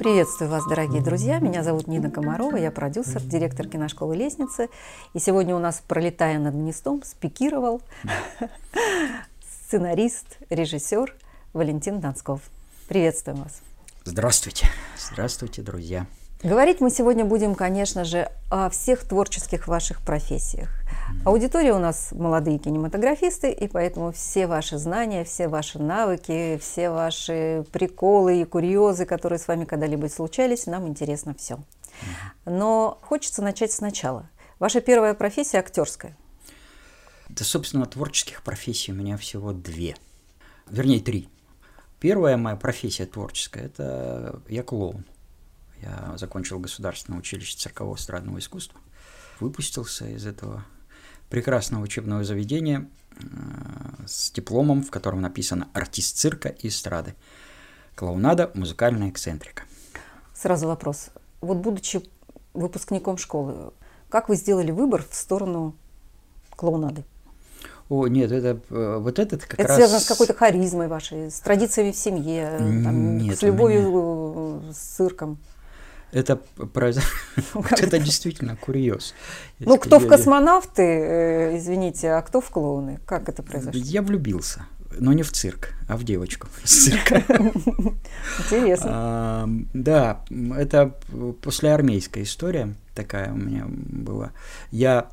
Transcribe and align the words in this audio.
Приветствую 0.00 0.50
вас, 0.50 0.66
дорогие 0.66 1.02
друзья. 1.02 1.38
Меня 1.38 1.62
зовут 1.62 1.86
Нина 1.86 2.10
Комарова, 2.10 2.56
я 2.56 2.70
продюсер, 2.70 3.22
директор 3.22 3.68
киношколы 3.68 4.16
«Лестницы». 4.16 4.68
И 5.12 5.18
сегодня 5.18 5.54
у 5.54 5.58
нас, 5.58 5.82
пролетая 5.86 6.38
над 6.38 6.54
гнездом, 6.54 7.02
спикировал 7.04 7.82
сценарист, 9.66 10.38
режиссер 10.48 11.14
Валентин 11.52 12.00
Донсков. 12.00 12.40
Приветствуем 12.88 13.42
вас. 13.42 13.60
Здравствуйте. 14.04 14.66
Здравствуйте, 14.96 15.62
друзья. 15.62 16.06
Говорить 16.42 16.80
мы 16.80 16.88
сегодня 16.88 17.26
будем, 17.26 17.54
конечно 17.54 18.04
же, 18.04 18.32
о 18.50 18.70
всех 18.70 19.04
творческих 19.04 19.68
ваших 19.68 20.00
профессиях. 20.00 20.70
Аудитория 21.26 21.74
у 21.74 21.78
нас 21.78 22.12
молодые 22.12 22.58
кинематографисты, 22.58 23.50
и 23.52 23.68
поэтому 23.68 24.10
все 24.12 24.46
ваши 24.46 24.78
знания, 24.78 25.24
все 25.24 25.48
ваши 25.48 25.78
навыки, 25.78 26.58
все 26.58 26.88
ваши 26.88 27.66
приколы 27.72 28.40
и 28.40 28.44
курьезы, 28.46 29.04
которые 29.04 29.38
с 29.38 29.48
вами 29.48 29.66
когда-либо 29.66 30.06
случались, 30.06 30.64
нам 30.64 30.88
интересно 30.88 31.34
все. 31.34 31.58
Но 32.46 32.98
хочется 33.02 33.42
начать 33.42 33.72
сначала. 33.72 34.30
Ваша 34.58 34.80
первая 34.80 35.12
профессия 35.12 35.58
актерская. 35.58 36.16
Да, 37.28 37.44
собственно, 37.44 37.84
творческих 37.84 38.42
профессий 38.42 38.92
у 38.92 38.94
меня 38.94 39.18
всего 39.18 39.52
две. 39.52 39.94
Вернее, 40.70 41.00
три. 41.00 41.28
Первая 42.00 42.38
моя 42.38 42.56
профессия 42.56 43.04
творческая– 43.04 43.64
это 43.66 44.40
я 44.48 44.62
клоун. 44.62 45.04
Я 45.82 46.16
закончил 46.18 46.58
Государственное 46.58 47.18
училище 47.18 47.56
циркового 47.56 47.96
эстрадного 47.96 48.38
искусства, 48.38 48.80
выпустился 49.40 50.08
из 50.08 50.26
этого 50.26 50.64
прекрасного 51.30 51.82
учебного 51.82 52.24
заведения 52.24 52.88
э, 53.12 53.24
с 54.06 54.30
дипломом, 54.30 54.82
в 54.82 54.90
котором 54.90 55.20
написано 55.20 55.68
«Артист 55.72 56.16
цирка 56.16 56.48
и 56.48 56.68
эстрады». 56.68 57.14
Клоунада, 57.94 58.50
музыкальная 58.54 59.10
эксцентрика. 59.10 59.62
Сразу 60.34 60.66
вопрос. 60.66 61.10
Вот 61.40 61.58
будучи 61.58 62.02
выпускником 62.54 63.16
школы, 63.18 63.72
как 64.08 64.28
вы 64.28 64.36
сделали 64.36 64.70
выбор 64.70 65.04
в 65.08 65.14
сторону 65.14 65.74
клоунады? 66.56 67.04
О, 67.88 68.06
нет, 68.06 68.30
это 68.30 68.60
э, 68.70 68.98
вот 68.98 69.18
этот 69.18 69.44
как 69.44 69.58
это 69.58 69.68
раз... 69.68 69.76
связано 69.76 70.00
с 70.00 70.06
какой-то 70.06 70.34
харизмой 70.34 70.88
вашей, 70.88 71.30
с 71.30 71.40
традициями 71.40 71.90
в 71.90 71.96
семье, 71.96 72.56
там, 72.58 73.18
нет, 73.18 73.38
с 73.38 73.42
любовью 73.42 74.60
меня... 74.60 74.72
с 74.72 74.78
цирком. 74.78 75.38
Это, 76.12 76.40
вот 76.56 77.72
это 77.72 77.98
действительно 77.98 78.56
курьез. 78.56 79.14
Ну, 79.58 79.78
кто 79.78 79.98
в 79.98 80.06
космонавты, 80.08 80.82
э, 80.82 81.58
извините, 81.58 82.10
а 82.12 82.22
кто 82.22 82.40
в 82.40 82.50
клоуны? 82.50 82.98
Как 83.06 83.28
это 83.28 83.42
произошло? 83.42 83.80
Я 83.80 84.02
влюбился, 84.02 84.66
но 84.98 85.12
не 85.12 85.22
в 85.22 85.30
цирк, 85.30 85.74
а 85.88 85.96
в 85.96 86.04
девочку 86.04 86.48
из 86.64 86.84
цирка. 86.84 87.22
Интересно. 88.38 89.48
Да, 89.72 90.24
это 90.56 90.94
послеармейская 91.42 92.24
история 92.24 92.74
такая 92.94 93.32
у 93.32 93.36
меня 93.36 93.66
была. 93.68 94.32
Я, 94.72 95.10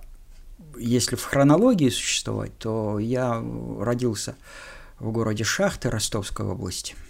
если 0.78 1.16
в 1.16 1.23
хронологии 1.23 1.89
существовать, 1.89 2.58
то 2.58 3.00
я 3.00 3.44
родился 3.80 4.36
в 5.00 5.11
городе 5.11 5.44
Шахты 5.44 5.92
Ростовской 5.92 6.45
области– 6.48 6.95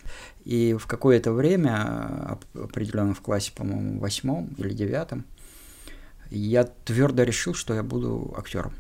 и 0.48 0.76
в 0.76 0.88
какое-то 0.88 1.34
время, 1.34 2.38
определенно 2.54 3.14
в 3.14 3.20
классе, 3.20 3.52
по-моему, 3.54 4.00
восьмом 4.00 4.56
или 4.58 4.74
девятом, 4.74 5.26
я 6.32 6.64
твердо 6.64 7.24
решил, 7.24 7.54
что 7.54 7.74
я 7.74 7.84
буду 7.84 8.34
актером. 8.38 8.72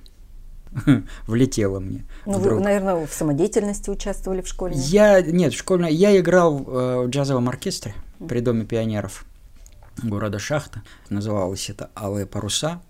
Влетело 1.27 1.81
мне. 1.81 2.05
Ну, 2.25 2.39
вы, 2.39 2.61
наверное, 2.61 3.05
в 3.05 3.11
самодеятельности 3.11 3.89
участвовали 3.89 4.41
в 4.41 4.47
школе? 4.47 4.75
Я, 4.77 5.21
нет, 5.21 5.53
в 5.53 5.57
школьной, 5.57 5.93
я 5.93 6.17
играл 6.17 6.59
э, 6.59 7.05
в 7.05 7.09
джазовом 7.09 7.49
оркестре 7.49 7.93
при 8.25 8.39
Доме 8.39 8.63
пионеров 8.63 9.25
города 10.01 10.39
Шахта. 10.39 10.83
Называлось 11.09 11.69
это 11.69 11.89
«Алые 11.95 12.25
паруса». 12.25 12.81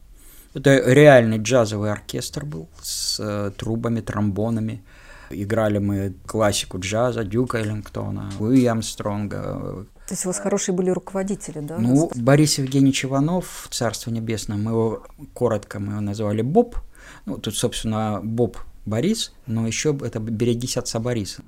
Это 0.54 0.84
реальный 0.86 1.40
джазовый 1.40 1.92
оркестр 1.92 2.46
был 2.46 2.70
с 2.84 3.20
э, 3.20 3.52
трубами, 3.58 4.02
тромбонами, 4.02 4.84
Играли 5.30 5.80
мы 5.80 6.14
классику 6.26 6.80
джаза, 6.80 7.24
Дюка 7.24 7.60
Эллингтона, 7.60 8.32
Луи 8.40 8.66
Амстронга. 8.66 9.86
То 10.08 10.14
есть 10.14 10.26
у 10.26 10.30
вас 10.30 10.40
хорошие 10.40 10.74
были 10.74 10.90
руководители, 10.90 11.60
да? 11.60 11.78
Ну, 11.78 12.10
Борис 12.16 12.58
Евгеньевич 12.60 13.06
Иванов, 13.06 13.68
Царство 13.72 14.10
Небесное, 14.10 14.58
мы 14.58 14.72
его 14.72 15.06
коротко 15.34 15.80
мы 15.80 15.94
его 15.94 16.02
называли 16.02 16.42
Боб. 16.42 16.78
Ну, 17.26 17.38
тут, 17.38 17.56
собственно, 17.56 18.22
Боб 18.24 18.58
Борис, 18.86 19.34
но 19.48 19.68
еще 19.68 19.98
это 20.02 20.20
«Берегись 20.20 20.78
отца 20.78 21.00
Бориса». 21.00 21.44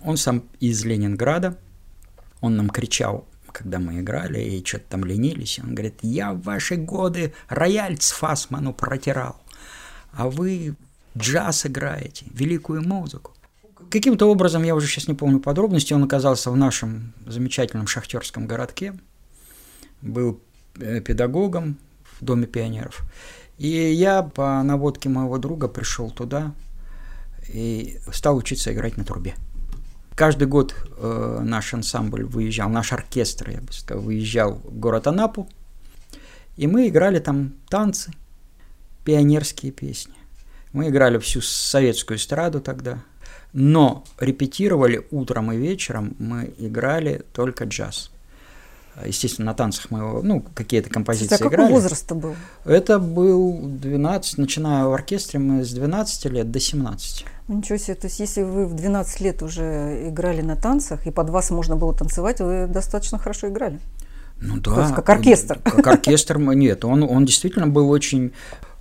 Он 0.00 0.18
сам 0.18 0.42
из 0.60 0.84
Ленинграда, 0.84 1.56
он 2.42 2.56
нам 2.56 2.68
кричал, 2.68 3.26
когда 3.52 3.78
мы 3.78 4.00
играли 4.00 4.40
и 4.42 4.64
что-то 4.64 4.84
там 4.90 5.04
ленились, 5.06 5.58
он 5.62 5.74
говорит, 5.74 6.00
я 6.02 6.34
в 6.34 6.42
ваши 6.42 6.76
годы 6.76 7.32
рояль 7.48 7.98
с 7.98 8.10
Фасману 8.10 8.74
протирал, 8.74 9.36
а 10.12 10.28
вы 10.28 10.74
джаз 11.16 11.66
играете, 11.66 12.26
великую 12.30 12.82
музыку. 12.82 13.32
Каким-то 13.90 14.26
образом, 14.26 14.62
я 14.62 14.74
уже 14.74 14.86
сейчас 14.86 15.08
не 15.08 15.14
помню 15.14 15.40
подробности, 15.40 15.92
он 15.92 16.02
оказался 16.02 16.50
в 16.50 16.56
нашем 16.56 17.12
замечательном 17.26 17.86
шахтерском 17.86 18.46
городке, 18.46 18.94
был 20.02 20.40
э, 20.78 21.00
педагогом 21.00 21.78
в 22.18 22.24
Доме 22.24 22.46
пионеров. 22.46 23.02
И 23.58 23.68
я 23.68 24.22
по 24.22 24.62
наводке 24.62 25.08
моего 25.08 25.38
друга 25.38 25.68
пришел 25.68 26.10
туда 26.10 26.52
и 27.48 27.98
стал 28.12 28.36
учиться 28.36 28.72
играть 28.72 28.96
на 28.96 29.04
трубе. 29.04 29.34
Каждый 30.16 30.46
год 30.46 30.74
э, 30.96 31.40
наш 31.42 31.74
ансамбль 31.74 32.24
выезжал, 32.24 32.68
наш 32.68 32.92
оркестр, 32.92 33.50
я 33.50 33.60
бы 33.60 33.72
сказал, 33.72 34.02
выезжал 34.02 34.54
в 34.54 34.78
город 34.78 35.06
Анапу, 35.06 35.48
и 36.56 36.66
мы 36.66 36.88
играли 36.88 37.18
там 37.18 37.54
танцы, 37.68 38.12
пионерские 39.04 39.72
песни. 39.72 40.14
Мы 40.74 40.88
играли 40.88 41.18
всю 41.18 41.40
советскую 41.40 42.18
эстраду 42.18 42.60
тогда, 42.60 42.98
но 43.52 44.02
репетировали 44.18 45.06
утром 45.12 45.52
и 45.52 45.56
вечером, 45.56 46.16
мы 46.18 46.52
играли 46.58 47.24
только 47.32 47.64
джаз. 47.64 48.10
Естественно, 49.06 49.46
на 49.46 49.54
танцах 49.54 49.92
мы 49.92 50.20
ну, 50.24 50.44
какие-то 50.52 50.90
композиции 50.90 51.36
а 51.36 51.38
играли. 51.38 51.54
какой 51.54 51.70
возраст 51.70 52.10
был? 52.10 52.34
Это 52.64 52.98
был 52.98 53.60
12, 53.62 54.38
начиная 54.38 54.86
в 54.86 54.92
оркестре 54.92 55.38
мы 55.38 55.64
с 55.64 55.72
12 55.72 56.24
лет 56.32 56.50
до 56.50 56.58
17. 56.58 57.24
Ну, 57.46 57.56
ничего 57.56 57.78
себе, 57.78 57.94
то 57.94 58.08
есть 58.08 58.18
если 58.18 58.42
вы 58.42 58.66
в 58.66 58.74
12 58.74 59.20
лет 59.20 59.44
уже 59.44 60.08
играли 60.08 60.42
на 60.42 60.56
танцах, 60.56 61.06
и 61.06 61.12
под 61.12 61.30
вас 61.30 61.50
можно 61.50 61.76
было 61.76 61.94
танцевать, 61.94 62.40
вы 62.40 62.66
достаточно 62.66 63.18
хорошо 63.18 63.48
играли. 63.48 63.78
Ну 64.40 64.58
да. 64.58 64.90
как 64.90 65.08
оркестр. 65.08 65.60
Как 65.60 65.86
оркестр, 65.86 66.38
нет, 66.38 66.84
он, 66.84 67.04
он 67.04 67.24
действительно 67.24 67.68
был 67.68 67.88
очень 67.90 68.32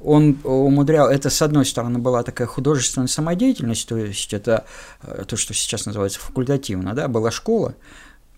он 0.03 0.37
умудрял, 0.43 1.09
это 1.09 1.29
с 1.29 1.41
одной 1.41 1.65
стороны 1.65 1.99
была 1.99 2.23
такая 2.23 2.47
художественная 2.47 3.07
самодеятельность, 3.07 3.87
то 3.87 3.97
есть 3.97 4.33
это 4.33 4.65
э, 5.01 5.23
то, 5.27 5.35
что 5.37 5.53
сейчас 5.53 5.85
называется 5.85 6.19
факультативно, 6.19 6.93
да, 6.93 7.07
была 7.07 7.31
школа, 7.31 7.75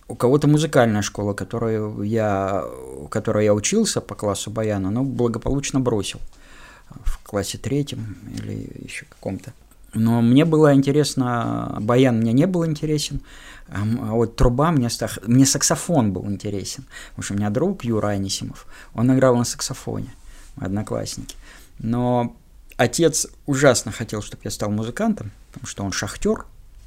у 0.07 0.15
кого-то 0.15 0.47
музыкальная 0.47 1.01
школа, 1.01 1.33
которую 1.33 2.03
я, 2.03 2.63
которой 3.09 3.45
я 3.45 3.53
учился 3.53 4.01
по 4.01 4.15
классу 4.15 4.51
баяна, 4.51 4.91
но 4.91 5.03
благополучно 5.03 5.79
бросил 5.79 6.19
в 7.03 7.19
классе 7.23 7.57
третьем 7.57 8.17
или 8.37 8.69
еще 8.83 9.05
каком-то. 9.09 9.53
Но 9.95 10.21
мне 10.21 10.45
было 10.45 10.73
интересно, 10.73 11.77
баян 11.79 12.17
мне 12.17 12.33
не 12.33 12.45
был 12.45 12.65
интересен, 12.65 13.21
а, 13.67 13.83
вот 14.11 14.35
труба 14.35 14.71
мне, 14.71 14.89
мне 15.25 15.45
саксофон 15.45 16.11
был 16.11 16.25
интересен. 16.27 16.85
Потому 17.09 17.23
что 17.23 17.33
у 17.33 17.37
меня 17.37 17.49
друг 17.49 17.83
Юра 17.83 18.09
Анисимов, 18.09 18.67
он 18.93 19.13
играл 19.13 19.35
на 19.37 19.45
саксофоне, 19.45 20.13
одноклассники. 20.57 21.35
Но 21.79 22.35
отец 22.77 23.27
ужасно 23.45 23.91
хотел, 23.91 24.21
чтобы 24.21 24.41
я 24.45 24.51
стал 24.51 24.71
музыкантом, 24.71 25.31
потому 25.51 25.67
что 25.67 25.83
он 25.83 25.91
шахтер, 25.91 26.45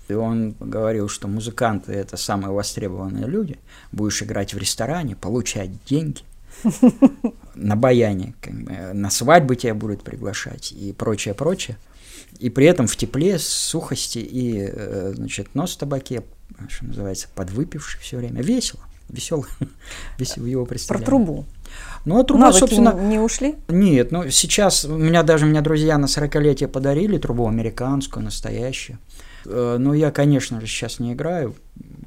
и 0.09 0.15
он 0.15 0.55
говорил, 0.59 1.09
что 1.09 1.29
музыканты– 1.29 1.93
это 1.95 2.17
самые 2.17 2.53
востребованные 2.53 3.27
люди. 3.27 3.59
Будешь 3.93 4.23
играть 4.23 4.55
в 4.55 4.59
ресторане, 4.59 5.17
получать 5.17 5.71
деньги. 5.85 6.23
На 7.55 7.77
баяне, 7.77 8.35
как 8.41 8.55
бы, 8.55 8.73
на 8.93 9.11
свадьбы 9.11 9.55
тебя 9.55 9.75
будут 9.75 10.03
приглашать 10.03 10.73
и 10.73 10.93
прочее, 10.93 11.35
прочее. 11.35 11.77
И 12.39 12.51
при 12.51 12.67
этом 12.67 12.87
в 12.87 12.97
тепле, 12.97 13.39
сухости 13.39 14.19
и, 14.19 14.69
э, 14.73 15.13
значит, 15.15 15.55
нос 15.55 15.75
в 15.75 15.79
табаке, 15.79 16.23
что 16.69 16.87
называется, 16.87 17.29
подвыпивший 17.35 18.01
все 18.01 18.17
время. 18.17 18.43
Весело, 18.43 18.81
весело, 19.09 19.47
весело 20.19 20.47
его 20.47 20.67
представление. 20.67 21.05
Про 21.05 21.11
трубу. 21.11 21.47
Ну, 22.05 22.19
а 22.21 22.25
труба, 22.25 22.47
Навыки 22.47 22.61
собственно... 22.61 22.93
не 22.93 23.19
ушли? 23.19 23.57
Нет, 23.69 24.13
ну, 24.13 24.31
сейчас 24.31 24.85
у 24.85 24.97
меня 24.97 25.23
даже, 25.23 25.47
меня 25.47 25.61
друзья 25.61 25.99
на 25.99 26.07
40-летие 26.07 26.69
подарили 26.69 27.19
трубу 27.19 27.47
американскую, 27.49 28.25
настоящую. 28.25 28.99
Э, 29.45 29.77
но 29.79 29.95
я, 29.95 30.11
конечно 30.11 30.61
же, 30.61 30.67
сейчас 30.67 30.99
не 30.99 31.13
играю, 31.13 31.55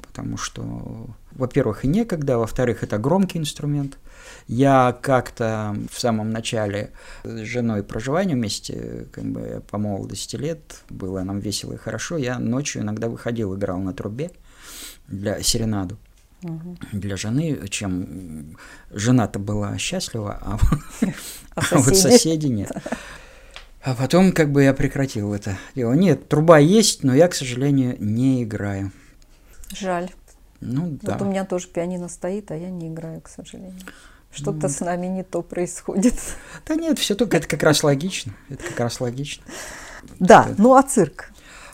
потому 0.06 0.36
что, 0.36 1.06
во-первых, 1.32 1.84
и 1.84 1.88
некогда, 1.88 2.38
во-вторых, 2.38 2.82
это 2.82 2.98
громкий 2.98 3.38
инструмент. 3.38 3.98
Я 4.46 4.96
как-то 5.00 5.76
в 5.90 6.00
самом 6.00 6.30
начале 6.30 6.90
с 7.24 7.40
женой 7.40 7.82
проживания 7.82 8.34
вместе, 8.34 9.06
как 9.12 9.24
бы 9.24 9.62
по 9.70 9.78
молодости 9.78 10.36
лет, 10.36 10.82
было 10.88 11.22
нам 11.22 11.40
весело 11.40 11.74
и 11.74 11.78
хорошо. 11.78 12.16
Я 12.16 12.38
ночью 12.38 12.82
иногда 12.82 13.08
выходил, 13.08 13.54
играл 13.54 13.78
на 13.78 13.92
трубе 13.92 14.30
для 15.08 15.42
серенаду 15.42 15.98
угу. 16.42 16.76
для 16.92 17.16
жены, 17.16 17.68
чем 17.68 18.56
жена-то 18.90 19.38
была 19.38 19.78
счастлива, 19.78 20.38
а, 20.40 20.58
а, 21.54 21.62
а 21.70 21.78
вот 21.78 21.96
соседи 21.96 22.46
нет. 22.46 22.70
А 23.82 23.94
потом 23.94 24.32
как 24.32 24.52
бы 24.52 24.62
я 24.62 24.74
прекратил 24.74 25.34
это 25.34 25.58
дело. 25.74 25.92
Нет, 25.92 26.28
труба 26.28 26.58
есть, 26.58 27.02
но 27.02 27.14
я, 27.14 27.26
к 27.26 27.34
сожалению, 27.34 27.96
не 27.98 28.44
играю. 28.44 28.92
Жаль. 29.76 30.10
Ну 30.60 30.98
да. 31.02 31.14
Вот 31.14 31.22
у 31.22 31.24
меня 31.30 31.44
тоже 31.44 31.66
пианино 31.66 32.08
стоит, 32.08 32.52
а 32.52 32.56
я 32.56 32.70
не 32.70 32.88
играю, 32.88 33.20
к 33.20 33.28
сожалению. 33.28 33.80
Что-то 34.32 34.68
с 34.68 34.80
нами 34.80 35.08
не 35.08 35.24
то 35.24 35.42
происходит. 35.42 36.14
Да 36.66 36.76
нет, 36.76 36.98
все 36.98 37.14
только 37.14 37.36
это 37.36 37.48
как 37.48 37.62
раз 37.64 37.82
логично. 37.82 38.32
Это 38.48 38.64
как 38.64 38.80
раз 38.80 39.00
логично. 39.00 39.44
Да, 40.18 40.48
ну 40.56 40.74
а 40.74 40.82
цирк? 40.82 41.31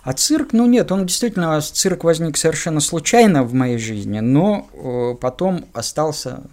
А 0.09 0.15
цирк, 0.15 0.55
ну 0.55 0.65
нет, 0.65 0.91
он 0.91 1.05
действительно, 1.05 1.61
цирк 1.61 2.03
возник 2.03 2.39
совершенно 2.39 2.81
случайно 2.81 3.45
в 3.45 3.53
моей 3.53 3.77
жизни, 3.77 4.21
но 4.21 4.67
э, 4.73 5.15
потом 5.21 5.67
остался 5.75 6.45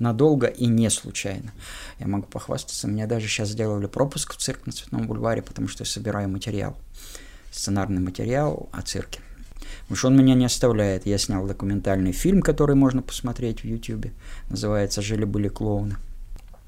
надолго 0.00 0.48
и 0.48 0.66
не 0.66 0.90
случайно. 0.90 1.52
Я 2.00 2.08
могу 2.08 2.26
похвастаться, 2.26 2.88
мне 2.88 3.06
даже 3.06 3.28
сейчас 3.28 3.50
сделали 3.50 3.86
пропуск 3.86 4.34
в 4.34 4.38
цирк 4.38 4.66
на 4.66 4.72
Цветном 4.72 5.06
бульваре, 5.06 5.40
потому 5.40 5.68
что 5.68 5.84
я 5.84 5.86
собираю 5.88 6.28
материал, 6.28 6.76
сценарный 7.52 8.00
материал 8.00 8.68
о 8.72 8.82
цирке. 8.82 9.20
Потому 9.82 9.96
что 9.96 10.08
он 10.08 10.16
меня 10.16 10.34
не 10.34 10.46
оставляет. 10.46 11.06
Я 11.06 11.18
снял 11.18 11.46
документальный 11.46 12.10
фильм, 12.10 12.42
который 12.42 12.74
можно 12.74 13.02
посмотреть 13.02 13.60
в 13.62 13.66
Ютьюбе. 13.66 14.10
Называется 14.48 15.00
«Жили-были 15.00 15.46
клоуны». 15.46 15.94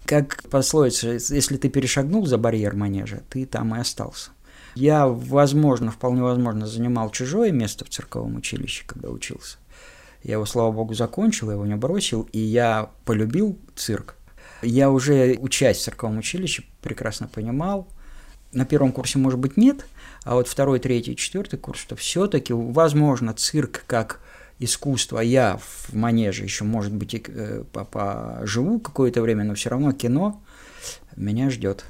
Как 0.05 0.45
пословица, 0.51 1.19
если 1.35 1.57
ты 1.57 1.69
перешагнул 1.69 2.27
за 2.27 2.39
барьер 2.39 2.77
манежа, 2.77 3.23
ты 3.29 3.45
там 3.45 3.75
и 3.75 3.81
остался. 3.81 4.31
Я, 4.75 5.07
возможно, 5.07 5.91
вполне 5.91 6.23
возможно, 6.23 6.67
занимал 6.67 7.11
чужое 7.11 7.53
место 7.53 7.85
в 7.85 7.89
цирковом 7.91 8.37
училище, 8.37 8.85
когда 8.87 9.11
учился. 9.11 9.59
Я 10.23 10.35
его, 10.35 10.47
слава 10.47 10.71
богу, 10.73 10.95
закончил, 10.95 11.49
я 11.49 11.55
его 11.55 11.67
не 11.67 11.75
бросил, 11.75 12.29
и 12.33 12.39
я 12.39 12.91
полюбил 13.05 13.59
цирк. 13.75 14.17
Я 14.63 14.91
уже, 14.91 15.37
учась 15.41 15.79
в 15.79 15.83
цирковом 15.83 16.19
училище, 16.19 16.65
прекрасно 16.81 17.29
понимал, 17.29 17.89
на 18.53 18.65
первом 18.65 18.93
курсе, 18.93 19.19
может 19.19 19.39
быть, 19.39 19.57
нет, 19.57 19.87
а 20.25 20.35
вот 20.35 20.47
второй, 20.47 20.79
третий, 20.79 21.17
четвертый 21.17 21.59
курс, 21.59 21.81
что 21.81 21.97
все-таки, 21.97 22.53
возможно, 22.53 23.35
цирк 23.35 23.85
как 23.87 24.21
искусство, 24.59 25.21
а 25.21 25.25
я 25.25 25.59
в 25.59 25.95
манеже 25.95 26.45
еще, 26.45 26.65
может 26.65 26.93
быть, 26.93 27.15
э, 27.15 27.65
поживу 27.73 28.79
какое-то 28.79 29.23
время, 29.23 29.45
но 29.45 29.55
все 29.55 29.71
равно 29.71 29.93
кино 29.93 30.41
меня 31.17 31.51
ждет. 31.51 31.87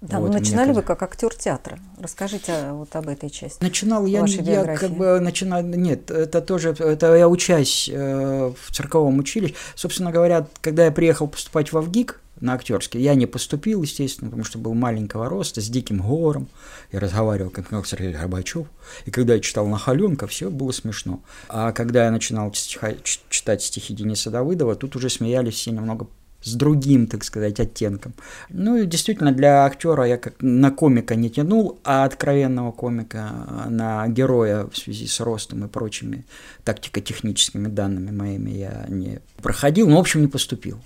Да, 0.00 0.20
вот, 0.20 0.32
начинали 0.32 0.72
вы 0.72 0.82
как 0.82 1.02
актер 1.02 1.34
театра. 1.34 1.78
Расскажите 1.98 2.70
вот 2.72 2.94
об 2.94 3.08
этой 3.08 3.30
части. 3.30 3.62
Начинал 3.62 4.06
я, 4.06 4.24
я 4.26 4.76
как 4.76 4.90
бы 4.90 5.20
начинал, 5.20 5.62
нет, 5.62 6.10
это 6.10 6.40
тоже, 6.40 6.70
это 6.78 7.14
я 7.14 7.28
учась 7.28 7.88
э, 7.92 8.52
в 8.58 8.72
цирковом 8.72 9.18
училище. 9.18 9.54
Собственно 9.74 10.12
говоря, 10.12 10.46
когда 10.60 10.84
я 10.84 10.92
приехал 10.92 11.28
поступать 11.28 11.72
в 11.72 11.78
Авгик, 11.78 12.20
на 12.40 12.54
актерский. 12.54 13.00
Я 13.00 13.14
не 13.14 13.26
поступил, 13.26 13.82
естественно, 13.82 14.30
потому 14.30 14.44
что 14.44 14.58
был 14.58 14.74
маленького 14.74 15.28
роста, 15.28 15.60
с 15.60 15.68
диким 15.68 16.02
говором. 16.02 16.48
Я 16.92 17.00
разговаривал, 17.00 17.50
как 17.50 17.66
Сергей 17.86 18.12
Горбачев. 18.12 18.66
И 19.06 19.10
когда 19.10 19.34
я 19.34 19.40
читал 19.40 19.66
Нахаленко, 19.66 20.26
все 20.26 20.50
было 20.50 20.72
смешно. 20.72 21.22
А 21.48 21.72
когда 21.72 22.04
я 22.04 22.10
начинал 22.10 22.52
стиха, 22.52 22.92
читать 23.02 23.62
стихи 23.62 23.94
Дениса 23.94 24.30
Давыдова, 24.30 24.74
тут 24.74 24.96
уже 24.96 25.08
смеялись 25.08 25.54
все 25.54 25.70
немного 25.70 26.08
с 26.46 26.54
другим, 26.54 27.06
так 27.06 27.24
сказать, 27.24 27.60
оттенком. 27.60 28.14
Ну 28.48 28.76
и 28.76 28.86
действительно, 28.86 29.32
для 29.32 29.64
актера 29.64 30.04
я 30.04 30.16
как 30.16 30.34
на 30.40 30.70
комика 30.70 31.16
не 31.16 31.28
тянул, 31.28 31.78
а 31.84 32.04
откровенного 32.04 32.72
комика 32.72 33.30
на 33.68 34.06
героя 34.08 34.66
в 34.66 34.76
связи 34.76 35.06
с 35.06 35.20
ростом 35.20 35.64
и 35.64 35.68
прочими 35.68 36.24
тактико-техническими 36.64 37.68
данными 37.68 38.10
моими 38.10 38.50
я 38.50 38.86
не 38.88 39.20
проходил, 39.42 39.88
ну, 39.88 39.96
в 39.96 40.00
общем, 40.00 40.20
не 40.20 40.28
поступил 40.28 40.78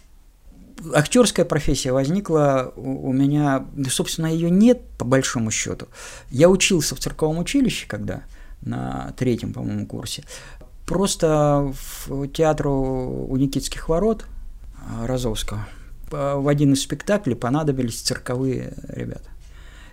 актерская 0.95 1.45
профессия 1.45 1.93
возникла 1.93 2.73
у 2.75 3.12
меня, 3.12 3.67
собственно, 3.91 4.27
ее 4.27 4.51
нет 4.51 4.81
по 4.97 5.05
большому 5.05 5.51
счету. 5.51 5.89
Я 6.31 6.49
учился 6.49 6.95
в 6.95 7.01
цирковом 7.01 7.39
училище, 7.39 7.87
когда 7.87 8.23
на 8.62 9.12
третьем, 9.19 9.53
по-моему, 9.53 9.87
курсе. 9.87 10.25
Просто 10.87 11.73
в 12.07 12.29
театру 12.29 13.27
у 13.29 13.37
Никитских 13.37 13.89
ворот 13.89 14.25
а, 14.25 14.40
Розовского 15.05 15.67
в 16.11 16.49
один 16.49 16.73
из 16.73 16.82
спектаклей 16.82 17.37
понадобились 17.37 18.00
цирковые 18.00 18.75
ребята. 18.88 19.31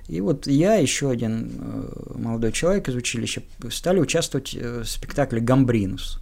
И 0.07 0.21
вот 0.21 0.47
я, 0.47 0.75
еще 0.75 1.09
один 1.09 1.51
э, 1.59 2.13
молодой 2.15 2.53
человек 2.53 2.87
из 2.87 2.95
училища, 2.95 3.43
стали 3.69 3.99
участвовать 3.99 4.55
э, 4.55 4.81
в 4.83 4.85
спектакле 4.85 5.41
«Гамбринус», 5.41 6.21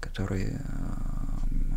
который 0.00 0.44
э, 0.44 0.58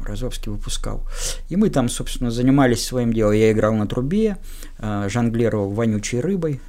Розовский 0.05 0.51
выпускал. 0.51 1.03
И 1.49 1.55
мы 1.55 1.71
там, 1.71 1.89
собственно, 1.89 2.29
занимались 2.29 2.85
своим 2.85 3.13
делом. 3.13 3.33
Я 3.33 3.51
играл 3.51 3.73
на 3.73 3.87
трубе, 3.87 4.37
жонглировал 4.79 5.71
вонючей 5.71 6.21
рыбой, 6.21 6.61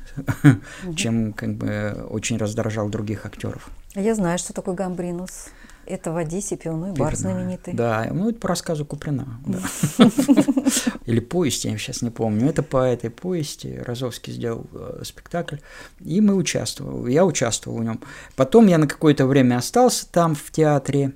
чем 0.96 1.34
как 1.34 1.54
бы 1.54 2.06
очень 2.08 2.38
раздражал 2.38 2.88
других 2.88 3.26
актеров. 3.26 3.68
Я 3.94 4.14
знаю, 4.14 4.38
что 4.38 4.54
такое 4.54 4.74
гамбринус. 4.74 5.50
Это 5.88 6.12
в 6.12 6.18
Одессе 6.18 6.56
пивной 6.58 6.92
бар 6.92 7.16
знаменитый. 7.16 7.72
Да, 7.72 8.06
ну 8.12 8.28
это 8.28 8.38
по 8.38 8.48
рассказу 8.48 8.84
Куприна. 8.84 9.40
Или 11.06 11.20
повести, 11.20 11.68
я 11.68 11.78
сейчас 11.78 12.02
не 12.02 12.10
помню. 12.10 12.50
Это 12.50 12.62
по 12.62 12.84
этой 12.84 13.08
повести 13.08 13.80
Розовский 13.86 14.34
сделал 14.34 14.66
э, 14.72 15.00
спектакль, 15.04 15.56
и 16.00 16.20
мы 16.20 16.34
участвовали. 16.34 17.12
Я 17.12 17.24
участвовал 17.24 17.78
в 17.78 17.84
нем. 17.84 18.00
Потом 18.36 18.66
я 18.66 18.76
на 18.76 18.86
какое-то 18.86 19.26
время 19.26 19.56
остался 19.56 20.06
там 20.10 20.34
в 20.34 20.50
театре 20.50 21.14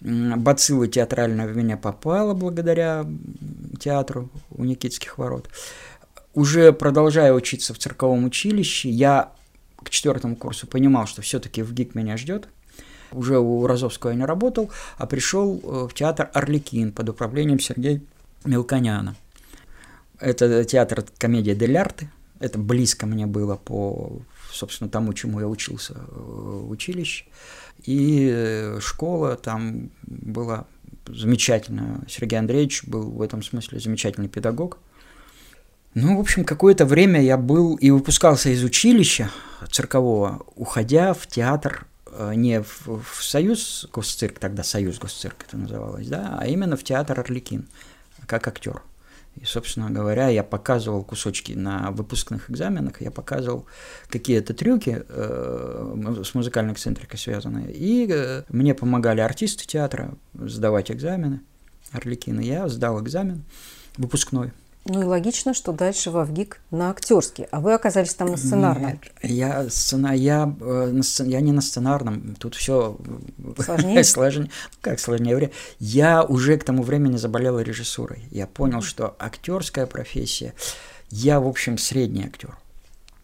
бацилла 0.00 0.86
театральная 0.88 1.46
в 1.46 1.56
меня 1.56 1.76
попала 1.76 2.34
благодаря 2.34 3.06
театру 3.78 4.28
у 4.50 4.64
Никитских 4.64 5.18
ворот. 5.18 5.48
Уже 6.34 6.72
продолжая 6.72 7.32
учиться 7.32 7.72
в 7.72 7.78
цирковом 7.78 8.24
училище, 8.24 8.90
я 8.90 9.32
к 9.82 9.90
четвертому 9.90 10.34
курсу 10.36 10.66
понимал, 10.66 11.06
что 11.06 11.22
все-таки 11.22 11.62
в 11.62 11.72
ГИК 11.72 11.94
меня 11.94 12.16
ждет. 12.16 12.48
Уже 13.14 13.38
у 13.38 13.66
Розовского 13.66 14.10
я 14.10 14.16
не 14.16 14.24
работал, 14.24 14.70
а 14.98 15.06
пришел 15.06 15.60
э, 15.62 15.88
в 15.88 15.94
театр 15.94 16.30
«Орликин» 16.34 16.92
под 16.92 17.08
управлением 17.10 17.60
Сергея 17.60 18.00
Мелконяна. 18.44 19.14
Это 20.18 20.64
театр 20.64 21.04
комедия 21.18 21.54
дель 21.54 21.76
арте. 21.76 22.10
Это 22.40 22.58
близко 22.58 23.06
мне 23.06 23.26
было 23.26 23.56
по, 23.56 24.20
собственно, 24.50 24.90
тому, 24.90 25.12
чему 25.14 25.40
я 25.40 25.46
учился 25.46 25.94
э, 25.94 25.98
в 26.08 26.70
училище. 26.70 27.26
И 27.84 28.28
э, 28.32 28.80
школа 28.80 29.36
там 29.36 29.90
была 30.02 30.66
замечательная. 31.06 32.00
Сергей 32.08 32.38
Андреевич 32.38 32.84
был 32.84 33.10
в 33.10 33.22
этом 33.22 33.42
смысле 33.42 33.78
замечательный 33.78 34.28
педагог. 34.28 34.78
Ну, 35.94 36.16
в 36.16 36.20
общем, 36.20 36.44
какое-то 36.44 36.86
время 36.86 37.22
я 37.22 37.36
был 37.36 37.76
и 37.76 37.90
выпускался 37.90 38.48
из 38.48 38.64
училища 38.64 39.30
циркового, 39.70 40.44
уходя 40.56 41.14
в 41.14 41.26
театр 41.28 41.86
не 42.34 42.62
в, 42.62 43.02
в 43.02 43.24
Союз 43.24 43.88
Госцирк, 43.92 44.38
тогда 44.38 44.62
Союз 44.62 44.98
Госцирк 44.98 45.36
это 45.46 45.56
называлось, 45.56 46.08
да, 46.08 46.38
а 46.40 46.46
именно 46.46 46.76
в 46.76 46.84
театр 46.84 47.20
Орликин, 47.20 47.68
как 48.26 48.46
актер. 48.48 48.82
И, 49.36 49.44
собственно 49.44 49.90
говоря, 49.90 50.28
я 50.28 50.44
показывал 50.44 51.02
кусочки 51.02 51.52
на 51.52 51.90
выпускных 51.90 52.50
экзаменах, 52.50 53.00
я 53.00 53.10
показывал 53.10 53.66
какие-то 54.08 54.54
трюки 54.54 55.02
э, 55.08 56.22
с 56.24 56.34
музыкальной 56.34 56.72
эксцентрикой 56.72 57.18
связанные, 57.18 57.72
и 57.72 58.06
э, 58.08 58.44
мне 58.48 58.74
помогали 58.74 59.20
артисты 59.20 59.66
театра 59.66 60.14
сдавать 60.34 60.90
экзамены, 60.90 61.40
Орликины. 61.90 62.40
Я 62.40 62.68
сдал 62.68 63.00
экзамен 63.02 63.44
выпускной– 63.96 64.52
ну 64.86 65.00
и 65.00 65.04
логично, 65.04 65.54
что 65.54 65.72
дальше 65.72 66.10
в 66.10 66.18
Авгик 66.18 66.60
на 66.70 66.90
актерский, 66.90 67.46
а 67.50 67.60
вы 67.60 67.72
оказались 67.72 68.12
там 68.14 68.28
на 68.28 68.36
сценарном. 68.36 68.90
Нет, 68.90 69.00
я, 69.22 69.70
сцена, 69.70 70.14
я, 70.14 70.54
э, 70.60 71.00
я 71.20 71.40
не 71.40 71.52
на 71.52 71.62
сценарном, 71.62 72.34
тут 72.36 72.54
все 72.54 72.98
сложнее. 73.64 74.04
сложнее. 74.04 74.50
Ну, 74.50 74.78
как 74.82 75.00
сложнее? 75.00 75.50
Я 75.78 76.22
уже 76.22 76.58
к 76.58 76.64
тому 76.64 76.82
времени 76.82 77.16
заболел 77.16 77.58
режиссурой. 77.58 78.24
Я 78.30 78.46
понял, 78.46 78.82
что 78.82 79.16
актерская 79.18 79.86
профессия, 79.86 80.52
я, 81.08 81.40
в 81.40 81.48
общем, 81.48 81.78
средний 81.78 82.24
актер. 82.24 82.58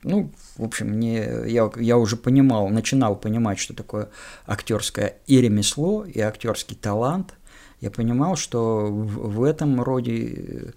Ну, 0.03 0.33
в 0.57 0.65
общем, 0.65 0.89
мне, 0.89 1.29
я, 1.47 1.71
я 1.77 1.99
уже 1.99 2.17
понимал, 2.17 2.69
начинал 2.69 3.17
понимать, 3.17 3.59
что 3.59 3.75
такое 3.75 4.09
актерское 4.47 5.19
и 5.27 5.43
ремесло, 5.43 6.07
и 6.07 6.21
актерский 6.21 6.75
талант– 6.75 7.35
я 7.81 7.91
понимал, 7.91 8.37
что 8.37 8.87
в, 8.87 9.37
в 9.37 9.45
этом 9.45 9.83
роде 9.83 10.35
э, 10.35 10.71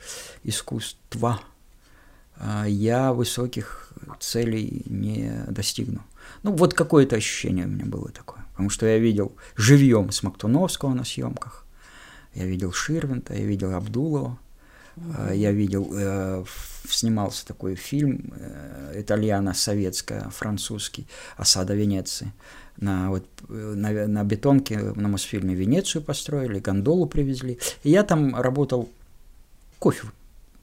искусства 0.43 1.39
а, 2.37 2.65
я 2.65 3.13
высоких 3.13 3.93
целей 4.19 4.83
не 4.85 5.45
достигну. 5.49 6.01
Ну, 6.43 6.53
вот 6.53 6.73
какое-то 6.73 7.15
ощущение 7.15 7.65
у 7.65 7.69
меня 7.69 7.85
было 7.85 8.09
такое. 8.09 8.45
Потому 8.51 8.69
что 8.69 8.85
я 8.85 8.99
видел 8.99 9.35
живьем 9.55 10.11
Смоктуновского 10.11 10.93
на 10.93 11.03
съемках. 11.03 11.65
Я 12.33 12.45
видел 12.45 12.71
Ширвинта, 12.71 13.33
я 13.33 13.45
видел 13.45 13.75
Абдулова, 13.75 14.39
mm-hmm. 14.95 15.35
я 15.35 15.51
видел, 15.51 15.91
э, 15.93 16.45
снимался 16.87 17.45
такой 17.45 17.75
фильм 17.75 18.33
э, 18.35 19.01
итальяно-советско-французский 19.01 21.07
«Осада 21.37 21.75
Венеции». 21.75 22.31
На, 22.77 23.09
вот, 23.09 23.25
на, 23.47 24.07
на 24.07 24.23
бетонке 24.23 24.79
на 24.79 25.07
Мосфильме 25.07 25.53
Венецию 25.53 26.01
построили, 26.01 26.59
гондолу 26.59 27.05
привезли. 27.05 27.59
И 27.83 27.91
я 27.91 28.03
там 28.03 28.35
работал 28.35 28.89
кофе, 29.79 30.07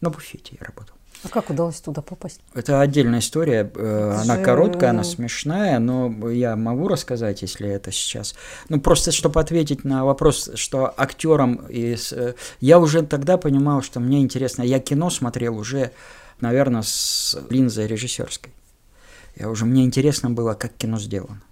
на 0.01 0.11
буфете 0.11 0.57
я 0.59 0.67
работал. 0.67 0.97
А 1.23 1.29
как 1.29 1.51
удалось 1.51 1.81
туда 1.81 2.01
попасть? 2.01 2.41
Это 2.55 2.81
отдельная 2.81 3.19
история. 3.19 3.71
Э, 3.75 4.13
это 4.13 4.21
она 4.23 4.37
же... 4.37 4.43
короткая, 4.43 4.91
она 4.91 5.05
смешная, 5.05 5.79
но 5.79 6.31
я 6.31 6.57
могу 6.57 6.89
рассказать, 6.89 7.43
если 7.43 7.69
это 7.69 7.93
сейчас. 7.93 8.35
Ну, 8.71 8.81
просто 8.81 9.13
чтобы 9.13 9.41
ответить 9.41 9.85
на 9.85 10.05
вопрос, 10.05 10.51
что 10.55 10.93
актером 10.97 11.67
из... 11.69 12.13
Э, 12.13 12.35
я 12.61 12.79
уже 12.79 13.03
тогда 13.03 13.37
понимал, 13.37 13.83
что 13.83 14.01
мне 14.01 14.21
интересно. 14.21 14.63
Я 14.63 14.81
кино 14.81 15.11
смотрел 15.11 15.59
уже, 15.59 15.91
наверное, 16.41 16.83
с 16.83 17.39
линзой 17.51 17.87
режиссерской. 17.87 18.53
Я 19.37 19.51
уже 19.51 19.67
мне 19.67 19.85
интересно 19.85 20.31
было, 20.31 20.55
как 20.55 20.73
кино 20.73 20.99
сделано. 20.99 21.43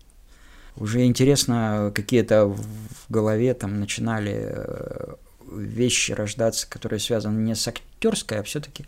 Уже 0.79 1.05
интересно, 1.05 1.93
какие-то 1.95 2.47
в 2.47 2.67
голове 3.09 3.55
там 3.55 3.81
начинали 3.81 4.47
э, 4.49 5.15
вещи 5.53 6.13
рождаться, 6.13 6.69
которые 6.69 7.01
связаны 7.01 7.41
не 7.41 7.55
с 7.55 7.67
актерской, 7.67 8.41
а 8.41 8.43
все-таки 8.43 8.87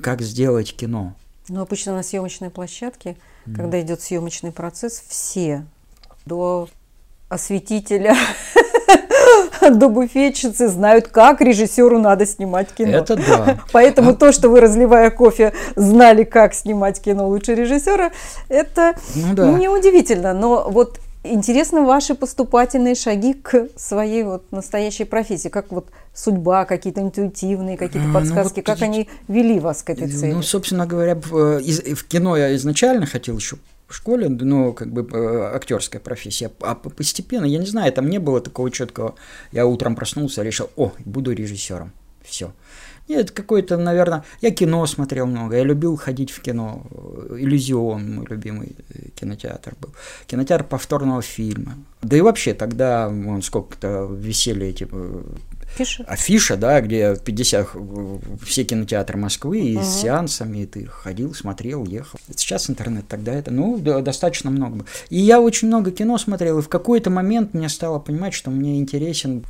как 0.00 0.20
сделать 0.20 0.74
кино. 0.74 1.14
Ну, 1.48 1.60
обычно 1.60 1.94
на 1.94 2.02
съемочной 2.02 2.50
площадке, 2.50 3.16
mm. 3.46 3.56
когда 3.56 3.80
идет 3.80 4.00
съемочный 4.00 4.52
процесс, 4.52 5.02
все 5.06 5.64
до 6.24 6.68
осветителя 7.28 8.16
до 9.70 9.88
буфетчицы 9.88 10.68
знают, 10.68 11.08
как 11.08 11.40
режиссеру 11.40 11.98
надо 11.98 12.26
снимать 12.26 12.72
кино. 12.72 12.98
Это 12.98 13.16
да. 13.16 13.60
Поэтому 13.72 14.10
а... 14.10 14.14
то, 14.14 14.32
что 14.32 14.48
вы, 14.48 14.60
разливая 14.60 15.10
кофе, 15.10 15.52
знали, 15.76 16.24
как 16.24 16.54
снимать 16.54 17.00
кино 17.00 17.28
лучше 17.28 17.54
режиссера, 17.54 18.10
это 18.48 18.94
ну, 19.14 19.34
да. 19.34 19.52
неудивительно. 19.52 20.32
Но 20.32 20.68
вот 20.68 20.98
Интересны 21.24 21.82
ваши 21.82 22.16
поступательные 22.16 22.96
шаги 22.96 23.34
к 23.34 23.68
своей 23.76 24.24
вот 24.24 24.50
настоящей 24.50 25.04
профессии, 25.04 25.48
как 25.48 25.70
вот 25.70 25.88
судьба, 26.12 26.64
какие-то 26.64 27.00
интуитивные 27.00 27.76
какие-то 27.76 28.10
а, 28.10 28.12
подсказки, 28.12 28.56
ну, 28.56 28.64
вот, 28.66 28.78
как 28.78 28.82
они 28.82 29.08
вели 29.28 29.60
вас 29.60 29.84
к 29.84 29.90
этой 29.90 30.08
цели? 30.08 30.32
Ну, 30.32 30.42
собственно 30.42 30.84
говоря, 30.84 31.14
в, 31.14 31.58
из, 31.58 31.80
в 31.80 32.04
кино 32.08 32.36
я 32.36 32.54
изначально 32.56 33.06
хотел 33.06 33.36
еще 33.36 33.56
в 33.86 33.94
школе, 33.94 34.28
ну, 34.28 34.72
как 34.72 34.92
бы 34.92 35.06
э, 35.16 35.54
актерская 35.54 36.00
профессия, 36.00 36.50
а 36.60 36.74
постепенно, 36.74 37.44
я 37.44 37.58
не 37.58 37.66
знаю, 37.66 37.92
там 37.92 38.08
не 38.10 38.18
было 38.18 38.40
такого 38.40 38.70
четкого, 38.70 39.14
я 39.52 39.64
утром 39.66 39.94
проснулся, 39.94 40.42
решил, 40.42 40.70
о, 40.76 40.92
буду 41.04 41.32
режиссером, 41.32 41.92
все. 42.24 42.52
Нет, 43.08 43.30
какой-то, 43.30 43.76
наверное, 43.76 44.24
я 44.40 44.50
кино 44.50 44.86
смотрел 44.86 45.26
много, 45.26 45.56
я 45.56 45.64
любил 45.64 45.96
ходить 45.96 46.30
в 46.30 46.40
кино. 46.40 46.86
Иллюзион, 47.30 48.14
мой 48.14 48.26
любимый 48.28 48.76
э, 48.90 49.08
кинотеатр 49.14 49.74
был. 49.80 49.90
Кинотеатр 50.26 50.64
повторного 50.64 51.22
фильма. 51.22 51.74
Да 52.02 52.16
и 52.16 52.20
вообще 52.20 52.54
тогда, 52.54 53.08
вон, 53.08 53.42
сколько-то 53.42 54.08
висели 54.10 54.66
эти 54.66 54.86
э, 55.78 56.04
Афиша. 56.06 56.56
Да, 56.56 56.80
где 56.80 57.16
50, 57.16 57.68
все 58.44 58.64
кинотеатры 58.64 59.18
Москвы 59.18 59.60
и 59.60 59.76
угу. 59.76 59.84
с 59.84 60.00
сеансами, 60.00 60.58
и 60.58 60.66
ты 60.66 60.86
ходил, 60.86 61.34
смотрел, 61.34 61.84
ехал. 61.86 62.18
Сейчас 62.36 62.68
интернет, 62.70 63.06
тогда 63.08 63.32
это, 63.32 63.50
ну, 63.50 63.78
достаточно 63.78 64.50
много. 64.50 64.84
И 65.10 65.18
я 65.18 65.40
очень 65.40 65.68
много 65.68 65.90
кино 65.90 66.18
смотрел, 66.18 66.58
и 66.58 66.62
в 66.62 66.68
какой-то 66.68 67.10
момент 67.10 67.54
мне 67.54 67.68
стало 67.68 67.98
понимать, 67.98 68.34
что 68.34 68.50
мне 68.50 68.78
интересен 68.78 69.44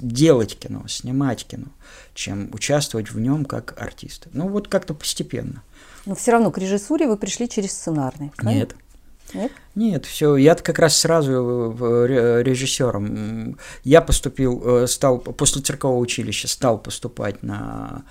делать 0.00 0.58
кино, 0.58 0.84
снимать 0.88 1.46
кино, 1.46 1.66
чем 2.14 2.50
участвовать 2.52 3.10
в 3.10 3.20
нем 3.20 3.44
как 3.44 3.80
артист. 3.80 4.28
Ну, 4.32 4.48
вот 4.48 4.68
как-то 4.68 4.94
постепенно. 4.94 5.62
Но 6.06 6.14
все 6.14 6.32
равно 6.32 6.50
к 6.52 6.58
режиссуре 6.58 7.08
вы 7.08 7.16
пришли 7.16 7.48
через 7.48 7.72
сценарный, 7.72 8.32
правильно? 8.36 8.60
Нет. 8.60 8.76
Нет? 9.34 9.52
Нет, 9.74 10.06
все. 10.06 10.36
Я 10.36 10.54
как 10.54 10.78
раз 10.78 10.96
сразу 10.96 11.72
режиссером. 12.42 13.58
Я 13.84 14.00
поступил, 14.00 14.62
э, 14.64 14.86
стал 14.86 15.18
после 15.18 15.62
циркового 15.62 15.98
училища 15.98 16.48
стал 16.48 16.78
поступать 16.78 17.42
на 17.42 18.04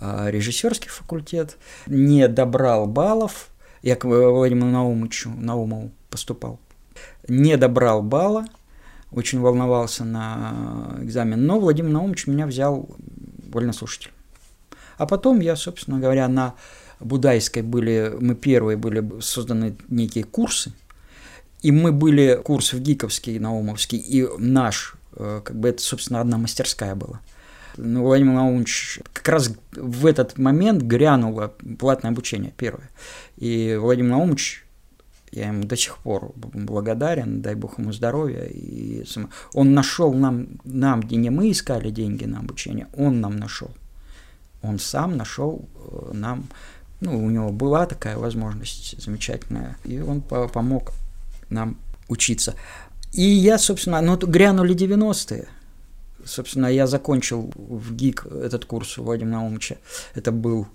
э, 0.00 0.30
режиссерский 0.30 0.88
факультет, 0.88 1.58
не 1.86 2.28
добрал 2.28 2.86
баллов. 2.86 3.48
Я 3.82 3.96
к 3.96 4.04
Владимиру 4.04 4.68
Наумовичу 4.68 5.30
Наумову 5.30 5.90
поступал. 6.08 6.58
Не 7.28 7.56
добрал 7.56 8.02
балла, 8.02 8.46
очень 9.10 9.40
волновался 9.40 10.04
на 10.04 10.96
экзамен, 11.00 11.46
но 11.46 11.58
Владимир 11.58 11.90
Наумович 11.90 12.26
меня 12.26 12.46
взял 12.46 12.88
вольнослушатель. 13.50 14.10
А 14.98 15.06
потом 15.06 15.40
я, 15.40 15.56
собственно 15.56 15.98
говоря, 15.98 16.28
на 16.28 16.54
Будайской 17.02 17.62
были, 17.62 18.14
мы 18.20 18.34
первые 18.34 18.76
были 18.76 19.20
созданы 19.20 19.76
некие 19.88 20.24
курсы, 20.24 20.72
и 21.62 21.70
мы 21.70 21.92
были 21.92 22.40
курс 22.42 22.72
в 22.72 22.80
Гиковский, 22.80 23.38
Наумовский, 23.38 23.98
и 23.98 24.26
наш, 24.38 24.94
э, 25.16 25.40
как 25.44 25.56
бы 25.56 25.68
это, 25.68 25.82
собственно, 25.82 26.20
одна 26.20 26.38
мастерская 26.38 26.94
была. 26.94 27.20
Ну, 27.76 28.02
Владимир 28.02 28.34
Наумович 28.34 29.00
как 29.12 29.28
раз 29.28 29.50
в 29.72 30.06
этот 30.06 30.36
момент 30.38 30.82
грянуло 30.82 31.54
платное 31.78 32.10
обучение 32.10 32.52
первое. 32.56 32.90
И 33.36 33.78
Владимир 33.80 34.10
Наумович, 34.10 34.64
я 35.30 35.48
ему 35.48 35.64
до 35.64 35.76
сих 35.76 35.96
пор 35.98 36.32
благодарен, 36.36 37.40
дай 37.40 37.54
бог 37.54 37.78
ему 37.78 37.92
здоровья. 37.92 38.44
И 38.44 39.04
он 39.54 39.72
нашел 39.72 40.12
нам, 40.12 40.48
нам, 40.64 41.00
где 41.00 41.16
не 41.16 41.30
мы 41.30 41.50
искали 41.50 41.90
деньги 41.90 42.24
на 42.24 42.40
обучение, 42.40 42.88
он 42.94 43.20
нам 43.20 43.36
нашел. 43.36 43.70
Он 44.62 44.78
сам 44.78 45.16
нашел 45.16 45.68
э, 45.74 46.10
нам 46.12 46.44
ну, 47.02 47.24
у 47.24 47.30
него 47.30 47.50
была 47.50 47.86
такая 47.86 48.16
возможность 48.16 49.02
замечательная, 49.02 49.76
и 49.84 50.00
он 50.00 50.20
помог 50.20 50.92
нам 51.50 51.76
учиться. 52.08 52.54
И 53.12 53.22
я, 53.22 53.58
собственно, 53.58 54.00
ну, 54.00 54.16
грянули 54.16 54.74
90-е. 54.74 55.48
Собственно, 56.24 56.66
я 56.66 56.86
закончил 56.86 57.50
в 57.56 57.92
ГИК 57.92 58.26
этот 58.26 58.64
курс 58.64 58.98
у 58.98 59.02
Владимира 59.02 59.38
Наумовича. 59.38 59.76
Это 60.14 60.30
был 60.30 60.68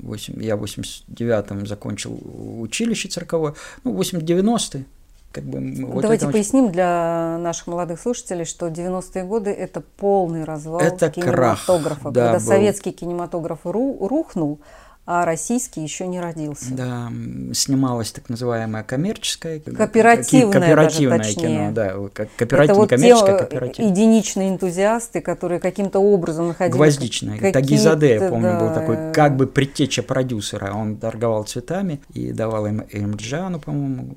8, 0.00 0.42
я 0.42 0.56
в 0.56 0.64
89-м 0.64 1.66
закончил 1.66 2.20
училище 2.60 3.08
цирковое, 3.08 3.54
ну, 3.84 3.96
80-90-е. 3.96 4.84
Как 5.30 5.44
бы, 5.44 5.86
вот 5.86 6.02
Давайте 6.02 6.28
поясним 6.28 6.64
очень... 6.64 6.72
для 6.72 7.38
наших 7.38 7.68
молодых 7.68 8.00
слушателей, 8.00 8.44
что 8.44 8.66
90-е 8.66 9.22
годы– 9.22 9.50
это 9.52 9.80
полный 9.80 10.42
развал 10.42 10.80
это 10.80 11.08
кинематографа. 11.08 12.00
Крах, 12.00 12.12
да, 12.12 12.20
когда 12.26 12.38
был. 12.40 12.40
советский 12.40 12.90
кинематограф 12.90 13.60
ру, 13.62 14.08
рухнул, 14.08 14.58
а 15.06 15.24
российский 15.24 15.82
еще 15.82 16.06
не 16.06 16.20
родился. 16.20 16.66
Да, 16.70 17.10
снималось 17.52 18.12
так 18.12 18.28
называемое 18.28 18.84
коммерческое, 18.84 19.58
кооперативное, 19.58 20.52
кооперативное 20.52 21.18
даже, 21.18 21.34
кино, 21.34 21.72
да, 21.72 21.94
кооперативное, 22.36 22.80
вот 22.80 22.90
коммерческое, 22.90 23.38
кооперативное. 23.38 23.90
единичные 23.90 24.48
энтузиасты, 24.50 25.20
которые 25.20 25.58
каким-то 25.58 25.98
образом 25.98 26.48
находили... 26.48 26.76
Гвоздичное, 26.76 27.52
Тагизаде, 27.52 28.14
я 28.14 28.28
помню, 28.28 28.50
да, 28.50 28.60
был 28.60 28.74
такой, 28.74 29.12
как 29.12 29.36
бы 29.36 29.46
предтеча 29.46 30.02
продюсера, 30.02 30.72
он 30.72 30.96
торговал 30.96 31.44
цветами 31.44 32.00
и 32.14 32.32
давал 32.32 32.66
им 32.66 32.84
Эмджану, 32.92 33.58
по-моему. 33.58 34.14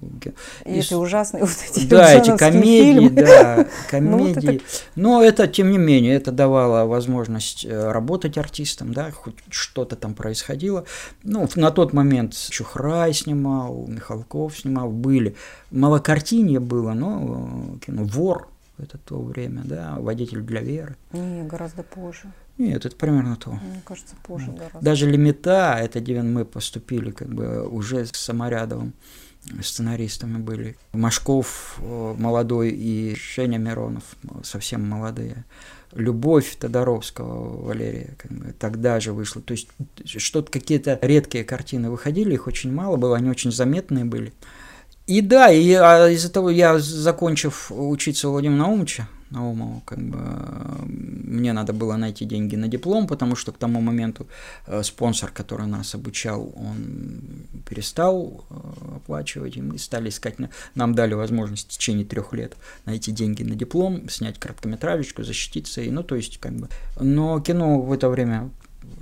И, 0.66 0.70
и 0.70 0.80
эти 0.80 0.94
ужасные 0.94 1.44
вот 1.46 1.58
эти 1.72 1.88
Да, 1.88 2.14
эти 2.14 2.38
комедии, 2.38 3.08
фильмы. 3.08 3.10
да, 3.10 3.68
комедии. 3.90 4.12
ну, 4.14 4.28
вот 4.28 4.38
это... 4.44 4.64
Но 4.96 5.24
это, 5.24 5.48
тем 5.48 5.72
не 5.72 5.78
менее, 5.78 6.16
это 6.16 6.32
давало 6.32 6.86
возможность 6.86 7.66
э, 7.66 7.92
работать 7.92 8.38
артистам, 8.38 8.94
да, 8.94 9.12
хоть 9.12 9.36
что-то 9.50 9.96
там 9.96 10.14
происходило, 10.14 10.73
ну, 11.24 11.48
на 11.56 11.72
тот 11.72 11.94
момент 11.94 12.34
Чухрай 12.34 13.14
снимал, 13.14 13.86
Михалков 13.88 14.58
снимал, 14.58 14.90
были. 14.90 15.36
Малокартинье 15.72 16.60
было, 16.60 16.94
но 16.94 17.78
кино 17.86 18.04
«Вор» 18.04 18.50
это 18.78 18.98
то 18.98 19.22
время, 19.22 19.62
да, 19.64 19.96
«Водитель 20.00 20.42
для 20.42 20.62
веры». 20.62 20.96
Не, 21.12 21.44
гораздо 21.44 21.84
позже. 21.84 22.32
Нет, 22.58 22.86
это 22.86 22.96
примерно 22.96 23.36
то. 23.36 23.52
Мне 23.52 23.82
кажется, 23.86 24.16
позже 24.24 24.48
вот. 24.52 24.58
гораздо. 24.58 24.80
Даже 24.82 25.10
«Лимита», 25.10 25.78
это 25.80 26.00
где 26.00 26.22
мы 26.22 26.46
поступили 26.46 27.12
как 27.12 27.30
бы 27.30 27.68
уже 27.68 28.06
с 28.06 28.12
Саморядовым 28.12 28.94
сценаристами 29.62 30.38
были. 30.38 30.78
Машков 30.94 31.78
э, 31.80 32.16
молодой 32.18 32.70
и 32.70 33.16
Женя 33.16 33.58
Миронов 33.58 34.04
совсем 34.44 34.88
молодые. 34.88 35.44
Любовь 35.96 36.56
Тодоровского 36.60 37.66
Валерия 37.66 38.16
как 38.18 38.32
бы, 38.32 38.54
тогда 38.58 39.00
же 39.00 39.14
вышла. 39.14 39.42
То 39.42 39.54
есть 39.54 39.68
что-то 40.06 40.52
какие-то 40.52 40.98
редкие 41.02 41.44
картины 41.44 41.90
выходили, 41.90 42.34
их 42.34 42.48
очень 42.48 42.72
мало 42.72 42.98
было, 42.98 43.18
они 43.18 43.30
очень 43.30 43.52
заметные 43.52 44.06
были. 44.06 44.34
И 45.06 45.22
да, 45.22 45.52
и 45.52 45.74
а 45.74 46.10
из-за 46.10 46.32
того, 46.32 46.50
я, 46.50 46.80
закончив 46.80 47.72
учиться 47.72 48.30
Владимира 48.30 48.60
Наумовича 48.60 49.08
Наумову, 49.34 49.82
как 49.86 50.00
бы 50.00 50.18
мне 50.88 51.54
надо 51.54 51.74
было 51.74 51.98
найти 51.98 52.26
деньги 52.26 52.56
на 52.56 52.68
диплом, 52.68 53.08
потому 53.08 53.36
что 53.36 53.52
к 53.52 53.58
тому 53.58 53.82
моменту 53.82 54.28
э, 54.68 54.84
спонсор, 54.84 55.32
который 55.32 55.68
нас 55.68 55.96
обучал, 55.96 56.54
он 56.56 57.22
перестал 57.68 58.46
э, 58.50 58.56
оплачивать, 58.98 59.58
и 59.58 59.62
мы 59.62 59.78
стали 59.78 60.10
искать, 60.10 60.36
нам 60.76 60.94
дали 60.96 61.16
возможность 61.16 61.68
в 61.68 61.72
течение 61.72 62.06
трех 62.06 62.34
лет 62.34 62.56
найти 62.86 63.12
деньги 63.12 63.44
на 63.44 63.56
диплом, 63.56 64.08
снять 64.10 64.40
короткометражечку, 64.40 65.24
защититься, 65.24 65.82
и, 65.82 65.90
ну, 65.90 66.04
то 66.04 66.16
есть, 66.16 66.38
как 66.38 66.54
бы, 66.54 66.70
но 67.00 67.40
кино 67.40 67.82
в 67.82 67.92
это 67.92 68.10
время 68.10 68.52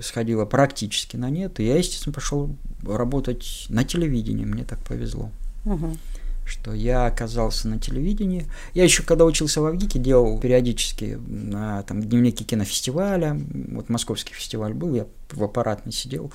сходило 0.00 0.46
практически 0.46 1.16
на 1.16 1.30
нет, 1.30 1.60
и 1.60 1.66
я, 1.66 1.76
естественно, 1.76 2.14
пошел 2.14 2.56
работать 2.82 3.66
на 3.68 3.84
телевидении, 3.84 4.44
мне 4.44 4.64
так 4.64 4.78
повезло. 4.84 5.30
Угу 5.64 5.96
что 6.44 6.72
я 6.72 7.06
оказался 7.06 7.68
на 7.68 7.78
телевидении. 7.78 8.46
Я 8.74 8.84
еще 8.84 9.02
когда 9.02 9.24
учился 9.24 9.60
в 9.60 9.66
Авгике, 9.66 9.98
делал 9.98 10.38
периодически 10.38 11.18
на 11.26 11.82
там, 11.82 12.02
дневники 12.02 12.44
кинофестиваля. 12.44 13.38
Вот 13.68 13.88
московский 13.88 14.34
фестиваль 14.34 14.74
был, 14.74 14.94
я 14.94 15.06
в 15.30 15.42
аппаратной 15.42 15.92
сидел, 15.92 16.32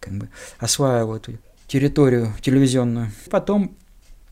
как 0.00 0.14
бы 0.14 0.28
осваивал 0.58 1.16
эту 1.16 1.38
территорию 1.66 2.32
телевизионную. 2.40 3.10
Потом, 3.30 3.76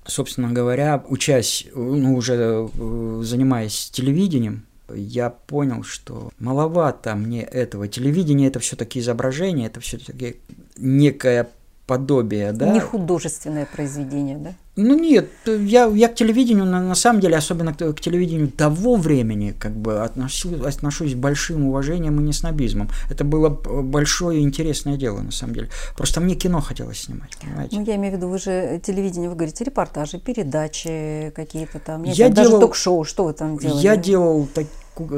собственно 0.07 0.53
говоря, 0.53 1.03
учась, 1.09 1.67
ну, 1.75 2.15
уже 2.15 2.35
э, 2.73 3.21
занимаясь 3.23 3.91
телевидением, 3.91 4.67
я 4.95 5.31
понял, 5.31 5.83
что 5.83 6.31
маловато 6.39 7.15
мне 7.15 7.43
этого. 7.43 7.89
Телевидение 7.89 8.49
это 8.49 8.61
все-таки 8.61 9.01
изображение, 9.01 9.67
это 9.67 9.81
все-таки 9.81 10.37
некая 10.77 11.49
подобие, 11.87 12.53
да. 12.53 12.73
Не 12.73 12.81
художественное 12.81 13.67
произведение, 13.67 14.39
да? 14.39 14.53
Ну 14.77 14.99
нет, 14.99 15.29
я, 15.47 15.87
я 15.87 16.09
к 16.09 16.17
телевидению, 16.17 16.65
на, 16.65 16.83
на 16.83 16.95
самом 16.97 17.21
деле, 17.21 17.37
особенно 17.37 17.73
к, 17.73 17.93
к 17.93 18.01
телевидению 18.01 18.49
того 18.49 18.97
времени, 18.97 19.55
как 19.57 19.77
бы 19.77 20.03
отношусь, 20.03 20.61
отношусь 20.65 21.13
с 21.13 21.15
большим 21.15 21.69
уважением 21.69 22.19
и 22.19 22.25
не 22.25 22.33
снобизмом. 22.33 22.89
Это 23.09 23.23
было 23.23 23.51
большое 23.51 24.41
интересное 24.41 24.97
дело, 24.97 25.21
на 25.21 25.31
самом 25.31 25.55
деле. 25.55 25.69
Просто 25.97 26.21
мне 26.21 26.35
кино 26.35 26.61
хотелось 26.61 27.03
снимать, 27.03 27.37
понимаете? 27.41 27.77
Ну, 27.77 27.85
я 27.85 27.95
имею 27.97 28.15
в 28.15 28.17
виду, 28.17 28.29
вы 28.29 28.39
же 28.39 28.81
телевидение, 28.85 29.29
вы 29.29 29.37
говорите, 29.37 29.63
репортажи, 29.63 30.19
передачи 30.19 31.33
какие-то 31.37 31.79
там, 31.79 32.03
я, 32.03 32.13
я 32.13 32.29
делал, 32.31 32.35
даже 32.35 32.51
ток-шоу, 32.61 33.05
что 33.05 33.25
вы 33.25 33.33
там 33.33 33.59
делали? 33.59 33.81
Я 33.81 33.97
делал 33.97 34.49
так, 34.53 34.67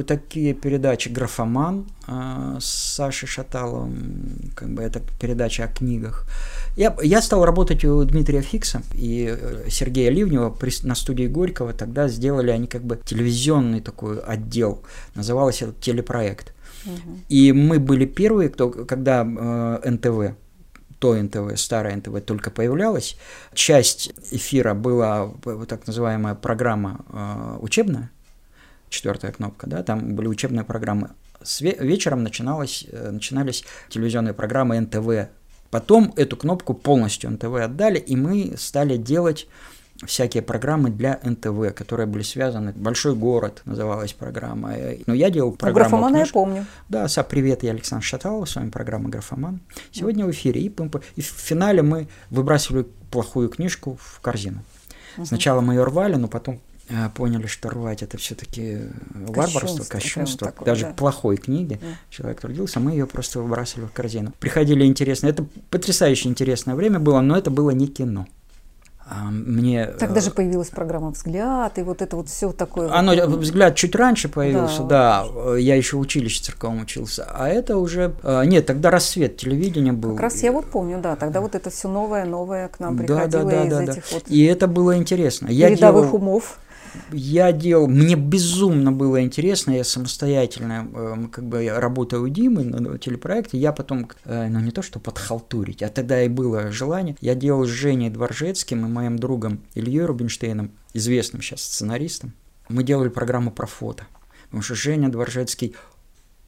такие 0.06 0.54
передачи 0.54 1.09
«Графоман» 1.09 1.87
э, 2.06 2.59
с 2.61 2.95
Сашей 2.95 3.28
Шаталовым, 3.28 4.52
как 4.54 4.68
бы 4.71 4.83
это 4.83 5.00
передача 5.21 5.64
о 5.64 5.68
книгах. 5.68 6.26
Я, 6.76 6.97
я 7.02 7.23
стал 7.23 7.45
работать 7.45 7.85
у 7.85 8.04
Дмитрия 8.04 8.42
Фикса 8.42 8.83
и 8.95 9.37
э, 9.38 9.68
Сергея 9.68 10.11
Ливнева 10.11 10.50
при, 10.50 10.73
на 10.87 10.95
студии 10.95 11.26
Горького. 11.26 11.73
Тогда 11.73 12.09
сделали 12.09 12.50
они 12.50 12.66
как 12.66 12.83
бы 12.83 12.99
телевизионный 13.04 13.80
такой 13.80 14.18
отдел. 14.18 14.83
Назывался 15.14 15.66
это 15.66 15.75
телепроект. 15.80 16.52
Угу. 16.85 17.18
И 17.28 17.52
мы 17.52 17.78
были 17.78 18.04
первые, 18.06 18.49
кто, 18.49 18.71
когда 18.71 19.25
э, 19.25 19.90
НТВ 19.90 20.37
то 20.99 21.14
НТВ, 21.14 21.59
старое 21.61 21.97
НТВ 21.97 22.25
только 22.25 22.50
появлялось. 22.50 23.16
Часть 23.54 24.12
эфира 24.30 24.75
была 24.75 25.30
так 25.68 25.87
называемая 25.87 26.35
программа 26.35 27.04
э, 27.11 27.59
учебная, 27.61 28.11
четвертая 28.96 29.32
кнопка, 29.32 29.66
да, 29.66 29.82
там 29.82 30.14
были 30.14 30.28
учебные 30.28 30.64
программы. 30.64 31.10
С 31.42 31.60
вечером 31.60 32.22
начиналось, 32.22 32.86
э, 32.90 33.10
начинались 33.10 33.64
телевизионные 33.88 34.34
программы 34.34 34.80
НТВ. 34.80 35.30
Потом 35.70 36.12
эту 36.16 36.36
кнопку 36.36 36.74
полностью 36.74 37.30
НТВ 37.30 37.54
отдали, 37.54 37.98
и 37.98 38.16
мы 38.16 38.54
стали 38.56 38.96
делать 38.96 39.46
всякие 40.04 40.42
программы 40.42 40.90
для 40.90 41.20
НТВ, 41.22 41.74
которые 41.74 42.06
были 42.06 42.22
связаны. 42.22 42.72
«Большой 42.72 43.14
город» 43.14 43.62
называлась 43.64 44.12
программа. 44.12 44.74
Но 45.06 45.14
я 45.14 45.30
делал 45.30 45.50
ну, 45.50 45.56
программу... 45.56 45.90
«Графомана» 45.90 46.16
я 46.18 46.26
помню. 46.26 46.66
Да, 46.88 47.08
со 47.08 47.22
«Привет», 47.22 47.62
я 47.62 47.70
Александр 47.70 48.04
Шаталов, 48.04 48.48
с 48.48 48.56
вами 48.56 48.70
программа 48.70 49.08
«Графоман». 49.08 49.60
Сегодня 49.92 50.26
в 50.26 50.30
эфире. 50.30 50.60
И, 50.60 50.66
и 50.66 51.20
в 51.20 51.24
финале 51.24 51.82
мы 51.82 52.08
выбрасывали 52.30 52.86
плохую 53.10 53.48
книжку 53.48 53.98
в 54.00 54.20
корзину. 54.20 54.62
Сначала 55.24 55.62
мы 55.62 55.74
ее 55.74 55.84
рвали, 55.84 56.16
но 56.16 56.28
потом 56.28 56.60
поняли, 57.14 57.46
что 57.46 57.68
рвать 57.68 58.02
это 58.02 58.16
все-таки 58.18 58.82
варварство, 59.14 59.84
кощунство. 59.84 60.48
Такое, 60.48 60.66
Даже 60.66 60.84
да. 60.86 60.92
плохой 60.92 61.36
книги 61.36 61.80
да. 61.80 61.86
человек 62.10 62.40
трудился, 62.40 62.80
мы 62.80 62.92
ее 62.92 63.06
просто 63.06 63.40
выбрасывали 63.40 63.86
в 63.86 63.92
корзину. 63.92 64.32
Приходили 64.38 64.84
интересно. 64.84 65.26
Это 65.26 65.44
потрясающе 65.70 66.28
интересное 66.28 66.74
время 66.74 67.00
было, 67.00 67.20
но 67.20 67.36
это 67.36 67.50
было 67.50 67.70
не 67.70 67.88
кино. 67.88 68.26
А, 69.08 69.30
мне... 69.30 69.86
Тогда 69.86 70.20
же 70.20 70.32
появилась 70.32 70.68
программа 70.68 71.10
«Взгляд», 71.10 71.78
и 71.78 71.82
вот 71.82 72.02
это 72.02 72.16
вот 72.16 72.28
все 72.28 72.50
такое. 72.50 72.92
Оно, 72.92 73.14
вот... 73.28 73.38
«Взгляд» 73.38 73.76
чуть 73.76 73.94
раньше 73.94 74.28
появился, 74.28 74.82
да. 74.82 75.25
да. 75.32 75.56
Я 75.56 75.76
еще 75.76 75.96
в 75.96 76.00
училище 76.00 76.42
церковном 76.42 76.82
учился. 76.82 77.25
А 77.32 77.49
это 77.49 77.78
уже... 77.78 78.16
А, 78.25 78.42
нет, 78.42 78.66
тогда 78.66 78.90
рассвет 78.90 79.36
телевидения 79.36 79.92
был. 79.92 80.12
Как 80.12 80.22
раз 80.22 80.42
я 80.42 80.50
вот 80.50 80.66
помню, 80.66 80.99
да. 81.00 81.14
Тогда 81.14 81.40
вот 81.40 81.54
это 81.54 81.70
все 81.70 81.88
новое, 81.88 82.25
новое 82.25 82.66
к 82.66 82.80
нам 82.80 82.99
приходило 82.99 83.44
да, 83.44 83.44
да, 83.44 83.44
да, 83.44 83.64
из 83.64 83.70
да, 83.70 83.82
этих 83.84 84.02
да. 84.02 84.08
вот... 84.10 84.25
И 84.26 84.44
это 84.44 84.66
было 84.66 84.96
интересно. 84.96 85.46
Я 85.49 85.68
Передовых 85.68 86.06
делал... 86.06 86.16
умов 86.16 86.58
я 87.13 87.52
делал, 87.52 87.87
мне 87.87 88.15
безумно 88.15 88.93
было 88.93 89.23
интересно, 89.23 89.73
я 89.73 89.85
самостоятельно, 89.85 90.89
э, 90.93 91.28
как 91.30 91.45
бы 91.45 91.69
работаю 91.69 92.23
у 92.23 92.28
Димы 92.28 92.65
на 92.65 92.99
телепроекте, 92.99 93.59
я 93.59 93.73
потом, 93.73 94.09
э, 94.25 94.49
ну 94.49 94.61
не 94.61 94.71
то 94.71 94.82
что 94.82 94.99
подхалтурить, 94.99 95.82
а 95.82 95.89
тогда 95.89 96.23
и 96.23 96.28
было 96.28 96.71
желание, 96.71 97.17
я 97.21 97.35
делал 97.35 97.65
с 97.65 97.69
Женей 97.69 98.11
Дворжецким 98.11 98.87
и 98.87 98.89
моим 98.89 99.19
другом 99.19 99.63
Ильей 99.75 100.04
Рубинштейном, 100.04 100.73
известным 100.93 101.43
сейчас 101.43 101.63
сценаристом, 101.63 102.32
мы 102.69 102.82
делали 102.82 103.09
программу 103.09 103.50
про 103.50 103.67
фото, 103.67 104.06
потому 104.45 104.63
что 104.63 104.75
Женя 104.75 105.09
Дворжецкий 105.09 105.75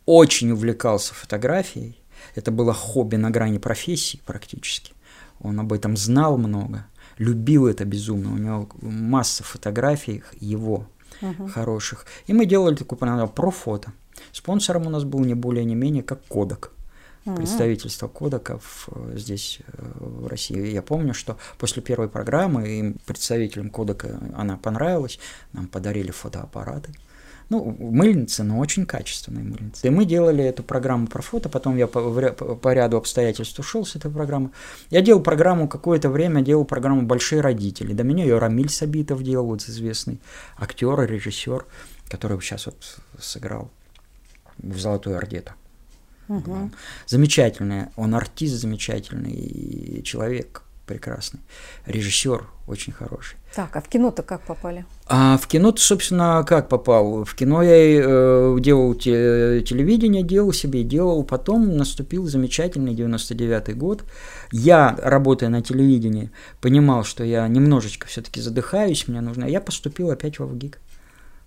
очень 0.07 0.51
увлекался 0.51 1.15
фотографией, 1.15 1.99
это 2.35 2.51
было 2.51 2.73
хобби 2.73 3.17
на 3.17 3.31
грани 3.31 3.59
профессии 3.59 4.21
практически, 4.27 4.93
он 5.41 5.61
об 5.61 5.73
этом 5.73 5.97
знал 5.97 6.37
много– 6.37 6.87
любил 7.18 7.66
это 7.66 7.85
безумно. 7.85 8.33
У 8.33 8.38
него 8.38 8.68
масса 8.81 9.44
фотографий 9.44 10.22
его 10.40 10.87
uh-huh. 11.20 11.48
хороших. 11.48 12.07
И 12.26 12.33
мы 12.33 12.46
делали 12.46 12.76
такую 12.76 12.98
программу 12.98 13.28
про 13.28 13.50
фото. 13.50 13.92
Спонсором 14.33 14.87
у 14.87 14.90
нас 14.90 15.04
был 15.04 15.20
не 15.20 15.35
более 15.35 15.64
не 15.64 15.74
менее 15.74 16.02
как 16.02 16.24
Кодек. 16.26 16.70
Uh-huh. 17.24 17.37
Представительство 17.37 18.09
Кодеков 18.09 18.88
э, 18.92 19.14
здесь, 19.16 19.61
э, 19.66 19.92
в 19.98 20.26
России. 20.28 20.70
Я 20.70 20.83
помню, 20.83 21.14
что 21.14 21.37
после 21.59 21.83
первой 21.83 22.09
программы 22.09 22.68
им 22.68 22.96
представителям 23.04 23.70
Кодека 23.70 24.20
она 24.35 24.57
понравилась, 24.57 25.18
нам 25.52 25.66
подарили 25.66 26.11
фотоаппараты. 26.11 26.92
Ну, 27.51 27.75
мыльницы, 27.79 28.43
но 28.43 28.59
очень 28.59 28.85
качественные 28.85 29.43
мыльницы. 29.43 29.87
И 29.87 29.91
мы 29.91 30.05
делали 30.05 30.45
эту 30.45 30.63
программу 30.63 31.07
про 31.07 31.23
фото, 31.23 31.49
потом 31.49 31.77
я 31.79 31.87
по, 31.87 32.01
по, 32.11 32.73
ряду 32.75 32.99
обстоятельств 32.99 33.59
ушел 33.59 33.87
с 33.87 33.97
этой 33.97 34.11
программы. 34.11 34.51
Я 34.91 35.01
делал 35.01 35.23
программу 35.23 35.67
какое-то 35.67 36.11
время, 36.11 36.43
делал 36.43 36.67
программу 36.67 37.03
«Большие 37.03 37.41
родители». 37.41 37.95
До 37.95 38.05
меня 38.05 38.25
ее 38.25 38.39
Рамиль 38.39 38.69
Сабитов 38.69 39.23
делал, 39.23 39.47
вот 39.47 39.63
известный 39.63 40.21
актер, 40.59 41.01
режиссер, 41.01 41.65
который 42.11 42.39
сейчас 42.41 42.67
вот 42.67 42.99
сыграл 43.19 43.71
в 44.59 44.79
«Золотой 44.79 45.17
Орде». 45.17 45.45
Угу. 46.29 46.71
Замечательный, 47.07 47.87
он 47.97 48.15
артист 48.15 48.57
замечательный 48.57 50.03
человек, 50.05 50.63
прекрасный, 50.87 51.41
режиссер 51.87 52.45
очень 52.68 52.92
хороший. 52.92 53.37
Так, 53.54 53.76
а 53.76 53.81
в 53.81 53.88
кино-то 53.88 54.22
как 54.22 54.42
попали? 54.42 54.85
А 55.07 55.38
в 55.38 55.46
кино-то, 55.46 55.81
собственно, 55.81 56.44
как 56.46 56.68
попал? 56.68 57.24
В 57.24 57.35
кино 57.35 57.62
я 57.62 57.74
э, 57.74 58.57
делал 58.61 58.94
те, 58.94 59.62
телевидение, 59.62 60.22
делал 60.22 60.52
себе, 60.52 60.85
делал. 60.85 61.24
Потом 61.24 61.76
наступил 61.76 62.26
замечательный 62.26 62.94
99-й 62.94 63.74
год. 63.74 64.04
Я, 64.52 64.96
работая 65.02 65.48
на 65.48 65.62
телевидении, 65.62 66.31
понимал, 66.61 67.04
что 67.04 67.24
я 67.24 67.48
немножечко 67.48 68.07
все-таки 68.07 68.40
задыхаюсь, 68.40 69.09
мне 69.09 69.20
нужно. 69.20 69.46
Я 69.46 69.61
поступил 69.61 70.11
опять 70.11 70.38
в 70.38 70.46
ВГИК 70.46 70.78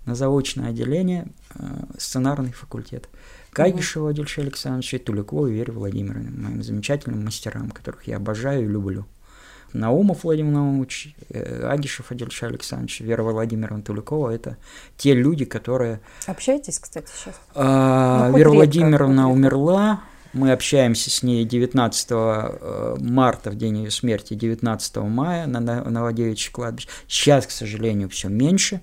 на 0.06 0.16
заочное 0.16 0.70
отделение, 0.70 1.28
э, 1.56 1.64
сценарный 1.98 2.52
факультет. 2.52 3.08
Кагишева 3.52 4.12
Адельша 4.12 4.42
Александровича 4.42 4.98
и 4.98 5.00
Туликову 5.00 5.48
Вере 5.48 5.74
Владимировне, 5.74 6.30
моим 6.30 6.64
замечательным 6.64 7.26
мастерам, 7.26 7.70
которых 7.70 8.08
я 8.08 8.18
обожаю 8.18 8.64
и 8.64 8.68
люблю. 8.68 9.06
Наумов 9.74 10.24
Владимир 10.24 10.52
Наумович, 10.52 11.16
э, 11.30 11.68
Агишев 11.68 12.12
Адельша 12.12 12.48
Александрович, 12.48 13.00
Вера 13.02 13.24
Владимировна 13.24 13.82
Туликова– 13.82 14.30
это 14.32 14.58
те 14.98 15.14
люди, 15.14 15.46
которые… 15.46 16.02
Общаетесь, 16.28 16.80
кстати, 16.80 17.08
сейчас? 17.16 17.40
А, 17.56 18.30
ну, 18.30 18.38
Вера 18.38 18.50
редко, 18.50 18.56
Владимировна 18.56 19.32
умерла, 19.32 20.02
мы 20.34 20.52
общаемся 20.52 21.10
с 21.10 21.24
ней 21.24 21.46
19 21.46 22.08
э, 22.12 22.96
марта, 23.00 23.52
в 23.52 23.56
день 23.56 23.84
ее 23.84 23.92
смерти, 23.92 24.34
19 24.34 24.98
мая 24.98 25.48
на 25.48 25.60
Новодевичьем 25.60 26.54
кладбище. 26.54 26.90
Сейчас, 27.08 27.48
к 27.48 27.52
сожалению, 27.52 28.10
все 28.10 28.30
меньше, 28.30 28.82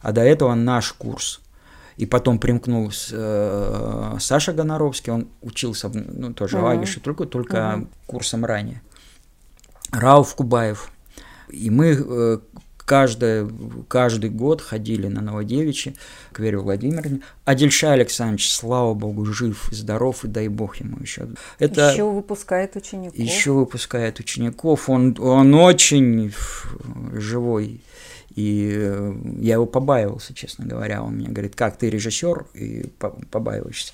а 0.00 0.12
до 0.12 0.22
этого 0.22 0.54
наш 0.54 0.92
курс– 0.92 1.40
и 1.96 2.06
потом 2.06 2.38
примкнул 2.38 2.90
э, 3.12 4.16
Саша 4.18 4.52
Гоноровский, 4.52 5.12
он 5.12 5.28
учился 5.40 5.88
ну, 5.88 6.32
тоже 6.32 6.56
uh-huh. 6.56 6.62
в 6.62 6.66
Агише, 6.66 7.00
только, 7.00 7.26
только 7.26 7.56
uh-huh. 7.56 7.86
курсом 8.06 8.44
ранее. 8.44 8.82
Рауф 9.92 10.34
Кубаев. 10.34 10.90
И 11.48 11.70
мы, 11.70 11.96
э, 11.98 12.38
каждый, 12.78 13.48
каждый 13.88 14.30
год 14.30 14.60
ходили 14.60 15.06
на 15.06 15.20
Новодевичье 15.20 15.94
к 16.32 16.40
Вере 16.40 16.58
Владимировне. 16.58 17.20
А 17.44 17.54
Дельша 17.54 17.92
Александрович, 17.92 18.52
слава 18.52 18.94
богу, 18.94 19.24
жив, 19.24 19.68
здоров, 19.70 20.24
и 20.24 20.28
дай 20.28 20.48
бог 20.48 20.76
ему 20.76 20.98
еще. 21.00 21.28
Это 21.58 21.90
еще 21.92 22.04
выпускает 22.04 22.74
учеников. 22.76 23.18
Еще 23.18 23.52
выпускает 23.52 24.18
учеников. 24.18 24.88
Он, 24.88 25.16
он 25.20 25.54
очень 25.54 26.32
живой. 27.12 27.82
И 28.34 28.72
э, 28.74 29.14
я 29.40 29.54
его 29.54 29.66
побаивался, 29.66 30.32
честно 30.32 30.64
говоря. 30.64 31.02
Он 31.02 31.16
мне 31.16 31.28
говорит, 31.28 31.54
как 31.54 31.76
ты 31.76 31.90
режиссер, 31.90 32.46
и 32.54 32.90
побаиваешься. 33.30 33.92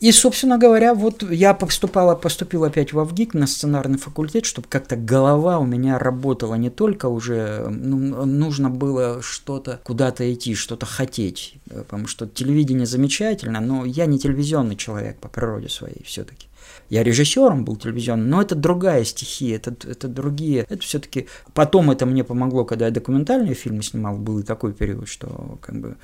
И, 0.00 0.12
собственно 0.12 0.56
говоря, 0.56 0.94
вот 0.94 1.22
я 1.30 1.52
поступала, 1.52 2.14
поступил 2.14 2.64
опять 2.64 2.94
в 2.94 2.98
Авгик 2.98 3.34
на 3.34 3.46
сценарный 3.46 3.98
факультет, 3.98 4.46
чтобы 4.46 4.66
как-то 4.66 4.96
голова 4.96 5.58
у 5.58 5.66
меня 5.66 5.98
работала 5.98 6.54
не 6.54 6.70
только 6.70 7.06
уже, 7.06 7.66
ну, 7.68 8.24
нужно 8.24 8.70
было 8.70 9.20
что-то 9.20 9.78
куда-то 9.84 10.32
идти, 10.32 10.54
что-то 10.54 10.86
хотеть, 10.86 11.56
потому 11.68 12.06
что 12.06 12.26
телевидение 12.26 12.86
замечательно, 12.86 13.60
но 13.60 13.84
я 13.84 14.06
не 14.06 14.18
телевизионный 14.18 14.76
человек 14.76 15.18
по 15.18 15.28
природе 15.28 15.68
своей 15.68 16.02
все-таки. 16.04 16.46
Я 16.88 17.04
режиссером 17.04 17.64
был 17.64 17.76
телевизионным, 17.76 18.30
но 18.30 18.42
это 18.42 18.54
другая 18.54 19.04
стихия, 19.04 19.56
это, 19.56 19.74
это 19.88 20.08
другие. 20.08 20.66
Это 20.68 20.82
все-таки 20.82 21.28
потом 21.54 21.90
это 21.90 22.04
мне 22.04 22.24
помогло, 22.24 22.64
когда 22.64 22.86
я 22.86 22.90
документальные 22.90 23.54
фильмы 23.54 23.82
снимал, 23.82 24.16
был 24.16 24.40
и 24.40 24.42
такой 24.42 24.72
период, 24.72 25.08
что 25.08 25.58
как 25.60 25.80
бы 25.80 25.96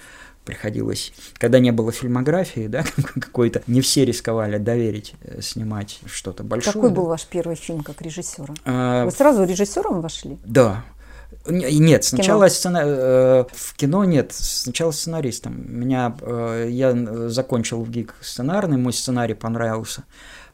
приходилось, 0.47 1.13
когда 1.35 1.59
не 1.59 1.73
было 1.73 1.93
фильмографии, 1.93 2.69
да, 2.69 2.85
какой-то, 3.21 3.63
не 3.67 3.83
все 3.83 4.07
рисковали 4.07 4.57
доверить 4.57 5.15
э, 5.21 5.43
снимать 5.43 6.01
что-то 6.07 6.45
большое. 6.45 6.73
Какой 6.73 6.89
да. 6.89 6.97
был 6.97 7.07
ваш 7.07 7.27
первый 7.27 7.57
фильм 7.57 7.83
как 7.83 8.01
режиссера? 8.01 8.55
А, 8.65 9.05
Вы 9.05 9.11
сразу 9.11 9.45
режиссером 9.45 10.01
вошли? 10.01 10.39
Да. 10.45 10.85
Нет, 11.49 12.05
сначала 12.05 12.49
сцена... 12.49 12.83
Э, 12.85 13.45
в 13.53 13.75
кино 13.77 14.05
нет, 14.05 14.33
сначала 14.33 14.93
сценаристом. 14.93 15.55
Меня 15.69 16.17
э, 16.21 16.69
я 16.71 16.95
закончил 17.29 17.83
в 17.83 17.91
ГИК 17.91 18.15
сценарный, 18.21 18.79
мой 18.79 18.93
сценарий 18.93 19.35
понравился 19.35 20.05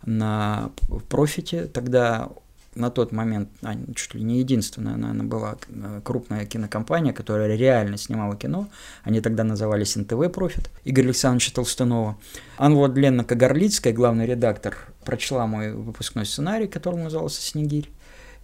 на 0.04 0.70
профите. 1.08 1.66
Тогда 1.66 2.30
на 2.74 2.90
тот 2.90 3.12
момент, 3.12 3.50
а, 3.62 3.74
чуть 3.94 4.14
ли 4.14 4.22
не 4.22 4.38
единственная, 4.38 4.96
наверное, 4.96 5.26
была 5.26 5.56
э, 5.68 6.00
крупная 6.02 6.46
кинокомпания, 6.46 7.12
которая 7.12 7.54
реально 7.54 7.98
снимала 7.98 8.36
кино. 8.36 8.68
Они 9.02 9.20
тогда 9.20 9.44
назывались 9.44 9.94
НТВ 9.94 10.32
«Профит» 10.32 10.70
Игорь 10.84 11.06
Александровича 11.06 11.52
Толстунова. 11.54 12.18
Анна 12.56 12.76
Владленовна 12.76 13.24
Кагарлицкая, 13.24 13.92
главный 13.92 14.26
редактор, 14.26 14.76
прочла 15.04 15.46
мой 15.46 15.74
выпускной 15.74 16.24
сценарий, 16.24 16.66
который 16.66 17.02
назывался 17.02 17.42
«Снегирь». 17.42 17.90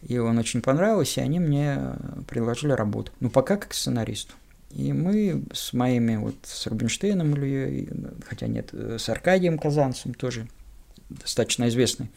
И 0.03 0.19
он 0.19 0.39
очень 0.39 0.61
понравился, 0.61 1.21
и 1.21 1.25
они 1.25 1.41
мне 1.41 1.95
предложили 2.29 2.73
работу. 2.73 3.11
Ну, 3.21 3.31
пока 3.31 3.57
как 3.57 3.75
сценаристу. 3.75 4.35
И 4.71 4.93
мы 4.93 5.43
с 5.53 5.73
моими, 5.73 6.17
вот 6.17 6.37
с 6.45 6.67
Рубинштейном 6.67 7.35
Ильей, 7.35 7.89
хотя 8.29 8.47
нет, 8.47 8.73
с 8.75 9.09
Аркадием 9.09 9.59
Казанцем 9.59 10.13
тоже 10.13 10.47
достаточно 11.09 11.67
известный 11.69 12.11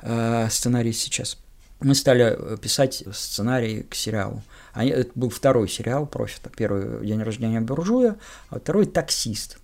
э, 0.00 0.48
сценарист 0.48 1.00
сейчас– 1.00 1.36
мы 1.80 1.94
стали 1.94 2.36
э, 2.36 2.56
писать 2.58 3.04
сценарий 3.12 3.82
к 3.82 3.94
сериалу. 3.94 4.42
Это 4.74 5.10
был 5.14 5.30
второй 5.30 5.68
сериал 5.68 6.06
«Профита». 6.06 6.50
Первый 6.50 7.06
«День 7.06 7.22
рождения 7.22 7.60
буржуя», 7.60 8.16
а 8.50 8.58
второй 8.58 8.86
«Таксист». 8.86 9.58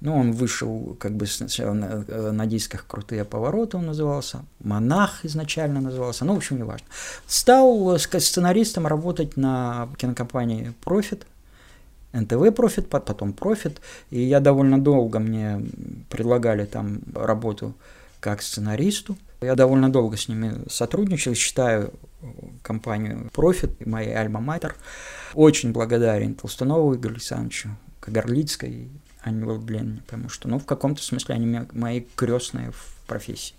Ну, 0.00 0.16
он 0.16 0.32
вышел 0.32 0.96
как 0.98 1.12
бы 1.12 1.26
сначала 1.26 1.74
на, 1.74 2.04
э, 2.08 2.30
на 2.30 2.46
дисках 2.46 2.86
«Крутые 2.86 3.24
повороты» 3.26 3.76
он 3.76 3.86
назывался, 3.86 4.44
«Монах» 4.60 5.24
изначально 5.24 5.80
назывался, 5.80 6.24
ну, 6.24 6.34
в 6.34 6.38
общем, 6.38 6.58
неважно. 6.58 6.86
Стал 7.26 7.98
сценаристом 7.98 8.86
работать 8.86 9.36
на 9.36 9.90
кинокомпании 9.98 10.72
«Профит», 10.82 11.26
НТВ 12.12 12.54
«Профит», 12.56 12.88
потом 12.88 13.34
«Профит», 13.34 13.80
и 14.10 14.22
я 14.22 14.40
довольно 14.40 14.82
долго 14.82 15.18
мне 15.18 15.60
предлагали 16.08 16.64
там 16.64 17.00
работу 17.14 17.74
как 18.20 18.40
сценаристу– 18.40 19.18
я 19.40 19.54
довольно 19.54 19.90
долго 19.90 20.16
с 20.16 20.28
ними 20.28 20.62
сотрудничал, 20.68 21.34
считаю 21.34 21.92
компанию 22.62 23.30
Profit, 23.34 23.88
моей 23.88 24.14
альма-матер. 24.14 24.74
Очень 25.34 25.72
благодарен 25.72 26.34
Толстунову 26.34 26.94
Игорю 26.94 27.14
Александровичу, 27.14 27.70
Кагарлицкой, 28.00 28.88
Анне 29.22 29.44
Владленовне, 29.44 30.02
потому 30.06 30.28
что, 30.28 30.48
ну, 30.48 30.58
в 30.58 30.66
каком-то 30.66 31.02
смысле 31.02 31.34
они 31.34 31.60
мои 31.72 32.04
крестные 32.16 32.70
в 32.72 32.94
профессии. 33.06 33.54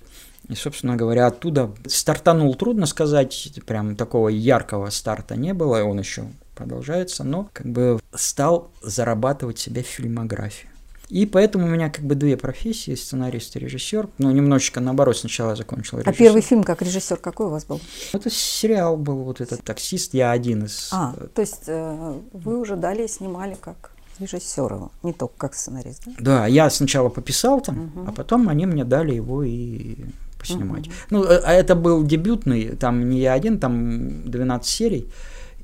И, 0.47 0.55
собственно 0.55 0.95
говоря, 0.95 1.27
оттуда 1.27 1.71
стартанул, 1.85 2.53
трудно 2.55 2.85
сказать, 2.85 3.59
прям 3.65 3.95
такого 3.95 4.29
яркого 4.29 4.89
старта 4.89 5.35
не 5.35 5.53
было, 5.53 5.83
он 5.83 5.99
еще 5.99 6.25
продолжается, 6.55 7.23
но 7.23 7.49
как 7.53 7.67
бы 7.67 7.99
стал 8.13 8.71
зарабатывать 8.81 9.59
себе 9.59 9.81
фильмографию. 9.83 10.70
И 11.11 11.25
поэтому 11.25 11.65
у 11.65 11.67
меня 11.67 11.89
как 11.89 12.05
бы 12.05 12.15
две 12.15 12.37
профессии, 12.37 12.95
сценарист 12.95 13.57
и 13.57 13.59
режиссер. 13.59 14.07
Ну, 14.17 14.31
немножечко 14.31 14.79
наоборот, 14.79 15.17
сначала 15.17 15.57
закончил 15.57 15.97
режиссер. 15.97 16.13
А 16.13 16.17
первый 16.17 16.41
фильм 16.41 16.63
как 16.63 16.81
режиссер 16.81 17.17
какой 17.17 17.47
у 17.47 17.49
вас 17.49 17.65
был? 17.65 17.81
Это 18.13 18.29
сериал 18.29 18.95
был, 18.95 19.17
вот 19.17 19.41
этот 19.41 19.61
«Таксист», 19.61 20.13
я 20.13 20.31
один 20.31 20.63
из... 20.63 20.87
А, 20.93 21.13
то 21.35 21.41
есть 21.41 21.63
э, 21.67 22.17
вы 22.31 22.57
уже 22.57 22.77
далее 22.77 23.09
снимали 23.09 23.57
как 23.59 23.91
режиссера, 24.19 24.89
не 25.03 25.11
только 25.11 25.33
как 25.35 25.53
сценарист, 25.53 26.03
да? 26.05 26.13
Да, 26.19 26.47
я 26.47 26.69
сначала 26.69 27.09
пописал 27.09 27.59
там, 27.59 27.91
угу. 27.93 28.05
а 28.07 28.13
потом 28.13 28.47
они 28.47 28.65
мне 28.65 28.85
дали 28.85 29.13
его 29.13 29.43
и 29.43 29.97
поснимать. 30.39 30.87
Угу. 30.87 30.93
Ну, 31.09 31.23
э, 31.25 31.41
а 31.43 31.51
это 31.51 31.75
был 31.75 32.05
дебютный, 32.05 32.77
там 32.77 33.09
не 33.09 33.19
я 33.19 33.33
один, 33.33 33.59
там 33.59 34.31
12 34.31 34.65
серий, 34.65 35.11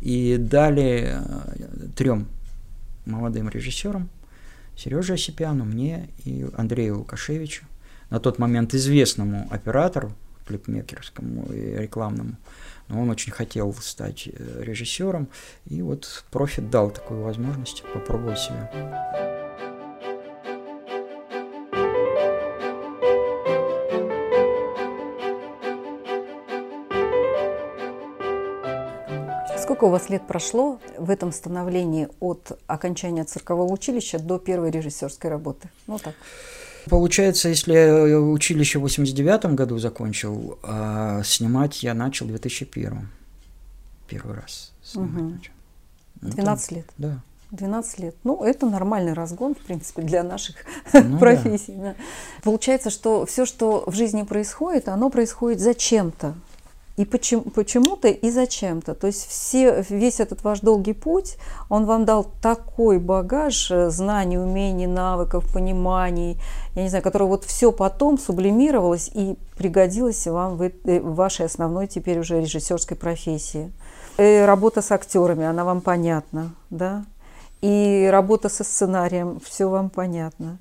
и 0.01 0.35
дали 0.37 1.13
э, 1.13 1.87
трем 1.95 2.27
молодым 3.05 3.47
режиссерам 3.47 4.09
Сереже 4.77 5.13
Осипяну, 5.13 5.65
мне 5.65 6.09
и 6.23 6.45
Андрею 6.55 6.99
Лукашевичу, 6.99 7.65
на 8.09 8.19
тот 8.19 8.39
момент 8.39 8.73
известному 8.73 9.47
оператору, 9.51 10.13
клипмекерскому 10.47 11.51
и 11.51 11.77
рекламному, 11.77 12.37
но 12.87 13.01
он 13.01 13.09
очень 13.09 13.33
хотел 13.33 13.73
стать 13.73 14.29
э, 14.31 14.63
режиссером, 14.63 15.27
и 15.65 15.81
вот 15.81 16.23
Профит 16.31 16.69
дал 16.69 16.89
такую 16.89 17.21
возможность 17.21 17.83
попробовать 17.93 18.39
себя. 18.39 19.36
Сколько 29.77 29.89
у 29.89 29.91
вас 29.91 30.09
лет 30.09 30.25
прошло 30.25 30.79
в 30.97 31.11
этом 31.11 31.31
становлении 31.31 32.09
от 32.19 32.59
окончания 32.65 33.25
циркового 33.25 33.71
училища 33.71 34.17
до 34.17 34.39
первой 34.39 34.71
режиссерской 34.71 35.29
работы? 35.29 35.69
Ну 35.85 35.99
так. 35.99 36.15
Получается, 36.89 37.49
если 37.49 37.73
я 37.73 38.19
училище 38.19 38.79
в 38.79 38.81
89 38.81 39.53
году 39.53 39.77
закончил, 39.77 40.57
а 40.63 41.21
снимать 41.23 41.83
я 41.83 41.93
начал 41.93 42.25
в 42.25 42.29
2001 42.29 43.07
первый 44.07 44.35
раз. 44.37 44.73
Угу. 44.95 45.33
12 46.21 46.71
лет? 46.71 46.87
Да. 46.97 47.21
12 47.51 47.99
лет. 47.99 48.15
Ну, 48.23 48.43
это 48.43 48.65
нормальный 48.65 49.13
разгон, 49.13 49.53
в 49.53 49.59
принципе, 49.59 50.01
для 50.01 50.23
наших 50.23 50.55
ну, 50.91 51.19
профессий. 51.19 51.75
Да. 51.75 51.93
Получается, 52.41 52.89
что 52.89 53.27
все, 53.27 53.45
что 53.45 53.83
в 53.85 53.93
жизни 53.93 54.23
происходит, 54.23 54.89
оно 54.89 55.11
происходит 55.11 55.59
зачем-то 55.59 56.33
и 56.97 57.05
почему, 57.05 57.43
почему-то 57.43 58.07
и 58.07 58.31
зачем-то. 58.31 58.95
То 58.95 59.07
есть 59.07 59.27
все, 59.29 59.85
весь 59.89 60.19
этот 60.19 60.43
ваш 60.43 60.61
долгий 60.61 60.93
путь, 60.93 61.37
он 61.69 61.85
вам 61.85 62.05
дал 62.05 62.25
такой 62.41 62.97
багаж 62.97 63.69
э, 63.71 63.89
знаний, 63.91 64.39
умений, 64.39 64.87
навыков, 64.87 65.45
пониманий, 65.53 66.37
я 66.73 66.83
не 66.83 66.89
знаю, 66.89 67.03
который 67.03 67.27
вот 67.27 67.45
все 67.45 67.71
потом 67.71 68.17
сублимировалось 68.17 69.11
и 69.13 69.37
пригодилось 69.57 70.25
вам 70.25 70.57
в, 70.57 70.63
э, 70.63 70.99
в 70.99 71.13
вашей 71.13 71.45
основной 71.45 71.85
теперь 71.85 72.19
уже 72.19 72.41
режиссерской 72.41 72.97
профессии. 72.97 73.71
И 74.17 74.23
э, 74.23 74.45
работа 74.45 74.81
с 74.81 74.91
актерами, 74.91 75.45
она 75.45 75.65
вам 75.65 75.81
понятна, 75.81 76.55
да? 76.71 77.05
И 77.61 78.07
работа 78.11 78.49
со 78.49 78.63
сценарием, 78.63 79.39
все 79.39 79.69
вам 79.69 79.91
понятно 79.91 80.57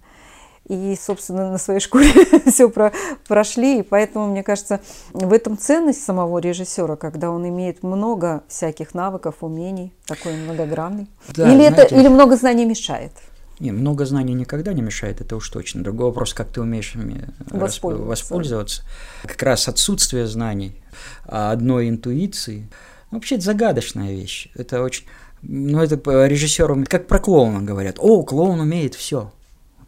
и, 0.69 0.97
собственно, 1.01 1.51
на 1.51 1.59
своей 1.59 1.81
шкуре 1.81 2.13
все 2.47 2.69
про, 2.69 2.93
прошли. 3.29 3.81
И 3.81 3.83
поэтому, 3.83 4.27
мне 4.27 4.43
кажется, 4.43 4.81
в 5.13 5.33
этом 5.33 5.57
ценность 5.57 6.03
самого 6.03 6.39
режиссера, 6.39 6.97
когда 6.97 7.31
он 7.31 7.49
имеет 7.49 7.83
много 7.83 8.43
всяких 8.49 8.95
навыков, 8.95 9.37
умений, 9.41 9.93
такой 10.07 10.35
многогранный. 10.35 11.09
Да, 11.29 11.49
или, 11.49 11.69
знаете, 11.69 11.83
это, 11.83 11.95
или 11.95 12.09
много 12.09 12.37
знаний 12.37 12.65
мешает? 12.65 13.13
Не, 13.61 13.73
много 13.73 14.05
знаний 14.05 14.35
никогда 14.35 14.73
не 14.73 14.83
мешает, 14.83 15.21
это 15.21 15.37
уж 15.37 15.49
точно. 15.49 15.83
Другой 15.83 16.09
вопрос, 16.09 16.35
как 16.35 16.49
ты 16.49 16.61
умеешь 16.61 16.95
ими 16.95 17.29
воспользоваться. 17.51 18.09
воспользоваться. 18.09 18.83
Как 19.23 19.43
раз 19.43 19.69
отсутствие 19.69 20.27
знаний, 20.27 20.77
а 21.25 21.53
одной 21.53 21.89
интуиции. 21.89 22.69
Ну, 23.11 23.19
вообще, 23.19 23.37
это 23.37 23.45
загадочная 23.45 24.11
вещь. 24.11 24.49
Это 24.55 24.83
очень... 24.83 25.05
Ну, 25.43 25.81
это 25.81 25.97
режиссеру, 26.27 26.85
как 26.89 27.07
про 27.07 27.19
клоуна 27.19 27.63
говорят. 27.63 27.97
О, 27.99 28.25
клоун 28.25 28.59
умеет 28.59 28.95
все 28.95 29.31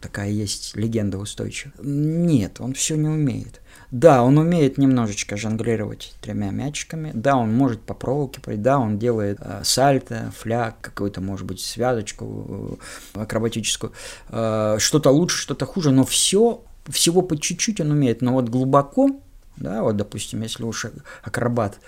такая 0.01 0.29
есть 0.29 0.75
легенда 0.75 1.17
устойчивая. 1.17 1.73
Нет, 1.81 2.59
он 2.59 2.73
все 2.73 2.95
не 2.95 3.07
умеет. 3.07 3.61
Да, 3.91 4.23
он 4.23 4.37
умеет 4.37 4.77
немножечко 4.77 5.35
жонглировать 5.35 6.13
тремя 6.21 6.51
мячиками. 6.51 7.11
Да, 7.13 7.37
он 7.37 7.53
может 7.53 7.81
по 7.81 7.93
проволоке 7.93 8.39
пройти. 8.39 8.61
Да, 8.61 8.79
он 8.79 8.99
делает 8.99 9.39
э, 9.41 9.61
сальто, 9.63 10.31
фляг, 10.37 10.75
какую-то, 10.81 11.21
может 11.21 11.45
быть, 11.47 11.59
связочку 11.59 12.77
э, 13.15 13.21
акробатическую. 13.21 13.91
Э, 14.29 14.77
что-то 14.79 15.09
лучше, 15.09 15.37
что-то 15.37 15.65
хуже, 15.65 15.91
но 15.91 16.05
все, 16.05 16.63
всего 16.87 17.21
по 17.23 17.35
чуть-чуть 17.37 17.81
он 17.81 17.91
умеет. 17.91 18.21
Но 18.21 18.33
вот 18.33 18.49
глубоко, 18.49 19.09
да, 19.57 19.81
вот, 19.81 19.97
допустим, 19.97 20.41
если 20.43 20.63
уж 20.63 20.85
акробат 21.23 21.79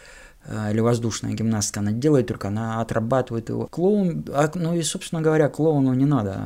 или 0.47 0.79
воздушная 0.79 1.33
гимнастка, 1.33 1.81
она 1.81 1.91
делает 1.91 2.27
только, 2.27 2.47
она 2.47 2.81
отрабатывает 2.81 3.49
его. 3.49 3.67
Клоун, 3.67 4.25
а, 4.29 4.51
ну 4.55 4.73
и, 4.75 4.81
собственно 4.81 5.21
говоря, 5.21 5.49
клоуну 5.49 5.93
не 5.93 6.05
надо. 6.05 6.37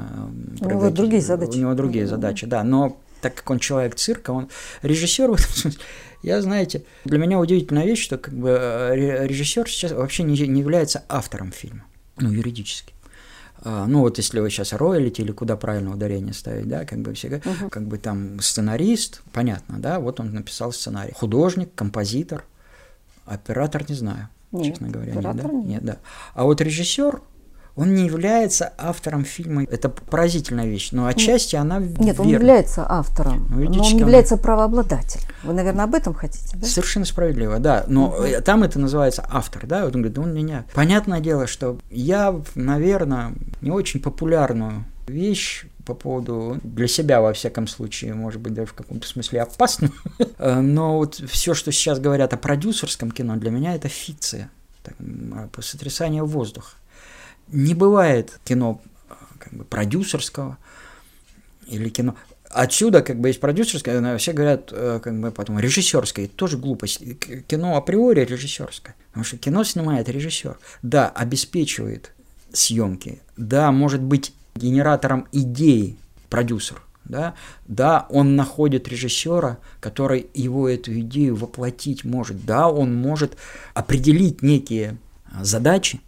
Э, 0.59 0.65
у 0.65 0.69
него 0.69 0.89
другие 0.89 1.21
задачи. 1.21 1.57
У 1.57 1.61
него 1.61 1.73
другие 1.75 2.05
задачи, 2.05 2.45
да. 2.45 2.63
Но 2.63 2.97
так 3.21 3.35
как 3.35 3.49
он 3.49 3.59
человек 3.59 3.95
цирка, 3.95 4.31
он 4.31 4.49
режиссер 4.81 5.31
в 5.31 5.35
этом 5.35 5.49
смысле. 5.49 5.81
Я, 6.23 6.41
знаете, 6.41 6.83
для 7.05 7.19
меня 7.19 7.39
удивительная 7.39 7.85
вещь, 7.85 8.03
что 8.03 8.17
как 8.17 8.33
бы 8.33 8.49
э, 8.49 9.25
режиссер 9.27 9.69
сейчас 9.69 9.91
вообще 9.91 10.23
не, 10.23 10.35
не 10.47 10.59
является 10.59 11.03
автором 11.07 11.51
фильма, 11.51 11.85
ну, 12.17 12.31
юридически. 12.31 12.93
А, 13.61 13.85
ну, 13.87 14.01
вот 14.01 14.17
если 14.17 14.39
вы 14.39 14.49
сейчас 14.49 14.73
роялите 14.73 15.23
или 15.23 15.31
куда 15.31 15.55
правильно 15.55 15.93
ударение 15.93 16.33
ставить, 16.33 16.67
да, 16.67 16.85
как 16.85 16.99
бы 16.99 17.13
все, 17.13 17.29
uh-huh. 17.29 17.69
как 17.69 17.87
бы 17.87 17.97
там 17.97 18.39
сценарист, 18.39 19.21
понятно, 19.33 19.79
да, 19.79 19.99
вот 19.99 20.19
он 20.19 20.33
написал 20.33 20.71
сценарий. 20.71 21.13
Художник, 21.13 21.69
композитор, 21.73 22.43
оператор, 23.25 23.85
не 23.87 23.95
знаю, 23.95 24.29
нет, 24.51 24.65
честно 24.65 24.89
говоря, 24.89 25.13
нет, 25.13 25.23
да? 25.23 25.31
нет. 25.31 25.65
нет, 25.65 25.83
да. 25.83 25.97
А 26.33 26.43
вот 26.43 26.61
режиссер, 26.61 27.21
он 27.75 27.93
не 27.93 28.05
является 28.05 28.71
автором 28.77 29.25
фильма. 29.25 29.63
Это 29.63 29.89
поразительная 29.89 30.65
вещь, 30.65 30.89
но 30.91 31.07
отчасти 31.07 31.57
она 31.57 31.79
Нет, 31.79 32.19
он 32.19 32.27
является 32.27 32.85
автором, 32.89 33.47
но 33.49 33.57
он 33.57 33.97
является 33.97 34.37
правообладателем. 34.37 35.25
Вы, 35.43 35.53
наверное, 35.53 35.83
об 35.83 35.93
этом 35.93 36.13
хотите, 36.13 36.57
да? 36.57 36.65
Совершенно 36.65 37.05
справедливо, 37.05 37.59
да. 37.59 37.83
Но 37.87 38.07
угу. 38.07 38.41
там 38.43 38.63
это 38.63 38.79
называется 38.79 39.25
автор, 39.29 39.67
да, 39.67 39.85
вот 39.85 39.95
он 39.95 40.01
говорит, 40.01 40.17
он 40.17 40.33
меня... 40.33 40.65
Понятное 40.73 41.19
дело, 41.19 41.47
что 41.47 41.77
я, 41.91 42.35
наверное, 42.55 43.33
не 43.61 43.71
очень 43.71 44.01
популярную 44.01 44.85
вещь 45.07 45.65
по 45.85 45.93
поводу 45.93 46.59
для 46.63 46.87
себя, 46.87 47.21
во 47.21 47.33
всяком 47.33 47.67
случае, 47.67 48.13
может 48.13 48.41
быть, 48.41 48.53
даже 48.53 48.67
в 48.67 48.73
каком-то 48.73 49.07
смысле 49.07 49.43
опасно. 49.43 49.91
Но 50.39 50.97
вот 50.97 51.15
все, 51.15 51.53
что 51.53 51.71
сейчас 51.71 51.99
говорят 51.99 52.33
о 52.33 52.37
продюсерском 52.37 53.11
кино, 53.11 53.35
для 53.37 53.51
меня 53.51 53.75
это 53.75 53.87
фикция, 53.87 54.49
так, 54.83 54.95
сотрясание 55.63 56.23
воздуха. 56.23 56.75
Не 57.47 57.75
бывает 57.75 58.39
кино 58.43 58.81
как 59.37 59.53
бы, 59.53 59.63
продюсерского 59.63 60.57
или 61.67 61.89
кино. 61.89 62.15
Отсюда 62.49 63.01
как 63.01 63.19
бы 63.19 63.29
есть 63.29 63.39
продюсерское, 63.39 64.17
все 64.17 64.33
говорят 64.33 64.69
э, 64.71 64.99
как 65.03 65.19
бы 65.19 65.31
потом 65.31 65.59
режиссерское, 65.59 66.27
тоже 66.27 66.57
глупость. 66.57 67.01
Кино 67.47 67.75
априори 67.75 68.21
режиссерское, 68.21 68.95
потому 69.09 69.25
что 69.25 69.37
кино 69.37 69.63
снимает 69.63 70.09
режиссер. 70.09 70.57
Да, 70.81 71.09
обеспечивает 71.09 72.11
съемки, 72.53 73.21
да, 73.37 73.71
может 73.71 74.01
быть 74.01 74.33
генератором 74.55 75.27
идеи 75.31 75.97
продюсер, 76.29 76.81
да, 77.03 77.35
да, 77.67 78.05
он 78.09 78.35
находит 78.35 78.87
режиссера, 78.87 79.57
который 79.79 80.27
его 80.33 80.67
эту 80.67 80.97
идею 80.99 81.35
воплотить 81.35 82.03
может, 82.03 82.45
да, 82.45 82.67
он 82.69 82.95
может 82.95 83.37
определить 83.73 84.41
некие 84.41 84.97
задачи, 85.41 86.01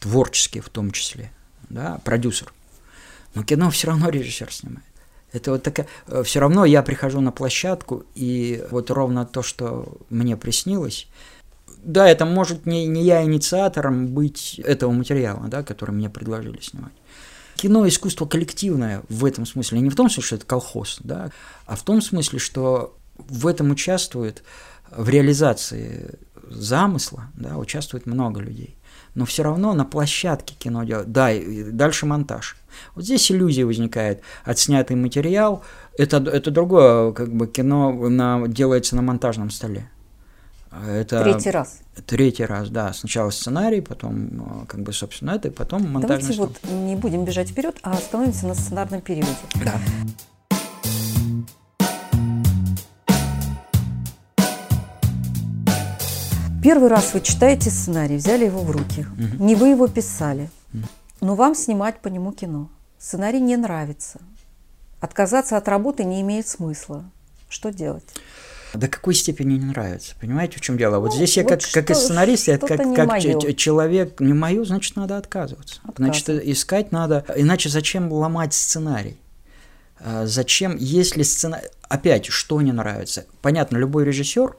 творческий 0.00 0.60
в 0.60 0.68
том 0.68 0.90
числе, 0.90 1.30
да, 1.70 2.00
продюсер. 2.04 2.52
Но 3.34 3.42
кино 3.42 3.70
все 3.70 3.88
равно 3.88 4.10
режиссер 4.10 4.52
снимает. 4.52 4.84
Это 5.32 5.52
вот 5.52 5.62
такая... 5.62 5.88
Э, 6.06 6.22
все 6.24 6.38
равно 6.40 6.64
я 6.64 6.82
прихожу 6.82 7.20
на 7.20 7.32
площадку, 7.32 8.04
и 8.14 8.64
вот 8.70 8.90
ровно 8.90 9.26
то, 9.26 9.42
что 9.42 9.98
мне 10.08 10.36
приснилось, 10.36 11.08
да, 11.82 12.08
это 12.08 12.24
может 12.24 12.66
не, 12.66 12.86
не 12.86 13.02
я 13.02 13.22
инициатором 13.24 14.08
быть 14.08 14.58
этого 14.58 14.92
материала, 14.92 15.48
да, 15.48 15.62
который 15.62 15.90
мне 15.90 16.08
предложили 16.08 16.60
снимать. 16.60 16.92
Кино– 17.56 17.86
искусство 17.88 18.26
коллективное 18.26 19.02
в 19.08 19.24
этом 19.24 19.46
смысле. 19.46 19.80
Не 19.80 19.90
в 19.90 19.96
том 19.96 20.08
смысле, 20.08 20.26
что 20.26 20.36
это 20.36 20.46
колхоз, 20.46 20.98
да, 21.02 21.30
а 21.66 21.76
в 21.76 21.82
том 21.82 22.00
смысле, 22.02 22.38
что 22.38 22.96
в 23.16 23.46
этом 23.46 23.70
участвует, 23.70 24.42
в 24.90 25.08
реализации 25.08 26.18
замысла, 26.48 27.30
да, 27.34 27.56
участвует 27.58 28.06
много 28.06 28.40
людей 28.40 28.76
но 29.14 29.24
все 29.24 29.42
равно 29.42 29.74
на 29.74 29.84
площадке 29.84 30.54
кино 30.54 30.84
делать. 30.84 31.10
Да, 31.12 31.30
и 31.32 31.70
дальше 31.70 32.06
монтаж. 32.06 32.56
Вот 32.94 33.04
здесь 33.04 33.30
иллюзия 33.30 33.64
возникает. 33.64 34.20
Отснятый 34.44 34.96
материал 34.96 35.62
это, 35.96 36.16
это 36.16 36.50
другое, 36.50 37.12
как 37.12 37.32
бы 37.32 37.46
кино 37.46 37.92
на, 37.92 38.46
делается 38.48 38.96
на 38.96 39.02
монтажном 39.02 39.50
столе. 39.50 39.88
Это 40.88 41.22
третий 41.22 41.50
раз. 41.50 41.80
Третий 42.06 42.44
раз, 42.44 42.70
да. 42.70 42.92
Сначала 42.92 43.30
сценарий, 43.30 43.80
потом, 43.80 44.66
как 44.68 44.82
бы, 44.82 44.92
собственно, 44.92 45.32
это, 45.32 45.48
и 45.48 45.50
потом 45.50 45.82
монтажный 45.90 46.08
Давайте 46.08 46.32
стол. 46.32 46.46
вот 46.46 46.70
не 46.70 46.96
будем 46.96 47.24
бежать 47.24 47.50
вперед, 47.50 47.76
а 47.82 47.92
остановимся 47.92 48.46
на 48.46 48.54
сценарном 48.54 49.00
периоде. 49.00 49.28
Да. 49.64 49.74
Первый 56.62 56.88
раз 56.88 57.12
вы 57.12 57.20
читаете 57.20 57.68
сценарий, 57.68 58.16
взяли 58.16 58.46
его 58.46 58.62
в 58.62 58.70
руки. 58.70 59.02
Угу. 59.02 59.44
Не 59.44 59.54
вы 59.54 59.68
его 59.68 59.86
писали, 59.86 60.48
угу. 60.72 60.82
но 61.20 61.34
вам 61.34 61.54
снимать 61.54 62.00
по 62.00 62.08
нему 62.08 62.32
кино. 62.32 62.70
Сценарий 62.98 63.40
не 63.40 63.58
нравится. 63.58 64.18
Отказаться 64.98 65.58
от 65.58 65.68
работы 65.68 66.04
не 66.04 66.22
имеет 66.22 66.48
смысла. 66.48 67.04
Что 67.50 67.70
делать? 67.70 68.08
До 68.74 68.88
какой 68.88 69.14
степени 69.14 69.54
не 69.54 69.66
нравится? 69.66 70.14
Понимаете, 70.20 70.58
в 70.58 70.60
чем 70.60 70.76
дело? 70.76 70.98
Вот 70.98 71.10
ну, 71.10 71.16
здесь 71.16 71.36
я 71.36 71.42
вот 71.44 71.50
как, 71.50 71.60
что, 71.62 71.80
как 71.80 71.90
и 71.90 71.94
сценарист, 71.94 72.48
я 72.48 72.58
как, 72.58 72.80
как 72.94 73.56
человек, 73.56 74.20
не 74.20 74.32
мое, 74.32 74.64
значит, 74.64 74.96
надо 74.96 75.16
отказываться. 75.16 75.80
Значит, 75.96 76.28
искать 76.28 76.92
надо, 76.92 77.24
иначе 77.36 77.68
зачем 77.68 78.12
ломать 78.12 78.54
сценарий? 78.54 79.18
А 80.00 80.26
зачем, 80.26 80.76
если 80.78 81.22
сценарий... 81.22 81.68
Опять, 81.88 82.26
что 82.26 82.60
не 82.60 82.72
нравится? 82.72 83.26
Понятно, 83.40 83.76
любой 83.76 84.04
режиссер 84.04 84.56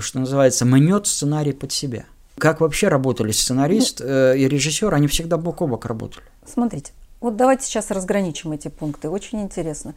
что 0.00 0.18
называется, 0.18 0.64
мнет 0.64 1.06
сценарий 1.06 1.52
под 1.52 1.72
себя. 1.72 2.04
Как 2.36 2.60
вообще 2.60 2.88
работали 2.88 3.32
сценарист 3.32 4.00
э, 4.00 4.38
и 4.38 4.48
режиссер, 4.48 4.94
они 4.94 5.08
всегда 5.08 5.36
бок 5.36 5.62
о 5.62 5.66
бок 5.66 5.86
работали. 5.86 6.24
Смотрите, 6.46 6.92
вот 7.20 7.36
давайте 7.36 7.66
сейчас 7.66 7.90
разграничим 7.90 8.52
эти 8.52 8.68
пункты. 8.68 9.08
Очень 9.08 9.42
интересно. 9.42 9.94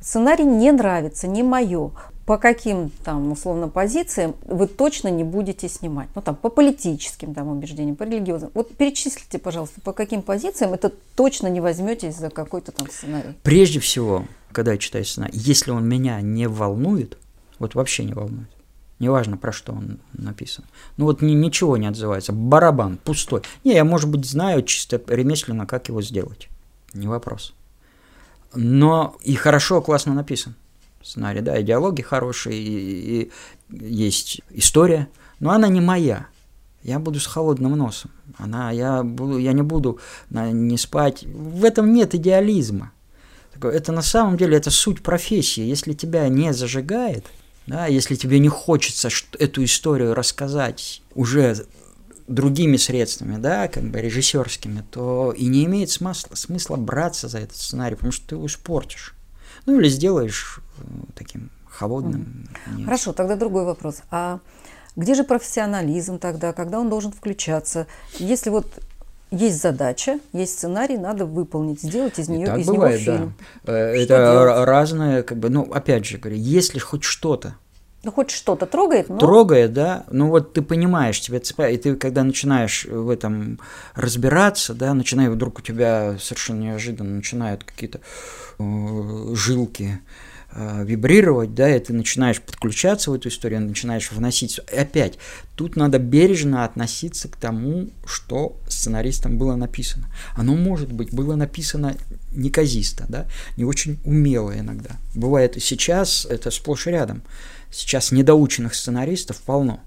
Сценарий 0.00 0.44
не 0.44 0.72
нравится, 0.72 1.28
не 1.28 1.42
мое. 1.42 1.92
По 2.26 2.38
каким 2.38 2.90
там 3.04 3.32
условно 3.32 3.68
позициям 3.68 4.34
вы 4.46 4.66
точно 4.66 5.08
не 5.08 5.24
будете 5.24 5.68
снимать? 5.68 6.08
Ну 6.14 6.22
там 6.22 6.34
по 6.34 6.48
политическим 6.48 7.34
там 7.34 7.48
убеждениям, 7.48 7.96
по 7.96 8.04
религиозным. 8.04 8.50
Вот 8.54 8.74
перечислите, 8.74 9.38
пожалуйста, 9.38 9.82
по 9.82 9.92
каким 9.92 10.22
позициям 10.22 10.72
это 10.72 10.90
точно 11.16 11.48
не 11.48 11.60
возьметесь 11.60 12.16
за 12.16 12.30
какой-то 12.30 12.72
там 12.72 12.88
сценарий. 12.88 13.34
Прежде 13.42 13.78
всего, 13.78 14.24
когда 14.52 14.72
я 14.72 14.78
читаю 14.78 15.04
сценарий, 15.04 15.36
если 15.36 15.70
он 15.70 15.86
меня 15.86 16.18
не 16.22 16.48
волнует, 16.48 17.18
вот 17.58 17.74
вообще 17.74 18.04
не 18.04 18.14
волнует, 18.14 18.48
Неважно, 19.00 19.36
про 19.36 19.52
что 19.52 19.72
он 19.72 19.98
написан. 20.14 20.64
Ну 20.96 21.06
вот 21.06 21.20
ни, 21.20 21.32
ничего 21.32 21.76
не 21.76 21.88
отзывается. 21.88 22.32
Барабан 22.32 22.96
пустой. 22.96 23.42
Не, 23.64 23.74
я, 23.74 23.84
может 23.84 24.08
быть, 24.08 24.24
знаю 24.24 24.62
чисто 24.62 25.02
ремесленно, 25.08 25.66
как 25.66 25.88
его 25.88 26.00
сделать. 26.00 26.48
Не 26.94 27.08
вопрос. 27.08 27.54
Но 28.54 29.16
и 29.20 29.34
хорошо, 29.34 29.82
классно 29.82 30.14
написан 30.14 30.54
сценарий, 31.04 31.40
да, 31.40 31.58
и 31.58 31.62
диалоги 31.62 32.02
хорошие, 32.02 32.56
и, 32.56 33.22
и 33.22 33.30
есть 33.70 34.40
история, 34.50 35.08
но 35.40 35.50
она 35.50 35.68
не 35.68 35.80
моя. 35.80 36.26
Я 36.82 36.98
буду 36.98 37.20
с 37.20 37.26
холодным 37.26 37.76
носом. 37.76 38.10
Она, 38.36 38.70
я, 38.70 39.02
буду, 39.02 39.38
я 39.38 39.52
не 39.52 39.62
буду 39.62 40.00
на, 40.28 40.50
не 40.50 40.76
спать. 40.76 41.22
В 41.24 41.64
этом 41.64 41.92
нет 41.92 42.14
идеализма. 42.14 42.92
Это 43.62 43.92
на 43.92 44.02
самом 44.02 44.36
деле 44.36 44.56
это 44.56 44.70
суть 44.70 45.02
профессии. 45.02 45.62
Если 45.62 45.92
тебя 45.92 46.28
не 46.28 46.52
зажигает– 46.52 47.24
да, 47.66 47.86
если 47.86 48.14
тебе 48.14 48.38
не 48.38 48.48
хочется 48.48 49.08
эту 49.38 49.64
историю 49.64 50.14
рассказать 50.14 51.02
уже 51.14 51.66
другими 52.28 52.76
средствами, 52.76 53.36
да, 53.38 53.68
как 53.68 53.84
бы 53.84 54.00
режиссерскими, 54.00 54.84
то 54.90 55.32
и 55.32 55.46
не 55.46 55.64
имеет 55.64 55.90
смысла, 55.90 56.34
смысла 56.34 56.76
браться 56.76 57.28
за 57.28 57.38
этот 57.38 57.56
сценарий, 57.56 57.96
потому 57.96 58.12
что 58.12 58.28
ты 58.28 58.34
его 58.34 58.46
испортишь. 58.46 59.14
Ну 59.66 59.78
или 59.80 59.88
сделаешь 59.88 60.60
таким 61.14 61.50
холодным. 61.68 62.48
Нет. 62.76 62.84
Хорошо, 62.84 63.12
тогда 63.12 63.36
другой 63.36 63.64
вопрос. 63.64 64.02
А 64.10 64.40
где 64.96 65.14
же 65.14 65.24
профессионализм 65.24 66.18
тогда, 66.18 66.52
когда 66.52 66.78
он 66.78 66.88
должен 66.88 67.12
включаться? 67.12 67.86
Если 68.18 68.50
вот 68.50 68.66
есть 69.30 69.60
задача, 69.60 70.20
есть 70.32 70.58
сценарий, 70.58 70.96
надо 70.96 71.26
выполнить, 71.26 71.82
сделать 71.82 72.18
из 72.18 72.28
нее, 72.28 72.46
из 72.58 72.66
бывает, 72.66 73.00
него 73.00 73.16
фильм. 73.16 73.34
Да. 73.64 73.72
Э, 73.72 74.02
это 74.02 74.16
делать? 74.16 74.66
разное, 74.66 75.22
как 75.22 75.38
бы, 75.38 75.50
ну, 75.50 75.62
опять 75.72 76.06
же 76.06 76.18
говорю, 76.18 76.36
если 76.36 76.78
хоть 76.78 77.04
что-то 77.04 77.56
ну, 78.04 78.12
хоть 78.12 78.30
что-то 78.30 78.66
трогает, 78.66 79.08
но... 79.08 79.16
Трогает, 79.16 79.72
да. 79.72 80.04
Ну, 80.10 80.28
вот 80.28 80.52
ты 80.52 80.60
понимаешь, 80.60 81.18
тебя 81.20 81.40
цепляет. 81.40 81.80
И 81.80 81.82
ты, 81.82 81.96
когда 81.96 82.22
начинаешь 82.22 82.84
в 82.84 83.08
этом 83.08 83.58
разбираться, 83.94 84.74
да, 84.74 84.92
начинаешь, 84.92 85.30
вдруг 85.30 85.60
у 85.60 85.62
тебя 85.62 86.16
совершенно 86.20 86.60
неожиданно 86.60 87.16
начинают 87.16 87.64
какие-то 87.64 88.00
э, 88.58 89.34
жилки 89.34 90.00
вибрировать, 90.54 91.54
да, 91.54 91.74
и 91.74 91.80
ты 91.80 91.92
начинаешь 91.92 92.40
подключаться 92.40 93.10
в 93.10 93.14
эту 93.14 93.28
историю, 93.28 93.60
начинаешь 93.60 94.12
вносить. 94.12 94.60
И 94.72 94.76
опять, 94.76 95.18
тут 95.56 95.76
надо 95.76 95.98
бережно 95.98 96.64
относиться 96.64 97.28
к 97.28 97.36
тому, 97.36 97.90
что 98.06 98.56
сценаристом 98.68 99.36
было 99.36 99.56
написано. 99.56 100.06
Оно, 100.36 100.54
может 100.54 100.92
быть, 100.92 101.12
было 101.12 101.34
написано 101.34 101.96
неказисто, 102.32 103.06
да, 103.08 103.26
не 103.56 103.64
очень 103.64 103.98
умело 104.04 104.56
иногда. 104.56 104.90
Бывает 105.14 105.56
и 105.56 105.60
сейчас, 105.60 106.24
это 106.24 106.50
сплошь 106.50 106.86
и 106.86 106.90
рядом. 106.90 107.22
Сейчас 107.70 108.12
недоученных 108.12 108.74
сценаристов 108.74 109.40
полно. 109.40 109.80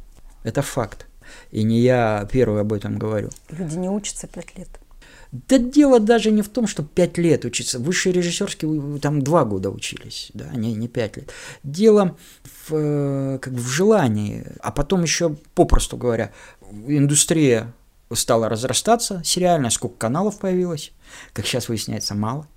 Это 0.43 0.61
факт. 0.61 1.07
И 1.51 1.63
не 1.63 1.79
я 1.79 2.27
первый 2.31 2.61
об 2.61 2.73
этом 2.73 2.97
говорю. 2.97 3.29
Люди 3.49 3.75
не 3.75 3.89
учатся 3.89 4.27
пять 4.27 4.57
лет. 4.57 4.69
Да 5.31 5.57
дело 5.57 5.99
даже 5.99 6.31
не 6.31 6.41
в 6.41 6.49
том, 6.49 6.67
что 6.67 6.83
пять 6.83 7.17
лет 7.17 7.45
учиться. 7.45 7.79
Высший 7.79 8.11
режиссерский 8.11 8.99
там 8.99 9.21
два 9.21 9.45
года 9.45 9.69
учились, 9.69 10.31
да, 10.33 10.49
не, 10.53 10.73
не 10.73 10.87
пять 10.87 11.17
лет. 11.17 11.31
Дело 11.63 12.17
в, 12.43 12.73
э, 12.73 13.39
как 13.41 13.53
в 13.53 13.67
желании, 13.67 14.45
а 14.61 14.71
потом 14.71 15.03
еще, 15.03 15.35
попросту 15.53 15.97
говоря, 15.97 16.31
индустрия 16.87 17.73
стала 18.13 18.47
разрастаться 18.49 19.21
сериально, 19.23 19.69
сколько 19.69 19.97
каналов 19.97 20.39
появилось, 20.39 20.91
как 21.33 21.45
сейчас 21.45 21.67
выясняется, 21.69 22.15
мало– 22.15 22.47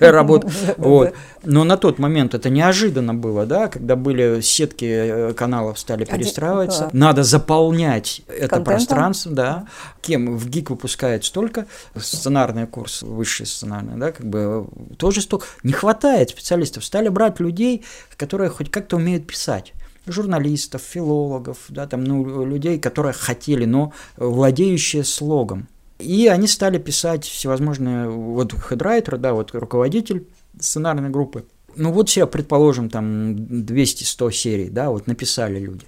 работ. 0.00 0.46
Вот. 0.76 1.14
Но 1.42 1.64
на 1.64 1.76
тот 1.76 1.98
момент 1.98 2.34
это 2.34 2.50
неожиданно 2.50 3.14
было, 3.14 3.46
да, 3.46 3.68
когда 3.68 3.96
были 3.96 4.40
сетки 4.40 4.84
э, 4.84 5.32
каналов 5.34 5.78
стали 5.78 6.04
перестраиваться. 6.04 6.90
Надо 6.92 7.22
заполнять 7.22 8.22
это 8.28 8.60
пространство, 8.60 9.32
да. 9.32 9.66
Кем 10.02 10.36
в 10.36 10.48
ГИК 10.48 10.70
выпускает 10.70 11.24
столько, 11.24 11.66
сценарный 11.96 12.66
курс, 12.66 13.02
высший 13.02 13.46
сценарный, 13.46 13.98
да, 13.98 14.12
как 14.12 14.26
бы 14.26 14.66
тоже 14.98 15.20
столько. 15.20 15.46
Не 15.62 15.72
хватает 15.72 16.30
специалистов. 16.30 16.84
Стали 16.84 17.08
брать 17.08 17.40
людей, 17.40 17.84
которые 18.16 18.50
хоть 18.50 18.70
как-то 18.70 18.96
умеют 18.96 19.26
писать 19.26 19.72
журналистов, 20.06 20.82
филологов, 20.82 21.58
да, 21.68 21.86
там, 21.86 22.04
ну, 22.04 22.44
людей, 22.44 22.78
которые 22.78 23.12
хотели, 23.12 23.64
но 23.64 23.92
владеющие 24.16 25.04
слогом. 25.04 25.68
И 26.00 26.26
они 26.26 26.46
стали 26.46 26.78
писать 26.78 27.24
всевозможные, 27.24 28.08
вот 28.08 28.52
хедрайтер, 28.52 29.18
да, 29.18 29.32
вот 29.32 29.54
руководитель 29.54 30.26
сценарной 30.58 31.10
группы. 31.10 31.44
Ну 31.76 31.92
вот 31.92 32.08
все, 32.08 32.26
предположим, 32.26 32.90
там 32.90 33.32
200-100 33.34 34.32
серий, 34.32 34.70
да, 34.70 34.90
вот 34.90 35.06
написали 35.06 35.58
люди. 35.58 35.86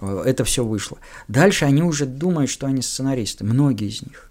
Это 0.00 0.44
все 0.44 0.64
вышло. 0.64 0.98
Дальше 1.26 1.64
они 1.64 1.82
уже 1.82 2.06
думают, 2.06 2.50
что 2.50 2.66
они 2.66 2.82
сценаристы, 2.82 3.44
многие 3.44 3.88
из 3.88 4.00
них. 4.02 4.27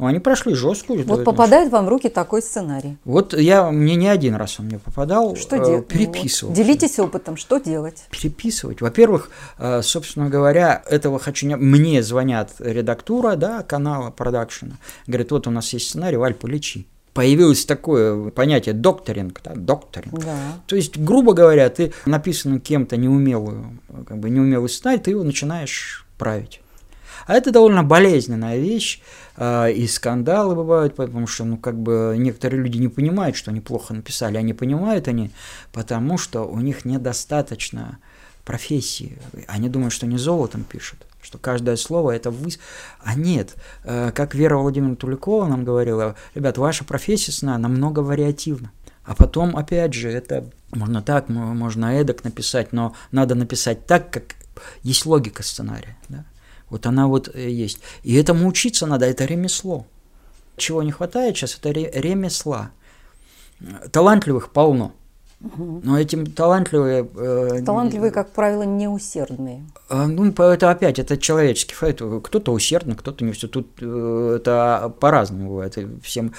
Ну, 0.00 0.06
они 0.06 0.18
прошли 0.18 0.54
жесткую. 0.54 1.04
Вот 1.04 1.24
попадает 1.24 1.70
вам 1.70 1.84
в 1.84 1.88
руки 1.88 2.08
такой 2.08 2.40
сценарий. 2.40 2.96
Вот 3.04 3.34
я, 3.34 3.70
мне 3.70 3.96
не 3.96 4.08
один 4.08 4.34
раз 4.34 4.58
он 4.58 4.66
мне 4.66 4.78
попадал. 4.78 5.36
Что 5.36 5.56
э, 5.56 5.64
делать? 5.64 5.88
Переписывать. 5.88 6.56
Вот. 6.56 6.64
Делитесь 6.66 6.98
опытом, 6.98 7.36
что 7.36 7.58
делать? 7.58 8.04
Переписывать. 8.10 8.80
Во-первых, 8.80 9.30
э, 9.58 9.82
собственно 9.82 10.30
говоря, 10.30 10.82
этого 10.88 11.18
хочу 11.18 11.46
не... 11.46 11.56
Мне 11.56 12.02
звонят 12.02 12.52
редактура, 12.58 13.36
да, 13.36 13.62
канала, 13.62 14.10
продакшена. 14.10 14.78
Говорят, 15.06 15.32
вот 15.32 15.46
у 15.46 15.50
нас 15.50 15.70
есть 15.74 15.90
сценарий, 15.90 16.16
Валь, 16.16 16.34
полечи 16.34 16.86
появилось 17.12 17.64
такое 17.66 18.30
понятие 18.30 18.72
докторинг, 18.72 19.40
да, 19.42 19.52
докторинг. 19.54 20.24
Да. 20.24 20.36
То 20.66 20.76
есть, 20.76 20.96
грубо 20.96 21.34
говоря, 21.34 21.68
ты 21.68 21.92
написанный 22.06 22.60
кем-то 22.60 22.96
неумелую, 22.96 23.78
как 24.06 24.18
бы 24.18 24.30
неумелый 24.30 24.70
сценарий, 24.70 25.00
ты 25.00 25.10
его 25.10 25.24
начинаешь 25.24 26.06
править. 26.16 26.60
А 27.26 27.34
это 27.34 27.50
довольно 27.50 27.82
болезненная 27.82 28.58
вещь, 28.58 29.00
и 29.40 29.86
скандалы 29.86 30.54
бывают, 30.54 30.96
потому 30.96 31.26
что, 31.26 31.44
ну, 31.44 31.56
как 31.56 31.80
бы 31.80 32.14
некоторые 32.18 32.62
люди 32.62 32.76
не 32.76 32.88
понимают, 32.88 33.36
что 33.36 33.50
они 33.50 33.60
плохо 33.60 33.94
написали, 33.94 34.36
они 34.36 34.52
понимают 34.52 35.08
они, 35.08 35.30
потому 35.72 36.18
что 36.18 36.42
у 36.42 36.60
них 36.60 36.84
недостаточно 36.84 37.98
профессии. 38.44 39.18
Они 39.46 39.68
думают, 39.68 39.92
что 39.92 40.06
не 40.06 40.18
золотом 40.18 40.64
пишут, 40.64 41.06
что 41.22 41.38
каждое 41.38 41.76
слово 41.76 42.12
это 42.12 42.30
вы... 42.30 42.50
А 43.02 43.14
нет, 43.14 43.54
э, 43.84 44.10
как 44.12 44.34
Вера 44.34 44.56
Владимировна 44.58 44.96
Туликова 44.96 45.46
нам 45.46 45.64
говорила, 45.64 46.16
ребят, 46.34 46.58
ваша 46.58 46.84
профессия 46.84 47.32
сна 47.32 47.56
намного 47.58 48.00
вариативна. 48.00 48.72
А 49.04 49.14
потом, 49.14 49.56
опять 49.56 49.94
же, 49.94 50.10
это 50.10 50.50
можно 50.72 51.02
так, 51.02 51.28
можно 51.28 51.98
эдак 52.00 52.24
написать, 52.24 52.72
но 52.72 52.94
надо 53.10 53.34
написать 53.34 53.86
так, 53.86 54.10
как 54.10 54.34
есть 54.82 55.06
логика 55.06 55.42
сценария. 55.42 55.96
Да? 56.08 56.24
Вот 56.70 56.86
она 56.86 57.06
вот 57.06 57.28
э, 57.34 57.50
есть. 57.50 57.80
И 58.02 58.14
этому 58.14 58.48
учиться 58.48 58.86
надо, 58.86 59.06
это 59.06 59.24
ремесло. 59.24 59.86
Чего 60.56 60.82
не 60.82 60.92
хватает 60.92 61.36
сейчас, 61.36 61.58
это 61.58 61.70
ремесла. 61.70 62.70
Талантливых 63.92 64.50
полно. 64.50 64.92
Но 65.40 65.98
этим 65.98 66.26
талантливые... 66.26 67.08
Э, 67.16 67.62
талантливые, 67.64 68.12
как 68.12 68.30
правило, 68.32 68.62
неусердные. 68.62 69.64
Э, 69.88 70.04
ну, 70.04 70.30
это 70.30 70.70
опять, 70.70 70.98
это 70.98 71.16
человеческий 71.16 71.74
факт. 71.74 72.02
Кто-то 72.24 72.52
усердный, 72.52 72.94
кто-то 72.94 73.24
не 73.24 73.32
все. 73.32 73.48
Тут 73.48 73.68
э, 73.80 74.34
это 74.36 74.92
по-разному 75.00 75.48
бывает. 75.48 75.78
Всем 76.02 76.34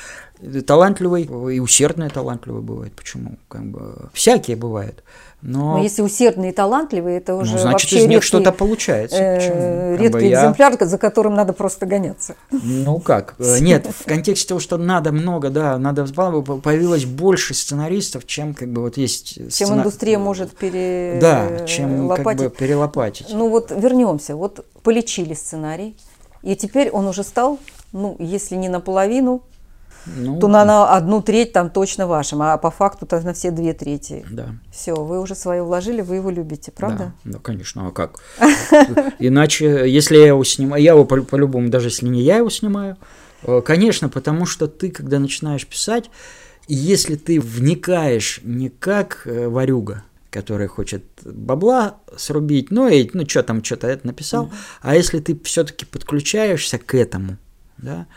талантливый 0.67 1.23
и 1.23 1.59
усердный 1.59 2.09
талантливый 2.09 2.61
бывает. 2.61 2.93
Почему? 2.93 3.39
Как 3.47 3.65
бы, 3.65 4.09
всякие 4.13 4.55
бывают. 4.55 5.03
Но... 5.41 5.77
Но 5.77 5.83
если 5.83 6.01
усердные 6.01 6.51
и 6.51 6.53
талантливые, 6.53 7.17
это 7.17 7.35
уже 7.35 7.53
ну, 7.53 7.57
значит, 7.59 7.91
вообще 7.91 8.05
из 8.05 8.07
них 8.07 8.23
что-то 8.23 8.51
получается. 8.51 9.17
Э, 9.19 9.97
редкий 9.97 10.27
я... 10.27 10.39
экземпляр, 10.39 10.77
за 10.79 10.97
которым 10.97 11.33
надо 11.33 11.53
просто 11.53 11.85
гоняться. 11.85 12.35
Ну 12.51 12.99
как? 12.99 13.35
Э, 13.39 13.57
нет, 13.61 13.87
в 13.87 14.05
контексте 14.05 14.47
того, 14.47 14.59
что 14.59 14.77
надо 14.77 15.11
много, 15.11 15.49
да, 15.49 15.77
надо 15.77 16.05
появилось 16.05 17.05
больше 17.05 17.53
сценаристов, 17.53 18.27
чем 18.27 18.53
как 18.53 18.71
бы 18.71 18.81
вот 18.81 18.97
есть. 18.97 19.35
Чем 19.35 19.49
сцена... 19.49 19.79
индустрия 19.79 20.19
может 20.19 20.55
пере... 20.55 21.17
Да, 21.19 21.65
чем 21.65 22.09
как 22.09 22.37
бы 22.37 22.49
перелопатить. 22.49 23.27
Ну 23.31 23.49
вот 23.49 23.71
вернемся, 23.71 24.35
вот 24.35 24.65
полечили 24.83 25.33
сценарий, 25.33 25.95
и 26.43 26.55
теперь 26.55 26.89
он 26.91 27.07
уже 27.07 27.23
стал, 27.23 27.59
ну 27.93 28.15
если 28.19 28.55
не 28.55 28.69
наполовину, 28.69 29.43
ну, 30.05 30.39
то 30.39 30.47
на, 30.47 30.65
на 30.65 30.95
одну 30.95 31.21
треть 31.21 31.53
там 31.53 31.69
точно 31.69 32.07
вашим, 32.07 32.41
а 32.41 32.57
по 32.57 32.71
факту 32.71 33.05
то 33.05 33.19
на 33.21 33.33
все 33.33 33.51
две 33.51 33.73
трети. 33.73 34.25
Да. 34.29 34.55
Все, 34.71 34.93
вы 34.95 35.19
уже 35.19 35.35
свое 35.35 35.63
вложили, 35.63 36.01
вы 36.01 36.15
его 36.15 36.29
любите, 36.29 36.71
правда? 36.71 37.13
Да, 37.23 37.33
да 37.33 37.39
конечно, 37.39 37.87
а 37.87 37.91
как? 37.91 38.19
Иначе, 39.19 39.89
если 39.89 40.17
я 40.17 40.27
его 40.27 40.43
снимаю, 40.43 40.81
я 40.81 40.93
его 40.93 41.05
по-любому, 41.05 41.69
даже 41.69 41.87
если 41.89 42.07
не 42.07 42.21
я 42.21 42.37
его 42.37 42.49
снимаю, 42.49 42.97
э, 43.43 43.61
конечно, 43.63 44.09
потому 44.09 44.45
что 44.45 44.67
ты, 44.67 44.91
когда 44.91 45.19
начинаешь 45.19 45.67
писать, 45.67 46.09
если 46.67 47.15
ты 47.15 47.39
вникаешь 47.39 48.41
не 48.43 48.69
как 48.69 49.23
э, 49.25 49.47
варюга, 49.47 50.03
который 50.29 50.67
хочет 50.67 51.03
бабла 51.23 51.97
срубить, 52.17 52.71
ну 52.71 52.87
и 52.87 53.09
ну 53.13 53.27
что 53.27 53.43
там 53.43 53.63
что-то 53.63 53.87
это 53.87 54.07
написал, 54.07 54.45
mm-hmm. 54.45 54.79
а 54.81 54.95
если 54.95 55.19
ты 55.19 55.39
все-таки 55.43 55.85
подключаешься 55.85 56.77
к 56.77 56.95
этому, 56.95 57.37
да, 57.77 58.07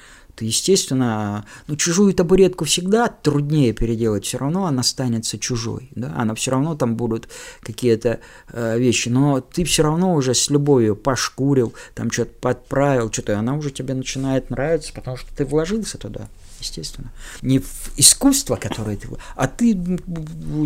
естественно, 0.41 1.45
ну, 1.67 1.77
чужую 1.77 2.15
табуретку 2.15 2.65
всегда 2.65 3.09
труднее 3.09 3.73
переделать, 3.73 4.25
все 4.25 4.39
равно 4.39 4.67
она 4.67 4.81
останется 4.81 5.39
чужой, 5.39 5.89
да, 5.95 6.13
она 6.17 6.35
все 6.35 6.51
равно 6.51 6.75
там 6.75 6.97
будут 6.97 7.29
какие-то 7.61 8.21
э, 8.53 8.79
вещи, 8.79 9.09
но 9.09 9.41
ты 9.41 9.65
все 9.65 9.83
равно 9.83 10.15
уже 10.15 10.35
с 10.35 10.51
любовью 10.51 10.97
пошкурил, 10.97 11.75
там 11.95 12.11
что-то 12.11 12.33
подправил, 12.41 13.13
что-то, 13.13 13.39
она 13.39 13.55
уже 13.57 13.71
тебе 13.71 13.95
начинает 13.95 14.51
нравиться, 14.51 14.93
потому 14.93 15.17
что 15.17 15.35
ты 15.35 15.45
вложился 15.45 15.99
туда 15.99 16.29
естественно. 16.65 17.13
Не 17.43 17.59
в 17.59 17.93
искусство, 17.97 18.57
которое 18.57 18.97
ты... 18.97 19.09
А 19.37 19.47
ты, 19.47 19.75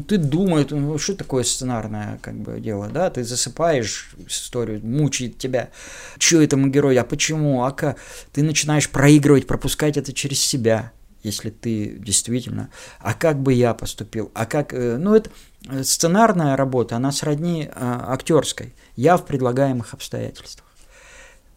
ты 0.06 0.18
думаешь, 0.18 0.70
ну, 0.70 0.98
что 0.98 1.14
такое 1.14 1.44
сценарное 1.44 2.18
как 2.22 2.34
бы 2.34 2.60
дело, 2.60 2.88
да? 2.88 3.10
Ты 3.10 3.24
засыпаешь 3.24 4.12
историю, 4.26 4.80
мучает 4.84 5.38
тебя. 5.38 5.70
Что 6.18 6.40
этому 6.40 6.68
герою, 6.68 7.00
а 7.00 7.04
почему, 7.04 7.64
а 7.64 7.72
как? 7.72 7.98
Ты 8.32 8.42
начинаешь 8.42 8.88
проигрывать, 8.88 9.46
пропускать 9.46 9.96
это 9.96 10.12
через 10.12 10.40
себя 10.40 10.92
если 11.24 11.50
ты 11.50 11.96
действительно, 11.98 12.70
а 13.00 13.12
как 13.12 13.40
бы 13.40 13.52
я 13.52 13.74
поступил, 13.74 14.30
а 14.34 14.46
как, 14.46 14.72
э, 14.72 14.96
ну 14.96 15.16
это 15.16 15.30
э, 15.68 15.82
сценарная 15.82 16.56
работа, 16.56 16.94
она 16.94 17.10
сродни 17.10 17.68
а, 17.74 18.12
актерской, 18.14 18.72
я 18.94 19.16
в 19.16 19.26
предлагаемых 19.26 19.94
обстоятельствах. 19.94 20.67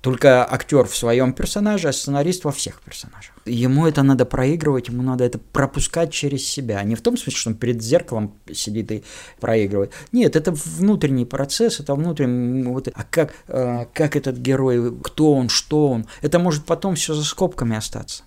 Только 0.01 0.51
актер 0.51 0.85
в 0.85 0.95
своем 0.95 1.31
персонаже, 1.31 1.89
а 1.89 1.93
сценарист 1.93 2.43
во 2.43 2.51
всех 2.51 2.81
персонажах. 2.81 3.35
Ему 3.45 3.85
это 3.85 4.01
надо 4.01 4.25
проигрывать, 4.25 4.87
ему 4.87 5.03
надо 5.03 5.23
это 5.23 5.37
пропускать 5.37 6.11
через 6.11 6.45
себя. 6.45 6.81
Не 6.83 6.95
в 6.95 7.01
том 7.01 7.17
смысле, 7.17 7.39
что 7.39 7.49
он 7.51 7.55
перед 7.55 7.83
зеркалом 7.83 8.33
сидит 8.51 8.91
и 8.91 9.03
проигрывает. 9.39 9.91
Нет, 10.11 10.35
это 10.35 10.51
внутренний 10.51 11.25
процесс, 11.25 11.79
это 11.79 11.93
внутренний... 11.93 12.63
Вот, 12.63 12.87
а 12.87 13.03
как, 13.03 13.33
а, 13.47 13.85
как 13.93 14.15
этот 14.15 14.37
герой, 14.37 14.91
кто 15.03 15.33
он, 15.33 15.49
что 15.49 15.89
он, 15.89 16.07
это 16.21 16.39
может 16.39 16.65
потом 16.65 16.95
все 16.95 17.13
за 17.13 17.23
скобками 17.23 17.75
остаться 17.75 18.23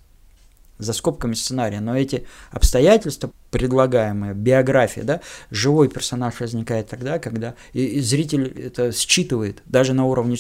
за 0.79 0.93
скобками 0.93 1.35
сценария, 1.35 1.81
но 1.81 1.97
эти 1.97 2.27
обстоятельства, 2.51 3.31
предлагаемые, 3.51 4.35
биография, 4.35 5.05
да, 5.05 5.21
живой 5.51 5.89
персонаж 5.89 6.41
возникает 6.41 6.89
тогда, 6.89 7.19
когда 7.19 7.55
и, 7.73 7.85
и 7.85 8.01
зритель 8.01 8.49
это 8.61 8.91
считывает, 8.93 9.63
даже 9.67 9.93
на 9.93 10.05
уровне 10.05 10.37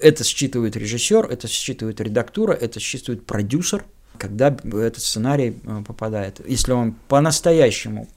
это 0.00 0.24
считывает 0.24 0.76
режиссер, 0.76 1.26
это 1.26 1.48
считывает 1.48 2.00
редактура, 2.00 2.52
это 2.52 2.80
считывает 2.80 3.24
продюсер, 3.26 3.84
когда 4.18 4.48
этот 4.48 5.00
сценарий 5.00 5.56
э, 5.64 5.82
попадает. 5.86 6.40
Если 6.46 6.72
он 6.72 6.92
по-настоящему 7.08 8.08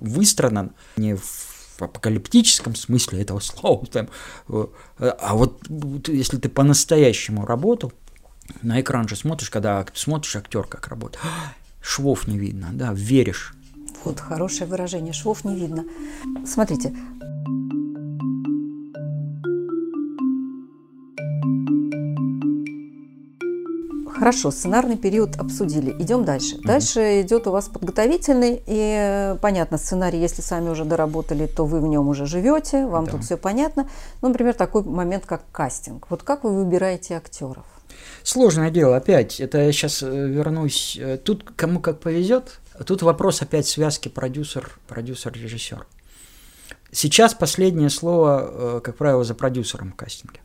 выстроен 0.00 0.72
не 0.96 1.16
в 1.16 1.82
апокалиптическом 1.82 2.74
смысле 2.74 3.22
этого 3.22 3.40
слова, 3.40 3.84
там, 3.86 4.08
э, 4.48 4.66
а 4.98 5.34
вот 5.34 5.60
если 6.08 6.38
ты 6.38 6.48
по-настоящему 6.48 7.46
работал, 7.46 7.92
на 8.62 8.80
экран 8.80 9.08
же 9.08 9.16
смотришь, 9.16 9.50
когда 9.50 9.84
смотришь 9.94 10.36
актер 10.36 10.64
как 10.64 10.88
работает, 10.88 11.22
швов 11.80 12.26
не 12.26 12.38
видно, 12.38 12.70
да, 12.72 12.92
веришь. 12.92 13.54
Вот 14.04 14.18
хорошее 14.18 14.66
выражение, 14.66 15.12
швов 15.12 15.44
не 15.44 15.54
видно. 15.54 15.84
Смотрите, 16.46 16.94
Хорошо, 24.20 24.50
сценарный 24.50 24.98
период 24.98 25.36
обсудили. 25.38 25.92
Идем 25.98 26.26
дальше. 26.26 26.56
Угу. 26.56 26.64
Дальше 26.64 27.22
идет 27.22 27.46
у 27.46 27.52
вас 27.52 27.70
подготовительный, 27.70 28.62
и 28.66 28.96
э, 28.98 29.36
понятно, 29.40 29.78
сценарий, 29.78 30.20
если 30.20 30.42
сами 30.42 30.68
уже 30.68 30.84
доработали, 30.84 31.46
то 31.46 31.64
вы 31.64 31.80
в 31.80 31.86
нем 31.86 32.06
уже 32.06 32.26
живете, 32.26 32.86
вам 32.86 33.06
да. 33.06 33.12
тут 33.12 33.24
все 33.24 33.38
понятно. 33.38 33.88
Ну, 34.20 34.28
например, 34.28 34.52
такой 34.52 34.84
момент, 34.84 35.24
как 35.24 35.40
кастинг. 35.52 36.10
Вот 36.10 36.22
как 36.22 36.44
вы 36.44 36.54
выбираете 36.54 37.14
актеров? 37.14 37.64
Сложное 38.22 38.70
дело, 38.70 38.98
опять, 38.98 39.40
это 39.40 39.56
я 39.56 39.72
сейчас 39.72 40.02
э, 40.02 40.06
вернусь. 40.10 40.98
Э, 41.00 41.16
тут 41.16 41.50
кому 41.56 41.80
как 41.80 42.00
повезет, 42.00 42.60
тут 42.84 43.00
вопрос 43.00 43.40
опять 43.40 43.66
связки 43.66 44.10
продюсер, 44.10 44.78
продюсер-режиссер. 44.86 45.86
Сейчас 46.92 47.32
последнее 47.32 47.88
слово, 47.88 48.82
как 48.84 48.96
правило, 48.96 49.24
за 49.24 49.34
продюсером 49.34 49.92
в 49.92 49.96
кастинге. 49.96 50.40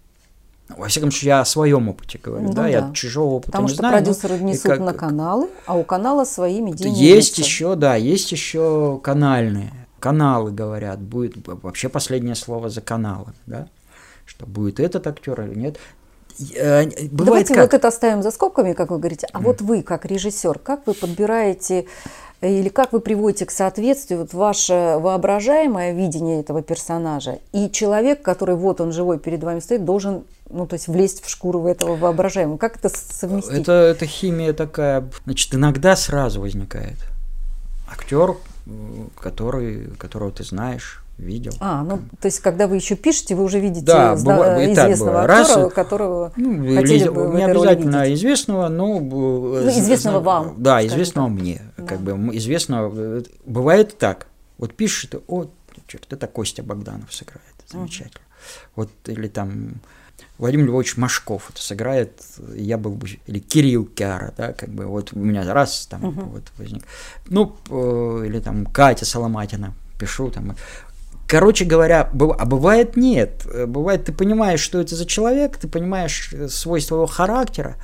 Во 0.70 0.88
всяком 0.88 1.12
случае, 1.12 1.30
я 1.30 1.42
о 1.42 1.46
своем 1.46 1.90
опыте 1.90 2.20
говорю, 2.22 2.48
ну, 2.48 2.54
да? 2.54 2.64
да, 2.64 2.68
я 2.68 2.92
чужого 2.94 3.36
опыта 3.36 3.52
Потому 3.52 3.68
не 3.68 3.74
что 3.74 3.82
знаю. 3.82 3.94
продюсеры 3.98 4.40
несут 4.40 4.64
как... 4.64 4.80
на 4.80 4.94
каналы, 4.94 5.50
а 5.68 5.78
у 5.78 5.84
канала 5.84 6.26
свои 6.26 6.60
медийные 6.60 6.96
Есть 6.96 7.38
лица. 7.38 7.48
еще, 7.48 7.76
да, 7.76 7.96
есть 7.96 8.32
еще 8.32 9.00
канальные. 9.04 9.72
Каналы 10.00 10.52
говорят, 10.52 11.00
будет 11.00 11.36
вообще 11.48 11.88
последнее 11.88 12.36
слово 12.36 12.70
за 12.70 12.82
каналы, 12.82 13.34
да? 13.46 13.68
Что 14.26 14.48
будет 14.48 14.80
этот 14.80 15.06
актер 15.06 15.40
или 15.42 15.56
нет. 15.56 15.78
Э, 16.56 16.84
бывает 16.84 17.12
Давайте 17.12 17.54
как? 17.54 17.64
вот 17.64 17.74
это 17.74 17.88
оставим 17.88 18.24
за 18.24 18.32
скобками, 18.32 18.74
как 18.74 18.90
вы 18.90 18.98
говорите. 18.98 19.28
А 19.32 19.40
mm. 19.40 19.44
вот 19.44 19.62
вы, 19.62 19.84
как 19.84 20.06
режиссер, 20.06 20.60
как 20.60 20.86
вы 20.88 20.94
подбираете 20.94 21.86
или 22.42 22.70
как 22.70 22.92
вы 22.92 23.00
приводите 23.00 23.46
к 23.46 23.52
соответствию 23.52 24.20
вот 24.20 24.34
ваше 24.34 24.98
воображаемое 25.00 25.94
видение 25.94 26.42
этого 26.42 26.62
персонажа 26.62 27.40
и 27.54 27.70
человек, 27.72 28.22
который 28.22 28.56
вот 28.56 28.82
он 28.82 28.92
живой 28.92 29.20
перед 29.20 29.44
вами 29.44 29.60
стоит, 29.60 29.86
должен, 29.86 30.26
ну 30.50 30.68
то 30.68 30.76
есть 30.76 30.88
влезть 30.88 31.24
в 31.24 31.30
шкуру 31.30 31.68
этого 31.68 31.96
воображаемого. 31.96 32.58
Как 32.58 32.78
это 32.78 32.90
совместить? 32.90 33.54
Это, 33.54 33.72
это 33.72 34.06
химия 34.06 34.54
такая, 34.54 35.10
значит, 35.26 35.54
иногда 35.54 35.96
сразу 35.96 36.42
возникает 36.42 36.98
актер, 37.88 38.36
который, 39.20 39.88
которого 39.98 40.32
ты 40.32 40.44
знаешь, 40.44 41.04
видел. 41.18 41.54
А, 41.60 41.84
ну, 41.84 42.00
то 42.20 42.26
есть, 42.26 42.40
когда 42.40 42.68
вы 42.68 42.76
еще 42.76 42.96
пишете, 42.96 43.36
вы 43.36 43.44
уже 43.44 43.60
видите 43.60 43.86
да, 43.86 44.16
бывает, 44.16 44.78
известного 44.78 45.24
актера, 45.24 45.64
Раз, 45.64 45.74
которого 45.74 46.34
ну, 46.36 46.76
хотели 46.76 47.08
бы 47.08 47.34
Не 47.36 47.46
обязательно 47.46 48.14
известного, 48.14 48.68
но... 48.68 49.00
Ну, 49.00 49.70
известного 49.70 50.20
вам. 50.20 50.56
Да, 50.58 50.86
известного 50.86 51.30
так. 51.30 51.40
мне. 51.40 51.62
Да. 51.78 51.86
Как 51.86 52.00
бы 52.02 52.12
известного... 52.36 53.24
Бывает 53.46 53.98
так. 53.98 54.28
Вот 54.58 54.74
пишешь, 54.74 55.10
ты, 55.10 55.20
о, 55.28 55.46
черт, 55.88 56.12
это 56.12 56.28
Костя 56.28 56.64
Богданов 56.64 57.14
сыграет. 57.14 57.44
Замечательно. 57.70 58.20
Uh-huh. 58.20 58.70
Вот, 58.76 58.90
или 59.06 59.28
там 59.28 59.76
Владимир 60.38 60.66
Львович 60.66 60.98
Машков 60.98 61.50
это 61.50 61.62
сыграет, 61.62 62.22
я 62.56 62.78
был 62.78 62.92
бы, 62.92 63.08
или 63.26 63.40
Кирилл 63.40 63.86
Кяра, 63.86 64.34
да, 64.36 64.52
как 64.54 64.70
бы, 64.70 64.86
вот 64.86 65.14
у 65.14 65.20
меня 65.20 65.52
раз 65.54 65.88
там 65.88 66.06
uh-huh. 66.06 66.26
вот 66.26 66.44
возник. 66.58 66.84
Ну, 67.28 67.56
э, 67.70 68.24
или 68.26 68.40
там 68.40 68.66
Катя 68.66 69.06
Соломатина, 69.06 69.74
пишу 69.98 70.30
там, 70.32 70.56
Короче 71.28 71.66
говоря, 71.66 72.10
а 72.12 72.46
бывает 72.46 72.96
нет. 72.96 73.46
Бывает, 73.68 74.06
ты 74.06 74.14
понимаешь, 74.14 74.60
что 74.60 74.80
это 74.80 74.96
за 74.96 75.06
человек, 75.06 75.58
ты 75.58 75.68
понимаешь 75.68 76.30
э, 76.32 76.48
свойства 76.48 76.98
его 76.98 77.08
характера, 77.08 77.78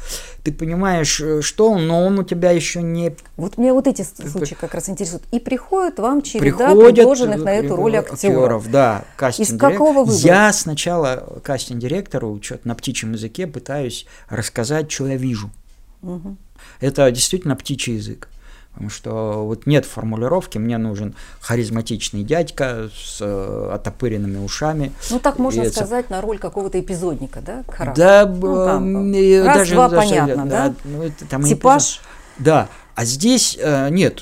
ты 0.44 0.54
понимаешь, 0.54 1.20
э, 1.20 1.42
что 1.42 1.72
он, 1.72 1.88
но 1.88 2.06
он 2.06 2.20
у 2.20 2.24
тебя 2.24 2.52
еще 2.52 2.84
не... 2.84 3.16
Вот 3.38 3.58
мне 3.58 3.74
вот 3.74 3.88
эти 3.88 4.04
случаи 4.04 4.54
как 4.54 4.76
раз 4.76 4.90
интересуют. 4.90 5.24
И 5.32 5.40
приходят 5.40 5.98
вам 5.98 6.22
череда 6.22 6.68
Приходят, 6.68 6.96
предложенных 6.96 7.44
на 7.44 7.50
эту 7.50 7.76
роль 7.76 7.98
актеров. 7.98 8.24
актеров 8.24 8.72
да, 8.72 9.06
кастинг 9.16 9.50
Из 9.50 9.58
какого 9.58 10.04
выбора? 10.04 10.18
Я 10.18 10.54
сначала 10.54 11.42
кастинг-директору 11.44 12.40
что-то 12.42 12.68
на 12.68 12.76
птичьем 12.76 13.14
языке 13.14 13.48
пытаюсь 13.48 14.06
рассказать, 14.30 14.92
что 14.92 15.08
я 15.08 15.16
вижу. 15.16 15.50
Угу. 16.04 16.38
Это 16.80 17.10
действительно 17.10 17.56
птичий 17.56 17.96
язык. 17.96 18.30
Потому 18.74 18.90
что 18.90 19.46
вот 19.46 19.66
нет 19.66 19.86
формулировки, 19.86 20.58
мне 20.58 20.78
нужен 20.78 21.14
харизматичный 21.42 22.24
дядька 22.24 22.90
с 22.96 23.18
э, 23.20 23.72
отопыренными 23.74 24.38
ушами. 24.38 24.94
Ну, 25.10 25.20
так 25.20 25.40
можно 25.40 25.64
и 25.64 25.70
сказать, 25.70 26.06
это... 26.06 26.14
на 26.16 26.22
роль 26.22 26.40
какого-то 26.40 26.80
эпизодника, 26.80 27.42
да? 27.42 27.64
Да, 27.96 28.26
ну, 28.26 29.14
э, 29.14 29.44
раз, 29.44 29.58
даже, 29.58 29.76
два, 29.76 29.90
даже, 29.90 30.10
понятно, 30.10 30.46
да? 30.46 30.70
да? 30.70 30.76
Ну, 30.86 31.12
там 31.30 31.44
Типаж? 31.44 31.84
Эпизод. 31.84 32.06
Да, 32.40 32.70
а 32.96 33.06
здесь 33.06 33.58
э, 33.60 33.90
нет, 33.90 34.22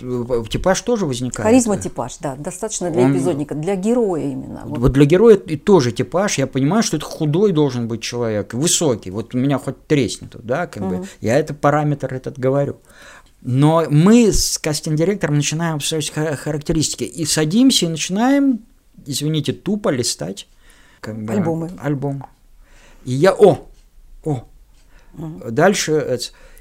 типаж 0.50 0.80
тоже 0.82 1.06
возникает. 1.06 1.46
Харизма 1.46 1.78
типаж, 1.78 2.18
да, 2.20 2.36
достаточно 2.36 2.92
для 2.92 3.04
Он, 3.04 3.14
эпизодника, 3.14 3.56
для 3.56 3.76
героя 3.76 4.24
именно. 4.24 4.62
Вот. 4.66 4.78
вот 4.78 4.92
для 4.94 5.06
героя 5.06 5.36
и 5.36 5.58
тоже 5.58 5.92
типаж. 5.92 6.38
Я 6.38 6.48
понимаю, 6.48 6.84
что 6.84 6.98
это 6.98 7.06
худой 7.06 7.52
должен 7.52 7.88
быть 7.88 8.02
человек, 8.02 8.54
высокий. 8.54 9.10
Вот 9.10 9.34
у 9.34 9.38
меня 9.38 9.58
хоть 9.58 9.86
треснет, 9.88 10.36
да, 10.44 10.68
как 10.68 10.84
угу. 10.84 10.96
бы. 10.98 11.08
Я 11.20 11.40
это 11.40 11.54
параметр 11.54 12.14
этот 12.14 12.38
говорю. 12.38 12.78
Но 13.42 13.86
мы 13.90 14.34
с 14.34 14.58
кастинг-директором 14.58 15.36
начинаем 15.36 15.76
обсуждать 15.76 16.12
характеристики 16.12 17.04
и 17.04 17.26
садимся 17.26 17.86
и 17.86 17.90
начинаем, 17.90 18.60
извините, 19.06 19.54
тупо 19.54 19.90
листать 19.90 20.48
как 21.00 21.24
бы, 21.24 21.34
альбомы. 21.34 21.72
Альбом. 21.82 22.26
И 23.06 23.14
я, 23.14 23.34
о, 23.34 23.70
о, 24.26 24.44
угу. 25.18 25.52
дальше 25.52 26.20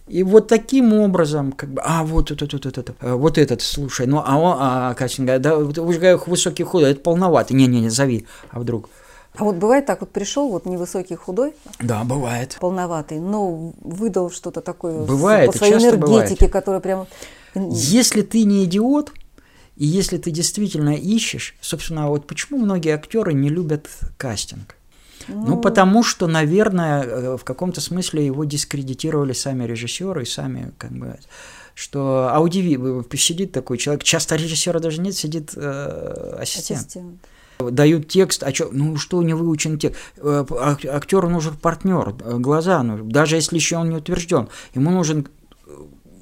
и 0.08 0.22
вот 0.22 0.48
таким 0.48 0.94
образом, 0.94 1.52
как 1.52 1.70
бы, 1.70 1.82
а 1.84 2.02
вот 2.02 2.30
этот, 2.30 2.54
этот, 2.54 2.78
этот, 2.78 2.96
вот 3.00 3.36
этот, 3.36 3.60
слушай, 3.60 4.06
ну 4.06 4.22
а 4.24 4.38
он, 4.38 4.56
а 4.58 4.94
кастинг, 4.94 5.38
да, 5.40 5.56
уже 5.56 6.16
высокий 6.26 6.62
худой, 6.62 6.92
это 6.92 7.00
полновато, 7.00 7.54
не-не-не, 7.54 7.90
зови, 7.90 8.26
а 8.50 8.60
вдруг, 8.60 8.88
а 9.39 9.45
вот 9.45 9.55
бывает 9.55 9.86
так, 9.86 10.01
вот 10.01 10.11
пришел 10.11 10.49
вот 10.49 10.66
невысокий, 10.66 11.14
худой. 11.14 11.55
Да, 11.78 12.03
бывает. 12.03 12.57
Полноватый, 12.61 13.20
но 13.20 13.72
выдал 13.80 14.32
что-то 14.32 14.61
такое 14.61 15.05
бывает, 15.05 15.53
по 15.53 15.59
своей 15.59 15.74
энергетике, 15.74 16.49
которая 16.49 16.80
прям... 16.80 17.07
Если 17.55 18.22
ты 18.22 18.43
не 18.43 18.64
идиот, 18.64 19.12
и 19.76 19.86
если 19.86 20.18
ты 20.18 20.32
действительно 20.32 20.95
ищешь, 20.95 21.57
собственно, 21.61 22.09
вот 22.09 22.26
почему 22.26 22.59
многие 22.59 22.93
актеры 22.93 23.32
не 23.32 23.49
любят 23.49 23.89
кастинг? 24.16 24.74
Ну, 25.28 25.47
ну, 25.47 25.61
потому 25.61 26.03
что, 26.03 26.26
наверное, 26.26 27.03
э, 27.05 27.36
в 27.36 27.45
каком-то 27.45 27.80
смысле 27.80 28.26
его 28.26 28.45
дискредитировали 28.45 29.34
сами 29.34 29.64
режиссеры 29.64 30.22
и 30.22 30.26
сами, 30.26 30.72
как 30.78 30.91
бы, 30.91 31.16
что 31.74 32.28
аудиви 32.32 33.16
сидит 33.16 33.53
такой 33.53 33.78
человек, 33.78 34.03
часто 34.03 34.34
режиссера 34.34 34.80
даже 34.80 35.01
нет, 35.01 35.14
сидит 35.14 35.53
э, 35.55 36.39
ассистент. 36.41 36.80
ассистент 36.80 37.20
дают 37.59 38.09
текст, 38.09 38.42
а 38.42 38.52
чё, 38.52 38.68
ну 38.72 38.96
что 38.96 39.22
не 39.22 39.34
выучен 39.34 39.78
текст, 39.78 39.98
э, 40.18 40.44
актеру 40.90 41.28
нужен 41.28 41.56
партнер, 41.56 42.14
э, 42.24 42.38
глаза, 42.38 42.82
ну, 42.82 43.04
даже 43.04 43.36
если 43.36 43.56
еще 43.56 43.76
он 43.76 43.90
не 43.90 43.96
утвержден, 43.96 44.48
ему 44.74 44.90
нужен 44.90 45.26
э, 45.66 45.70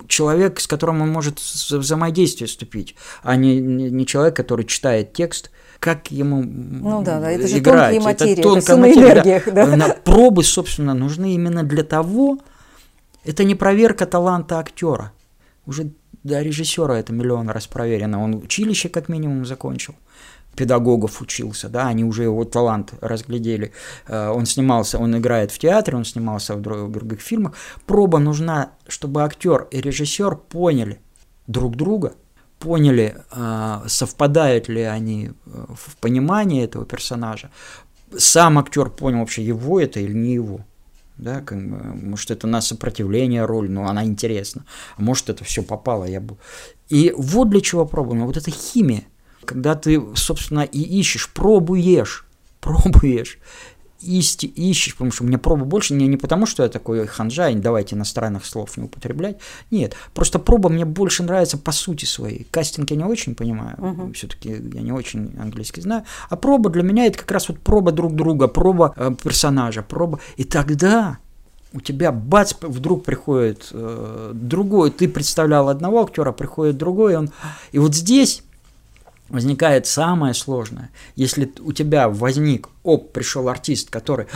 человек, 0.09 0.61
с 0.61 0.67
которым 0.67 1.03
он 1.03 1.11
может 1.11 1.39
в 1.39 1.71
взаимодействие 1.73 2.49
вступить, 2.49 2.97
а 3.23 3.37
не, 3.37 3.61
не 3.61 4.07
человек, 4.07 4.37
который 4.37 4.65
читает 4.65 5.13
текст, 5.13 5.51
как 5.79 6.11
ему 6.11 6.43
ну, 6.43 7.03
да, 7.03 7.21
да, 7.21 7.31
это 7.31 7.47
же 7.47 7.59
играть. 7.59 7.95
Тонкие 7.95 8.01
материи, 8.01 8.33
это 8.33 8.43
тонкая 8.43 8.63
это 8.63 8.77
материя. 8.77 9.43
Да. 9.47 9.77
Да. 9.77 9.97
Пробы, 10.05 10.43
собственно, 10.43 10.95
нужны 10.95 11.35
именно 11.35 11.63
для 11.65 11.83
того, 11.83 12.39
это 13.25 13.45
не 13.45 13.55
проверка 13.55 14.07
таланта 14.07 14.59
актера. 14.59 15.13
Уже 15.67 15.91
до 16.23 16.41
режиссера 16.41 16.99
это 16.99 17.13
миллион 17.13 17.51
раз 17.51 17.67
проверено. 17.67 18.23
Он 18.23 18.37
училище 18.37 18.89
как 18.89 19.09
минимум 19.11 19.45
закончил 19.45 19.95
педагогов 20.57 21.21
учился, 21.21 21.69
да, 21.69 21.87
они 21.87 22.05
уже 22.05 22.25
его 22.25 22.45
талант 22.45 22.95
разглядели. 23.01 23.73
Э, 24.09 24.31
он 24.31 24.47
снимался, 24.47 24.99
он 24.99 25.17
играет 25.17 25.53
в 25.53 25.59
театре, 25.59 25.97
он 25.97 26.05
снимался 26.05 26.55
в 26.55 26.61
других 26.61 27.21
фильмах. 27.21 27.53
Проба 27.87 28.19
нужна, 28.19 28.71
чтобы 28.89 29.23
актер 29.23 29.69
и 29.71 29.81
режиссер 29.81 30.37
поняли 30.37 30.99
друг 31.47 31.77
друга, 31.77 32.15
поняли, 32.59 33.17
э, 33.33 33.83
совпадают 33.87 34.69
ли 34.69 34.83
они 34.83 35.27
э, 35.29 35.65
в 35.75 35.97
понимании 35.99 36.65
этого 36.65 36.85
персонажа. 36.85 37.51
Сам 38.17 38.59
актер 38.59 38.91
понял 38.91 39.21
вообще, 39.21 39.45
его 39.45 39.81
это 39.81 40.01
или 40.01 40.13
не 40.13 40.35
его. 40.35 40.61
Да, 41.19 41.41
как 41.41 41.59
бы, 41.59 41.79
может, 41.95 42.31
это 42.31 42.47
на 42.47 42.61
сопротивление 42.61 43.47
роль, 43.47 43.71
но 43.71 43.87
она 43.87 44.05
интересна. 44.05 44.67
А 44.99 45.03
может, 45.03 45.31
это 45.31 45.45
все 45.45 45.63
попало. 45.63 46.05
Я 46.05 46.21
был. 46.21 46.37
И 46.91 47.15
вот 47.17 47.49
для 47.49 47.63
чего 47.63 47.87
проба. 47.87 48.15
Ну, 48.15 48.27
вот 48.27 48.37
эта 48.37 48.51
химия 48.51 49.05
когда 49.47 49.75
ты, 49.75 50.03
собственно, 50.15 50.61
и 50.61 50.81
ищешь, 50.81 51.31
пробуешь, 51.33 52.27
пробуешь, 52.61 53.39
исти, 54.01 54.47
ищешь, 54.47 54.95
потому 54.95 55.11
что 55.11 55.25
мне 55.25 55.39
проба 55.39 55.65
больше, 55.65 55.95
не, 55.95 56.07
не 56.07 56.17
потому, 56.17 56.47
что 56.47 56.63
я 56.63 56.69
такой 56.69 57.07
ханжа, 57.07 57.51
давайте 57.55 57.97
иностранных 57.97 58.45
слов 58.45 58.77
не 58.77 58.85
употреблять. 58.85 59.39
Нет, 59.71 59.97
просто 60.15 60.39
проба 60.39 60.69
мне 60.69 60.85
больше 60.85 61.23
нравится 61.23 61.59
по 61.59 61.73
сути 61.73 62.05
своей. 62.05 62.47
Кастинг 62.51 62.91
я 62.91 62.97
не 62.97 63.05
очень 63.05 63.35
понимаю, 63.35 63.77
uh-huh. 63.79 64.13
все-таки 64.13 64.51
я 64.51 64.83
не 64.83 64.93
очень 64.93 65.35
английский 65.39 65.81
знаю. 65.81 66.05
А 66.29 66.37
проба 66.37 66.71
для 66.71 66.83
меня 66.83 67.07
это 67.07 67.19
как 67.19 67.31
раз 67.31 67.49
вот 67.49 67.59
проба 67.61 67.93
друг 67.93 68.15
друга, 68.15 68.49
проба 68.49 68.95
э, 68.97 69.11
персонажа, 69.23 69.83
проба. 69.83 70.21
И 70.37 70.45
тогда 70.45 71.19
у 71.73 71.81
тебя 71.81 72.13
бац, 72.13 72.55
вдруг 72.61 73.05
приходит 73.05 73.69
э, 73.73 74.33
другой, 74.35 74.91
ты 74.91 75.09
представлял 75.09 75.69
одного 75.69 76.03
актера, 76.03 76.33
приходит 76.33 76.77
другой, 76.77 77.13
и 77.13 77.17
он. 77.17 77.31
И 77.73 77.79
вот 77.79 77.95
здесь 77.95 78.43
возникает 79.29 79.87
самое 79.87 80.35
сложное. 80.35 80.91
Если 81.15 81.53
у 81.61 81.73
тебя 81.73 82.09
возник, 82.09 82.69
оп, 82.83 83.13
пришел 83.13 83.49
артист, 83.49 83.91
который, 83.91 84.27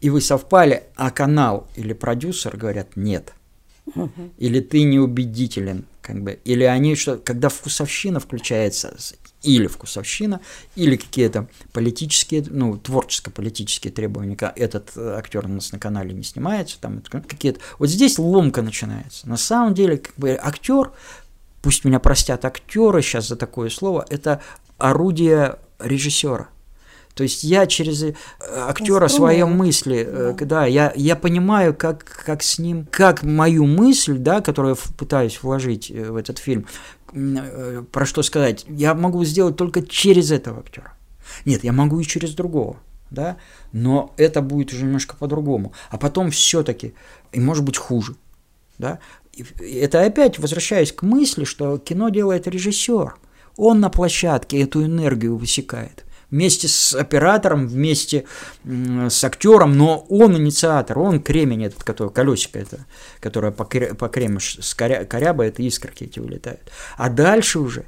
и 0.00 0.10
вы 0.10 0.20
совпали, 0.20 0.84
а 0.96 1.10
канал 1.10 1.68
или 1.76 1.92
продюсер 1.92 2.56
говорят 2.56 2.96
нет. 2.96 3.34
Или 4.38 4.60
ты 4.60 4.84
неубедителен, 4.84 5.84
как 6.02 6.22
бы, 6.22 6.38
или 6.44 6.62
они 6.64 6.94
что, 6.94 7.16
когда 7.16 7.48
вкусовщина 7.48 8.20
включается, 8.20 8.96
или 9.42 9.66
вкусовщина, 9.66 10.40
или 10.76 10.94
какие-то 10.94 11.48
политические, 11.72 12.44
ну, 12.48 12.78
творческо-политические 12.78 13.92
требования, 13.92 14.36
этот 14.54 14.96
актер 14.96 15.46
у 15.46 15.48
нас 15.48 15.72
на 15.72 15.80
канале 15.80 16.14
не 16.14 16.22
снимается, 16.22 16.78
там 16.80 17.02
какие-то. 17.02 17.58
Вот 17.80 17.88
здесь 17.88 18.20
ломка 18.20 18.62
начинается. 18.62 19.28
На 19.28 19.36
самом 19.36 19.74
деле, 19.74 19.98
как 19.98 20.14
бы 20.16 20.38
актер 20.40 20.92
пусть 21.62 21.84
меня 21.84 22.00
простят 22.00 22.44
актеры 22.44 23.00
сейчас 23.02 23.28
за 23.28 23.36
такое 23.36 23.70
слово, 23.70 24.04
это 24.10 24.40
орудие 24.78 25.56
режиссера. 25.78 26.48
То 27.14 27.24
есть 27.24 27.44
я 27.44 27.66
через 27.66 28.02
э, 28.02 28.14
актера 28.40 29.08
свои 29.08 29.42
мысли, 29.44 30.06
э, 30.08 30.34
да, 30.38 30.46
да 30.46 30.66
я, 30.66 30.92
я 30.96 31.14
понимаю, 31.14 31.74
как, 31.74 32.04
как 32.04 32.42
с 32.42 32.58
ним, 32.58 32.86
как 32.90 33.22
мою 33.22 33.66
мысль, 33.66 34.16
да, 34.16 34.40
которую 34.40 34.76
я 34.76 34.92
пытаюсь 34.96 35.42
вложить 35.42 35.90
э, 35.90 36.10
в 36.10 36.16
этот 36.16 36.38
фильм, 36.38 36.66
про 37.92 38.06
что 38.06 38.22
сказать, 38.22 38.64
я 38.68 38.94
могу 38.94 39.22
сделать 39.24 39.56
только 39.56 39.82
через 39.82 40.30
этого 40.30 40.60
актера. 40.60 40.94
Нет, 41.44 41.62
я 41.62 41.72
могу 41.72 42.00
и 42.00 42.04
через 42.04 42.34
другого, 42.34 42.78
да, 43.10 43.36
но 43.72 44.14
это 44.16 44.40
будет 44.40 44.72
уже 44.72 44.84
немножко 44.84 45.14
по-другому. 45.16 45.74
А 45.90 45.98
потом 45.98 46.30
все-таки, 46.30 46.94
и 47.32 47.40
может 47.40 47.64
быть 47.64 47.76
хуже, 47.76 48.16
да, 48.78 48.98
это 49.36 50.02
опять 50.04 50.38
возвращаясь 50.38 50.92
к 50.92 51.02
мысли, 51.02 51.44
что 51.44 51.78
кино 51.78 52.08
делает 52.10 52.46
режиссер. 52.46 53.16
Он 53.56 53.80
на 53.80 53.90
площадке 53.90 54.62
эту 54.62 54.84
энергию 54.84 55.36
высекает. 55.36 56.04
Вместе 56.30 56.66
с 56.66 56.94
оператором, 56.94 57.68
вместе 57.68 58.24
с 58.64 59.22
актером, 59.22 59.76
но 59.76 60.06
он 60.08 60.34
инициатор, 60.38 60.98
он 60.98 61.20
кремень 61.20 61.64
этот, 61.66 61.84
который, 61.84 62.10
колесико 62.10 62.58
это, 62.58 62.86
которое 63.20 63.52
по, 63.52 63.64
по 63.64 64.08
кремю 64.08 64.40
с 64.40 64.74
коря, 64.74 65.04
коряба, 65.04 65.44
это 65.44 65.62
искорки 65.62 66.04
эти 66.04 66.20
вылетают. 66.20 66.72
А 66.96 67.10
дальше 67.10 67.58
уже, 67.58 67.84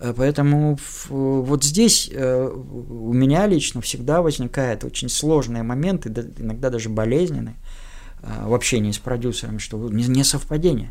э, 0.00 0.14
поэтому 0.16 0.78
вот 1.10 1.64
здесь 1.64 2.08
э, 2.10 2.48
у 2.48 3.12
меня 3.12 3.46
лично 3.46 3.82
всегда 3.82 4.22
возникают 4.22 4.84
очень 4.84 5.10
сложные 5.10 5.62
моменты, 5.62 6.08
иногда 6.38 6.70
даже 6.70 6.88
болезненные, 6.88 7.56
Э, 7.56 7.81
в 8.22 8.54
общении 8.54 8.92
с 8.92 8.98
продюсером, 8.98 9.58
что 9.58 9.76
не, 9.88 10.04
не 10.04 10.24
совпадение. 10.24 10.90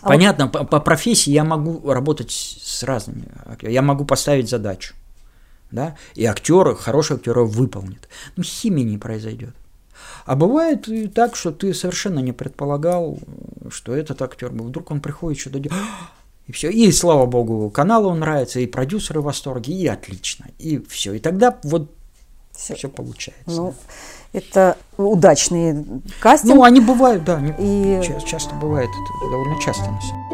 А 0.00 0.08
Понятно, 0.08 0.46
вот... 0.46 0.52
по, 0.52 0.64
по 0.64 0.80
профессии 0.80 1.30
я 1.30 1.44
могу 1.44 1.90
работать 1.90 2.30
с 2.30 2.82
разными. 2.82 3.26
Я 3.62 3.82
могу 3.82 4.04
поставить 4.04 4.48
задачу. 4.48 4.94
Да? 5.70 5.96
И 6.14 6.24
актер, 6.24 6.74
хороший 6.74 7.16
актер 7.16 7.38
выполнит. 7.40 8.08
Но 8.36 8.42
химия 8.42 8.84
не 8.84 8.98
произойдет. 8.98 9.54
А 10.24 10.36
бывает 10.36 10.88
и 10.88 11.08
так, 11.08 11.34
что 11.36 11.50
ты 11.50 11.74
совершенно 11.74 12.20
не 12.20 12.32
предполагал, 12.32 13.18
что 13.70 13.94
этот 13.94 14.22
актер, 14.22 14.50
вдруг 14.50 14.90
он 14.90 15.00
приходит, 15.00 15.40
что-то 15.40 15.58
делает, 15.58 15.82
и 16.46 16.52
все. 16.52 16.70
И 16.70 16.90
слава 16.92 17.26
богу, 17.26 17.70
каналу 17.70 18.14
нравится, 18.14 18.60
и 18.60 18.66
продюсеры 18.66 19.20
в 19.20 19.24
восторге, 19.24 19.72
и 19.72 19.86
отлично. 19.86 20.46
И 20.58 20.78
все. 20.88 21.14
И 21.14 21.18
тогда 21.18 21.58
вот 21.64 21.92
все, 22.54 22.74
все 22.74 22.88
получается. 22.88 23.42
Ну, 23.46 23.74
это 24.32 24.76
удачные 24.96 25.84
кастинги. 26.20 26.54
Ну, 26.54 26.64
они 26.64 26.80
бывают, 26.80 27.24
да, 27.24 27.36
они 27.36 27.52
и... 27.58 28.00
часто, 28.02 28.28
часто 28.28 28.54
бывает, 28.54 28.88
это 28.88 29.30
довольно 29.30 29.60
часто 29.60 29.90
на 29.90 30.00
самом 30.00 30.32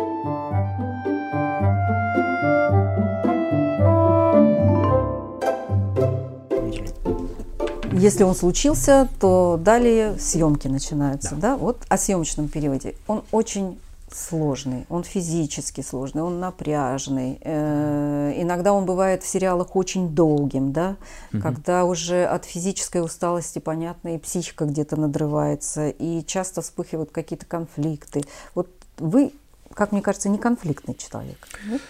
Если 7.99 8.23
он 8.23 8.37
случился, 8.37 9.09
то 9.19 9.59
далее 9.61 10.17
съемки 10.21 10.69
начинаются, 10.69 11.35
да. 11.35 11.53
да? 11.53 11.57
Вот 11.57 11.79
о 11.89 11.99
съемочном 11.99 12.47
периоде. 12.47 12.95
Он 13.09 13.25
очень 13.33 13.81
сложный, 14.13 14.87
он 14.89 15.05
физически 15.05 15.81
сложный, 15.81 16.23
он 16.23 16.41
напряжный. 16.41 17.39
Э, 17.43 18.33
иногда 18.37 18.73
он 18.73 18.85
бывает 18.85 19.23
в 19.23 19.27
сериалах 19.27 19.77
очень 19.77 20.11
долгим, 20.15 20.73
да, 20.73 20.97
угу. 21.33 21.43
когда 21.43 21.85
уже 21.85 22.25
от 22.25 22.45
физической 22.45 23.03
усталости, 23.03 23.59
понятно, 23.59 24.15
и 24.15 24.19
психика 24.19 24.65
где-то 24.65 24.97
надрывается, 24.97 25.89
и 25.89 26.25
часто 26.25 26.63
вспыхивают 26.63 27.11
какие-то 27.11 27.47
конфликты. 27.47 28.23
Вот 28.55 28.69
вы, 28.99 29.33
как 29.75 29.93
мне 29.93 30.03
кажется, 30.03 30.29
не 30.29 30.39
конфликтный 30.39 30.95
человек. 30.95 31.49
Нет? 31.67 31.81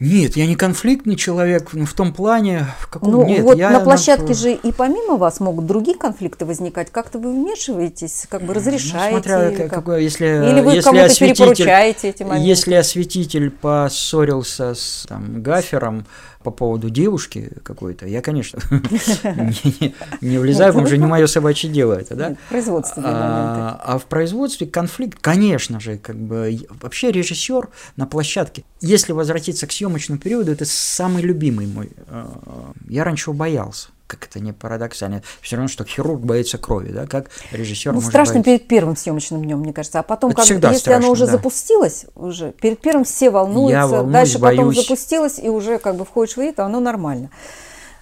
Нет, 0.00 0.36
я 0.36 0.46
не 0.46 0.54
конфликтный 0.54 1.16
человек 1.16 1.72
в 1.72 1.94
том 1.94 2.12
плане, 2.12 2.66
в 2.80 2.88
каком 2.88 3.10
ну, 3.10 3.26
нет. 3.26 3.42
Вот 3.42 3.58
я 3.58 3.70
на 3.70 3.80
площадке 3.80 4.28
на... 4.28 4.34
же 4.34 4.52
и 4.52 4.70
помимо 4.70 5.16
вас 5.16 5.40
могут 5.40 5.66
другие 5.66 5.98
конфликты 5.98 6.44
возникать. 6.44 6.90
Как-то 6.90 7.18
вы 7.18 7.32
вмешиваетесь, 7.32 8.26
как 8.28 8.42
бы 8.42 8.54
разрешаете. 8.54 9.16
Ну, 9.16 9.22
смотря 9.22 9.50
или, 9.50 9.68
какой, 9.68 10.04
если, 10.04 10.26
или 10.26 10.60
вы 10.60 10.74
если 10.74 10.82
кому-то 10.82 11.18
перепоручаете 11.18 12.08
эти 12.10 12.22
моменты. 12.22 12.46
Если 12.46 12.74
осветитель 12.74 13.50
поссорился 13.50 14.74
с 14.74 15.04
там, 15.08 15.42
гафером, 15.42 16.06
по 16.48 16.50
поводу 16.50 16.88
девушки 16.88 17.52
какой-то, 17.62 18.06
я, 18.06 18.22
конечно, 18.22 18.58
не 20.22 20.38
влезаю, 20.38 20.72
потому 20.72 20.86
что 20.86 20.96
не 20.96 21.06
мое 21.06 21.26
собачье 21.26 21.70
дело 21.70 21.92
это, 21.92 22.14
да? 22.14 22.36
Производственные 22.48 23.12
а, 23.12 23.80
а 23.84 23.98
в 23.98 24.06
производстве 24.06 24.66
конфликт, 24.66 25.18
конечно 25.20 25.78
же, 25.78 25.98
как 25.98 26.16
бы 26.16 26.66
вообще 26.80 27.12
режиссер 27.12 27.68
на 27.96 28.06
площадке. 28.06 28.64
Если 28.80 29.12
возвратиться 29.12 29.66
к 29.66 29.72
съемочному 29.72 30.18
периоду, 30.18 30.52
это 30.52 30.64
самый 30.64 31.22
любимый 31.22 31.66
мой. 31.66 31.90
А, 32.06 32.72
я 32.88 33.04
раньше 33.04 33.30
боялся 33.32 33.88
как 34.08 34.24
это 34.26 34.40
не 34.40 34.52
парадоксально, 34.52 35.22
все 35.40 35.56
равно, 35.56 35.68
что 35.68 35.84
хирург 35.84 36.20
боится 36.20 36.58
крови, 36.58 36.90
да, 36.90 37.06
как 37.06 37.30
режиссер 37.52 37.92
ну, 37.92 37.96
может 37.96 38.08
страшно 38.08 38.34
бояться. 38.34 38.50
перед 38.50 38.66
первым 38.66 38.96
съемочным 38.96 39.44
днем, 39.44 39.60
мне 39.60 39.72
кажется, 39.72 40.00
а 40.00 40.02
потом, 40.02 40.32
как, 40.32 40.46
если 40.46 40.74
страшно, 40.74 40.96
оно 40.96 41.12
уже 41.12 41.26
да. 41.26 41.32
запустилось, 41.32 42.06
уже 42.16 42.52
перед 42.52 42.80
первым 42.80 43.04
все 43.04 43.30
волнуются, 43.30 43.76
Я 43.76 43.86
волнуюсь, 43.86 44.12
дальше 44.12 44.38
боюсь. 44.38 44.58
потом 44.58 44.74
запустилось, 44.74 45.38
и 45.38 45.48
уже 45.48 45.78
как 45.78 45.96
бы 45.96 46.04
входишь 46.04 46.36
в 46.36 46.40
ритм, 46.40 46.62
оно 46.62 46.80
нормально 46.80 47.30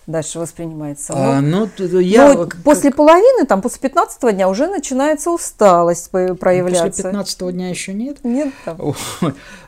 дальше 0.07 0.39
воспринимается. 0.39 1.13
А, 1.17 1.41
ну, 1.41 1.69
я... 1.79 2.35
Но 2.35 2.49
после 2.65 2.91
половины, 2.91 3.47
там, 3.47 3.63
после 3.63 3.81
15 3.81 4.35
дня 4.35 4.49
уже 4.49 4.67
начинается 4.67 5.31
усталость 5.31 6.11
проявляться. 6.11 6.87
После 6.87 7.05
15 7.05 7.53
дня 7.53 7.69
еще 7.69 7.93
нет? 7.93 8.25
Нет. 8.25 8.53
Там. 8.65 8.95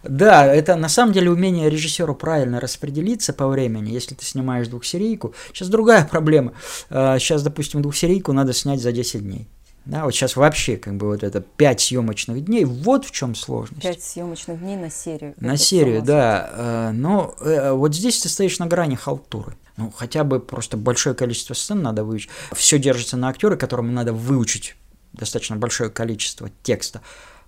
Да, 0.04 0.46
это 0.46 0.76
на 0.76 0.88
самом 0.88 1.12
деле 1.12 1.30
умение 1.30 1.68
режиссеру 1.68 2.14
правильно 2.14 2.60
распределиться 2.60 3.32
по 3.32 3.48
времени, 3.48 3.90
если 3.90 4.14
ты 4.14 4.24
снимаешь 4.24 4.68
двухсерийку. 4.68 5.34
Сейчас 5.52 5.68
другая 5.68 6.04
проблема. 6.04 6.52
Сейчас, 6.88 7.42
а, 7.42 7.44
допустим, 7.44 7.82
двухсерийку 7.82 8.32
надо 8.32 8.52
снять 8.52 8.80
за 8.80 8.92
10 8.92 9.22
дней. 9.22 9.48
Да, 9.88 10.04
вот 10.04 10.14
сейчас 10.14 10.36
вообще 10.36 10.76
как 10.76 10.98
бы 10.98 11.06
вот 11.06 11.22
это 11.22 11.40
5 11.40 11.80
съемочных 11.80 12.44
дней, 12.44 12.66
вот 12.66 13.06
в 13.06 13.10
чем 13.10 13.34
сложность. 13.34 13.80
5 13.80 14.02
съемочных 14.02 14.60
дней 14.60 14.76
на 14.76 14.90
серию. 14.90 15.34
На 15.40 15.56
серию, 15.56 16.02
да. 16.02 16.50
А, 16.52 16.92
но 16.92 17.34
э, 17.40 17.72
вот 17.72 17.94
здесь 17.94 18.20
ты 18.20 18.28
стоишь 18.28 18.58
на 18.58 18.66
грани 18.66 18.96
халтуры. 18.96 19.56
Ну, 19.78 19.90
хотя 19.96 20.24
бы 20.24 20.40
просто 20.40 20.76
большое 20.76 21.14
количество 21.14 21.54
сцен 21.54 21.80
надо 21.80 22.04
выучить. 22.04 22.28
Все 22.52 22.78
держится 22.78 23.16
на 23.16 23.30
актере, 23.30 23.56
которому 23.56 23.90
надо 23.90 24.12
выучить 24.12 24.76
достаточно 25.14 25.56
большое 25.56 25.88
количество 25.88 26.50
текста. 26.62 27.00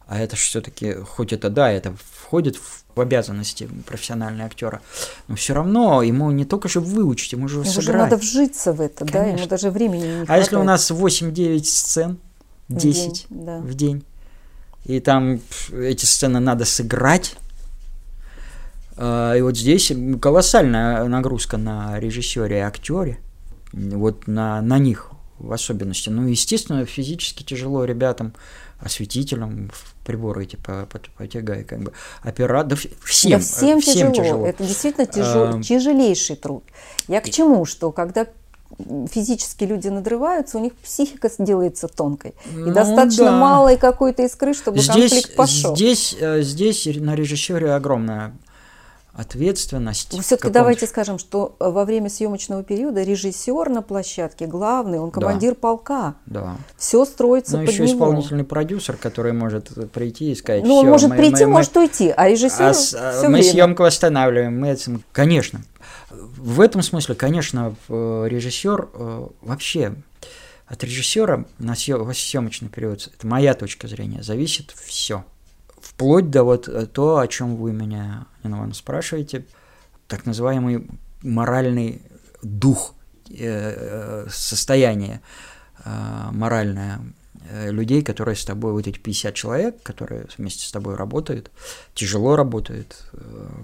А 0.07 0.19
это 0.19 0.35
же 0.35 0.43
все-таки, 0.43 0.95
хоть 0.95 1.35
это 1.35 1.51
да, 1.51 1.71
это 1.71 1.95
входит 2.23 2.57
в 2.57 2.99
обязанности 2.99 3.69
профессионального 3.87 4.47
актера, 4.47 4.81
но 5.29 5.37
все 5.37 5.53
равно 5.53 6.03
ему 6.03 6.31
не 6.31 6.47
только 6.47 6.71
же 6.71 6.81
выучить, 6.81 7.33
ему 7.33 7.49
же 7.49 7.57
ему 7.57 7.65
сыграть. 7.67 7.89
Ему 7.89 7.99
надо 7.99 8.17
вжиться 8.17 8.73
в 8.73 8.81
это, 8.81 9.05
Конечно. 9.05 9.21
да, 9.21 9.27
ему 9.27 9.47
даже 9.47 9.71
времени 9.71 10.07
не 10.07 10.17
хватает. 10.17 10.31
А 10.31 10.39
если 10.39 10.57
у 10.57 10.63
нас 10.63 10.91
8-9 10.91 11.65
сцен, 11.65 12.19
10 12.77 13.27
в 13.29 13.35
день, 13.35 13.45
да. 13.45 13.59
в 13.59 13.75
день, 13.75 14.05
и 14.85 15.01
там 15.01 15.41
эти 15.73 16.05
сцены 16.05 16.41
надо 16.41 16.65
сыграть, 16.65 17.37
а, 18.97 19.35
и 19.35 19.43
вот 19.43 19.57
здесь 19.57 19.93
колоссальная 20.21 21.05
нагрузка 21.05 21.57
на 21.57 21.99
режиссере 21.99 22.59
и 22.59 22.61
актере, 22.61 23.19
вот 23.73 24.27
на, 24.27 24.61
на 24.61 24.79
них 24.79 25.11
в 25.39 25.53
особенности. 25.53 26.11
Ну, 26.11 26.27
естественно, 26.27 26.85
физически 26.85 27.43
тяжело 27.43 27.85
ребятам, 27.85 28.35
осветителям, 28.79 29.71
приборы 30.05 30.45
эти 30.45 30.57
потягай, 30.57 31.65
как 31.65 31.81
бы, 31.81 31.93
оператор, 32.23 32.69
да 32.69 32.77
всем, 33.05 33.33
да 33.33 33.39
всем, 33.39 33.81
всем 33.81 34.13
тяжело. 34.13 34.25
тяжело. 34.25 34.47
Это 34.47 34.65
действительно 34.65 35.07
тяжел, 35.07 35.57
а... 35.57 35.63
тяжелейший 35.63 36.37
труд. 36.37 36.65
Я 37.09 37.21
к 37.21 37.31
чему, 37.31 37.65
что 37.65 37.93
когда 37.93 38.27
физически 39.11 39.65
люди 39.65 39.89
надрываются, 39.89 40.59
у 40.59 40.61
них 40.61 40.75
психика 40.75 41.31
делается 41.39 41.89
тонкой. 41.89 42.35
Ну 42.53 42.69
и 42.71 42.73
достаточно 42.73 43.27
да. 43.27 43.33
малой 43.39 43.77
какой-то 43.77 44.23
искры, 44.23 44.55
чтобы 44.55 44.79
конфликт 44.83 45.35
пошел. 45.37 45.75
Здесь, 45.77 46.17
э, 46.21 46.43
здесь 46.43 46.87
на 46.87 47.15
режиссере 47.15 47.73
огромная 47.73 48.33
ответственность. 49.13 50.11
Все-таки 50.11 50.37
Каком- 50.43 50.53
давайте 50.53 50.87
скажем, 50.87 51.19
что 51.19 51.57
э, 51.61 51.69
во 51.69 51.85
время 51.85 52.09
съемочного 52.09 52.63
периода 52.63 53.03
режиссер 53.03 53.69
на 53.69 53.83
площадке 53.83 54.47
главный, 54.47 54.99
он 54.99 55.11
командир 55.11 55.55
полка. 55.55 56.15
Да. 56.27 56.57
Все 56.79 57.05
строится 57.05 57.57
Но 57.59 57.65
под 57.65 57.73
еще 57.73 57.83
него. 57.87 57.93
исполнительный 57.93 58.45
продюсер, 58.45 58.97
который 58.97 59.33
может 59.33 59.69
прийти 59.93 60.31
и 60.33 60.35
сказать, 60.35 60.65
Ну, 60.65 60.77
он 60.77 60.85
«Всё, 60.85 60.91
может 60.91 61.11
мы- 61.11 61.17
прийти, 61.17 61.45
мы- 61.45 61.47
мы- 61.51 61.53
может 61.59 61.77
уйти, 61.77 62.15
а 62.17 62.29
режиссер 62.29 62.63
а 62.63 62.71
а 62.71 62.73
все 62.73 62.99
мы 63.29 63.39
время. 63.39 63.43
съемку 63.51 63.83
восстанавливаем, 63.83 64.59
мы 64.59 64.69
этим, 64.69 65.03
конечно. 65.13 65.61
В 66.11 66.61
этом 66.61 66.83
смысле, 66.83 67.15
конечно, 67.15 67.75
э, 67.89 68.27
режиссер 68.29 68.89
э, 68.93 69.29
вообще 69.43 69.95
от 70.67 70.83
режиссера 70.83 71.45
на 71.59 71.75
съемочный 71.77 72.69
период, 72.69 73.11
это 73.15 73.27
моя 73.27 73.55
точка 73.55 73.87
зрения, 73.87 74.23
зависит 74.23 74.73
все. 74.73 75.25
Вплоть 75.81 76.31
до 76.31 76.43
вот 76.43 76.69
э, 76.69 76.87
то, 76.87 77.19
о 77.19 77.29
чем 77.29 77.57
вы 77.57 77.73
меня, 77.73 78.27
Нина 78.43 78.55
Ивановна, 78.55 78.75
спрашиваете, 78.75 79.47
так 80.09 80.27
называемый 80.27 80.89
моральный 81.23 82.03
дух, 82.43 82.95
состояние 84.29 85.21
моральное 85.85 87.01
людей, 87.67 88.03
которые 88.03 88.35
с 88.35 88.45
тобой, 88.45 88.73
вот 88.73 88.89
эти 88.89 88.99
50 88.99 89.35
человек, 89.35 89.83
которые 89.85 90.27
вместе 90.37 90.67
с 90.67 90.73
тобой 90.73 90.97
работают, 90.97 91.53
тяжело 91.95 92.35
работают, 92.35 93.05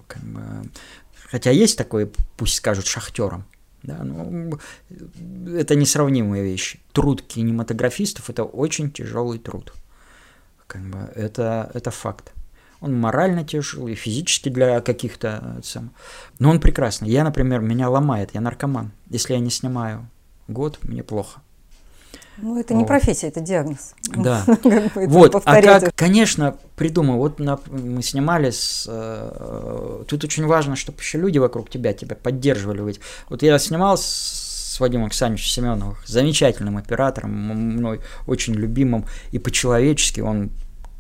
как 0.07 0.22
бы, 0.22 0.70
хотя 1.31 1.51
есть 1.51 1.77
такое, 1.77 2.09
пусть 2.37 2.55
скажут, 2.55 2.87
шахтером, 2.87 3.45
да, 3.83 4.03
но 4.03 4.59
это 5.51 5.74
несравнимые 5.74 6.43
вещи. 6.43 6.81
Труд 6.93 7.22
кинематографистов– 7.22 8.31
это 8.31 8.45
очень 8.45 8.91
тяжелый 8.91 9.39
труд. 9.39 9.72
Как 10.66 10.83
бы 10.83 10.99
это, 11.14 11.70
это 11.74 11.91
факт. 11.91 12.33
Он 12.81 12.99
морально 12.99 13.45
тяжелый, 13.45 13.95
физически 13.95 14.49
для 14.49 14.81
каких-то... 14.81 15.61
Но 16.39 16.51
он 16.51 16.61
прекрасный. 16.61 17.09
Я, 17.09 17.24
например, 17.24 17.61
меня 17.61 17.89
ломает, 17.89 18.35
я 18.35 18.41
наркоман. 18.41 18.91
Если 19.09 19.33
я 19.33 19.39
не 19.39 19.51
снимаю 19.51 20.09
год, 20.49 20.79
мне 20.83 21.03
плохо. 21.03 21.41
Ну, 22.39 22.59
это 22.59 22.74
не 22.74 22.80
Вот. 22.80 22.89
профессия, 22.89 23.28
это 23.28 23.41
диагноз. 23.41 23.95
Да. 24.16 24.43
Как 24.47 24.62
бы 24.62 24.70
это 24.70 25.09
Вот, 25.09 25.43
а 25.45 25.62
как, 25.62 25.95
конечно, 25.95 26.57
придумал, 26.76 27.18
вот 27.18 27.39
на- 27.39 27.59
мы 27.68 28.03
снимали 28.03 28.51
с... 28.51 28.87
э, 28.89 30.05
тут 30.09 30.24
очень 30.24 30.47
важно, 30.47 30.76
чтобы 30.76 30.99
еще 31.01 31.18
люди 31.18 31.39
вокруг 31.39 31.70
тебя 31.70 31.93
тебя 31.93 32.16
поддерживали. 32.16 32.82
Ведь 32.82 33.01
вот 33.28 33.43
я 33.43 33.59
снимал 33.59 33.97
с, 33.97 34.05
с 34.74 34.80
Вадимом 34.80 35.07
Александровичем 35.07 35.49
Семеновым, 35.51 35.97
замечательным 36.07 36.76
оператором, 36.76 37.30
мной 37.32 38.01
очень 38.26 38.55
любимым 38.55 39.07
и 39.32 39.39
по-человечески, 39.39 40.20
он 40.20 40.51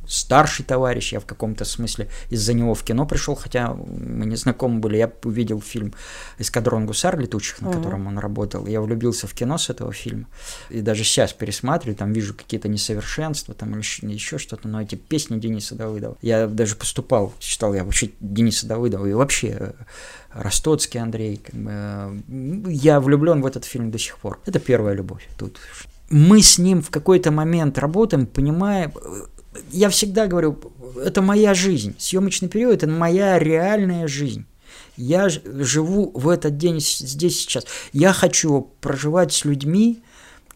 старший 0.06 0.64
товарищ, 0.64 1.12
я 1.12 1.20
в 1.20 1.26
каком-то 1.26 1.64
смысле 1.64 2.08
из-за 2.30 2.52
него 2.52 2.74
в 2.74 2.82
кино 2.82 3.06
пришел, 3.06 3.34
хотя 3.34 3.74
мы 3.74 4.26
не 4.26 4.36
знакомы 4.36 4.80
были, 4.80 4.96
я 4.98 5.12
увидел 5.24 5.60
фильм 5.60 5.94
«Эскадрон 6.38 6.86
гусар 6.86 7.18
летучих», 7.18 7.60
на 7.60 7.68
Мгм. 7.68 7.78
котором 7.78 8.06
он 8.06 8.18
работал, 8.18 8.66
я 8.66 8.80
влюбился 8.80 9.26
в 9.26 9.34
кино 9.34 9.58
с 9.58 9.70
этого 9.70 9.92
фильма, 9.92 10.26
и 10.70 10.80
даже 10.80 11.04
сейчас 11.04 11.32
пересматриваю, 11.32 11.96
там 11.96 12.12
вижу 12.12 12.34
какие-то 12.34 12.68
несовершенства, 12.68 13.54
там 13.54 13.72
или 13.72 13.78
еще, 13.78 14.06
еще 14.06 14.38
что-то, 14.38 14.68
но 14.68 14.80
эти 14.82 14.94
песни 14.94 15.38
Дениса 15.38 15.74
Давыдова, 15.74 16.16
я 16.22 16.46
даже 16.46 16.76
поступал, 16.76 17.32
читал 17.38 17.74
я 17.74 17.84
вообще 17.84 18.10
Дениса 18.20 18.66
Давыдова, 18.66 19.06
и 19.06 19.12
вообще 19.12 19.56
э, 19.58 19.72
Ростоцкий 20.32 21.00
Андрей, 21.00 21.38
как 21.38 21.54
бы, 21.54 21.70
э, 21.72 22.18
я 22.68 23.00
влюблен 23.00 23.40
в 23.42 23.46
этот 23.46 23.64
фильм 23.64 23.90
до 23.90 23.98
сих 23.98 24.18
пор. 24.18 24.38
Это 24.46 24.58
первая 24.60 24.94
любовь 24.94 25.26
тут. 25.38 25.58
Мы 26.10 26.40
с 26.42 26.58
ним 26.58 26.82
в 26.82 26.90
какой-то 26.90 27.30
момент 27.32 27.78
работаем, 27.78 28.26
понимая, 28.26 28.92
э, 28.94 29.22
я 29.70 29.88
всегда 29.90 30.26
говорю, 30.26 30.58
это 31.02 31.22
моя 31.22 31.54
жизнь, 31.54 31.94
съемочный 31.98 32.48
период– 32.48 32.74
это 32.82 32.86
моя 32.86 33.38
реальная 33.38 34.08
жизнь. 34.08 34.46
Я 34.96 35.28
живу 35.28 36.10
в 36.14 36.28
этот 36.28 36.56
день 36.56 36.80
здесь 36.80 37.40
сейчас. 37.40 37.66
Я 37.92 38.12
хочу 38.12 38.70
проживать 38.80 39.32
с 39.32 39.44
людьми, 39.44 40.02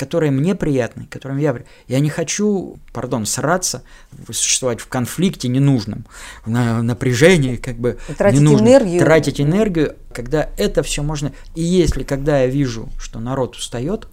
которые 0.00 0.30
мне 0.30 0.54
приятны, 0.54 1.06
которым 1.10 1.36
я... 1.36 1.54
Я 1.86 2.00
не 2.00 2.08
хочу, 2.08 2.78
пардон, 2.94 3.26
сраться, 3.26 3.82
существовать 4.30 4.80
в 4.80 4.88
конфликте 4.88 5.48
ненужном, 5.48 6.06
на 6.46 6.82
напряжении, 6.82 7.56
как 7.56 7.76
бы 7.76 7.98
тратить 8.16 8.40
ненужном. 8.40 8.66
энергию. 8.66 9.00
Тратить 9.00 9.40
энергию, 9.42 9.96
когда 10.14 10.48
это 10.56 10.82
все 10.82 11.02
можно... 11.02 11.32
И 11.54 11.62
если, 11.62 12.02
когда 12.02 12.40
я 12.40 12.46
вижу, 12.46 12.88
что 12.98 13.20
народ 13.20 13.56
устает, 13.56 14.08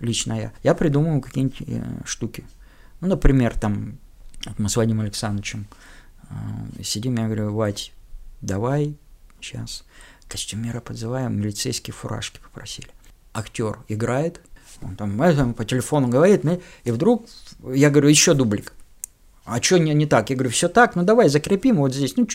лично 0.00 0.34
я, 0.34 0.52
я 0.62 0.74
придумываю 0.74 1.22
какие-нибудь 1.22 1.62
э, 1.66 1.82
штуки. 2.04 2.44
Ну, 3.00 3.08
например, 3.08 3.58
там, 3.58 3.98
мы 4.58 4.68
с 4.68 4.76
Вадимом 4.76 5.02
Александровичем 5.02 5.66
э, 6.28 6.82
сидим, 6.82 7.16
я 7.16 7.26
говорю, 7.26 7.54
Вадь, 7.54 7.92
давай 8.40 8.96
сейчас 9.40 9.84
костюмера 10.28 10.80
подзываем, 10.80 11.38
милицейские 11.38 11.94
фуражки 11.94 12.40
попросили. 12.40 12.88
Актер 13.34 13.78
играет, 13.88 14.40
он 14.82 14.96
там 14.96 15.20
это, 15.22 15.46
по 15.46 15.64
телефону 15.64 16.08
говорит, 16.08 16.44
ну, 16.44 16.60
и 16.84 16.90
вдруг 16.90 17.26
я 17.62 17.90
говорю, 17.90 18.08
еще 18.08 18.34
дублик. 18.34 18.72
А 19.44 19.60
что 19.60 19.78
не, 19.78 19.92
не 19.94 20.06
так? 20.06 20.30
Я 20.30 20.36
говорю, 20.36 20.50
все 20.50 20.68
так, 20.68 20.94
ну 20.94 21.02
давай 21.02 21.28
закрепим 21.28 21.76
вот 21.76 21.94
здесь. 21.94 22.16
Ну, 22.16 22.26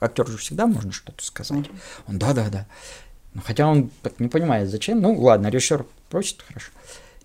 актер 0.00 0.26
же 0.26 0.38
всегда 0.38 0.66
можно 0.66 0.92
что-то 0.92 1.24
сказать. 1.24 1.66
Он, 2.06 2.18
да, 2.18 2.32
да, 2.32 2.48
да. 2.48 2.66
Ну, 3.34 3.40
хотя 3.44 3.66
он 3.66 3.90
так 4.02 4.20
не 4.20 4.28
понимает, 4.28 4.68
зачем. 4.68 5.00
Ну, 5.00 5.14
ладно, 5.14 5.48
режиссер 5.48 5.86
просит, 6.10 6.42
хорошо. 6.42 6.70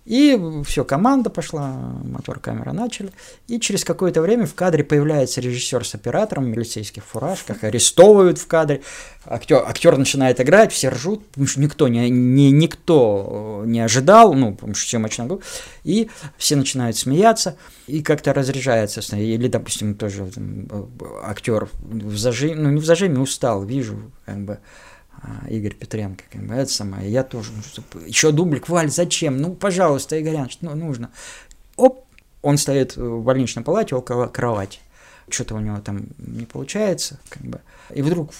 И 0.08 0.40
все, 0.64 0.84
команда 0.84 1.28
пошла, 1.28 1.68
мотор, 2.02 2.40
камера 2.40 2.72
начали. 2.72 3.10
И 3.46 3.60
через 3.60 3.84
какое-то 3.84 4.22
время 4.22 4.46
в 4.46 4.54
кадре 4.54 4.82
появляется 4.82 5.42
режиссер 5.42 5.86
с 5.86 5.94
оператором 5.94 6.46
в 6.46 6.48
милицейских 6.48 7.04
фуражках, 7.04 7.62
арестовывают 7.62 8.38
в 8.38 8.46
кадре. 8.46 8.80
Актер, 9.26 9.58
актер 9.58 9.98
начинает 9.98 10.40
играть, 10.40 10.72
все 10.72 10.88
ржут, 10.88 11.26
потому 11.26 11.46
что 11.46 11.60
никто 11.60 11.88
не, 11.88 12.08
не, 12.08 12.50
никто 12.50 13.64
не 13.66 13.80
ожидал, 13.80 14.32
ну, 14.32 14.54
потому 14.54 14.74
что 14.74 14.88
съемочная 14.88 15.26
группа. 15.26 15.44
И 15.84 16.08
все 16.38 16.56
начинают 16.56 16.96
смеяться, 16.96 17.58
и 17.86 18.02
как-то 18.02 18.32
разряжается. 18.32 19.02
Или, 19.14 19.48
допустим, 19.48 19.94
тоже 19.94 20.24
там, 20.34 20.88
актер 21.22 21.68
в 21.82 22.16
зажиме, 22.16 22.54
ну, 22.54 22.70
не 22.70 22.80
в 22.80 22.86
зажиме, 22.86 23.20
устал, 23.20 23.62
вижу, 23.62 24.10
как 24.24 24.38
бы, 24.38 24.58
Игорь 25.48 25.74
Петренко, 25.74 26.24
как 26.30 26.46
бы, 26.46 26.54
это 26.54 26.70
самое, 26.72 27.10
я 27.10 27.22
тоже, 27.24 27.50
ну, 27.54 27.62
что- 27.62 27.82
еще 28.06 28.32
дублик, 28.32 28.68
Валь, 28.68 28.90
зачем? 28.90 29.36
Ну, 29.38 29.54
пожалуйста, 29.54 30.20
Игорян, 30.20 30.48
ну, 30.60 30.74
нужно. 30.74 31.10
Оп, 31.76 32.04
он 32.42 32.56
стоит 32.58 32.96
в 32.96 33.20
больничной 33.22 33.64
палате 33.64 33.94
около 33.94 34.26
кровати. 34.26 34.80
Что-то 35.28 35.54
у 35.56 35.60
него 35.60 35.78
там 35.80 36.06
не 36.18 36.46
получается, 36.46 37.18
как 37.28 37.42
бы. 37.42 37.60
И 37.94 38.02
вдруг 38.02 38.30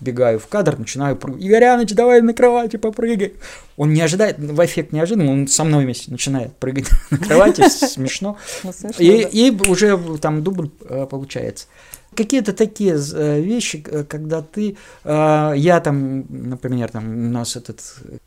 бегаю 0.00 0.38
в 0.38 0.48
кадр, 0.48 0.78
начинаю 0.78 1.16
прыгать. 1.16 1.44
Игоряныч, 1.44 1.92
давай 1.94 2.20
на 2.22 2.34
кровати 2.34 2.76
попрыгай. 2.76 3.34
Он 3.76 3.92
не 3.92 4.00
ожидает, 4.00 4.38
в 4.38 4.64
эффект 4.64 4.92
неожиданно, 4.92 5.30
он 5.30 5.46
со 5.46 5.64
мной 5.64 5.84
вместе 5.84 6.10
начинает 6.10 6.56
прыгать 6.56 6.88
на 7.10 7.18
кровати, 7.18 7.68
смешно. 7.68 8.36
Ну, 8.64 8.72
и 8.98 9.50
уже 9.68 9.98
там 10.18 10.42
дубль 10.42 10.70
э, 10.88 11.06
получается. 11.08 11.66
Какие-то 12.14 12.52
такие 12.52 12.94
э, 12.94 13.40
вещи, 13.40 13.84
э, 13.86 14.04
когда 14.04 14.42
ты, 14.42 14.76
э, 15.04 15.52
я 15.56 15.80
там, 15.80 16.24
например, 16.28 16.90
там 16.90 17.04
у 17.04 17.30
нас 17.30 17.56
этот 17.56 17.80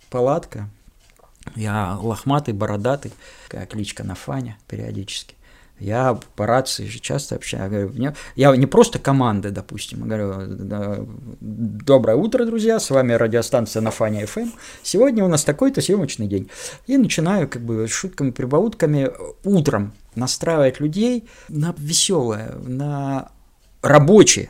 палатка, 0.09 0.69
я 1.55 1.97
лохматый, 2.01 2.53
бородатый, 2.53 3.11
такая 3.49 3.67
кличка 3.67 4.03
на 4.03 4.15
Фаня 4.15 4.57
периодически. 4.67 5.36
Я 5.79 6.17
по 6.36 6.45
рации 6.47 6.88
же 6.88 6.99
часто 6.99 7.36
общаюсь. 7.36 7.63
Я, 7.63 7.69
говорю, 7.69 7.89
мне- 7.89 8.15
я 8.36 8.55
не 8.55 8.65
просто 8.65 8.97
команды, 8.97 9.51
допустим, 9.51 9.99
я 9.99 10.05
говорю, 10.05 10.47
«Да, 10.47 10.97
доброе 11.41 12.15
утро, 12.15 12.45
друзья, 12.45 12.79
с 12.79 12.89
вами 12.89 13.11
радиостанция 13.11 13.81
на 13.81 13.91
Фане 13.91 14.23
FM. 14.23 14.51
Сегодня 14.83 15.25
у 15.25 15.27
нас 15.27 15.43
такой-то 15.43 15.81
съемочный 15.81 16.27
день. 16.27 16.49
И 16.88 16.97
начинаю 16.97 17.49
как 17.49 17.61
бы 17.61 17.88
шутками, 17.89 18.31
прибаутками 18.31 19.11
утром 19.43 19.93
настраивать 20.15 20.79
людей 20.79 21.27
на 21.49 21.75
веселое, 21.77 22.53
на 22.63 23.31
рабочее. 23.86 24.49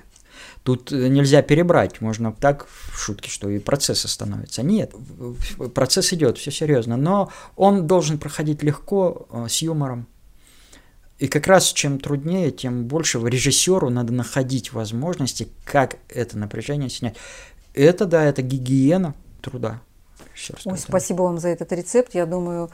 Тут 0.64 0.92
э, 0.92 1.10
нельзя 1.10 1.44
перебрать, 1.44 2.02
можно 2.02 2.34
так 2.34 2.66
в 2.68 2.98
шутке, 2.98 3.30
что 3.30 3.50
и 3.50 3.60
процесс 3.60 4.04
остановится. 4.06 4.64
Нет, 4.64 4.94
процесс 5.76 6.12
идет, 6.14 6.40
все 6.40 6.50
серьезно, 6.50 6.98
но 6.98 7.30
он 7.56 7.86
должен 7.86 8.18
проходить 8.18 8.64
легко, 8.64 9.28
э, 9.30 9.46
с 9.48 9.62
юмором. 9.62 10.08
И 11.20 11.28
как 11.28 11.48
раз 11.48 11.72
чем 11.72 12.00
труднее, 12.00 12.52
тем 12.52 12.86
больше 12.86 13.20
режиссеру 13.20 13.90
надо 13.90 14.12
находить 14.12 14.74
возможности, 14.74 15.48
как 15.64 15.98
это 16.10 16.38
напряжение 16.38 16.90
снять. 16.90 17.16
Это, 17.74 18.06
да, 18.06 18.24
это 18.24 18.42
гигиена 18.42 19.14
труда. 19.42 19.82
Ой, 20.66 20.78
спасибо 20.78 21.24
вам 21.24 21.38
за 21.38 21.50
этот 21.50 21.72
рецепт. 21.72 22.16
Я 22.16 22.26
думаю, 22.26 22.70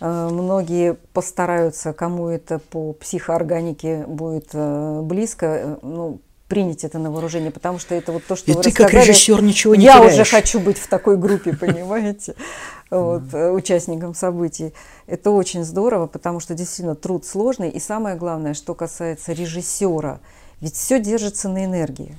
многие 0.00 0.94
постараются, 1.12 1.92
кому 1.92 2.28
это 2.28 2.58
по 2.58 2.92
психоорганике 2.94 4.04
будет 4.06 4.48
э, 4.54 5.00
близко, 5.02 5.46
э, 5.46 5.76
ну, 5.82 6.20
принять 6.48 6.84
это 6.84 6.98
на 6.98 7.10
вооружение, 7.10 7.50
потому 7.50 7.78
что 7.78 7.94
это 7.94 8.10
вот 8.10 8.24
то, 8.24 8.34
что 8.34 8.50
И 8.50 8.54
вы 8.54 8.62
ты 8.62 8.72
как 8.72 8.92
режиссер 8.92 9.40
ничего 9.42 9.74
не 9.76 9.84
Я 9.84 9.98
теряешь. 9.98 10.14
уже 10.14 10.24
хочу 10.24 10.58
быть 10.58 10.78
в 10.78 10.88
такой 10.88 11.16
группе, 11.16 11.52
понимаете, 11.60 12.34
вот, 12.90 13.22
э, 13.32 13.50
участником 13.50 14.14
событий. 14.14 14.74
Это 15.06 15.30
очень 15.30 15.64
здорово, 15.64 16.06
потому 16.06 16.40
что 16.40 16.54
действительно 16.54 16.96
труд 16.96 17.24
сложный. 17.24 17.70
И 17.70 17.78
самое 17.78 18.16
главное, 18.16 18.54
что 18.54 18.74
касается 18.74 19.32
режиссера, 19.32 20.18
ведь 20.60 20.74
все 20.74 20.98
держится 20.98 21.48
на 21.48 21.64
энергии 21.64 22.16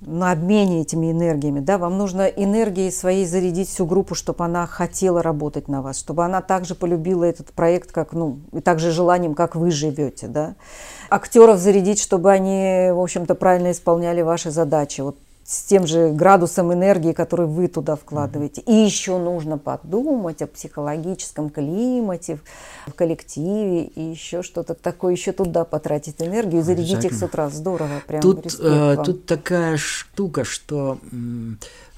на 0.00 0.30
обмене 0.32 0.82
этими 0.82 1.10
энергиями, 1.10 1.60
да, 1.60 1.76
вам 1.76 1.98
нужно 1.98 2.22
энергией 2.22 2.90
своей 2.92 3.26
зарядить 3.26 3.68
всю 3.68 3.84
группу, 3.84 4.14
чтобы 4.14 4.44
она 4.44 4.66
хотела 4.66 5.22
работать 5.22 5.68
на 5.68 5.82
вас, 5.82 5.98
чтобы 5.98 6.24
она 6.24 6.40
также 6.40 6.74
полюбила 6.74 7.24
этот 7.24 7.52
проект, 7.52 7.90
как, 7.90 8.12
ну, 8.12 8.38
и 8.52 8.60
также 8.60 8.92
желанием, 8.92 9.34
как 9.34 9.56
вы 9.56 9.70
живете, 9.70 10.28
да. 10.28 10.54
Актеров 11.10 11.58
зарядить, 11.58 12.00
чтобы 12.00 12.30
они, 12.30 12.90
в 12.92 13.00
общем-то, 13.00 13.34
правильно 13.34 13.72
исполняли 13.72 14.22
ваши 14.22 14.50
задачи, 14.50 15.00
вот 15.00 15.16
с 15.48 15.62
тем 15.62 15.86
же 15.86 16.12
градусом 16.12 16.74
энергии, 16.74 17.12
который 17.12 17.46
вы 17.46 17.68
туда 17.68 17.96
вкладываете. 17.96 18.60
И 18.60 18.74
еще 18.74 19.16
нужно 19.16 19.56
подумать 19.56 20.42
о 20.42 20.46
психологическом 20.46 21.48
климате 21.48 22.38
в 22.86 22.92
коллективе 22.92 23.84
и 23.84 24.02
еще 24.10 24.42
что-то 24.42 24.74
такое, 24.74 25.12
еще 25.12 25.32
туда 25.32 25.64
потратить 25.64 26.16
энергию 26.20 26.62
зарядить 26.62 27.02
их 27.06 27.14
с 27.14 27.22
утра. 27.22 27.48
Здорово, 27.48 28.02
прям 28.06 28.20
Тут, 28.20 28.58
э, 28.60 28.98
тут 29.02 29.24
такая 29.24 29.78
штука, 29.78 30.44
что 30.44 30.98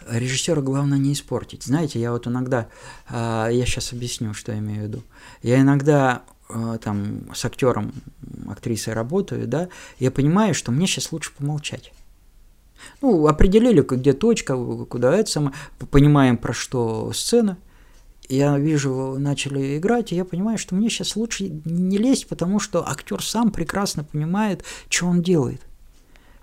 режиссера 0.08 0.62
главное 0.62 0.98
не 0.98 1.12
испортить. 1.12 1.64
Знаете, 1.64 1.98
я 1.98 2.12
вот 2.12 2.28
иногда, 2.28 2.68
а, 3.08 3.48
я 3.48 3.66
сейчас 3.66 3.92
объясню, 3.92 4.32
что 4.32 4.52
я 4.52 4.58
имею 4.58 4.82
в 4.82 4.84
виду. 4.84 5.02
Я 5.42 5.60
иногда 5.60 6.22
э, 6.48 6.78
там 6.80 7.22
с 7.34 7.44
актером, 7.44 7.94
актрисой 8.48 8.94
работаю, 8.94 9.48
да, 9.48 9.68
я 9.98 10.12
понимаю, 10.12 10.54
что 10.54 10.70
мне 10.70 10.86
сейчас 10.86 11.10
лучше 11.10 11.32
помолчать. 11.36 11.92
Ну, 13.00 13.26
определили, 13.26 13.80
где 13.80 14.12
точка, 14.12 14.56
куда 14.84 15.14
это 15.14 15.30
самое, 15.30 15.54
понимаем, 15.90 16.36
про 16.36 16.52
что 16.52 17.12
сцена. 17.12 17.58
Я 18.28 18.58
вижу, 18.58 19.16
начали 19.18 19.76
играть, 19.76 20.12
и 20.12 20.16
я 20.16 20.24
понимаю, 20.24 20.56
что 20.56 20.76
мне 20.76 20.88
сейчас 20.88 21.16
лучше 21.16 21.48
не 21.64 21.98
лезть, 21.98 22.28
потому 22.28 22.60
что 22.60 22.88
актер 22.88 23.22
сам 23.22 23.50
прекрасно 23.50 24.04
понимает, 24.04 24.64
что 24.88 25.06
он 25.06 25.20
делает. 25.20 25.62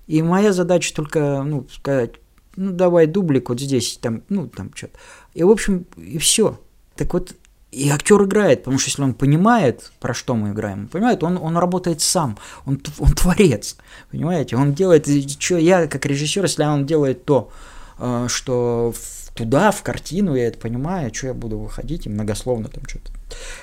И 0.05 0.21
моя 0.21 0.51
задача 0.51 0.93
только, 0.93 1.43
ну, 1.43 1.65
сказать, 1.69 2.15
ну, 2.57 2.71
давай 2.71 3.07
дублик 3.07 3.49
вот 3.49 3.61
здесь, 3.61 3.97
там, 4.01 4.23
ну, 4.29 4.47
там 4.47 4.71
что-то. 4.75 4.99
И, 5.33 5.43
в 5.43 5.49
общем, 5.49 5.85
и 5.95 6.17
все. 6.17 6.59
Так 6.95 7.13
вот, 7.13 7.35
и 7.71 7.89
актер 7.89 8.23
играет, 8.23 8.59
потому 8.59 8.79
что 8.79 8.89
если 8.89 9.01
он 9.01 9.13
понимает, 9.13 9.91
про 9.99 10.13
что 10.13 10.35
мы 10.35 10.51
играем, 10.51 10.81
он 10.81 10.87
понимает, 10.87 11.23
он, 11.23 11.37
он 11.37 11.57
работает 11.57 12.01
сам, 12.01 12.37
он, 12.65 12.81
он 12.97 13.11
творец, 13.13 13.75
понимаете, 14.09 14.55
он 14.55 14.73
делает, 14.73 15.07
что 15.39 15.57
я 15.57 15.87
как 15.87 16.05
режиссер, 16.05 16.43
если 16.43 16.63
он 16.63 16.85
делает 16.85 17.25
то, 17.25 17.51
э, 17.99 18.27
что 18.29 18.93
туда, 19.35 19.71
в 19.71 19.83
картину, 19.83 20.35
я 20.35 20.47
это 20.47 20.57
понимаю, 20.59 21.13
что 21.13 21.27
я 21.27 21.33
буду 21.33 21.59
выходить 21.59 22.05
и 22.05 22.09
многословно 22.09 22.69
там 22.69 22.83
что-то 22.87 23.11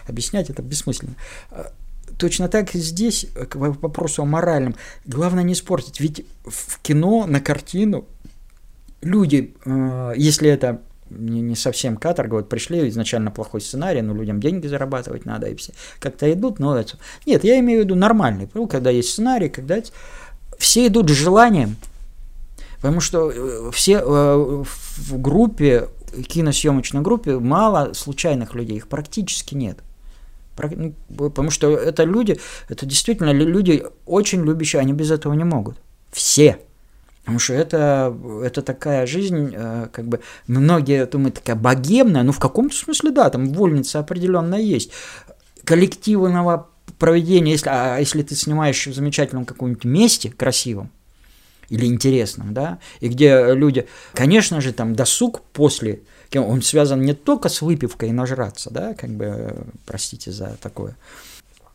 объяснять, 0.06 0.50
это 0.50 0.62
бессмысленно. 0.62 1.14
Э, 1.50 1.64
Точно 2.18 2.48
так 2.48 2.70
здесь, 2.72 3.26
э, 3.34 3.46
к 3.46 3.56
вопросу 3.56 4.22
о 4.22 4.26
моральном, 4.26 4.76
главное 5.06 5.42
не 5.42 5.54
испортить, 5.54 5.98
ведь 5.98 6.26
в 6.44 6.78
кино, 6.80 7.26
на 7.26 7.40
картину 7.40 8.04
люди, 9.00 9.54
если 10.16 10.48
это 10.48 10.82
не, 11.10 11.40
не 11.40 11.56
совсем 11.56 11.96
каторга, 11.96 12.36
вот 12.36 12.48
пришли 12.48 12.88
изначально 12.88 13.30
плохой 13.30 13.60
сценарий, 13.60 14.02
но 14.02 14.14
людям 14.14 14.40
деньги 14.40 14.66
зарабатывать 14.66 15.24
надо, 15.24 15.48
и 15.48 15.54
все 15.54 15.72
как-то 15.98 16.32
идут, 16.32 16.58
но 16.58 16.76
это... 16.76 16.98
Нет, 17.26 17.44
я 17.44 17.58
имею 17.60 17.80
в 17.80 17.84
виду 17.84 17.94
нормальный, 17.94 18.48
ну, 18.54 18.66
когда 18.66 18.90
есть 18.90 19.10
сценарий, 19.10 19.48
когда 19.48 19.78
все 20.58 20.86
идут 20.86 21.10
с 21.10 21.12
желанием, 21.12 21.76
потому 22.76 23.00
что 23.00 23.30
э, 23.30 23.70
все 23.72 24.00
э, 24.00 24.64
в 24.96 25.20
группе, 25.20 25.88
киносъемочной 26.28 27.02
группе 27.02 27.38
мало 27.38 27.92
случайных 27.94 28.54
людей, 28.54 28.76
их 28.76 28.88
практически 28.88 29.54
нет. 29.54 29.78
Ну, 30.56 30.94
Потому 31.16 31.50
что 31.50 31.76
это 31.76 32.04
люди, 32.04 32.38
это 32.68 32.86
действительно 32.86 33.32
лю- 33.32 33.48
люди 33.48 33.84
очень 34.06 34.44
любящие, 34.44 34.80
они 34.80 34.92
без 34.92 35.10
этого 35.10 35.32
не 35.34 35.44
могут. 35.44 35.76
Все. 36.12 36.58
Потому 37.24 37.38
что 37.38 37.54
это, 37.54 38.14
это 38.42 38.60
такая 38.60 39.06
жизнь, 39.06 39.52
э, 39.54 39.88
как 39.90 40.06
бы, 40.06 40.20
многие 40.46 41.06
думают, 41.06 41.36
такая 41.36 41.56
богемная, 41.56 42.22
ну, 42.22 42.32
в 42.32 42.38
каком-то 42.38 42.76
смысле, 42.76 43.12
да, 43.12 43.30
там 43.30 43.52
вольница 43.52 43.98
определенная 43.98 44.60
есть. 44.60 44.90
Коллективного 45.64 46.68
проведения, 46.98 47.52
если, 47.52 47.70
а 47.70 47.98
если 47.98 48.22
ты 48.22 48.34
снимаешь 48.34 48.86
в 48.86 48.94
замечательном 48.94 49.46
каком-нибудь 49.46 49.84
месте, 49.84 50.30
красивом, 50.30 50.90
или 51.70 51.86
интересном, 51.86 52.52
да, 52.52 52.78
и 53.00 53.08
где 53.08 53.54
люди, 53.54 53.88
конечно 54.12 54.60
же, 54.60 54.74
там 54.74 54.94
досуг 54.94 55.40
после, 55.54 56.02
он 56.34 56.60
связан 56.60 57.00
не 57.00 57.14
только 57.14 57.48
с 57.48 57.62
выпивкой 57.62 58.10
и 58.10 58.12
нажраться, 58.12 58.70
да, 58.70 58.92
как 58.92 59.10
бы, 59.10 59.24
э, 59.24 59.62
простите 59.86 60.30
за 60.30 60.58
такое, 60.60 60.94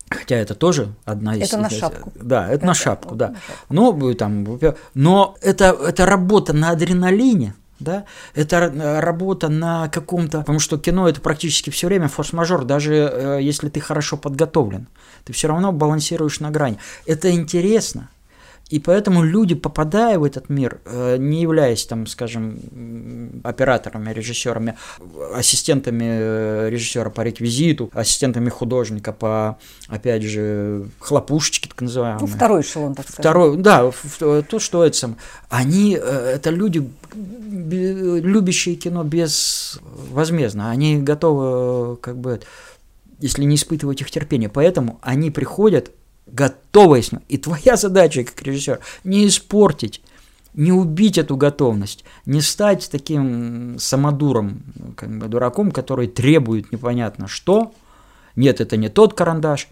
хотя 0.09 0.35
это 0.35 0.55
тоже 0.55 0.93
одна 1.05 1.35
из... 1.35 1.47
Это 1.47 1.57
на 1.57 1.69
шапку. 1.69 2.11
Да, 2.15 2.49
это, 2.49 2.65
на 2.65 2.71
Это 2.71 2.79
шапку, 2.79 3.15
да. 3.15 3.29
на 3.29 3.35
шапку. 3.35 3.65
Но, 3.69 4.09
э, 4.11 4.13
там, 4.15 4.59
но 4.93 5.35
это, 5.41 5.65
это 5.87 6.05
работа 6.05 6.53
на 6.53 6.71
адреналине, 6.71 7.55
да, 7.79 8.05
это 8.35 8.57
р- 8.57 9.01
работа 9.01 9.49
на 9.49 9.87
каком-то, 9.89 10.39
потому 10.39 10.59
что 10.59 10.77
кино 10.77 11.07
это 11.07 11.21
практически 11.21 11.69
все 11.69 11.87
время 11.87 12.07
форс-мажор, 12.07 12.65
даже 12.65 12.93
э, 12.95 13.39
если 13.41 13.69
ты 13.69 13.79
хорошо 13.79 14.17
подготовлен, 14.17 14.87
ты 15.23 15.33
все 15.33 15.47
равно 15.47 15.71
балансируешь 15.71 16.39
на 16.39 16.51
грани. 16.51 16.77
Это 17.05 17.31
интересно, 17.31 18.09
и 18.69 18.79
поэтому 18.79 19.23
люди, 19.23 19.55
попадая 19.55 20.19
в 20.19 20.23
этот 20.23 20.47
мир, 20.49 20.79
э, 20.85 21.17
не 21.17 21.41
являясь, 21.41 21.85
там, 21.85 22.05
скажем, 22.05 23.41
операторами, 23.43 24.13
режиссерами, 24.13 24.75
ассистентами 25.33 26.05
э, 26.07 26.69
режиссера 26.69 27.09
по 27.09 27.21
реквизиту, 27.21 27.89
ассистентами 27.93 28.49
художника 28.49 29.11
по, 29.11 29.57
опять 29.87 30.21
же, 30.21 30.87
хлопушечке, 30.99 31.67
так 31.69 31.81
называемые. 31.81 32.21
Ну, 32.21 32.27
второй 32.27 32.61
эшелон, 32.61 32.93
так 32.93 33.07
сказать. 33.07 33.25
Второй, 33.25 33.57
да, 33.57 33.91
то, 34.19 34.59
что 34.59 34.85
это 34.85 34.95
сам. 34.95 35.17
Они, 35.49 35.97
э, 35.99 36.33
это 36.35 36.51
люди, 36.51 36.87
любящие 37.11 38.75
кино 38.75 39.03
безвозмездно. 39.03 40.69
Они 40.69 40.97
готовы, 40.97 41.97
как 41.97 42.17
бы, 42.17 42.39
если 43.19 43.43
не 43.45 43.55
испытывать 43.55 44.01
их 44.01 44.11
терпения. 44.11 44.47
Поэтому 44.47 44.99
они 45.01 45.31
приходят 45.31 45.91
готовые 46.31 47.03
с 47.03 47.11
ним. 47.11 47.21
И 47.27 47.37
твоя 47.37 47.75
задача, 47.75 48.23
как 48.23 48.41
режиссер, 48.41 48.79
не 49.03 49.27
испортить, 49.27 50.01
не 50.53 50.71
убить 50.71 51.17
эту 51.17 51.37
готовность, 51.37 52.03
не 52.25 52.41
стать 52.41 52.89
таким 52.91 53.77
самодуром, 53.79 54.63
как 54.95 55.17
бы 55.17 55.27
дураком, 55.27 55.71
который 55.71 56.07
требует 56.07 56.71
непонятно 56.71 57.27
что. 57.27 57.73
Нет, 58.35 58.61
это 58.61 58.77
не 58.77 58.89
тот 58.89 59.13
карандаш. 59.13 59.67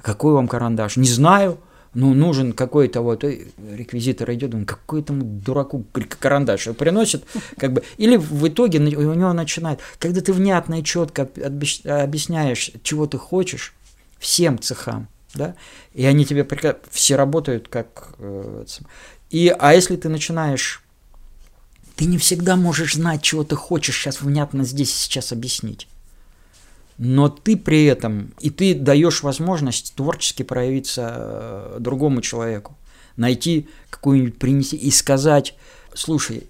Какой 0.00 0.32
вам 0.32 0.48
карандаш? 0.48 0.96
Не 0.96 1.08
знаю. 1.08 1.58
Ну, 1.94 2.14
нужен 2.14 2.54
какой-то 2.54 3.02
вот 3.02 3.22
реквизитор 3.22 4.32
идет, 4.32 4.50
думает, 4.50 4.68
какой 4.68 5.02
там 5.02 5.40
дураку 5.40 5.84
карандаш 6.18 6.68
приносит, 6.78 7.26
как 7.58 7.74
бы, 7.74 7.82
или 7.98 8.16
в 8.16 8.48
итоге 8.48 8.78
у 8.78 9.12
него 9.12 9.32
начинает, 9.34 9.80
когда 9.98 10.22
ты 10.22 10.32
внятно 10.32 10.80
и 10.80 10.84
четко 10.84 11.24
объяс- 11.24 11.86
объясняешь, 11.86 12.70
чего 12.82 13.06
ты 13.06 13.18
хочешь, 13.18 13.74
всем 14.18 14.58
цехам, 14.58 15.06
да, 15.34 15.54
и 15.94 16.04
они 16.04 16.24
тебе 16.24 16.42
прика- 16.42 16.78
все 16.90 17.16
работают 17.16 17.68
как, 17.68 18.14
э, 18.18 18.64
и, 19.30 19.48
а 19.48 19.72
если 19.72 19.96
ты 19.96 20.08
начинаешь, 20.08 20.82
ты 21.96 22.04
не 22.04 22.18
всегда 22.18 22.56
можешь 22.56 22.94
знать, 22.94 23.22
чего 23.22 23.44
ты 23.44 23.56
хочешь 23.56 23.96
сейчас 23.96 24.20
внятно 24.20 24.64
здесь 24.64 24.94
сейчас 24.94 25.32
объяснить. 25.32 25.88
Но 26.98 27.28
ты 27.28 27.56
при 27.56 27.84
этом, 27.84 28.34
и 28.40 28.50
ты 28.50 28.74
даешь 28.74 29.22
возможность 29.22 29.94
творчески 29.94 30.42
проявиться 30.42 31.14
э, 31.16 31.76
другому 31.80 32.20
человеку, 32.20 32.76
найти 33.16 33.68
какую-нибудь, 33.90 34.38
принести 34.38 34.76
и 34.76 34.90
сказать, 34.90 35.54
слушай, 35.94 36.48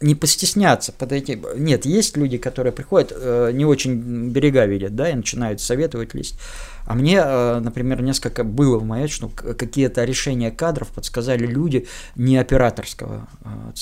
не 0.00 0.14
постесняться 0.14 0.92
подойти. 0.92 1.40
Нет, 1.56 1.86
есть 1.86 2.16
люди, 2.16 2.38
которые 2.38 2.72
приходят, 2.72 3.12
э, 3.14 3.50
не 3.52 3.64
очень 3.64 4.30
берега 4.30 4.66
видят, 4.66 4.94
да, 4.94 5.10
и 5.10 5.14
начинают 5.14 5.60
советовать 5.60 6.14
лезть. 6.14 6.38
А 6.86 6.94
мне, 6.94 7.20
э, 7.24 7.60
например, 7.60 8.02
несколько 8.02 8.44
было 8.44 8.78
в 8.78 8.84
моей, 8.84 9.08
что 9.08 9.28
какие-то 9.28 10.04
решения 10.04 10.50
кадров 10.50 10.88
подсказали 10.88 11.46
люди 11.46 11.86
не 12.16 12.36
операторского 12.36 13.28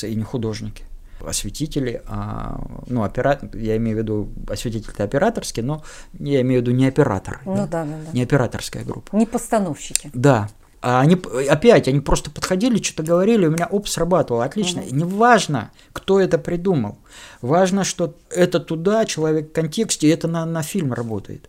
э, 0.03 0.07
и 0.07 0.15
не 0.15 0.23
художники 0.23 0.85
осветители, 1.27 2.03
а, 2.07 2.61
ну, 2.87 3.05
оператор, 3.05 3.57
я 3.57 3.77
имею 3.77 3.99
в 3.99 4.01
виду, 4.01 4.29
осветитель-то 4.49 5.05
операторский, 5.05 5.63
но 5.63 5.85
я 6.19 6.41
имею 6.41 6.61
в 6.61 6.67
виду 6.67 6.77
не 6.77 6.87
оператор, 6.87 7.41
Ну 7.45 7.55
да, 7.55 7.67
да, 7.67 7.85
да. 7.85 8.13
не 8.13 8.23
операторская 8.23 8.85
группа. 8.85 9.15
Не 9.17 9.27
постановщики. 9.27 10.11
Да. 10.13 10.49
А 10.83 11.01
они, 11.01 11.17
опять, 11.49 11.87
они 11.87 12.01
просто 12.01 12.29
подходили, 12.29 12.83
что-то 12.83 13.05
говорили, 13.05 13.47
у 13.47 13.53
меня 13.53 13.69
оп, 13.71 13.87
срабатывало, 13.87 14.45
отлично. 14.45 14.81
И 14.81 14.93
неважно, 14.93 15.71
кто 15.93 16.21
это 16.21 16.39
придумал. 16.39 16.99
Важно, 17.41 17.85
что 17.85 18.15
это 18.31 18.61
туда, 18.61 19.05
человек 19.05 19.51
в 19.51 19.53
контексте, 19.53 20.11
это 20.11 20.29
на, 20.29 20.47
на 20.47 20.63
фильм 20.63 20.93
работает. 20.93 21.49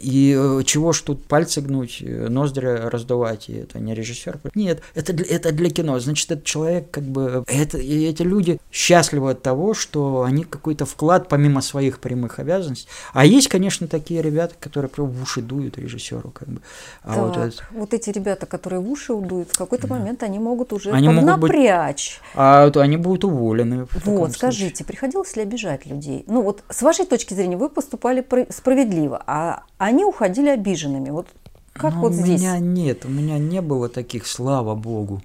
И 0.00 0.36
э, 0.38 0.62
чего 0.64 0.92
ж 0.92 1.00
тут 1.02 1.24
пальцы 1.24 1.60
гнуть, 1.60 1.98
э, 2.00 2.28
ноздри 2.28 2.66
раздувать, 2.66 3.48
и 3.48 3.54
это 3.54 3.78
не 3.78 3.94
режиссер. 3.94 4.40
Нет, 4.54 4.82
это 4.94 5.12
для, 5.12 5.26
это 5.26 5.52
для 5.52 5.70
кино. 5.70 5.98
Значит, 5.98 6.30
этот 6.30 6.44
человек 6.44 6.90
как 6.90 7.04
бы... 7.04 7.44
Это, 7.46 7.78
и 7.78 8.04
эти 8.04 8.22
люди 8.22 8.60
счастливы 8.70 9.30
от 9.30 9.42
того, 9.42 9.74
что 9.74 10.22
они 10.22 10.44
какой-то 10.44 10.84
вклад, 10.84 11.28
помимо 11.28 11.60
своих 11.60 12.00
прямых 12.00 12.38
обязанностей. 12.38 12.88
А 13.12 13.24
есть, 13.24 13.48
конечно, 13.48 13.86
такие 13.86 14.20
ребята, 14.22 14.54
которые 14.60 14.88
прям 14.90 15.08
в 15.08 15.22
уши 15.22 15.40
дуют 15.40 15.78
режиссеру. 15.78 16.30
Как 16.30 16.48
бы. 16.48 16.60
А 17.02 17.14
так, 17.14 17.24
вот, 17.24 17.36
это... 17.36 17.62
вот 17.70 17.94
эти 17.94 18.10
ребята, 18.10 18.46
которые 18.46 18.80
в 18.80 18.90
уши 18.90 19.12
удуют, 19.12 19.52
в 19.52 19.58
какой-то 19.58 19.86
да. 19.86 19.94
момент 19.94 20.22
они 20.22 20.38
могут 20.38 20.72
уже 20.72 20.90
они 20.90 21.08
поднапрячь. 21.08 21.26
Могут 21.26 21.40
быть... 21.40 22.20
А 22.34 22.70
то 22.70 22.80
они 22.80 22.96
будут 22.96 23.24
уволены. 23.24 23.86
Вот, 24.04 24.32
скажите, 24.32 24.76
случае. 24.76 24.86
Приходилось 25.04 25.36
ли 25.36 25.42
обижать 25.42 25.86
людей? 25.86 26.24
Ну 26.26 26.42
вот 26.42 26.64
с 26.70 26.80
вашей 26.82 27.04
точки 27.04 27.34
зрения 27.34 27.56
вы 27.56 27.68
поступали 27.68 28.26
справедливо, 28.50 29.22
а 29.26 29.64
они 29.76 30.04
уходили 30.04 30.48
обиженными. 30.48 31.10
Вот 31.10 31.28
как 31.74 31.94
ну, 31.94 32.00
вот 32.00 32.12
здесь? 32.14 32.40
У 32.40 32.44
меня 32.44 32.58
нет, 32.58 33.04
у 33.04 33.08
меня 33.08 33.38
не 33.38 33.60
было 33.60 33.88
таких, 33.88 34.26
слава 34.26 34.74
богу, 34.74 35.20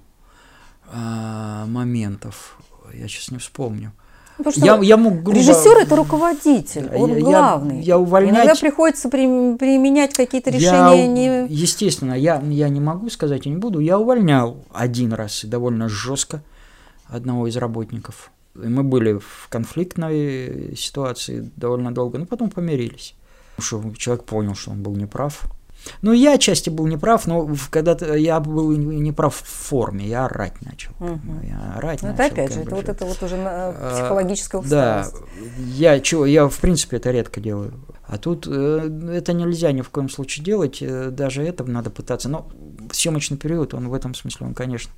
а, 0.92 1.66
моментов. 1.68 2.58
Я 2.94 3.08
сейчас 3.08 3.32
не 3.32 3.38
вспомню. 3.38 3.94
Ну, 4.38 4.44
потому 4.44 4.54
что 4.54 4.84
я, 4.84 4.90
я 4.90 4.98
мог 4.98 5.22
грубо... 5.22 5.40
режиссер 5.40 5.78
это 5.78 5.96
руководитель, 5.96 6.90
он 6.96 7.16
я, 7.16 7.20
главный. 7.20 7.78
Я, 7.78 7.84
я 7.84 8.00
увольнять... 8.00 8.36
Иногда 8.36 8.56
приходится 8.56 9.10
при, 9.10 9.56
применять 9.58 10.14
какие-то 10.14 10.50
решения. 10.50 11.02
Я, 11.02 11.08
не... 11.08 11.48
Естественно, 11.48 12.14
я, 12.14 12.42
я 12.50 12.70
не 12.70 12.80
могу 12.82 13.10
сказать 13.10 13.46
и 13.46 13.50
не 13.50 13.58
буду. 13.58 13.80
Я 13.80 13.98
увольнял 14.00 14.58
один 14.74 15.14
раз 15.14 15.44
и 15.44 15.48
довольно 15.48 15.88
жестко 15.88 16.42
одного 17.08 17.48
из 17.48 17.58
работников. 17.58 18.32
И 18.56 18.68
мы 18.68 18.84
были 18.84 19.14
в 19.14 19.48
конфликтной 19.50 20.76
ситуации 20.76 21.52
довольно 21.56 21.94
долго, 21.94 22.18
но 22.18 22.26
потом 22.26 22.50
помирились. 22.50 23.16
Потому 23.56 23.94
что 23.94 24.00
человек 24.00 24.26
понял, 24.26 24.56
что 24.56 24.72
он 24.72 24.84
был 24.84 24.96
неправ. 24.96 25.50
Ну, 26.02 26.12
я 26.12 26.34
отчасти 26.34 26.70
был 26.70 26.88
неправ, 26.88 27.26
но 27.26 27.50
когда-то 27.70 28.14
я 28.16 28.40
был 28.40 28.72
неправ 28.72 29.36
в 29.36 29.48
форме, 29.48 30.08
я 30.08 30.26
орать 30.26 30.62
начал. 30.62 30.92
Угу. 31.00 31.48
Я 31.48 31.74
орать 31.78 32.02
но 32.02 32.10
начал. 32.10 32.24
Это 32.24 32.34
опять 32.34 32.54
же, 32.54 32.60
это 32.62 32.76
вот 32.76 32.90
это 32.90 33.06
вот 33.06 33.24
уже 33.24 33.36
а, 33.38 33.94
психологическая 33.94 34.62
усталость. 34.62 35.14
Да, 35.14 35.20
я 35.66 36.00
чего, 36.00 36.26
я 36.26 36.48
в 36.48 36.58
принципе 36.58 36.98
это 36.98 37.12
редко 37.12 37.40
делаю. 37.40 37.74
А 38.06 38.18
тут 38.18 38.48
э, 38.48 39.12
это 39.14 39.34
нельзя 39.34 39.72
ни 39.72 39.82
в 39.82 39.90
коем 39.90 40.10
случае 40.10 40.44
делать, 40.44 40.80
э, 40.82 41.10
даже 41.12 41.44
это 41.44 41.64
надо 41.64 41.92
пытаться. 41.92 42.28
Но 42.28 42.50
съемочный 42.92 43.38
период, 43.38 43.74
он 43.74 43.88
в 43.88 43.94
этом 43.94 44.16
смысле, 44.16 44.48
он, 44.48 44.54
конечно, 44.54 44.92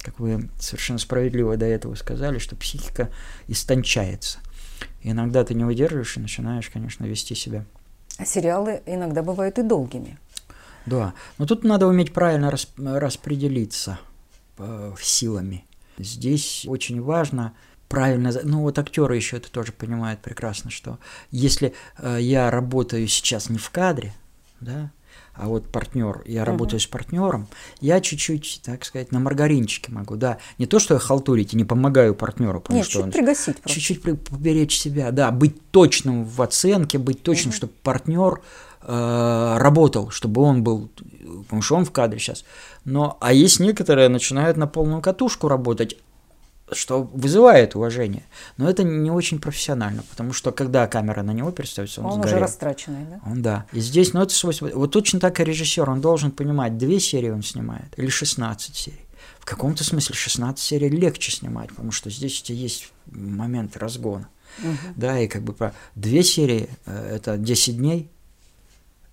как 0.00 0.18
вы 0.18 0.48
совершенно 0.58 0.98
справедливо 0.98 1.56
до 1.56 1.66
этого 1.66 1.94
сказали, 1.94 2.38
что 2.38 2.56
психика 2.56 3.10
истончается. 3.46 4.38
И 5.02 5.10
иногда 5.10 5.44
ты 5.44 5.54
не 5.54 5.64
выдерживаешь 5.64 6.16
и 6.16 6.20
начинаешь, 6.20 6.70
конечно, 6.70 7.04
вести 7.04 7.34
себя. 7.34 7.64
А 8.18 8.24
сериалы 8.24 8.82
иногда 8.86 9.22
бывают 9.22 9.58
и 9.58 9.62
долгими. 9.62 10.18
Да, 10.86 11.14
но 11.36 11.46
тут 11.46 11.64
надо 11.64 11.86
уметь 11.86 12.12
правильно 12.12 12.50
рас, 12.50 12.68
распределиться 12.76 13.98
э, 14.56 14.94
силами. 15.00 15.64
Здесь 15.98 16.64
очень 16.66 17.02
важно 17.02 17.54
правильно, 17.88 18.32
ну 18.44 18.62
вот 18.62 18.78
актеры 18.78 19.16
еще 19.16 19.36
это 19.36 19.50
тоже 19.50 19.72
понимают 19.72 20.20
прекрасно, 20.20 20.70
что 20.70 20.98
если 21.30 21.74
э, 21.98 22.18
я 22.20 22.50
работаю 22.50 23.06
сейчас 23.08 23.50
не 23.50 23.58
в 23.58 23.70
кадре, 23.70 24.14
да, 24.60 24.90
а 25.38 25.46
вот 25.46 25.68
партнер, 25.68 26.22
я 26.26 26.42
угу. 26.42 26.50
работаю 26.50 26.80
с 26.80 26.86
партнером, 26.86 27.46
я 27.80 28.00
чуть-чуть, 28.00 28.60
так 28.64 28.84
сказать, 28.84 29.12
на 29.12 29.20
маргаринчике 29.20 29.92
могу, 29.92 30.16
да. 30.16 30.38
Не 30.58 30.66
то, 30.66 30.78
что 30.78 30.94
я 30.94 31.00
халтурить 31.00 31.54
и 31.54 31.56
не 31.56 31.64
помогаю 31.64 32.14
партнеру, 32.14 32.60
потому 32.60 32.78
Нет, 32.78 32.86
что 32.86 32.94
чуть 32.94 33.04
он 33.04 33.12
пригасить 33.12 33.56
просто. 33.58 33.80
чуть-чуть 33.80 34.02
поберечь 34.02 34.76
себя, 34.76 35.12
да, 35.12 35.30
быть 35.30 35.70
точным 35.70 36.24
в 36.24 36.42
оценке, 36.42 36.98
быть 36.98 37.22
точным, 37.22 37.50
угу. 37.50 37.56
чтобы 37.56 37.72
партнер 37.82 38.40
э, 38.82 39.56
работал, 39.58 40.10
чтобы 40.10 40.42
он 40.42 40.64
был, 40.64 40.90
потому 41.44 41.62
что 41.62 41.76
он 41.76 41.84
в 41.84 41.92
кадре 41.92 42.18
сейчас. 42.18 42.44
Но 42.84 43.16
а 43.20 43.32
есть 43.32 43.60
некоторые 43.60 44.08
начинают 44.08 44.56
на 44.56 44.66
полную 44.66 45.02
катушку 45.02 45.46
работать, 45.46 45.96
что 46.72 47.02
вызывает 47.02 47.74
уважение. 47.74 48.24
Но 48.56 48.68
это 48.68 48.82
не 48.84 49.10
очень 49.10 49.40
профессионально, 49.40 50.02
потому 50.10 50.32
что 50.32 50.52
когда 50.52 50.86
камера 50.86 51.22
на 51.22 51.32
него 51.32 51.50
переставится, 51.50 52.00
он, 52.00 52.06
он 52.06 52.12
сгорел. 52.14 52.28
уже 52.28 52.40
растраченный, 52.40 53.06
да? 53.10 53.20
Он, 53.24 53.42
да. 53.42 53.66
И 53.72 53.80
здесь, 53.80 54.12
ну, 54.12 54.22
это 54.22 54.32
свойство. 54.32 54.70
Вот 54.74 54.92
точно 54.92 55.20
так 55.20 55.40
и 55.40 55.44
режиссер, 55.44 55.88
он 55.88 56.00
должен 56.00 56.30
понимать, 56.30 56.76
две 56.76 57.00
серии 57.00 57.30
он 57.30 57.42
снимает 57.42 57.92
или 57.96 58.08
16 58.08 58.74
серий. 58.74 59.06
В 59.38 59.44
каком-то 59.44 59.82
смысле 59.82 60.14
16 60.14 60.58
серий 60.58 60.88
легче 60.88 61.32
снимать, 61.32 61.70
потому 61.70 61.90
что 61.90 62.10
здесь 62.10 62.40
у 62.40 62.44
тебя 62.44 62.58
есть 62.58 62.92
момент 63.06 63.76
разгона. 63.76 64.28
Угу. 64.58 64.94
Да, 64.96 65.18
и 65.18 65.28
как 65.28 65.42
бы 65.42 65.52
про 65.52 65.74
две 65.94 66.22
серии 66.22 66.68
э, 66.86 67.16
это 67.16 67.38
10 67.38 67.76
дней, 67.76 68.10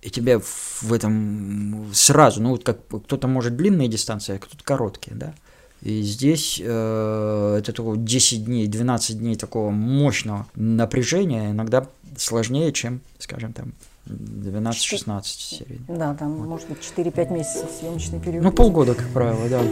и 0.02 0.10
тебе 0.10 0.38
в 0.38 0.92
этом 0.92 1.90
сразу, 1.92 2.42
ну 2.42 2.50
вот 2.50 2.64
как 2.64 2.86
кто-то 2.86 3.26
может 3.28 3.56
длинные 3.56 3.88
дистанции, 3.88 4.36
а 4.36 4.38
кто-то 4.38 4.62
короткие, 4.62 5.16
да. 5.16 5.34
И 5.82 6.02
здесь 6.02 6.60
э, 6.62 7.56
это 7.58 7.72
такого 7.72 7.96
10 7.96 8.44
дней, 8.44 8.66
12 8.66 9.18
дней 9.18 9.36
такого 9.36 9.70
мощного 9.70 10.46
напряжения 10.54 11.50
иногда 11.50 11.86
сложнее, 12.16 12.72
чем, 12.72 13.00
скажем, 13.18 13.52
там 13.52 13.72
12-16 14.06 15.22
серий. 15.24 15.80
Да, 15.88 16.14
там 16.14 16.36
вот. 16.36 16.48
может 16.48 16.68
быть 16.68 16.78
4-5 16.78 17.32
месяцев 17.32 17.68
съемочный 17.78 18.20
период. 18.20 18.42
Ну, 18.42 18.52
полгода, 18.52 18.94
как 18.94 19.08
правило, 19.08 19.48
да. 19.48 19.62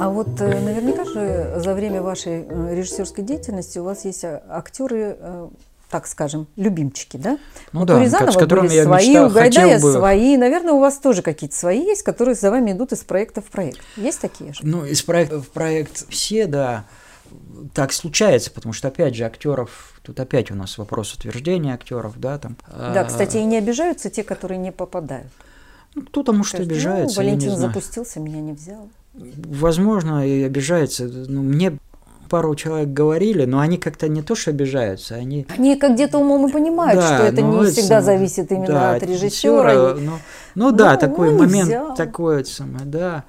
А 0.00 0.10
вот 0.10 0.40
э, 0.40 0.60
наверняка 0.60 1.04
же 1.04 1.60
за 1.60 1.74
время 1.74 2.02
вашей 2.02 2.46
э, 2.48 2.74
режиссерской 2.74 3.24
деятельности 3.24 3.78
у 3.78 3.84
вас 3.84 4.04
есть 4.04 4.24
а, 4.24 4.42
актеры 4.48 5.16
э, 5.18 5.48
так 5.88 6.06
скажем, 6.06 6.46
любимчики, 6.56 7.16
да? 7.16 7.38
Ну 7.72 7.80
вот 7.80 7.88
да, 7.88 7.96
у 7.96 8.00
Рязанова 8.00 8.30
с 8.30 8.36
которыми 8.36 8.68
были 8.68 8.82
свои, 8.82 9.08
мечтал, 9.08 9.26
у 9.26 9.30
Гайдая 9.30 9.80
бы... 9.80 9.92
свои. 9.92 10.36
Наверное, 10.36 10.74
у 10.74 10.80
вас 10.80 10.98
тоже 10.98 11.22
какие-то 11.22 11.56
свои 11.56 11.80
есть, 11.80 12.02
которые 12.02 12.34
за 12.34 12.50
вами 12.50 12.72
идут 12.72 12.92
из 12.92 13.04
проекта 13.04 13.40
в 13.40 13.46
проект. 13.46 13.80
Есть 13.96 14.20
такие 14.20 14.52
же? 14.52 14.60
Ну, 14.62 14.84
из 14.84 15.02
проекта 15.02 15.40
в 15.40 15.48
проект 15.48 16.08
все, 16.10 16.46
да. 16.46 16.84
Так 17.74 17.92
случается, 17.92 18.50
потому 18.50 18.72
что, 18.72 18.88
опять 18.88 19.14
же, 19.14 19.24
актеров, 19.24 19.98
тут 20.02 20.20
опять 20.20 20.50
у 20.50 20.54
нас 20.54 20.78
вопрос 20.78 21.14
утверждения 21.14 21.74
актеров, 21.74 22.18
да, 22.18 22.38
там. 22.38 22.56
Да, 22.68 23.04
кстати, 23.04 23.38
и 23.38 23.44
не 23.44 23.58
обижаются 23.58 24.10
те, 24.10 24.22
которые 24.22 24.58
не 24.58 24.72
попадают. 24.72 25.32
Ну, 25.94 26.02
кто-то, 26.02 26.32
может, 26.32 26.54
Скажет, 26.54 26.70
обижается. 26.70 27.20
Ну, 27.20 27.26
Валентин 27.26 27.56
запустился, 27.56 28.20
меня 28.20 28.40
не 28.40 28.52
взял. 28.52 28.88
Возможно, 29.14 30.26
и 30.26 30.42
обижается. 30.42 31.04
Ну, 31.04 31.42
мне 31.42 31.78
пару 32.28 32.54
человек 32.54 32.90
говорили, 32.90 33.44
но 33.44 33.60
они 33.60 33.78
как-то 33.78 34.08
не 34.08 34.22
то 34.22 34.34
что 34.34 34.50
обижаются, 34.50 35.14
они... 35.14 35.46
Они 35.48 35.76
как 35.76 35.94
где-то 35.94 36.18
умом 36.18 36.48
и 36.48 36.52
понимают, 36.52 37.00
да, 37.00 37.14
что 37.16 37.26
это 37.26 37.42
не 37.42 37.62
это, 37.62 37.72
всегда 37.72 38.02
зависит 38.02 38.52
именно 38.52 38.66
да, 38.66 38.94
от 38.94 39.02
режиссера. 39.02 39.74
Ну, 39.74 40.00
ну, 40.00 40.18
ну 40.54 40.72
да, 40.72 40.92
ну, 40.92 40.98
такой 40.98 41.30
ну, 41.30 41.38
момент, 41.38 41.68
взял. 41.68 41.94
такой 41.94 42.44
самое, 42.44 42.84
да. 42.84 43.24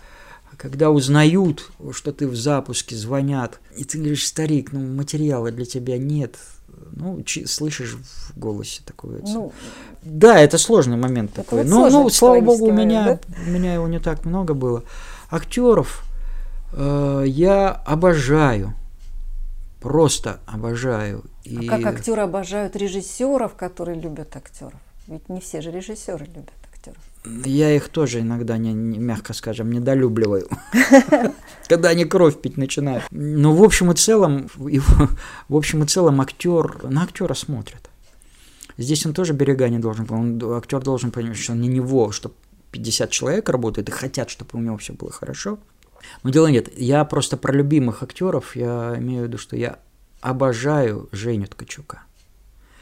Когда 0.58 0.91
узнают, 0.91 1.72
что 1.91 2.12
ты 2.12 2.28
в 2.28 2.36
запуске, 2.36 2.95
звонят, 2.95 3.60
и 3.78 3.86
ты 3.86 3.97
говоришь, 3.97 4.28
старик, 4.28 4.74
ну 4.74 4.82
материала 4.82 5.52
для 5.52 5.66
тебя 5.66 5.97
нет, 5.97 6.36
ну, 6.91 7.24
слышишь 7.45 7.95
в 7.95 8.38
голосе 8.38 8.82
такое. 8.86 9.22
Ну, 9.24 9.54
да, 10.04 10.39
это 10.39 10.58
сложный 10.58 10.97
момент 10.97 11.32
это 11.32 11.43
такой. 11.43 11.64
Вот 11.64 11.70
ну, 11.70 11.89
ну, 11.89 12.10
слава 12.10 12.41
богу, 12.41 12.68
у 12.68 12.72
меня, 12.72 13.06
да? 13.06 13.20
у 13.47 13.50
меня 13.50 13.74
его 13.74 13.88
не 13.88 14.00
так 14.00 14.26
много 14.26 14.54
было. 14.54 14.84
Актеров 15.30 16.04
э, 16.74 17.24
я 17.28 17.70
обожаю. 17.70 18.74
Просто 19.80 20.40
обожаю. 20.46 21.24
И... 21.44 21.68
А 21.68 21.70
как 21.70 21.86
актеры 21.86 22.22
обожают 22.22 22.76
режиссеров, 22.76 23.56
которые 23.56 24.00
любят 24.00 24.36
актеров? 24.36 24.80
Ведь 25.08 25.30
не 25.30 25.40
все 25.40 25.62
же 25.62 25.72
режиссеры 25.72 26.26
любят 26.26 26.54
актеров. 26.72 26.98
Я 27.46 27.76
их 27.76 27.90
тоже 27.90 28.22
иногда, 28.22 28.58
не, 28.58 28.74
не, 28.74 28.98
мягко 28.98 29.34
скажем, 29.34 29.72
недолюбливаю, 29.72 30.48
когда 31.68 31.90
они 31.90 32.06
кровь 32.06 32.40
пить 32.40 32.58
начинают. 32.58 33.04
Но 33.12 33.54
в 33.54 33.64
общем 33.64 33.92
и 33.92 33.96
целом, 33.96 34.50
в 34.56 35.56
общем 35.56 35.84
и 35.84 35.88
целом 35.88 36.22
актер 36.22 36.84
на 36.90 37.04
актера 37.04 37.34
смотрят. 37.34 37.90
Здесь 38.78 39.06
он 39.06 39.14
тоже 39.14 39.34
берега 39.34 39.68
не 39.68 39.80
должен, 39.80 40.08
он, 40.10 40.42
актер 40.56 40.82
должен 40.82 41.12
понимать, 41.12 41.38
что 41.38 41.54
не 41.54 41.68
него, 41.68 42.12
что 42.12 42.32
50 42.72 43.10
человек 43.10 43.50
работает 43.50 43.90
и 43.90 43.92
хотят, 43.92 44.30
чтобы 44.30 44.52
у 44.54 44.62
него 44.62 44.78
все 44.78 44.94
было 44.94 45.12
хорошо. 45.12 45.60
Но 46.24 46.30
дело 46.30 46.47
нет. 46.47 46.70
Я 46.78 47.04
просто 47.06 47.38
про 47.38 47.54
любимых 47.54 48.04
актеров, 48.04 48.56
я 48.56 48.95
имею 48.97 49.24
в 49.24 49.28
виду, 49.28 49.38
что 49.38 49.56
я 49.56 49.80
обожаю 50.22 51.10
Женю 51.12 51.47
Ткачука. 51.47 52.04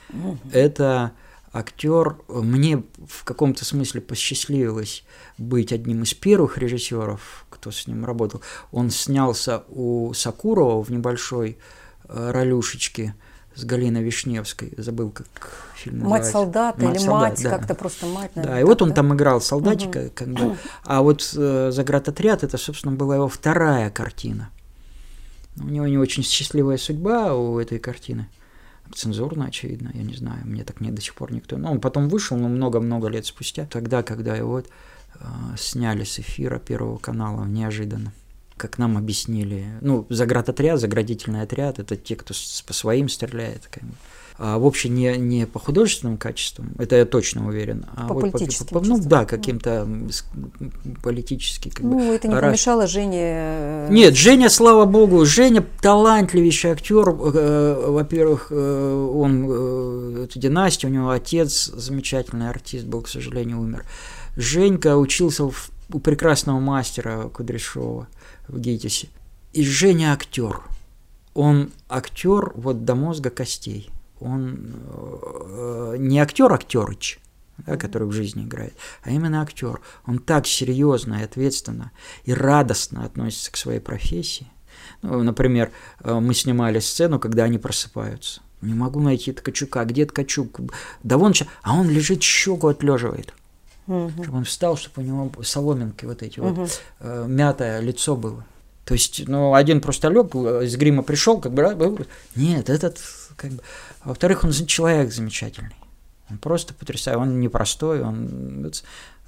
Угу. 0.09 0.37
Это 0.51 1.11
актер, 1.53 2.17
мне 2.27 2.83
в 3.07 3.23
каком-то 3.23 3.65
смысле 3.65 4.01
посчастливилось 4.01 5.03
быть 5.37 5.71
одним 5.71 6.03
из 6.03 6.13
первых 6.13 6.57
режиссеров, 6.57 7.45
кто 7.49 7.71
с 7.71 7.87
ним 7.87 8.05
работал. 8.05 8.41
Он 8.71 8.89
снялся 8.89 9.63
у 9.69 10.13
Сакурова 10.13 10.83
в 10.83 10.89
небольшой 10.89 11.57
э, 12.07 12.31
ролюшечке 12.31 13.15
с 13.57 13.65
Галиной 13.65 14.03
Вишневской, 14.03 14.71
забыл, 14.77 15.09
как 15.09 15.27
фильм 15.75 16.01
Мать 16.01 16.21
называется. 16.21 16.31
солдата 16.31 16.85
«Мать 16.85 16.95
или 16.95 17.03
солдат», 17.03 17.29
мать, 17.31 17.43
да. 17.43 17.49
как-то 17.49 17.73
просто 17.73 18.05
мать. 18.05 18.31
Да, 18.35 18.41
наверное, 18.41 18.61
и 18.61 18.63
вот 18.65 18.81
он 18.83 18.89
да? 18.89 18.95
там 18.95 19.15
играл 19.15 19.41
солдатика, 19.41 20.09
как 20.13 20.27
бы. 20.27 20.55
А 20.83 21.01
вот 21.01 21.33
э, 21.35 21.71
«Заградотряд» 21.71 22.43
это, 22.43 22.57
собственно, 22.57 22.95
была 22.95 23.15
его 23.15 23.27
вторая 23.27 23.89
картина. 23.89 24.51
У 25.59 25.67
него 25.67 25.87
не 25.87 25.97
очень 25.97 26.21
счастливая 26.21 26.77
судьба 26.77 27.33
у 27.33 27.57
этой 27.57 27.79
картины. 27.79 28.29
Цензурно, 28.93 29.45
очевидно, 29.45 29.89
я 29.95 30.03
не 30.03 30.15
знаю, 30.15 30.45
мне 30.45 30.63
так 30.63 30.79
не 30.79 30.91
до 30.91 31.01
сих 31.01 31.15
пор 31.15 31.33
никто. 31.33 31.57
Но 31.57 31.71
он 31.71 31.81
потом 31.81 32.09
вышел, 32.09 32.37
но 32.37 32.47
много-много 32.47 33.07
лет 33.07 33.25
спустя, 33.25 33.65
тогда, 33.65 34.03
когда 34.03 34.35
его 34.35 34.59
э, 34.59 34.65
сняли 35.57 36.03
с 36.03 36.19
эфира 36.19 36.59
Первого 36.59 36.99
канала 36.99 37.43
неожиданно. 37.45 38.13
Как 38.57 38.77
нам 38.79 38.97
объяснили, 38.97 39.65
ну, 39.81 40.05
заградотряд, 40.09 40.79
заградительный 40.79 41.41
отряд, 41.43 41.77
это 41.79 41.95
те, 41.95 42.15
кто 42.15 42.33
с- 42.33 42.63
по 42.65 42.73
своим 42.73 43.07
стреляет, 43.07 43.67
как 43.71 43.83
бы. 43.83 43.93
А 44.39 44.59
вообще 44.59 44.89
не, 44.89 45.17
не 45.17 45.47
по 45.47 45.57
художественным 45.59 46.17
качествам, 46.17 46.69
это 46.77 46.95
я 46.95 47.05
точно 47.05 47.47
уверен, 47.47 47.85
а 47.95 48.07
По 48.07 48.13
вот 48.13 48.31
политическим 48.31 48.67
по, 48.67 48.79
ну 48.81 48.95
чувствам. 48.95 49.09
да, 49.09 49.25
каким-то 49.25 49.69
м, 49.81 50.09
с- 50.11 50.25
политически 51.03 51.69
как 51.69 51.83
бы. 51.85 51.89
Ну, 51.95 52.13
это 52.13 52.27
не 52.27 52.33
раз- 52.35 52.43
помешало 52.43 52.87
Жене... 52.87 53.21
э, 53.21 53.87
Нет, 53.91 54.15
Женя, 54.15 54.49
слава 54.49 54.85
богу, 54.85 55.25
Женя 55.25 55.63
талантливейший 55.81 56.71
актер. 56.71 57.09
Э, 57.09 57.85
Во-первых, 57.89 58.47
э, 58.51 59.11
он 59.15 60.17
это 60.23 60.39
династия, 60.39 60.87
у 60.87 60.91
него 60.91 61.09
отец 61.09 61.65
замечательный 61.73 62.49
артист 62.49 62.85
был, 62.85 63.01
к 63.01 63.07
сожалению, 63.07 63.59
умер. 63.59 63.85
Женька 64.35 64.97
учился 64.97 65.49
в- 65.49 65.71
у 65.91 65.99
прекрасного 65.99 66.59
мастера 66.59 67.29
Кудряшова 67.33 68.07
в 68.47 68.59
ГИТИСе. 68.59 69.09
И 69.53 69.63
Женя 69.63 70.13
актер. 70.13 70.61
Он 71.33 71.71
актер 71.89 72.51
вот 72.55 72.85
до 72.85 72.95
мозга 72.95 73.29
костей. 73.29 73.89
Он 74.19 74.73
э, 74.87 75.95
не 75.99 76.19
актер 76.19 76.51
актерыч, 76.51 77.19
да, 77.59 77.77
который 77.77 78.07
в 78.07 78.11
жизни 78.11 78.43
играет, 78.43 78.73
а 79.03 79.11
именно 79.11 79.41
актер. 79.41 79.79
Он 80.05 80.19
так 80.19 80.47
серьезно 80.47 81.15
и 81.15 81.23
ответственно 81.23 81.91
и 82.23 82.33
радостно 82.33 83.03
относится 83.03 83.51
к 83.51 83.57
своей 83.57 83.79
профессии. 83.79 84.47
Ну, 85.01 85.21
например, 85.21 85.71
э, 85.99 86.19
мы 86.19 86.33
снимали 86.33 86.79
сцену, 86.79 87.19
когда 87.19 87.43
они 87.43 87.59
просыпаются. 87.59 88.41
Не 88.61 88.73
могу 88.73 88.99
найти 88.99 89.31
Ткачука. 89.31 89.85
Где 89.85 90.05
Ткачук? 90.05 90.59
Да 91.03 91.17
вон 91.17 91.33
сейчас. 91.33 91.47
А 91.61 91.75
он 91.75 91.89
лежит, 91.89 92.23
щеку 92.23 92.67
отлеживает. 92.67 93.33
Мгм. 93.87 94.23
Чтобы 94.23 94.37
он 94.37 94.43
встал, 94.43 94.77
чтобы 94.77 95.01
у 95.01 95.05
него 95.05 95.31
соломинки 95.43 96.05
вот 96.05 96.21
эти 96.21 96.39
вот, 96.39 96.81
э, 96.99 97.25
мятое 97.27 97.79
лицо 97.79 98.15
было. 98.15 98.45
То 98.85 98.93
есть, 98.93 99.27
ну, 99.27 99.53
один 99.53 99.81
просто 99.81 100.07
лег, 100.07 100.33
э, 100.33 100.63
из 100.63 100.77
грима 100.77 101.03
пришел, 101.03 101.41
как 101.41 101.53
бы, 101.53 102.07
нет, 102.35 102.69
этот, 102.69 102.99
как 103.35 103.51
бы, 103.51 103.61
А 104.01 104.09
во-вторых, 104.09 104.45
он 104.45 104.51
человек 104.51 105.11
замечательный. 105.11 105.75
Он 106.29 106.37
просто 106.37 106.73
потрясающий, 106.73 107.19
он 107.19 107.39
непростой, 107.39 108.01
он, 108.01 108.71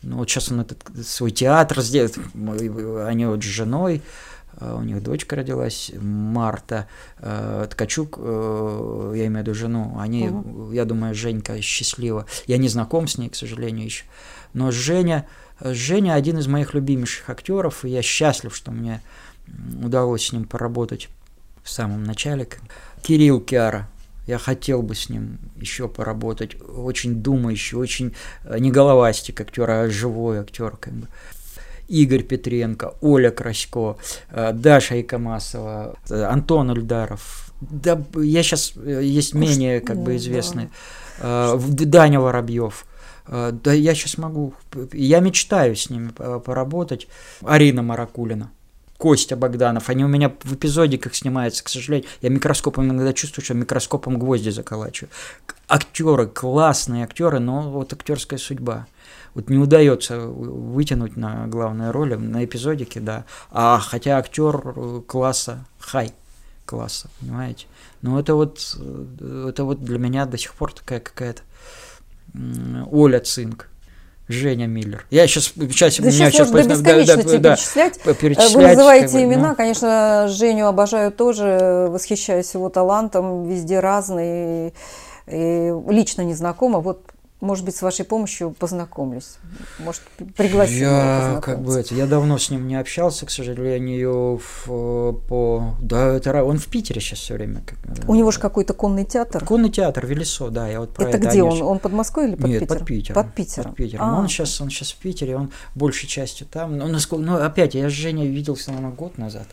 ну, 0.01 0.17
вот 0.17 0.29
сейчас 0.29 0.51
он 0.51 0.61
этот 0.61 0.81
свой 1.05 1.31
театр 1.31 1.81
сделает, 1.81 2.17
они 3.05 3.25
вот 3.25 3.43
с 3.43 3.47
женой, 3.47 4.01
э, 4.59 4.75
у 4.77 4.81
них 4.81 5.03
дочка 5.03 5.35
родилась, 5.35 5.91
Марта, 5.99 6.87
э, 7.17 7.67
Ткачук, 7.69 8.15
э, 8.17 9.13
я 9.17 9.27
имею 9.27 9.43
в 9.43 9.47
виду 9.47 9.53
жену, 9.53 9.97
они, 9.99 10.31
я 10.71 10.85
думаю, 10.85 11.13
Женька 11.15 11.61
счастлива. 11.61 12.25
Я 12.47 12.57
не 12.57 12.69
знаком 12.69 13.09
с 13.09 13.17
ней, 13.17 13.29
к 13.29 13.35
сожалению, 13.35 13.85
еще. 13.85 14.05
Но 14.53 14.71
Женя, 14.71 15.27
Женя 15.61 16.13
один 16.15 16.37
из 16.39 16.47
моих 16.47 16.73
любимейших 16.73 17.29
актеров, 17.29 17.85
и 17.85 17.89
я 17.89 18.01
счастлив, 18.01 18.55
что 18.55 18.71
мне 18.71 19.01
удалось 19.83 20.27
с 20.27 20.33
ним 20.33 20.45
поработать 20.45 21.09
в 21.63 21.69
самом 21.69 22.03
начале. 22.03 22.47
Кирилл 23.01 23.39
Киара. 23.41 23.87
Я 24.27 24.37
хотел 24.37 24.83
бы 24.83 24.93
с 24.93 25.09
ним 25.09 25.39
еще 25.55 25.87
поработать. 25.87 26.55
Очень 26.61 27.15
думающий, 27.15 27.77
очень 27.77 28.13
э, 28.43 28.59
не 28.59 28.69
головастик 28.69 29.41
актер, 29.41 29.69
а 29.69 29.89
живой 29.89 30.39
актер. 30.39 30.77
Как 30.77 30.93
бы. 30.93 31.07
Игорь 31.87 32.21
Петренко, 32.21 32.93
Оля 33.01 33.31
Красько, 33.31 33.97
э, 34.29 34.51
Даша 34.53 35.01
Икомасова, 35.01 35.97
э, 36.09 36.23
Антон 36.23 36.69
Ульдаров. 36.69 37.51
Да, 37.61 37.99
я 38.17 38.43
сейчас 38.43 38.73
есть 38.75 39.33
Ну, 39.33 39.39
менее 39.41 39.79
как 39.81 39.97
бы 39.97 40.11
да. 40.11 40.17
известные. 40.17 40.69
Э, 41.19 41.53
в- 41.55 41.73
Даня 41.73 42.19
Воробьев. 42.19 42.85
Э, 43.29 43.51
Да 43.53 43.71
я 43.73 43.93
сейчас 43.95 44.17
могу. 44.17 44.53
Я 44.91 45.19
мечтаю 45.19 45.75
с 45.75 45.89
ними 45.89 46.09
по- 46.09 46.39
поработать. 46.39 47.07
Арина 47.41 47.81
Маракулина. 47.81 48.51
Костя 48.97 49.37
Богданов. 49.37 49.89
Они 49.89 50.03
у 50.03 50.09
меня 50.09 50.33
в 50.43 50.55
эпизодиках 50.55 51.15
снимаются, 51.15 51.63
к 51.63 51.69
сожалению. 51.69 52.09
Я 52.21 52.29
микроскопом 52.29 52.89
иногда 52.91 53.13
чувствую, 53.13 53.45
что 53.45 53.53
микроскопом 53.53 54.19
гвозди 54.19 54.49
заколачиваю. 54.49 55.09
Актеры, 55.69 56.27
классные 56.27 57.05
актеры, 57.05 57.39
но 57.39 57.61
вот 57.69 57.93
актерская 57.93 58.37
судьба. 58.39 58.87
Вот 59.35 59.49
не 59.49 59.57
удается 59.57 60.19
вытянуть 60.19 61.15
на 61.15 61.47
главные 61.47 61.91
роли, 61.91 62.15
на 62.15 62.43
эпизодике, 62.43 62.99
да. 62.99 63.23
А 63.51 63.79
хотя 63.79 64.17
актер 64.17 64.61
э, 64.75 65.01
класса, 65.07 65.63
хай 65.79 66.11
класса, 66.65 67.09
понимаете? 67.21 67.67
Но 68.01 68.19
это 68.19 68.35
вот, 68.35 68.75
э, 68.79 69.45
это 69.49 69.63
вот 69.63 69.81
для 69.81 69.97
меня 69.99 70.25
до 70.25 70.37
сих 70.37 70.53
пор 70.55 70.73
такая 70.73 70.99
какая-то 70.99 71.43
Оля 72.91 73.19
Цинк. 73.19 73.69
Женя 74.29 74.67
Миллер. 74.67 75.05
Я 75.09 75.25
сейчас, 75.25 75.45
сейчас 75.55 75.97
Да 75.97 76.03
меня 76.03 76.11
сейчас 76.11 76.33
сейчас 76.33 76.51
можно 76.51 76.75
до 76.75 76.81
бесконечности 76.83 77.37
перечислять. 77.39 77.97
Э, 77.97 78.01
Вы 78.05 78.13
перечислять, 78.13 78.75
называете 78.75 79.05
как 79.07 79.13
бы, 79.13 79.19
ну. 79.21 79.33
имена, 79.33 79.55
конечно, 79.55 80.27
Женю 80.29 80.67
обожаю 80.67 81.11
тоже, 81.11 81.87
восхищаюсь 81.89 82.53
его 82.53 82.69
талантом, 82.69 83.45
везде 83.45 83.79
разный, 83.79 84.75
и 85.25 85.73
лично 85.89 86.21
не 86.21 86.35
знакома. 86.35 86.79
Вот, 86.79 87.01
может 87.41 87.63
быть, 87.65 87.75
с 87.75 87.81
вашей 87.81 88.03
помощью 88.05 88.51
познакомлюсь. 88.51 89.37
Может, 89.79 90.01
пригласим 90.35 90.79
Я 90.81 91.39
как 91.41 91.61
бы 91.61 91.73
это, 91.79 91.95
я 91.95 92.05
давно 92.05 92.37
с 92.37 92.49
ним 92.49 92.67
не 92.67 92.75
общался, 92.75 93.25
к 93.25 93.31
сожалению, 93.31 94.41
в- 94.65 95.13
по, 95.27 95.73
да, 95.81 96.13
это 96.15 96.43
он 96.43 96.57
в 96.57 96.67
Питере 96.67 96.99
сейчас 97.01 97.19
все 97.19 97.35
время. 97.35 97.61
как, 97.65 97.77
э, 97.85 98.01
У 98.07 98.15
него 98.15 98.31
же 98.31 98.39
какой-то 98.39 98.73
конный 98.73 99.05
театр. 99.05 99.43
конный 99.45 99.69
театр 99.69 100.05
Велесо, 100.05 100.49
да, 100.49 100.67
я 100.67 100.79
вот 100.81 100.93
про 100.93 101.07
это 101.07 101.17
это. 101.17 101.29
где 101.29 101.43
он? 101.43 101.61
Он 101.61 101.79
под 101.79 101.93
Москвой 101.93 102.27
или 102.29 102.35
под 102.35 102.45
Нет, 102.47 102.59
Питером? 102.61 102.77
под 102.79 102.87
Питером. 102.87 103.23
Под 103.23 103.33
Питером. 103.35 103.63
Под 103.69 103.75
Питером. 103.75 104.05
А, 104.05 104.19
он 104.19 104.27
сейчас, 104.27 104.61
он 104.61 104.69
сейчас 104.69 104.91
в 104.91 104.97
Питере, 104.97 105.35
он 105.37 105.51
большей 105.75 106.07
частью 106.07 106.47
там. 106.47 106.77
Ну, 106.77 106.87
насколько, 106.87 107.23
ну, 107.23 107.35
опять, 107.37 107.73
я 107.75 107.89
с 107.89 107.93
Женей 107.93 108.27
виделся, 108.27 108.71
наверное, 108.71 108.95
год 108.95 109.17
назад 109.17 109.47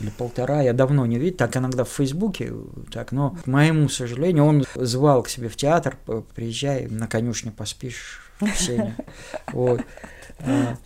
или 0.00 0.10
полтора, 0.10 0.62
я 0.62 0.72
давно 0.72 1.06
не 1.06 1.18
видел, 1.18 1.38
так 1.38 1.56
иногда 1.56 1.84
в 1.84 1.88
Фейсбуке, 1.88 2.52
так, 2.92 3.12
но, 3.12 3.30
к 3.30 3.46
моему 3.46 3.88
сожалению, 3.88 4.44
он 4.44 4.64
звал 4.74 5.22
к 5.22 5.28
себе 5.28 5.48
в 5.48 5.56
театр, 5.56 5.96
приезжай, 6.34 6.86
на 6.86 7.06
конюшне 7.06 7.50
поспишь, 7.50 8.20
Сеня. 8.56 8.96
Вот. 9.52 9.80
А, 10.40 10.76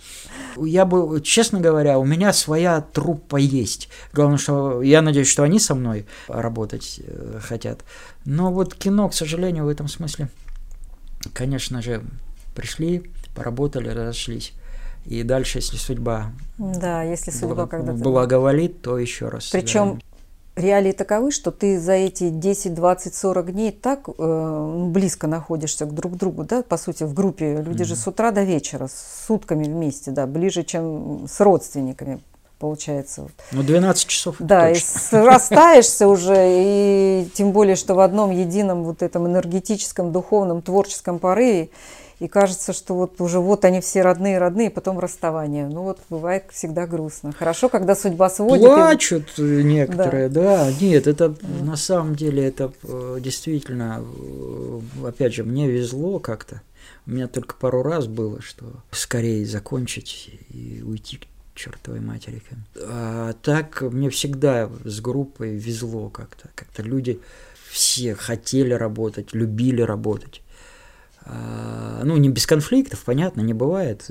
Я 0.57 0.85
бы, 0.85 1.21
честно 1.21 1.61
говоря, 1.61 1.99
у 1.99 2.05
меня 2.05 2.33
своя 2.33 2.81
труппа 2.81 3.37
есть. 3.37 3.89
Главное, 4.13 4.39
что 4.39 4.83
я 4.83 5.03
надеюсь, 5.03 5.29
что 5.29 5.43
они 5.43 5.59
со 5.59 5.75
мной 5.75 6.07
работать 6.29 7.01
э, 7.05 7.41
хотят. 7.43 7.85
Но 8.25 8.53
вот 8.53 8.75
кино, 8.75 9.09
к 9.09 9.15
сожалению, 9.15 9.65
в 9.65 9.69
этом 9.69 9.89
смысле, 9.89 10.29
конечно 11.35 11.83
же, 11.83 12.05
пришли, 12.55 13.11
поработали, 13.35 13.89
разошлись. 13.89 14.53
И 15.07 15.23
дальше, 15.23 15.59
если 15.59 15.77
судьба, 15.77 16.27
Да, 16.59 17.03
если 17.03 17.31
судьба 17.31 17.55
благо- 17.55 17.67
когда-то... 17.69 17.99
благоволит, 17.99 18.83
то 18.83 18.99
еще 18.99 19.29
раз. 19.29 19.49
Причем 19.51 20.01
реалии 20.57 20.93
таковы, 20.93 21.31
что 21.33 21.51
ты 21.51 21.81
за 21.81 21.93
эти 21.93 22.29
10, 22.29 22.75
20, 22.75 23.15
40 23.15 23.53
дней 23.53 23.73
так 23.73 24.09
э, 24.17 24.85
близко 24.91 25.27
находишься 25.27 25.87
к 25.87 25.95
друг 25.95 26.17
другу, 26.17 26.45
да, 26.45 26.63
по 26.63 26.77
сути, 26.77 27.05
в 27.05 27.15
группе. 27.15 27.63
Люди 27.63 27.85
же 27.85 27.97
с 27.97 28.07
утра 28.07 28.31
до 28.31 28.43
вечера, 28.43 28.87
с 28.89 29.27
сутками 29.27 29.65
вместе, 29.65 30.11
да, 30.11 30.27
ближе, 30.27 30.63
чем 30.65 31.27
с 31.29 31.41
родственниками, 31.41 32.21
получается. 32.59 33.29
Ну, 33.53 33.63
12 33.63 34.07
часов. 34.07 34.37
Да, 34.39 34.71
и 34.71 34.75
точно. 34.75 35.01
срастаешься 35.01 36.09
уже, 36.09 36.37
и 36.39 37.29
тем 37.35 37.53
более, 37.53 37.77
что 37.77 37.95
в 37.95 38.01
одном 38.01 38.31
едином 38.31 38.85
вот 38.85 39.03
этом 39.03 39.27
энергетическом, 39.27 40.13
духовном, 40.13 40.61
творческом 40.61 41.19
порыве, 41.19 41.71
и 42.21 42.29
кажется, 42.29 42.73
что 42.73 42.95
вот 42.95 43.21
уже 43.21 43.41
вот 43.41 43.65
они 43.65 43.81
все 43.81 44.03
родные-родные, 44.03 44.71
потом 44.71 44.99
расставание. 45.01 45.67
Ну 45.69 45.83
вот 45.83 45.99
бывает 46.11 46.45
всегда 46.53 46.87
грустно. 46.87 47.33
Хорошо, 47.33 47.69
когда 47.69 47.97
судьба 47.97 48.31
сводит. 48.31 48.63
и- 48.63 48.67
Плачут 48.67 49.39
некоторые, 49.39 50.29
да. 50.29 50.71
Нет, 50.81 51.07
это 51.07 51.35
на 51.63 51.77
самом 51.77 52.15
деле 52.15 52.45
это 52.47 52.73
э, 52.85 53.19
действительно, 53.21 54.05
э, 54.05 54.81
опять 55.09 55.35
же, 55.35 55.45
мне 55.45 55.69
везло 55.71 56.19
как-то. 56.19 56.61
У 57.07 57.11
меня 57.13 57.27
только 57.27 57.55
пару 57.55 57.83
раз 57.83 58.07
было, 58.07 58.41
что 58.43 58.67
скорее 58.91 59.45
закончить 59.47 60.31
и 60.51 60.83
уйти 60.87 61.17
к 61.19 61.27
чертовой 61.55 62.01
матери. 62.01 62.43
А 62.87 63.33
так 63.43 63.81
мне 63.83 64.11
всегда 64.11 64.69
с 64.85 65.01
группой 65.01 65.57
везло 65.57 66.11
как-то. 66.11 66.49
Как-то 66.55 66.83
люди 66.83 67.19
все 67.71 68.15
хотели 68.15 68.73
работать, 68.75 69.33
любили 69.33 69.81
работать. 69.83 70.43
А, 71.33 72.03
Ну, 72.05 72.17
не 72.17 72.29
без 72.29 72.47
конфликтов, 72.47 73.05
понятно, 73.05 73.41
не 73.43 73.55
бывает. 73.55 74.11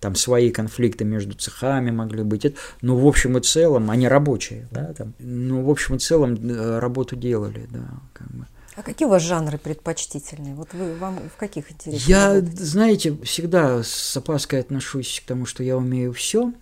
Там 0.00 0.14
свои 0.14 0.50
конфликты 0.50 1.04
между 1.04 1.34
цехами 1.34 1.90
могли 1.90 2.22
быть. 2.22 2.54
Но 2.80 2.96
в 2.96 3.06
общем 3.06 3.36
и 3.36 3.42
целом 3.42 3.90
они 3.90 4.08
рабочие, 4.08 4.66
да, 4.70 4.94
там. 4.94 5.14
Ну, 5.18 5.62
в 5.62 5.70
общем 5.70 5.96
и 5.96 5.98
целом 5.98 6.34
э, 6.34 6.78
работу 6.78 7.16
делали, 7.16 7.68
да, 7.70 7.84
как 8.12 8.28
бы. 8.30 8.46
А 8.76 8.82
какие 8.82 9.06
у 9.06 9.10
вас 9.10 9.22
жанры 9.22 9.58
предпочтительные? 9.58 10.54
Вот 10.54 10.72
вы 10.72 10.94
вам 10.96 11.18
в 11.32 11.36
каких 11.36 11.70
интересах? 11.70 12.08
Я, 12.08 12.40
знаете, 12.40 13.16
всегда 13.22 13.82
с 13.82 14.16
опаской 14.16 14.60
отношусь 14.60 15.20
к 15.24 15.28
тому, 15.28 15.44
что 15.44 15.62
я 15.62 15.76
умею 15.76 16.12
все. 16.12 16.52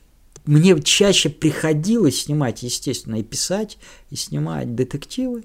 Мне 0.44 0.80
чаще 0.82 1.30
приходилось 1.30 2.22
снимать, 2.22 2.64
естественно, 2.64 3.16
и 3.16 3.22
писать, 3.22 3.78
и 4.10 4.16
снимать 4.16 4.74
детективы, 4.74 5.44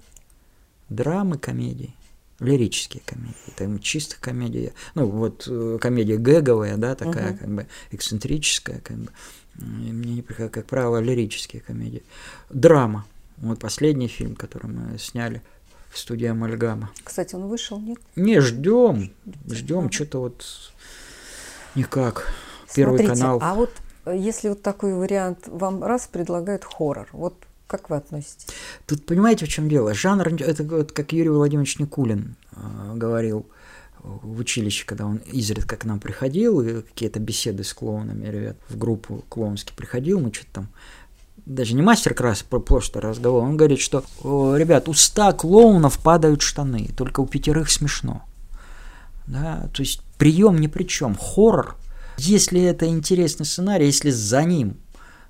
драмы, 0.89 1.38
комедии 1.38 1.93
лирические 2.40 3.02
комедии, 3.06 3.54
там 3.56 3.80
чисто 3.80 4.16
комедия, 4.20 4.74
ну 4.96 5.08
вот 5.08 5.48
э, 5.48 5.78
комедия 5.82 6.18
гэговая, 6.18 6.78
да, 6.78 6.96
такая 6.96 7.34
uh-huh. 7.34 7.38
как 7.38 7.50
бы 7.50 7.68
эксцентрическая, 7.92 8.80
как 8.80 8.98
бы, 8.98 9.12
мне 9.56 9.90
не 9.90 10.22
приходит, 10.22 10.52
как 10.52 10.66
правило, 10.68 11.00
лирические 11.00 11.62
комедии. 11.62 12.04
Драма, 12.50 13.06
вот 13.38 13.60
последний 13.60 14.08
фильм, 14.08 14.36
который 14.36 14.70
мы 14.70 14.98
сняли 15.00 15.42
в 15.90 15.98
студии 15.98 16.28
Амальгама. 16.28 16.92
Кстати, 17.04 17.36
он 17.36 17.48
вышел, 17.48 17.80
нет? 17.80 17.98
Не, 18.16 18.40
ждем, 18.40 19.12
ждем, 19.50 19.92
что-то 19.92 20.20
вот 20.20 20.46
никак. 21.74 22.32
Первый 22.76 22.98
Смотрите, 23.00 23.22
канал. 23.22 23.40
А 23.42 23.56
вот 23.56 23.72
э, 24.06 24.16
если 24.16 24.50
вот 24.50 24.62
такой 24.62 24.94
вариант 24.94 25.48
вам 25.48 25.84
раз 25.84 26.08
предлагают 26.08 26.64
хоррор, 26.64 27.08
вот 27.14 27.34
как 27.68 27.89
вы 27.89 27.97
относитесь? 27.97 28.47
Тут 28.86 29.05
понимаете, 29.05 29.45
в 29.45 29.49
чем 29.49 29.70
дело? 29.70 29.93
Жанр, 29.93 30.28
это 30.41 30.63
вот 30.63 30.91
как 30.91 31.11
Юрий 31.11 31.30
Владимирович 31.30 31.80
Никулин 31.80 32.36
э, 32.53 32.93
говорил 32.95 33.45
в 34.03 34.39
училище, 34.39 34.86
когда 34.86 35.05
он 35.05 35.18
изредка 35.18 35.76
к 35.76 35.86
нам 35.86 35.99
приходил, 35.99 36.61
и 36.61 36.82
какие-то 36.82 37.20
беседы 37.20 37.63
с 37.63 37.74
клоунами, 37.74 38.26
ребят, 38.28 38.57
в 38.70 38.78
группу 38.78 39.26
клоунский 39.30 39.74
приходил, 39.76 40.20
мы 40.20 40.34
что-то 40.34 40.51
там 40.53 40.70
даже 41.45 41.76
не 41.76 41.82
мастер-класс, 41.82 42.43
просто 42.43 42.99
разговор, 42.99 43.43
он 43.43 43.55
говорит, 43.57 43.80
что, 43.80 44.03
ребят, 44.57 44.89
у 44.89 44.93
ста 44.93 45.32
клоунов 45.32 46.01
падают 46.01 46.41
штаны, 46.41 46.89
только 46.95 47.22
у 47.22 47.26
пятерых 47.26 47.70
смешно. 47.72 48.24
Да, 49.28 49.70
то 49.74 49.82
есть 49.82 50.01
прием 50.18 50.59
ни 50.59 50.68
при 50.68 50.84
чем. 50.84 51.15
Хоррор, 51.15 51.76
если 52.18 52.61
это 52.61 52.88
интересный 52.88 53.45
сценарий, 53.45 53.86
если 53.86 54.09
за 54.09 54.43
ним 54.43 54.78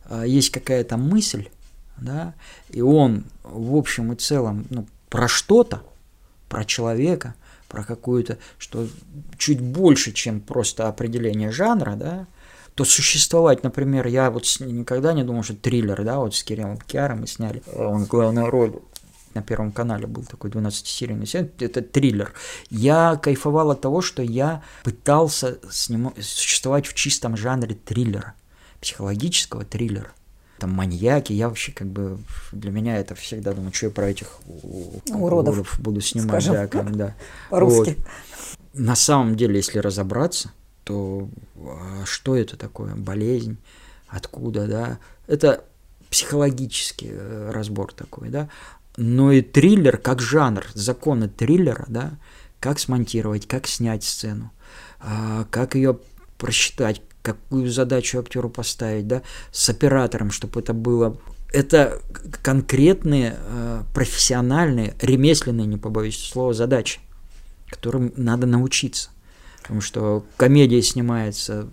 э, 0.05 0.23
есть 0.27 0.51
какая-то 0.51 0.97
мысль, 0.97 1.49
да, 1.99 2.33
и 2.69 2.81
он 2.81 3.25
в 3.43 3.75
общем 3.75 4.13
и 4.13 4.15
целом 4.15 4.65
ну, 4.69 4.87
про 5.09 5.27
что-то, 5.27 5.83
про 6.49 6.65
человека, 6.65 7.35
про 7.67 7.83
какую-то, 7.83 8.37
что 8.57 8.87
чуть 9.37 9.61
больше, 9.61 10.11
чем 10.11 10.39
просто 10.39 10.87
определение 10.87 11.51
жанра, 11.51 11.95
да, 11.95 12.27
то 12.75 12.85
существовать, 12.85 13.63
например, 13.63 14.07
я 14.07 14.29
вот 14.29 14.45
никогда 14.59 15.13
не 15.13 15.23
думал, 15.23 15.43
что 15.43 15.55
триллер, 15.55 16.03
да, 16.03 16.19
вот 16.19 16.35
с 16.35 16.43
Кириллом 16.43 16.77
Киаром 16.77 17.21
мы 17.21 17.27
сняли, 17.27 17.63
он 17.75 18.05
главную 18.05 18.49
роль 18.49 18.79
на 19.33 19.41
Первом 19.41 19.71
канале 19.71 20.07
был 20.07 20.23
такой 20.23 20.49
12-серийный 20.49 21.25
сериал, 21.25 21.49
это 21.59 21.81
триллер. 21.81 22.33
Я 22.69 23.19
кайфовал 23.21 23.71
от 23.71 23.81
того, 23.81 24.01
что 24.01 24.21
я 24.23 24.63
пытался 24.83 25.59
сним... 25.71 26.13
существовать 26.19 26.87
в 26.87 26.93
чистом 26.93 27.35
жанре 27.35 27.75
триллера, 27.75 28.35
психологического 28.79 29.65
триллера 29.65 30.11
там 30.60 30.72
маньяки. 30.72 31.34
Я 31.34 31.49
вообще 31.49 31.72
как 31.72 31.88
бы 31.88 32.18
для 32.51 32.72
меня 32.72 32.97
это 32.97 33.16
всегда 33.16 33.53
думаю, 33.53 33.74
что 33.74 33.88
я 33.88 33.91
про 33.91 34.10
этих 34.10 34.39
уродов, 34.47 35.55
уродов 35.55 35.80
буду 35.80 36.01
снимать, 36.01 36.43
скажем, 36.43 36.53
да, 36.53 36.68
как, 36.68 36.91
да. 36.95 37.16
По-русски. 37.49 37.97
Вот. 37.97 38.08
На 38.74 38.95
самом 38.95 39.36
деле, 39.36 39.58
если 39.58 39.80
разобраться, 39.80 40.51
то 40.84 41.30
а 41.58 42.05
что 42.05 42.36
это 42.36 42.58
такое? 42.58 42.95
Болезнь, 42.95 43.58
откуда, 44.08 44.68
да? 44.68 44.99
Это 45.28 45.64
психологический 46.10 47.10
э, 47.12 47.51
разбор 47.51 47.93
такой, 47.93 48.30
да. 48.30 48.49
Но 48.95 49.32
и 49.32 49.41
триллер 49.41 49.97
как 49.97 50.22
жанр, 50.22 50.66
законы 50.74 51.30
триллера, 51.30 51.86
да, 51.88 52.14
как 52.60 52.80
смонтировать, 52.80 53.47
как 53.47 53.68
снять 53.68 54.03
сцену, 54.03 54.51
а, 54.99 55.45
как 55.51 55.76
ее 55.76 55.99
просчитать, 56.38 57.01
какую 57.28 57.69
задачу 57.69 58.19
актеру 58.19 58.49
поставить, 58.49 59.07
да, 59.07 59.21
с 59.51 59.69
оператором, 59.69 60.32
чтобы 60.32 60.61
это 60.61 60.73
было. 60.73 61.17
Это 61.51 62.01
конкретные, 62.41 63.36
э, 63.38 63.84
профессиональные, 63.93 64.95
ремесленные, 65.01 65.67
не 65.67 65.78
побоюсь 65.78 66.17
слова, 66.17 66.53
задачи, 66.53 66.99
которым 67.69 68.13
надо 68.15 68.47
научиться. 68.47 69.09
Потому 69.61 69.82
что 69.82 70.25
комедия 70.38 70.82
снимается 70.82 71.67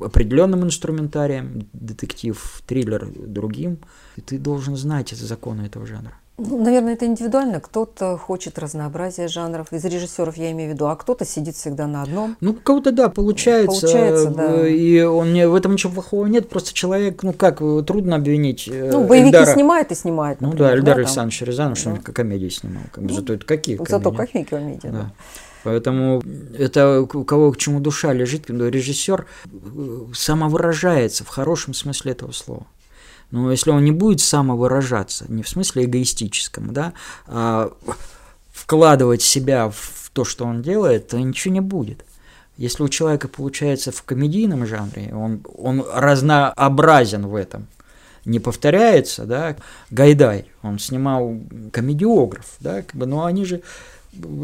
определенным 0.00 0.64
инструментарием, 0.64 1.68
детектив, 1.72 2.62
триллер 2.66 3.06
другим, 3.06 3.78
и 4.16 4.20
ты 4.20 4.38
должен 4.38 4.76
знать 4.76 5.10
законы 5.10 5.62
этого 5.62 5.86
жанра. 5.86 6.18
Ну, 6.38 6.62
наверное, 6.62 6.92
это 6.92 7.06
индивидуально. 7.06 7.60
Кто-то 7.60 8.18
хочет 8.18 8.58
разнообразия 8.58 9.26
жанров, 9.26 9.72
из 9.72 9.84
режиссеров 9.84 10.36
я 10.36 10.52
имею 10.52 10.70
в 10.70 10.74
виду, 10.74 10.86
а 10.86 10.96
кто-то 10.96 11.24
сидит 11.24 11.56
всегда 11.56 11.86
на 11.86 12.02
одном. 12.02 12.36
Ну, 12.40 12.52
кого-то, 12.52 12.92
да, 12.92 13.08
получается. 13.08 13.80
Получается, 13.86 14.30
да. 14.30 14.68
И 14.68 15.00
он, 15.00 15.32
в 15.32 15.54
этом 15.54 15.72
ничего 15.72 15.94
плохого 15.94 16.26
нет, 16.26 16.50
просто 16.50 16.74
человек, 16.74 17.22
ну 17.22 17.32
как, 17.32 17.58
трудно 17.86 18.16
обвинить 18.16 18.68
э, 18.68 18.90
Ну, 18.92 19.04
боевики 19.04 19.36
Эльдара. 19.36 19.54
снимает 19.54 19.92
и 19.92 19.94
снимает, 19.94 20.42
например, 20.42 20.62
Ну 20.62 20.68
да, 20.68 20.74
Эльдар 20.76 20.94
да, 20.96 21.00
Александрович 21.00 21.38
там. 21.38 21.48
Рязанов, 21.48 21.78
что 21.78 21.90
он 21.90 21.96
комедии 21.98 22.48
снимал. 22.48 22.82
Как 22.92 23.02
бы, 23.02 23.08
ну, 23.08 23.16
зато 23.16 23.32
это 23.32 23.46
какие 23.46 23.76
комедии? 23.76 23.90
Зато 23.90 24.12
какие 24.12 24.42
комедии, 24.42 24.88
да. 24.88 24.90
да. 24.90 25.12
Поэтому 25.64 26.22
это 26.56 27.00
у 27.00 27.24
кого 27.24 27.50
к 27.50 27.56
чему 27.56 27.80
душа 27.80 28.12
лежит, 28.12 28.50
режиссер 28.50 29.26
э, 29.46 29.98
самовыражается 30.12 31.24
в 31.24 31.28
хорошем 31.28 31.72
смысле 31.74 32.12
этого 32.12 32.32
слова. 32.32 32.66
Но 33.30 33.50
если 33.50 33.70
он 33.70 33.84
не 33.84 33.92
будет 33.92 34.20
самовыражаться, 34.20 35.26
не 35.28 35.42
в 35.42 35.48
смысле 35.48 35.84
эгоистическом, 35.84 36.72
да, 36.72 36.92
а 37.26 37.72
вкладывать 38.52 39.22
себя 39.22 39.68
в 39.68 40.10
то, 40.12 40.24
что 40.24 40.44
он 40.44 40.62
делает, 40.62 41.08
то 41.08 41.18
ничего 41.18 41.54
не 41.54 41.60
будет. 41.60 42.04
Если 42.56 42.82
у 42.82 42.88
человека 42.88 43.28
получается 43.28 43.92
в 43.92 44.02
комедийном 44.02 44.66
жанре, 44.66 45.14
он, 45.14 45.42
он 45.58 45.84
разнообразен 45.92 47.26
в 47.26 47.34
этом, 47.34 47.66
не 48.24 48.40
повторяется, 48.40 49.24
да, 49.24 49.56
Гайдай, 49.90 50.46
он 50.62 50.78
снимал 50.78 51.38
комедиограф, 51.70 52.46
да, 52.60 52.82
как 52.82 52.96
бы, 52.96 53.06
но 53.06 53.24
они 53.24 53.44
же, 53.44 53.62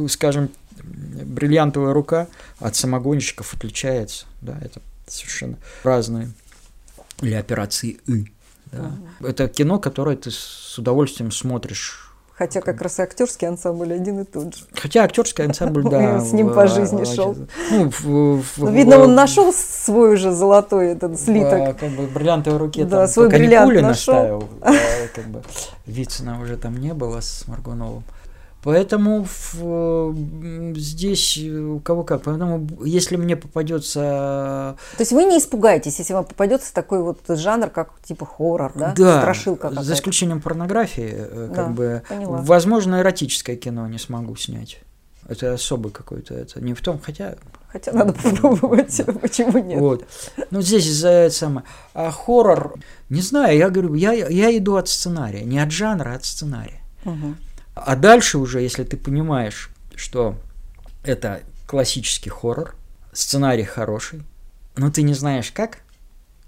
скажем, 0.08 0.50
бриллиантовая 0.82 1.92
рука 1.92 2.28
от 2.58 2.76
самогонщиков 2.76 3.54
отличается, 3.54 4.26
да, 4.40 4.58
это 4.60 4.80
совершенно 5.06 5.56
разные, 5.82 6.30
или 7.22 7.34
операции 7.34 7.98
«и», 8.06 8.30
да. 8.72 8.92
Угу. 9.20 9.28
Это 9.28 9.48
кино, 9.48 9.78
которое 9.78 10.16
ты 10.16 10.30
с 10.30 10.76
удовольствием 10.78 11.30
смотришь. 11.30 12.08
Хотя 12.34 12.60
как 12.60 12.80
раз 12.80 12.98
и 12.98 13.02
актерский 13.02 13.46
ансамбль 13.46 13.92
один 13.92 14.20
и 14.20 14.24
тот 14.24 14.56
же. 14.56 14.64
Хотя 14.74 15.04
актерский 15.04 15.44
ансамбль, 15.44 15.82
да. 15.88 16.20
С 16.20 16.32
ним 16.32 16.52
по 16.52 16.66
жизни 16.66 17.04
шел. 17.04 17.36
Ну, 17.70 18.42
видно, 18.70 18.98
он 18.98 19.14
нашел 19.14 19.52
свой 19.52 20.14
уже 20.14 20.32
золотой 20.32 20.88
этот 20.88 21.20
слиток. 21.20 21.78
Как 21.78 21.90
бы 21.90 22.06
бриллиантовой 22.06 22.58
руке 22.58 22.84
да, 22.84 23.06
свой 23.06 23.28
бриллиант 23.28 23.80
нашел. 23.80 24.48
Вицина 25.86 26.40
уже 26.40 26.56
там 26.56 26.78
не 26.78 26.94
было 26.94 27.20
с 27.20 27.46
Маргуновым. 27.46 28.02
Поэтому 28.62 29.26
в, 29.26 30.14
здесь 30.76 31.38
у 31.38 31.80
кого 31.80 32.04
как. 32.04 32.22
Поэтому 32.22 32.66
если 32.84 33.16
мне 33.16 33.36
попадется... 33.36 34.76
То 34.96 35.00
есть 35.00 35.12
вы 35.12 35.24
не 35.24 35.38
испугаетесь, 35.38 35.98
если 35.98 36.12
вам 36.12 36.24
попадется 36.24 36.72
такой 36.72 37.02
вот 37.02 37.20
жанр, 37.28 37.70
как 37.70 37.90
типа 38.04 38.24
хоррор, 38.24 38.72
да? 38.76 38.94
Да, 38.96 39.20
Страшилка 39.20 39.70
за 39.82 39.94
исключением 39.94 40.40
порнографии, 40.40 41.12
э, 41.12 41.50
как 41.52 41.66
да, 41.68 41.72
бы, 41.72 42.02
поняла. 42.08 42.38
возможно, 42.38 43.00
эротическое 43.00 43.56
кино 43.56 43.88
не 43.88 43.98
смогу 43.98 44.36
снять. 44.36 44.78
Это 45.28 45.54
особый 45.54 45.92
какой-то, 45.92 46.34
это 46.34 46.60
не 46.60 46.74
в 46.74 46.80
том, 46.80 47.00
хотя... 47.02 47.36
Хотя 47.68 47.92
надо 47.92 48.12
попробовать, 48.12 49.02
да. 49.04 49.12
почему 49.20 49.58
нет? 49.58 49.80
Вот. 49.80 50.04
Ну, 50.50 50.60
здесь 50.60 50.88
за 50.92 51.08
это 51.08 51.34
самое. 51.34 51.66
А 51.94 52.10
хоррор, 52.10 52.74
не 53.08 53.22
знаю, 53.22 53.56
я 53.56 53.70
говорю, 53.70 53.94
я, 53.94 54.12
я 54.12 54.56
иду 54.56 54.76
от 54.76 54.88
сценария, 54.88 55.42
не 55.42 55.58
от 55.58 55.70
жанра, 55.70 56.10
а 56.10 56.16
от 56.16 56.24
сценария. 56.24 56.80
Угу. 57.04 57.34
А 57.74 57.96
дальше 57.96 58.38
уже, 58.38 58.60
если 58.60 58.84
ты 58.84 58.96
понимаешь, 58.96 59.70
что 59.94 60.36
это 61.04 61.40
классический 61.66 62.30
хоррор, 62.30 62.74
сценарий 63.12 63.64
хороший, 63.64 64.22
но 64.76 64.90
ты 64.90 65.02
не 65.02 65.14
знаешь 65.14 65.50
как, 65.50 65.78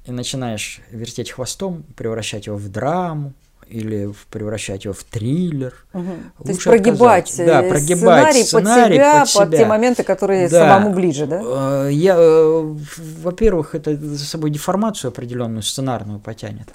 и 0.05 0.13
начинаешь 0.13 0.81
вертеть 0.91 1.31
хвостом, 1.31 1.85
превращать 1.97 2.47
его 2.47 2.57
в 2.57 2.69
драму, 2.69 3.33
или 3.69 4.13
превращать 4.31 4.85
его 4.85 4.95
в 4.95 5.05
триллер. 5.05 5.75
Угу. 5.93 6.45
То 6.45 6.49
есть 6.49 6.65
прогибать, 6.65 7.35
да, 7.39 7.63
прогибать 7.63 8.37
сценарий, 8.37 8.45
сценарий 8.45 8.99
под 8.99 9.05
себя, 9.05 9.21
под, 9.21 9.29
себя. 9.29 9.45
под 9.45 9.57
те 9.57 9.65
моменты, 9.67 10.03
которые 10.03 10.49
да. 10.49 10.69
самому 10.69 10.95
ближе, 10.95 11.27
да? 11.27 11.41
Э, 11.43 11.89
я, 11.91 12.15
э, 12.17 12.77
во-первых, 13.23 13.75
это 13.75 13.97
за 13.97 14.25
собой 14.25 14.51
деформацию 14.51 15.09
определенную 15.09 15.63
сценарную 15.63 16.21
потянет, 16.21 16.69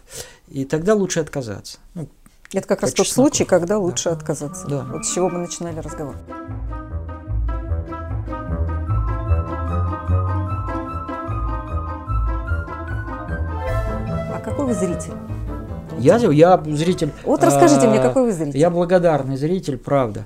и 0.47 0.65
тогда 0.65 0.95
лучше 0.95 1.19
отказаться. 1.19 1.77
Ну, 1.93 2.09
это 2.57 2.67
как 2.67 2.81
раз 2.81 2.93
тот 2.93 3.07
случай, 3.07 3.45
когда 3.45 3.77
лучше 3.77 4.09
да. 4.09 4.15
отказаться. 4.15 4.67
Да. 4.67 4.85
Вот 4.91 5.05
с 5.05 5.13
чего 5.13 5.29
мы 5.29 5.39
начинали 5.39 5.79
разговор. 5.79 6.15
А 14.33 14.41
какой 14.43 14.65
вы 14.65 14.73
зритель? 14.73 15.13
Я, 15.99 16.17
я 16.17 16.57
зритель. 16.65 17.11
Вот 17.23 17.43
расскажите 17.43 17.87
а, 17.87 17.89
мне, 17.89 18.01
какой 18.01 18.23
вы 18.23 18.31
зритель. 18.31 18.57
Я 18.57 18.69
благодарный 18.69 19.35
зритель, 19.35 19.77
правда. 19.77 20.25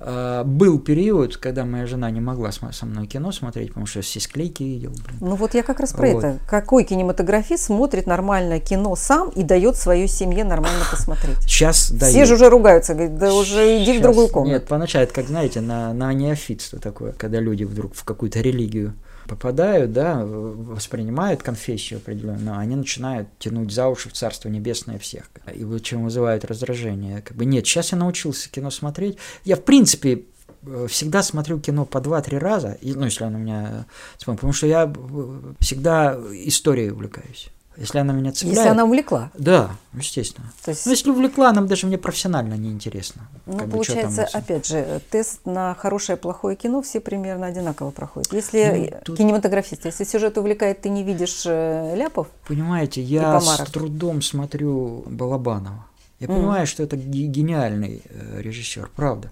А, 0.00 0.44
был 0.44 0.78
период, 0.78 1.36
когда 1.36 1.64
моя 1.64 1.86
жена 1.86 2.10
не 2.10 2.20
могла 2.20 2.52
со 2.52 2.86
мной 2.86 3.06
кино 3.06 3.32
смотреть, 3.32 3.68
потому 3.68 3.86
что 3.86 4.00
все 4.00 4.20
склейки 4.20 4.62
видел. 4.62 4.90
Блин. 4.90 5.18
Ну 5.20 5.34
вот 5.34 5.54
я 5.54 5.62
как 5.62 5.80
раз 5.80 5.92
про 5.92 6.12
вот. 6.12 6.24
это. 6.24 6.38
Какой 6.46 6.84
кинематографист 6.84 7.64
смотрит 7.64 8.06
нормальное 8.06 8.60
кино 8.60 8.94
сам 8.94 9.30
и 9.30 9.42
дает 9.42 9.76
своей 9.76 10.06
семье 10.06 10.44
нормально 10.44 10.84
посмотреть? 10.90 11.38
Сейчас 11.42 11.90
дает. 11.90 12.12
Все 12.12 12.24
же 12.26 12.34
уже 12.34 12.48
ругаются, 12.48 12.94
говорят, 12.94 13.18
да 13.18 13.34
уже 13.34 13.78
иди 13.78 13.86
Сейчас. 13.86 13.98
в 13.98 14.02
другую 14.02 14.28
комнату. 14.28 14.52
Нет, 14.52 14.66
поначалу 14.66 15.04
это 15.04 15.12
как, 15.12 15.26
знаете, 15.26 15.60
на, 15.60 15.92
на 15.92 16.12
неофитство 16.12 16.78
такое, 16.78 17.12
когда 17.12 17.40
люди 17.40 17.64
вдруг 17.64 17.94
в 17.94 18.04
какую-то 18.04 18.40
религию 18.40 18.94
попадают, 19.28 19.92
да, 19.92 20.24
воспринимают 20.24 21.42
конфессию 21.42 21.98
определенную, 21.98 22.58
они 22.58 22.74
начинают 22.74 23.28
тянуть 23.38 23.70
за 23.70 23.86
уши 23.86 24.08
в 24.08 24.14
Царство 24.14 24.48
Небесное 24.48 24.98
всех. 24.98 25.30
И 25.54 25.64
чем 25.80 26.04
вызывает 26.04 26.44
раздражение. 26.44 27.22
Как 27.22 27.36
бы 27.36 27.44
нет, 27.44 27.66
сейчас 27.66 27.92
я 27.92 27.98
научился 27.98 28.50
кино 28.50 28.70
смотреть. 28.70 29.18
Я, 29.44 29.56
в 29.56 29.62
принципе, 29.62 30.24
э, 30.62 30.86
всегда 30.88 31.22
смотрю 31.22 31.60
кино 31.60 31.84
по 31.84 32.00
два-три 32.00 32.38
раза, 32.38 32.78
и, 32.80 32.94
ну, 32.94 33.04
если 33.04 33.24
оно 33.24 33.38
у 33.38 33.40
меня... 33.42 33.86
Потому 34.24 34.52
что 34.52 34.66
я 34.66 34.92
э, 34.92 35.54
всегда 35.60 36.18
историей 36.32 36.90
увлекаюсь. 36.90 37.50
Если 37.78 37.98
она 37.98 38.12
меня 38.12 38.32
цепляет. 38.32 38.56
Если 38.56 38.68
она 38.68 38.84
увлекла. 38.84 39.30
Да, 39.34 39.70
естественно. 39.92 40.52
То 40.64 40.72
есть... 40.72 40.84
Ну, 40.84 40.92
если 40.92 41.10
увлекла, 41.10 41.52
нам 41.52 41.68
даже 41.68 41.86
мне 41.86 41.96
профессионально 41.96 42.54
неинтересно. 42.54 43.28
Ну, 43.46 43.58
как 43.58 43.70
получается, 43.70 44.22
бы, 44.22 44.38
опять 44.38 44.66
же, 44.66 45.00
тест 45.10 45.46
на 45.46 45.74
хорошее 45.74 46.18
плохое 46.18 46.56
кино 46.56 46.82
все 46.82 47.00
примерно 47.00 47.46
одинаково 47.46 47.90
проходят. 47.90 48.32
Если 48.32 48.90
ну, 48.90 49.00
тут... 49.04 49.18
кинематографист, 49.18 49.84
если 49.84 50.04
сюжет 50.04 50.36
увлекает, 50.38 50.80
ты 50.80 50.88
не 50.88 51.04
видишь 51.04 51.44
э, 51.46 51.94
ляпов. 51.96 52.26
Понимаете, 52.48 53.00
я 53.00 53.40
с 53.40 53.70
трудом 53.70 54.22
смотрю 54.22 55.04
Балабанова. 55.06 55.86
Я 56.18 56.26
mm. 56.26 56.36
понимаю, 56.36 56.66
что 56.66 56.82
это 56.82 56.96
гениальный 56.96 58.02
э, 58.08 58.40
режиссер, 58.40 58.90
правда. 58.96 59.30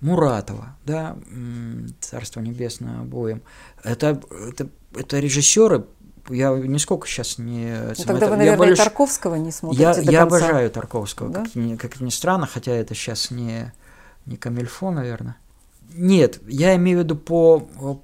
Муратова, 0.00 0.76
да, 0.84 1.16
Царство 2.00 2.40
Небесное 2.40 3.00
обоим. 3.00 3.42
Это, 3.82 4.20
это, 4.50 4.68
это 4.94 5.18
режиссеры, 5.18 5.86
я 6.28 6.50
нисколько 6.50 7.06
сейчас 7.06 7.38
не... 7.38 7.76
Ну, 7.98 8.04
тогда 8.04 8.28
вы, 8.28 8.36
наверное, 8.36 8.58
больше... 8.58 8.82
Тарковского 8.82 9.36
не 9.36 9.52
смотрите 9.52 9.82
Я, 9.82 9.92
я 9.98 10.22
обожаю 10.22 10.70
Тарковского, 10.70 11.30
да? 11.30 11.42
как, 11.44 11.54
ни, 11.54 11.76
как 11.76 12.00
ни 12.00 12.10
странно, 12.10 12.46
хотя 12.46 12.72
это 12.72 12.94
сейчас 12.94 13.30
не, 13.30 13.72
не 14.26 14.36
камильфо, 14.36 14.90
наверное. 14.90 15.36
Нет, 15.92 16.40
я 16.48 16.74
имею 16.76 17.00
в 17.00 17.02
виду 17.04 17.16
по, 17.16 17.60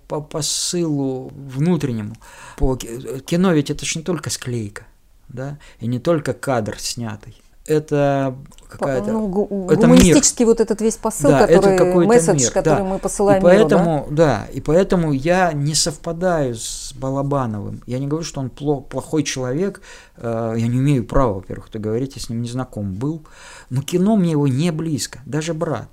по 0.06 0.20
посылу 0.20 1.32
внутреннему. 1.34 2.14
По, 2.56 2.76
кино 2.76 3.52
ведь 3.52 3.70
это 3.70 3.84
же 3.84 3.98
не 3.98 4.05
только 4.05 4.30
склейка, 4.30 4.84
да, 5.28 5.59
и 5.80 5.86
не 5.86 5.98
только 5.98 6.32
кадр 6.32 6.78
снятый 6.78 7.42
это 7.66 8.34
какая-то... 8.68 9.12
Ну, 9.12 9.68
это 9.70 9.82
гуманистический 9.82 10.44
мир. 10.44 10.52
вот 10.52 10.60
этот 10.60 10.80
весь 10.80 10.96
посыл, 10.96 11.30
да, 11.30 11.46
который, 11.46 11.74
это 11.74 11.84
месседж, 11.84 12.42
мир, 12.42 12.50
который 12.50 12.78
да. 12.78 12.84
мы 12.84 12.98
посылаем 12.98 13.40
и 13.40 13.42
поэтому, 13.42 13.94
миру, 13.94 14.06
да? 14.10 14.46
да, 14.46 14.52
и 14.52 14.60
поэтому 14.60 15.12
я 15.12 15.52
не 15.52 15.74
совпадаю 15.74 16.54
с 16.54 16.92
Балабановым. 16.94 17.82
Я 17.86 17.98
не 17.98 18.06
говорю, 18.06 18.24
что 18.24 18.40
он 18.40 18.50
плохой 18.50 19.22
человек, 19.22 19.82
э, 20.16 20.54
я 20.56 20.66
не 20.66 20.78
имею 20.78 21.04
права, 21.04 21.34
во-первых, 21.34 21.68
это 21.68 21.78
говорить, 21.78 22.16
я 22.16 22.22
с 22.22 22.28
ним 22.28 22.42
не 22.42 22.48
знаком 22.48 22.94
был, 22.94 23.24
но 23.68 23.82
кино 23.82 24.16
мне 24.16 24.32
его 24.32 24.48
не 24.48 24.70
близко, 24.72 25.20
даже 25.26 25.54
брат. 25.54 25.88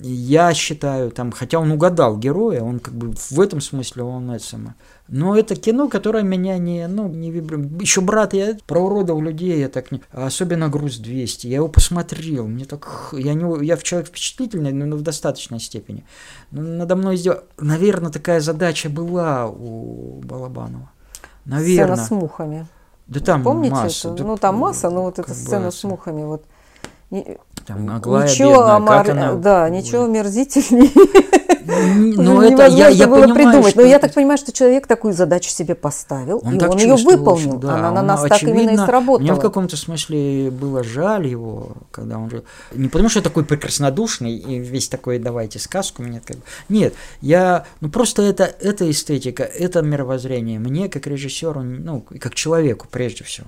Я 0.00 0.54
считаю, 0.54 1.10
там, 1.10 1.32
хотя 1.32 1.58
он 1.58 1.70
угадал 1.70 2.16
героя, 2.16 2.62
он 2.62 2.78
как 2.78 2.94
бы 2.94 3.12
в 3.12 3.40
этом 3.40 3.60
смысле 3.60 4.02
он 4.02 4.30
это 4.30 4.44
самое, 4.44 4.74
но 5.08 5.36
это 5.36 5.54
кино, 5.54 5.88
которое 5.88 6.24
меня 6.24 6.56
не, 6.56 6.86
ну, 6.88 7.08
не 7.08 7.30
вибрирует. 7.30 7.80
Еще 7.80 8.00
брат, 8.00 8.32
я 8.32 8.56
про 8.66 8.80
уродов 8.80 9.20
людей, 9.20 9.60
я 9.60 9.68
так 9.68 9.92
не... 9.92 10.00
Особенно 10.12 10.68
«Груз 10.68 10.98
200». 10.98 11.46
Я 11.46 11.56
его 11.56 11.68
посмотрел, 11.68 12.46
мне 12.46 12.64
так... 12.64 13.10
Я, 13.12 13.34
не, 13.34 13.66
я 13.66 13.76
человек 13.76 14.08
впечатлительный, 14.08 14.72
но 14.72 14.96
в 14.96 15.02
достаточной 15.02 15.60
степени. 15.60 16.06
Но 16.50 16.62
надо 16.62 16.96
мной 16.96 17.18
сделать... 17.18 17.44
Наверное, 17.58 18.10
такая 18.10 18.40
задача 18.40 18.88
была 18.88 19.46
у 19.46 20.20
Балабанова. 20.24 20.90
Наверное. 21.44 21.96
Сцена 21.96 22.06
с 22.06 22.10
мухами. 22.10 22.66
Да 23.06 23.20
там 23.20 23.42
Помните 23.42 23.74
масса. 23.74 24.08
Это? 24.08 24.16
Да, 24.16 24.24
ну, 24.24 24.36
там 24.38 24.56
масса, 24.56 24.88
но 24.88 25.02
вот 25.02 25.18
эта 25.18 25.34
сцена 25.34 25.70
с 25.70 25.84
мухами, 25.84 26.24
вот 26.24 26.46
там 27.66 27.88
Аглая 27.90 28.28
ничего 28.28 28.50
бедная, 28.50 28.76
омар... 28.76 29.10
она... 29.10 29.34
Да, 29.34 29.68
ничего 29.68 30.04
омерзительнее. 30.04 30.90
Ну, 31.66 32.42
это 32.42 32.66
я, 32.66 32.88
я 32.88 33.06
было 33.06 33.22
понимаю, 33.22 33.34
придумать. 33.34 33.70
Что 33.70 33.80
Но 33.80 33.86
я 33.86 33.98
так 33.98 34.14
понимаю, 34.14 34.38
что 34.38 34.52
человек 34.52 34.86
такую 34.86 35.14
задачу 35.14 35.50
себе 35.50 35.74
поставил, 35.74 36.40
он 36.44 36.58
и 36.58 36.64
он 36.64 36.78
ее 36.78 36.96
выполнил. 36.96 37.58
Да, 37.58 37.76
Она 37.76 37.90
на 37.90 38.02
нас 38.02 38.22
так 38.22 38.42
именно 38.42 38.70
и 38.70 38.76
сработала. 38.76 39.24
Мне 39.24 39.34
в 39.34 39.40
каком-то 39.40 39.76
смысле 39.76 40.50
было 40.50 40.82
жаль 40.82 41.26
его, 41.26 41.72
когда 41.90 42.18
он 42.18 42.30
же... 42.30 42.44
Не 42.72 42.88
потому, 42.88 43.08
что 43.08 43.22
такой 43.22 43.44
прекраснодушный 43.44 44.36
и 44.36 44.58
весь 44.58 44.88
такой, 44.88 45.18
давайте 45.18 45.58
сказку 45.58 46.02
мне 46.02 46.20
как 46.24 46.36
Нет, 46.68 46.94
я... 47.20 47.66
Ну, 47.80 47.88
просто 47.88 48.22
это, 48.22 48.44
это 48.44 48.90
эстетика, 48.90 49.42
это 49.42 49.82
мировоззрение. 49.82 50.58
Мне, 50.58 50.88
как 50.88 51.06
режиссеру, 51.06 51.62
ну, 51.62 52.04
как 52.20 52.34
человеку, 52.34 52.86
прежде 52.90 53.24
всего 53.24 53.46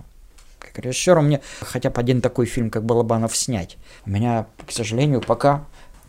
как 0.59 0.85
режиссеру 0.85 1.23
мне 1.23 1.41
хотя 1.61 1.91
бы 1.91 2.01
один 2.01 2.21
такой 2.21 2.47
фильм, 2.47 2.71
как 2.71 2.85
Балабанов, 2.85 3.37
снять. 3.37 3.77
У 4.05 4.11
меня, 4.11 4.47
к 4.67 4.73
сожалению, 4.73 5.21
пока 5.21 5.65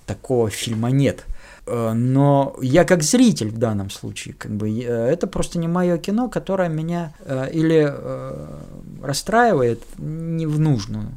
такого 0.05 0.49
фильма 0.49 0.89
нет. 0.89 1.25
Э, 1.67 1.93
но 1.93 2.55
я 2.61 2.85
как 2.85 3.03
зритель 3.03 3.49
в 3.49 3.57
данном 3.57 3.89
случае, 3.89 4.33
как 4.33 4.55
бы, 4.55 4.69
э, 4.69 4.83
это 4.83 5.27
просто 5.27 5.59
не 5.59 5.67
мое 5.67 5.97
кино, 5.97 6.29
которое 6.29 6.69
меня 6.69 7.13
э, 7.19 7.49
или 7.51 7.93
расстраивает 9.03 9.83
не 9.97 10.45
в 10.45 10.59
нужную. 10.59 11.11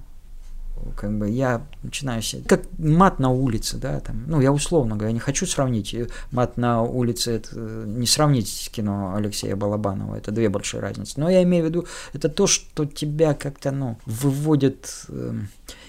Как 0.96 1.16
бы 1.16 1.28
я 1.28 1.62
начинаю 1.82 2.22
себе, 2.22 2.42
как 2.46 2.62
мат 2.78 3.18
на 3.18 3.30
улице, 3.30 3.76
да, 3.76 4.00
там, 4.00 4.24
ну, 4.26 4.40
я 4.40 4.50
условно 4.50 4.96
говоря, 4.96 5.12
не 5.12 5.20
хочу 5.20 5.46
сравнить, 5.46 5.94
мат 6.30 6.56
на 6.56 6.82
улице, 6.82 7.32
это 7.32 7.54
не 7.56 8.06
сравнить 8.06 8.48
с 8.48 8.70
кино 8.70 9.14
Алексея 9.14 9.56
Балабанова, 9.56 10.16
это 10.16 10.30
две 10.30 10.48
большие 10.48 10.80
разницы, 10.80 11.20
но 11.20 11.28
я 11.28 11.42
имею 11.42 11.64
в 11.64 11.68
виду, 11.68 11.86
это 12.14 12.30
то, 12.30 12.46
что 12.46 12.86
тебя 12.86 13.34
как-то, 13.34 13.72
ну, 13.72 13.98
выводит, 14.06 15.04
э, 15.08 15.34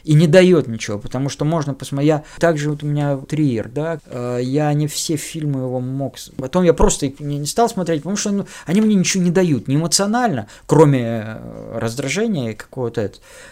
и 0.04 0.14
не 0.14 0.28
дает 0.28 0.68
ничего, 0.68 0.98
потому 0.98 1.30
что 1.30 1.46
можно 1.46 1.74
посмотреть. 1.74 2.08
Я 2.08 2.24
также 2.40 2.70
вот 2.70 2.84
у 2.84 2.86
меня 2.86 3.18
триер, 3.18 3.70
да, 3.70 4.00
э, 4.06 4.40
я 4.42 4.74
не 4.74 4.88
все 4.88 5.16
фильмы 5.16 5.62
его 5.62 5.80
мог. 5.80 6.16
Потом 6.38 6.64
я 6.64 6.74
просто 6.74 7.12
не 7.20 7.46
стал 7.46 7.70
смотреть, 7.70 8.02
потому 8.02 8.18
что 8.18 8.32
ну, 8.32 8.46
они 8.66 8.82
мне 8.82 8.96
ничего 8.96 9.24
не 9.24 9.32
дают, 9.32 9.68
не 9.68 9.76
эмоционально, 9.76 10.48
кроме 10.66 11.24
э, 11.24 11.78
раздражения 11.80 12.54
какого-то. 12.54 13.12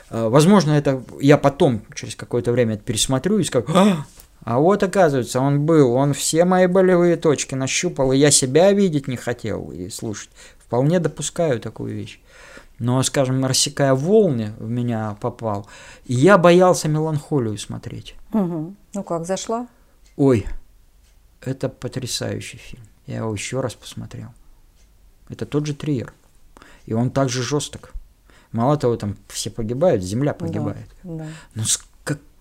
Э, 0.10 0.28
возможно, 0.28 0.72
это 0.72 1.04
я 1.20 1.38
потом 1.38 1.82
через 1.96 2.16
какое-то 2.16 2.52
время 2.52 2.76
это 2.76 2.84
пересмотрю 2.84 3.40
и 3.40 3.44
скажу, 3.44 3.66
а, 3.74 4.06
а 4.44 4.60
вот 4.60 4.84
оказывается, 4.84 5.40
он 5.40 5.66
был, 5.66 5.94
он 5.94 6.14
все 6.14 6.46
мои 6.46 6.68
болевые 6.68 7.18
точки 7.18 7.56
нащупал, 7.56 8.12
и 8.12 8.18
я 8.18 8.32
себя 8.32 8.72
видеть 8.72 9.08
не 9.08 9.18
хотел 9.18 9.72
и 9.72 9.90
слушать. 9.90 10.30
Вполне 10.60 11.00
допускаю 11.00 11.60
такую 11.60 11.96
вещь 11.96 12.20
но, 12.80 13.04
скажем, 13.04 13.46
рассекая 13.46 13.94
волны, 13.94 14.54
в 14.58 14.70
меня 14.70 15.18
попал. 15.20 15.68
И 16.06 16.14
я 16.14 16.38
боялся 16.38 16.88
меланхолию 16.88 17.58
смотреть. 17.58 18.16
Угу. 18.34 18.76
Ну 18.94 19.04
как, 19.04 19.26
зашла? 19.26 19.68
Ой, 20.16 20.46
это 21.42 21.70
потрясающий 21.70 22.58
фильм. 22.58 22.84
Я 23.06 23.18
его 23.18 23.34
еще 23.34 23.62
раз 23.62 23.74
посмотрел. 23.74 24.30
Это 25.30 25.46
тот 25.46 25.66
же 25.66 25.74
Триер. 25.74 26.14
И 26.86 26.94
он 26.94 27.12
также 27.12 27.44
жесток. 27.44 27.94
Мало 28.52 28.78
того, 28.78 28.96
там 28.96 29.16
все 29.28 29.52
погибают, 29.52 30.02
земля 30.02 30.34
погибает. 30.34 30.88
Да, 31.04 31.26
да. 31.26 31.28
Но 31.54 31.64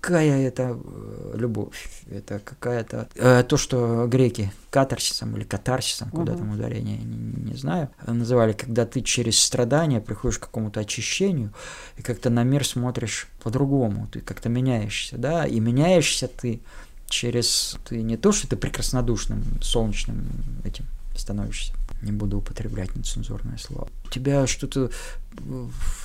какая 0.00 0.46
это 0.46 0.78
э, 0.82 1.34
любовь, 1.36 1.88
это 2.10 2.38
какая-то... 2.38 3.08
Э, 3.14 3.42
то, 3.42 3.56
что 3.56 4.06
греки 4.06 4.52
катарсисом 4.70 5.36
или 5.36 5.44
катарсисом, 5.44 6.10
куда 6.10 6.32
угу. 6.32 6.38
там 6.38 6.50
ударение, 6.52 6.98
не, 6.98 7.50
не 7.50 7.54
знаю, 7.54 7.90
называли, 8.06 8.52
когда 8.52 8.86
ты 8.86 9.00
через 9.00 9.38
страдания 9.38 10.00
приходишь 10.00 10.38
к 10.38 10.42
какому-то 10.42 10.80
очищению, 10.80 11.52
и 11.96 12.02
как-то 12.02 12.30
на 12.30 12.42
мир 12.42 12.66
смотришь 12.66 13.28
по-другому, 13.42 14.08
ты 14.12 14.20
как-то 14.20 14.48
меняешься, 14.48 15.16
да, 15.16 15.46
и 15.46 15.60
меняешься 15.60 16.28
ты 16.28 16.60
через... 17.08 17.76
Ты 17.88 18.02
не 18.02 18.16
то, 18.16 18.32
что 18.32 18.48
ты 18.48 18.56
прекраснодушным, 18.56 19.42
солнечным 19.62 20.26
этим 20.64 20.86
становишься, 21.16 21.72
не 22.02 22.12
буду 22.12 22.38
употреблять 22.38 22.94
нецензурное 22.94 23.58
слово. 23.58 23.88
У 24.04 24.10
тебя 24.10 24.46
что-то, 24.46 24.90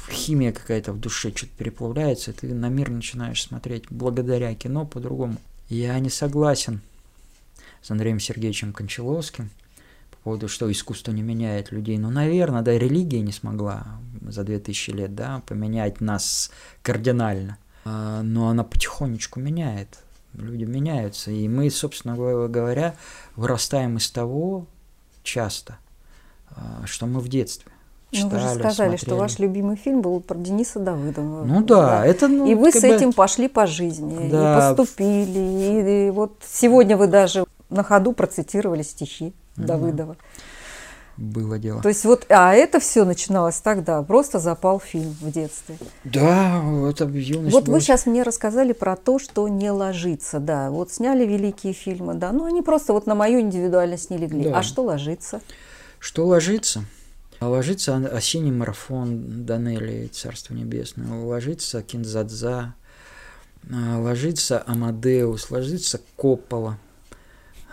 химия 0.09 0.51
какая-то 0.51 0.93
в 0.93 0.99
душе 0.99 1.31
что-то 1.35 1.53
переплавляется, 1.57 2.31
и 2.31 2.33
ты 2.33 2.53
на 2.53 2.69
мир 2.69 2.89
начинаешь 2.89 3.43
смотреть 3.43 3.85
благодаря 3.89 4.53
кино 4.55 4.85
по-другому. 4.85 5.37
Я 5.69 5.97
не 5.99 6.09
согласен 6.09 6.81
с 7.81 7.91
Андреем 7.91 8.19
Сергеевичем 8.19 8.73
Кончаловским 8.73 9.49
по 10.11 10.17
поводу, 10.17 10.47
что 10.47 10.71
искусство 10.71 11.11
не 11.11 11.21
меняет 11.21 11.71
людей. 11.71 11.97
Ну, 11.97 12.09
наверное, 12.09 12.61
да, 12.61 12.77
религия 12.77 13.21
не 13.21 13.31
смогла 13.31 13.99
за 14.21 14.43
2000 14.43 14.91
лет, 14.91 15.15
да, 15.15 15.41
поменять 15.45 16.01
нас 16.01 16.51
кардинально. 16.81 17.57
А, 17.85 18.21
но 18.21 18.49
она 18.49 18.63
потихонечку 18.63 19.39
меняет. 19.39 19.99
Люди 20.33 20.63
меняются. 20.63 21.29
И 21.31 21.47
мы, 21.47 21.69
собственно 21.69 22.15
говоря, 22.15 22.95
вырастаем 23.35 23.97
из 23.97 24.09
того 24.09 24.67
часто, 25.23 25.77
а, 26.51 26.85
что 26.85 27.05
мы 27.05 27.19
в 27.19 27.27
детстве. 27.27 27.71
читали, 28.11 28.23
Ну, 28.25 28.29
вы 28.29 28.39
же 28.39 28.49
сказали, 28.59 28.89
смотрели. 28.89 28.95
что 28.97 29.15
ваш 29.15 29.39
любимый 29.39 29.75
фильм 29.75 30.01
был 30.01 30.19
про 30.21 30.37
Дениса 30.37 30.79
Давыдова. 30.79 31.45
Ну 31.45 31.63
да, 31.63 32.05
это 32.05 32.27
ну, 32.27 32.45
и 32.45 32.53
вы 32.53 32.71
с 32.71 32.79
бы- 32.79 32.87
этим 32.87 33.11
пошли 33.11 33.47
по 33.47 33.65
жизни, 33.65 34.29
Да. 34.29 34.53
и 34.53 34.75
поступили. 34.75 35.39
И, 35.39 36.07
и 36.07 36.11
вот 36.11 36.37
сегодня 36.47 36.95
вы 36.95 37.07
даже 37.07 37.45
на 37.69 37.83
ходу 37.83 38.13
процитировали 38.13 38.83
стихи 38.83 39.33
Мгм. 39.55 39.65
Давыдова. 39.65 40.15
Было 41.17 41.59
дело. 41.59 41.81
То 41.81 41.89
есть 41.89 42.05
вот, 42.05 42.25
а 42.29 42.53
это 42.53 42.79
все 42.79 43.05
начиналось 43.05 43.57
тогда, 43.57 44.01
просто 44.01 44.39
запал 44.39 44.79
фильм 44.79 45.15
в 45.21 45.31
детстве. 45.31 45.77
Да, 46.03 46.61
это 46.89 47.05
юность. 47.05 47.53
Вот 47.53 47.65
была. 47.65 47.75
вы 47.75 47.81
сейчас 47.81 48.05
мне 48.05 48.23
рассказали 48.23 48.73
про 48.73 48.95
то, 48.95 49.19
что 49.19 49.47
не 49.47 49.69
ложится, 49.71 50.39
да. 50.39 50.71
Вот 50.71 50.91
сняли 50.91 51.25
великие 51.25 51.73
фильмы, 51.73 52.15
да, 52.15 52.31
но 52.31 52.45
они 52.45 52.61
просто 52.61 52.93
вот 52.93 53.05
на 53.05 53.15
мою 53.15 53.41
индивидуальность 53.41 54.09
не 54.09 54.17
легли. 54.17 54.45
Да. 54.45 54.59
А 54.59 54.63
что 54.63 54.83
ложится? 54.83 55.41
Что 55.99 56.25
ложится? 56.25 56.83
Ложится 57.39 57.97
осенний 57.97 58.51
марафон 58.51 59.45
Данелли, 59.45 60.07
Царство 60.07 60.53
Небесное, 60.53 61.23
ложится 61.23 61.81
Кинзадза, 61.81 62.73
а, 63.69 63.99
ложится 63.99 64.63
Амадеус, 64.65 65.51
ложится 65.51 65.99
Коппола 66.15 66.79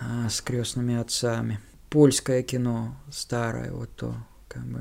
а, 0.00 0.28
с 0.28 0.40
крестными 0.40 0.96
отцами. 0.96 1.60
Польское 1.90 2.42
кино 2.42 2.94
старое, 3.10 3.72
вот 3.72 3.90
то, 3.96 4.14
как 4.48 4.64
бы, 4.64 4.80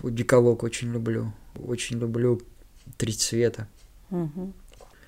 вот 0.00 0.14
Диколог 0.14 0.62
очень 0.62 0.90
люблю, 0.92 1.32
очень 1.54 1.98
люблю 1.98 2.40
Три 2.96 3.12
цвета, 3.12 3.68
Мгм. 4.10 4.52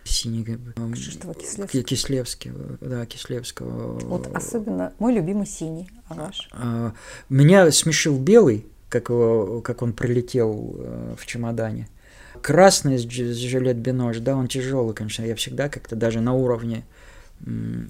синий, 0.04 0.44
как 0.44 0.60
бы, 0.60 0.72
м, 0.76 0.92
Кшиштофа 0.92 1.34
Кислевского. 1.34 1.66
Ки- 1.68 1.82
Кислевского, 1.82 2.78
да, 2.80 3.06
Кислевского. 3.06 3.98
Вот 4.00 4.26
особенно 4.36 4.92
мой 4.98 5.14
любимый 5.14 5.46
синий, 5.46 5.90
а 6.08 6.14
ваш? 6.14 6.48
А, 6.52 6.92
Меня 7.28 7.70
смешил 7.72 8.18
белый, 8.18 8.66
как, 8.90 9.08
его, 9.08 9.62
как 9.62 9.80
он 9.82 9.94
прилетел 9.94 10.76
э, 10.78 11.14
в 11.18 11.24
чемодане. 11.26 11.88
Красный 12.42 12.98
с 12.98 13.06
дж- 13.06 13.32
с 13.32 13.36
жилет 13.36 13.78
Бинош, 13.78 14.18
да, 14.18 14.36
он 14.36 14.48
тяжелый, 14.48 14.94
конечно. 14.94 15.22
Я 15.24 15.34
всегда 15.34 15.68
как-то 15.68 15.96
даже 15.96 16.20
на 16.20 16.34
уровне 16.34 16.84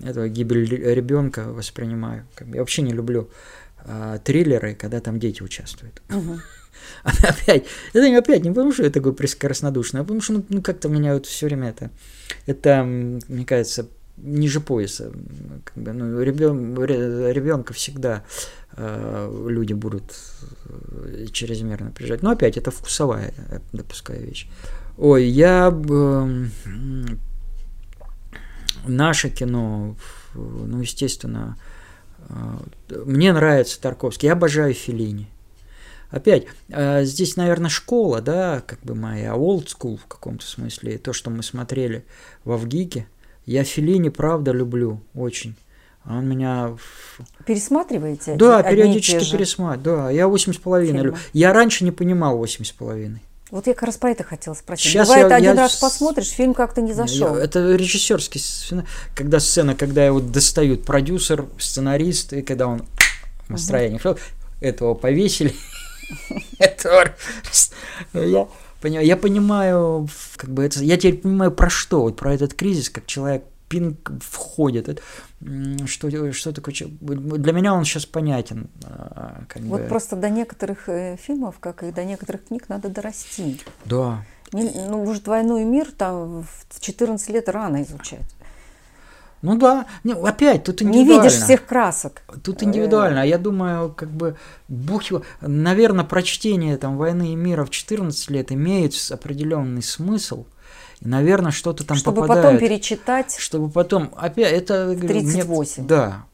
этого 0.05 0.29
гибель 0.29 0.67
ребенка 0.69 1.45
воспринимаю. 1.45 2.27
Я 2.41 2.61
вообще 2.61 2.83
не 2.83 2.93
люблю 2.93 3.31
а, 3.85 4.19
триллеры, 4.19 4.75
когда 4.75 5.01
там 5.01 5.19
дети 5.19 5.43
участвуют. 5.43 6.03
Мгм. 6.09 6.41
Опять, 7.05 7.65
это 7.93 8.09
не 8.09 8.17
опять 8.17 8.45
не 8.45 8.51
потому, 8.51 8.73
что 8.73 8.85
я 8.85 8.91
такой 8.91 9.13
прескоростнодушный, 9.13 10.01
а 10.01 10.05
потому 10.05 10.21
что 10.21 10.35
ну, 10.35 10.45
ну, 10.49 10.63
как-то 10.63 10.89
меня 10.89 11.15
вот 11.15 11.27
все 11.27 11.47
время 11.47 11.71
это, 11.71 11.91
это, 12.47 12.83
мне 12.85 13.45
кажется, 13.45 13.89
ниже 14.17 14.61
пояса. 14.61 15.13
Как 15.65 15.77
бы, 15.77 15.93
ну, 15.93 16.21
ребенка 16.23 17.73
всегда 17.73 18.25
э, 18.77 19.47
люди 19.49 19.73
будут 19.73 20.15
э, 20.65 21.27
чрезмерно 21.33 21.91
прижать. 21.91 22.23
Но 22.23 22.31
опять, 22.31 22.57
это 22.57 22.71
вкусовая, 22.71 23.33
допускаю 23.73 24.25
вещь. 24.27 24.49
Ой, 24.97 25.25
я... 25.25 25.69
м, 25.69 26.51
наше 28.87 29.29
кино, 29.31 29.97
ну, 30.35 30.81
естественно, 30.81 31.57
э, 32.29 32.35
мне 33.05 33.33
нравится 33.33 33.81
Тарковский, 33.81 34.27
я 34.27 34.33
обожаю 34.33 34.75
Феллини. 34.75 35.29
Опять, 36.11 36.45
э, 36.69 37.05
здесь, 37.05 37.37
наверное, 37.37 37.71
школа, 37.71 38.21
да, 38.21 38.61
как 38.67 38.81
бы 38.81 38.95
моя, 38.95 39.31
old 39.33 39.67
school 39.67 39.97
в 39.97 40.07
каком-то 40.07 40.45
смысле, 40.45 40.99
то, 40.99 41.13
что 41.13 41.31
мы 41.31 41.43
смотрели 41.43 42.05
во 42.45 42.57
ВГИКе. 42.59 43.07
Я 43.47 43.65
Феллини, 43.65 44.11
правда, 44.11 44.53
люблю 44.53 45.01
очень. 45.15 45.57
Он 46.05 46.29
меня... 46.29 46.77
в- 46.77 47.45
Пересматриваете? 47.47 48.35
Да, 48.37 48.63
периодически 48.63 49.31
пересматриваю. 49.33 49.99
Да, 50.03 50.11
я 50.11 50.29
восемь 50.29 50.53
с 50.53 50.59
половиной. 50.59 51.15
Я 51.33 51.53
раньше 51.53 51.85
не 51.85 51.93
понимал 51.93 52.37
восемь 52.37 52.65
с 52.65 52.73
половиной. 52.73 53.23
Вот 53.53 53.67
я 53.67 53.75
как 53.75 53.83
раз 53.83 53.99
про 53.99 54.11
это 54.13 54.25
хотела 54.25 54.55
спросить. 54.55 54.91
Щас 54.93 55.07
Бывает, 55.09 55.29
я- 55.29 55.37
один 55.37 55.55
я 55.57 55.61
раз 55.61 55.77
посмотришь, 55.77 56.29
фильм 56.31 56.55
как-то 56.55 56.81
не 56.81 56.95
зашел. 56.95 57.37
Я- 57.37 57.45
Это 57.45 57.75
режиссерский 57.77 58.41
сцена, 58.41 58.87
когда 59.15 59.41
сцена, 59.41 59.75
когда 59.75 60.07
его 60.07 60.21
достают 60.21 60.87
продюсер, 60.87 61.45
сценарист, 61.59 62.33
и 62.33 62.41
когда 62.41 62.67
он 62.67 62.83
в 63.49 63.51
настроении 63.51 63.99
шел, 63.99 64.19
этого 64.63 64.95
повесили. 64.95 65.55
Я 68.15 68.49
понимаю, 68.81 69.07
я 69.07 69.17
понимаю, 69.17 70.09
как 70.37 70.51
бы 70.51 70.65
это, 70.65 70.83
я 70.83 70.97
теперь 70.97 71.19
понимаю 71.19 71.53
про 71.53 71.69
что, 71.71 72.03
вот 72.03 72.17
про 72.17 72.35
этот 72.35 72.55
кризис, 72.55 72.89
как 72.89 73.07
человек 73.07 73.45
пинг 73.69 74.11
входит, 74.21 75.01
что, 75.87 76.33
что 76.33 76.53
такое, 76.53 76.75
для 77.01 77.53
меня 77.53 77.75
он 77.75 77.85
сейчас 77.85 78.07
понятен. 78.07 78.69
а, 78.85 79.43
Как 79.49 79.63
Вот 79.63 79.81
бы. 79.83 79.87
просто 79.89 80.17
до 80.17 80.31
некоторых 80.31 80.89
э, 80.89 81.17
фильмов, 81.21 81.57
как 81.61 81.83
и 81.83 81.91
до 81.93 82.05
некоторых 82.05 82.45
книг, 82.47 82.69
надо 82.69 82.89
дорасти. 82.89 83.61
Да, 83.85 84.25
Не- 84.53 84.71
ну, 84.89 85.05
может, 85.05 85.27
«Войну 85.27 85.59
и 85.59 85.65
мир» 85.65 85.91
там 85.97 86.43
в 86.45 86.81
14 86.81 87.31
лет 87.31 87.49
рано 87.49 87.83
изучать. 87.83 88.21
ну 89.43 89.57
да, 89.59 89.87
не, 90.05 90.13
опять, 90.13 90.63
тут 90.65 90.81
Не 90.83 90.89
индивидуально. 90.89 91.25
видишь 91.25 91.39
всех 91.43 91.67
красок. 91.67 92.23
Тут 92.45 92.63
индивидуально. 92.63 93.23
А 93.23 93.25
я 93.25 93.39
думаю, 93.39 93.91
как 93.93 94.11
бы, 94.11 94.37
бог 94.69 95.03
его... 95.05 95.23
Наверное, 95.41 96.05
прочтение 96.05 96.77
там 96.77 96.97
«Войны 96.97 97.33
и 97.33 97.35
мира» 97.37 97.65
в 97.65 97.71
14 97.71 98.31
лет 98.31 98.53
имеет 98.53 98.95
определенный 99.11 99.83
смысл. 99.83 100.45
И, 101.05 101.09
наверное, 101.09 101.51
что-то 101.51 101.85
там 101.85 101.97
чтобы 101.97 102.23
попадает. 102.23 102.47
потом 102.47 102.59
перечитать. 102.61 103.37
Чтобы 103.39 103.69
потом... 103.69 104.13
Опять, 104.17 104.53
это... 104.53 104.87
мне- 104.87 105.09
38. 105.09 105.87
да. 105.87 106.25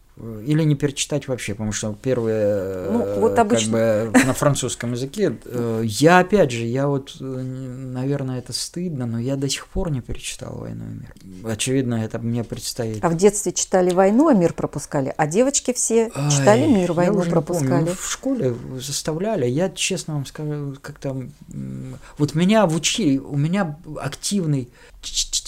Или 0.45 0.65
не 0.65 0.75
перечитать 0.75 1.29
вообще, 1.29 1.53
потому 1.53 1.71
что 1.71 1.97
первые, 2.03 2.91
Ну, 2.91 3.03
э, 3.03 3.21
вот 3.21 3.31
как 3.37 3.47
обычно- 3.47 3.73
бы 3.73 4.13
на 4.27 4.33
французском 4.35 4.93
языке. 4.93 5.39
э, 5.45 5.83
Я, 5.85 6.19
опять 6.19 6.51
же, 6.51 6.65
я 6.65 6.89
вот, 6.89 7.17
э, 7.21 7.25
наверное, 7.25 8.39
это 8.39 8.53
стыдно, 8.53 9.07
но 9.07 9.21
я 9.21 9.37
до 9.37 9.49
сих 9.49 9.69
пор 9.69 9.91
не 9.93 10.01
перечитал 10.01 10.57
«Войну 10.59 10.85
и 10.87 10.95
мир». 10.95 11.53
Очевидно, 11.53 11.95
это 12.05 12.19
мне 12.19 12.43
предстоит. 12.43 13.05
А 13.05 13.09
в 13.11 13.17
детстве 13.17 13.53
читали 13.53 13.91
«Войну», 13.95 14.27
а 14.29 14.35
мир 14.35 14.55
пропускали. 14.55 15.15
А 15.17 15.27
девочки 15.29 15.73
все 15.73 16.11
читали 16.31 16.63
Ай, 16.63 16.69
«Мир», 16.69 16.93
«Войну» 16.93 17.15
помню. 17.19 17.31
пропускали. 17.31 17.85
Ну, 17.85 17.95
в 17.95 18.11
школе 18.11 18.57
заставляли. 18.81 19.47
Я, 19.47 19.71
честно 19.71 20.15
вам 20.15 20.27
скажу, 20.27 20.75
как-то... 20.83 21.17
Вот 22.19 22.35
меня 22.35 22.67
в 22.67 22.75
учили, 22.75 23.19
у 23.19 23.37
меня 23.37 23.79
активный... 24.01 24.69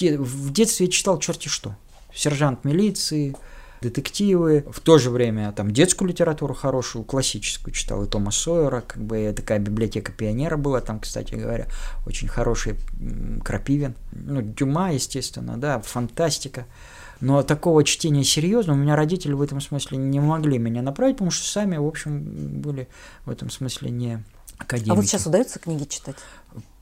В 0.00 0.52
детстве 0.52 0.86
я 0.86 0.92
читал 0.92 1.18
черти 1.18 1.48
что. 1.48 1.74
Сержант 2.14 2.64
милиции, 2.64 3.34
детективы. 3.80 4.64
В 4.70 4.80
то 4.80 4.98
же 4.98 5.10
время 5.10 5.52
там 5.52 5.70
детскую 5.70 6.08
литературу 6.08 6.54
хорошую, 6.54 7.04
классическую 7.04 7.72
читал. 7.74 8.04
И 8.04 8.08
Тома 8.08 8.30
Сойера, 8.30 8.82
как 8.86 9.02
бы 9.02 9.32
такая 9.36 9.58
библиотека 9.58 10.12
пионера 10.12 10.56
была 10.56 10.80
там, 10.80 11.00
кстати 11.00 11.34
говоря. 11.34 11.66
Очень 12.06 12.28
хороший 12.28 12.76
Крапивин. 13.44 13.94
Ну, 14.12 14.42
Дюма, 14.42 14.92
естественно, 14.92 15.56
да, 15.56 15.80
фантастика. 15.80 16.66
Но 17.20 17.42
такого 17.42 17.84
чтения 17.84 18.24
серьезно 18.24 18.72
у 18.72 18.76
меня 18.76 18.96
родители 18.96 19.32
в 19.32 19.42
этом 19.42 19.60
смысле 19.60 19.98
не 19.98 20.20
могли 20.20 20.58
меня 20.58 20.82
направить, 20.82 21.16
потому 21.16 21.30
что 21.30 21.46
сами, 21.48 21.76
в 21.76 21.86
общем, 21.86 22.20
были 22.60 22.88
в 23.26 23.30
этом 23.30 23.50
смысле 23.50 23.90
не 23.90 24.22
академики. 24.58 24.90
А 24.90 24.94
вот 24.94 25.06
сейчас 25.06 25.26
удается 25.26 25.58
книги 25.58 25.84
читать? 25.84 26.16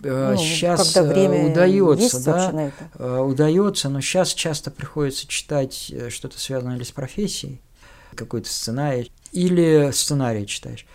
Э, 0.03 0.33
Ну, 0.33 0.39
сейчас 0.39 0.93
когда 0.93 1.13
время 1.13 1.51
удается, 1.51 2.25
да, 2.25 2.51
это? 2.53 2.73
э, 2.99 3.19
удается, 3.21 3.89
но 3.89 4.01
сейчас 4.01 4.33
часто 4.33 4.71
приходится 4.71 5.27
читать 5.27 5.89
э, 5.93 6.09
что-то 6.11 6.39
связанное 6.41 6.77
или 6.77 6.85
с 6.85 6.93
профессией, 6.93 7.61
какой-то 8.15 8.49
сценарий, 8.49 9.11
или 9.33 9.91
сценарий 9.93 10.47
читаешь. 10.47 10.87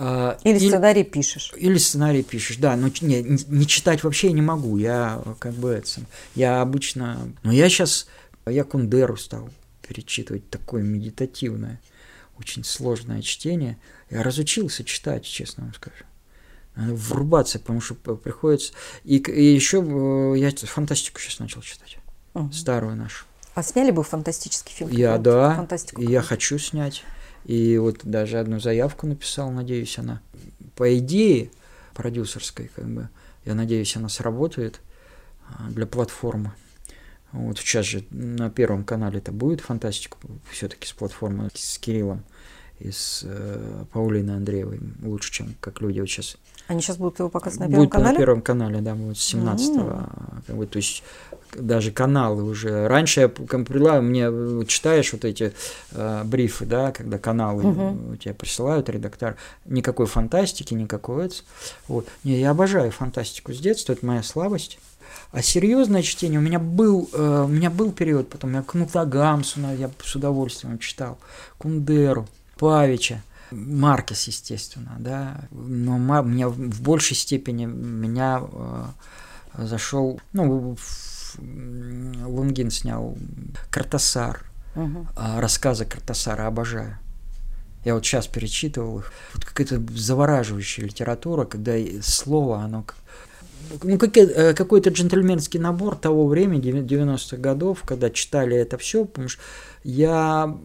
А, 0.00 0.38
Или 0.44 0.58
сценарий 0.58 1.02
пишешь? 1.02 1.52
или 1.56 1.76
сценарий 1.78 2.22
пишешь, 2.22 2.58
да, 2.58 2.76
но 2.76 2.88
не, 3.00 3.22
не- 3.22 3.66
читать 3.66 4.04
вообще 4.04 4.30
не 4.32 4.42
могу, 4.42 4.76
я 4.76 5.20
э, 5.24 5.34
как 5.40 5.54
бы 5.54 5.70
это, 5.70 5.88
я 6.36 6.60
обычно, 6.60 7.18
но 7.42 7.50
я 7.52 7.68
сейчас, 7.68 8.06
я 8.48 8.64
Кундеру 8.64 9.16
стал 9.16 9.50
перечитывать, 9.86 10.48
такое 10.50 10.82
медитативное, 10.82 11.80
очень 12.38 12.64
сложное 12.64 13.22
чтение, 13.22 13.78
я 14.10 14.22
разучился 14.22 14.84
читать, 14.84 15.24
честно 15.24 15.64
вам 15.64 15.74
скажу. 15.74 16.04
Надо 16.76 16.94
врубаться, 16.94 17.58
потому 17.58 17.80
что 17.80 17.94
приходится, 17.94 18.72
и, 19.02 19.16
и 19.16 19.42
еще 19.42 19.78
э, 19.82 20.38
я 20.38 20.50
фантастику 20.66 21.20
сейчас 21.20 21.40
начал 21.40 21.60
читать, 21.62 21.98
Мгм. 22.34 22.52
старую 22.52 22.94
нашу. 22.94 23.24
А 23.54 23.62
сняли 23.64 23.90
бы 23.90 24.04
фантастический 24.04 24.72
фильм? 24.72 24.90
Я, 24.90 25.18
да, 25.18 25.56
Фантастику 25.56 26.00
я 26.00 26.22
хочу 26.22 26.58
снять. 26.58 27.02
И 27.44 27.76
вот 27.78 28.00
даже 28.04 28.38
одну 28.38 28.60
заявку 28.60 29.06
написал, 29.06 29.50
надеюсь, 29.50 29.98
она, 29.98 30.20
по 30.76 30.96
идее, 30.96 31.50
продюсерской, 31.94 32.70
как 32.76 32.86
бы, 32.86 33.08
я 33.44 33.54
надеюсь, 33.54 33.96
она 33.96 34.08
сработает 34.08 34.80
а, 35.48 35.70
для 35.70 35.86
платформы. 35.86 36.52
Вот 37.32 37.58
сейчас 37.58 37.86
же 37.86 38.04
на 38.10 38.50
Первом 38.50 38.84
канале 38.84 39.18
это 39.18 39.32
будет 39.32 39.60
фантастика, 39.60 40.16
все-таки 40.50 40.86
с 40.86 40.92
платформы 40.92 41.50
с 41.54 41.78
Кириллом 41.78 42.22
и 42.78 42.90
с 42.90 43.22
э, 43.24 43.84
Паулиной 43.92 44.36
Андреевой 44.36 44.80
лучше, 45.02 45.32
чем 45.32 45.54
как 45.60 45.80
люди 45.80 46.00
вот 46.00 46.08
сейчас. 46.08 46.36
Они 46.68 46.80
сейчас 46.80 46.96
будут 46.98 47.18
его 47.18 47.28
показывать 47.28 47.60
на 47.60 47.66
Первом 47.66 47.84
будет 47.84 47.92
канале? 47.92 48.12
на 48.12 48.18
Первом 48.18 48.42
канале, 48.42 48.80
да, 48.80 48.94
будет 48.94 49.18
с 49.18 49.34
17-го. 49.34 49.80
Mm. 49.80 50.42
Как 50.46 50.56
бы, 50.56 50.66
то 50.66 50.76
есть 50.76 51.02
даже 51.54 51.90
каналы 51.92 52.44
уже. 52.44 52.86
Раньше 52.88 53.20
я 53.20 53.28
предлагаю, 53.28 54.02
мне 54.02 54.28
э, 54.30 54.62
читаешь 54.66 55.12
вот 55.12 55.24
эти 55.24 55.52
э, 55.92 56.22
брифы, 56.24 56.66
да, 56.66 56.92
когда 56.92 57.18
каналы 57.18 57.62
uh 57.62 58.16
тебе 58.18 58.34
присылают 58.34 58.88
редактор, 58.88 59.36
никакой 59.64 60.06
фантастики, 60.06 60.74
никакой. 60.74 61.30
Вот. 61.88 62.06
Не, 62.22 62.38
я 62.38 62.50
обожаю 62.50 62.92
фантастику 62.92 63.52
с 63.52 63.58
детства, 63.58 63.94
это 63.94 64.06
моя 64.06 64.22
слабость. 64.22 64.78
А 65.30 65.42
серьезное 65.42 66.02
чтение 66.02 66.38
у 66.38 66.42
меня 66.42 66.58
был, 66.58 67.08
э, 67.12 67.42
у 67.44 67.48
меня 67.48 67.68
был 67.70 67.92
период, 67.92 68.30
потом 68.30 68.54
я 68.54 68.62
Кнута 68.62 69.04
Гамсуна 69.04 69.74
я 69.74 69.90
с 70.02 70.14
удовольствием 70.16 70.78
читал, 70.78 71.18
Кундеру, 71.58 72.26
Павича, 72.58 73.22
Маркес, 73.50 74.26
естественно, 74.28 74.96
да, 74.98 75.42
но 75.50 75.98
Ма- 75.98 76.22
меня 76.22 76.48
в 76.48 76.80
большей 76.80 77.16
степени 77.16 77.66
меня 77.66 78.42
э, 78.42 78.84
зашел, 79.58 80.20
ну, 80.32 80.76
в- 80.76 81.38
Лунгин 82.26 82.70
снял 82.70 83.16
Картасар, 83.70 84.44
а, 85.16 85.40
рассказы 85.40 85.84
Картасара 85.84 86.46
обожаю. 86.46 86.98
Я 87.84 87.94
вот 87.94 88.04
сейчас 88.04 88.26
перечитывал 88.26 89.00
их. 89.00 89.12
Вот 89.34 89.44
какая-то 89.44 89.80
завораживающая 89.94 90.84
литература, 90.84 91.44
когда 91.44 91.74
слово, 92.02 92.62
оно 92.62 92.84
ну, 93.82 93.98
какой- 93.98 94.22
э, 94.24 94.54
какой-то 94.54 94.90
джентльменский 94.90 95.60
набор 95.60 95.96
того 95.96 96.26
времени, 96.26 96.60
деви- 96.60 96.84
90-х 96.84 97.36
годов, 97.36 97.82
когда 97.84 98.10
читали 98.10 98.56
это 98.56 98.78
все, 98.78 99.04
потому 99.04 99.28
что 99.28 99.40
я 99.84 100.56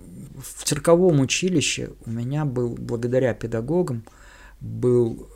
в 0.42 0.64
цирковом 0.64 1.20
училище, 1.20 1.92
у 2.06 2.10
меня 2.12 2.46
был, 2.46 2.70
благодаря 2.80 3.34
педагогам, 3.34 4.04
был 4.60 5.28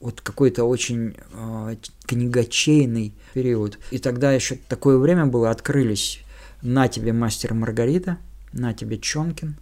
вот 0.00 0.20
какой-то 0.20 0.64
очень 0.64 1.16
э, 1.32 1.76
книгочейный 2.06 3.14
период. 3.32 3.78
И 3.90 3.98
тогда 3.98 4.32
еще 4.32 4.58
такое 4.68 4.98
время 4.98 5.26
было, 5.26 5.50
открылись 5.50 6.20
«На 6.62 6.88
тебе 6.88 7.12
мастер 7.12 7.54
Маргарита», 7.54 8.18
«На 8.52 8.74
тебе 8.74 8.98
Чонкин», 8.98 9.56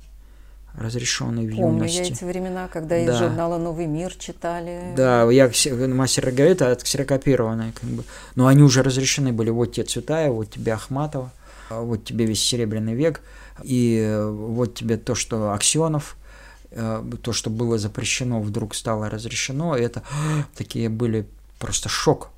разрешенный 0.78 1.47
в 1.47 1.57
Помню 1.57 1.78
юности. 1.85 1.97
я 1.99 2.03
эти 2.05 2.24
времена, 2.24 2.69
когда 2.69 2.99
из 2.99 3.07
Да. 3.07 3.19
журнала 3.19 3.59
«Новый 3.59 3.86
мир» 3.86 4.15
читали. 4.15 4.94
Да, 4.97 5.31
я 5.31 5.47
ксе- 5.47 5.86
мастер 5.93 6.24
Маргарита 6.27 6.73
отксерокопированная, 6.73 7.73
как 7.73 7.89
бы. 7.90 8.05
Но 8.35 8.47
они 8.47 8.62
уже 8.62 8.82
разрешены 8.82 9.32
были. 9.32 9.51
Вот 9.51 9.73
тебе 9.73 9.85
Цветаева, 9.85 10.32
вот 10.35 10.51
тебе 10.51 10.73
Ахматова, 10.73 11.31
а 11.70 11.81
вот 11.82 12.05
тебе 12.05 12.24
весь 12.27 12.43
Серебряный 12.43 12.94
век, 12.94 13.20
и 13.62 13.99
э, 13.99 14.28
вот 14.31 14.74
тебе 14.74 14.97
то, 14.97 15.15
что 15.15 15.53
Аксенов, 15.53 16.16
э, 16.70 17.03
то, 17.23 17.32
что 17.32 17.51
было 17.51 17.77
запрещено, 17.78 18.40
вдруг 18.40 18.74
стало 18.74 19.11
разрешено. 19.11 19.77
И 19.77 19.82
это 19.82 20.03
такие 20.57 20.89
были 20.89 21.27
просто 21.59 21.89
шок. 21.89 22.31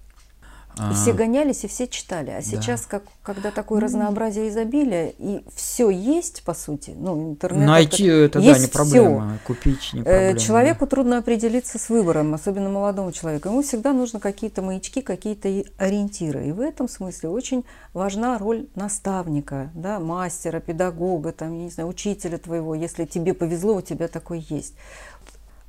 И 0.77 0.95
все 0.95 1.13
гонялись, 1.13 1.63
и 1.65 1.69
все 1.69 1.87
читали. 1.87 2.31
А 2.31 2.43
сейчас, 2.43 2.87
как, 2.87 3.05
когда 3.23 3.53
такое 3.53 3.81
разнообразие 3.81 4.49
изобилия, 4.49 5.13
и 5.19 5.45
все 5.55 5.89
есть, 5.89 6.43
по 6.43 6.53
сути, 6.53 6.95
ну, 6.97 7.31
интернет... 7.31 7.67
Найти 7.67 8.07
это, 8.07 8.41
да, 8.41 8.45
есть 8.45 8.61
не 8.61 8.67
всё. 8.67 8.73
проблема, 8.73 9.39
купить 9.47 9.93
не 9.93 10.01
Э, 10.01 10.03
проблема. 10.03 10.39
Человеку 10.41 10.87
трудно 10.89 11.19
определиться 11.19 11.79
с 11.79 11.89
выбором, 11.89 12.35
особенно 12.35 12.69
молодому 12.71 13.13
человеку. 13.13 13.49
Ему 13.49 13.63
всегда 13.63 13.93
нужно 13.93 14.19
какие-то 14.19 14.63
маячки, 14.63 15.01
какие-то 15.01 15.49
ориентиры. 15.79 16.49
И 16.49 16.53
в 16.53 16.61
этом 16.61 16.89
смысле 16.89 17.29
очень 17.29 17.65
важна 17.93 18.37
роль 18.39 18.67
наставника, 18.75 19.71
да, 19.75 20.01
мастера, 20.01 20.59
педагога, 20.59 21.31
там, 21.31 21.57
я 21.57 21.65
не 21.65 21.71
знаю, 21.71 21.89
учителя 21.89 22.39
твоего, 22.39 22.75
если 22.75 23.05
тебе 23.05 23.33
повезло, 23.33 23.77
у 23.77 23.81
тебя 23.81 24.09
такой 24.09 24.45
есть. 24.49 24.75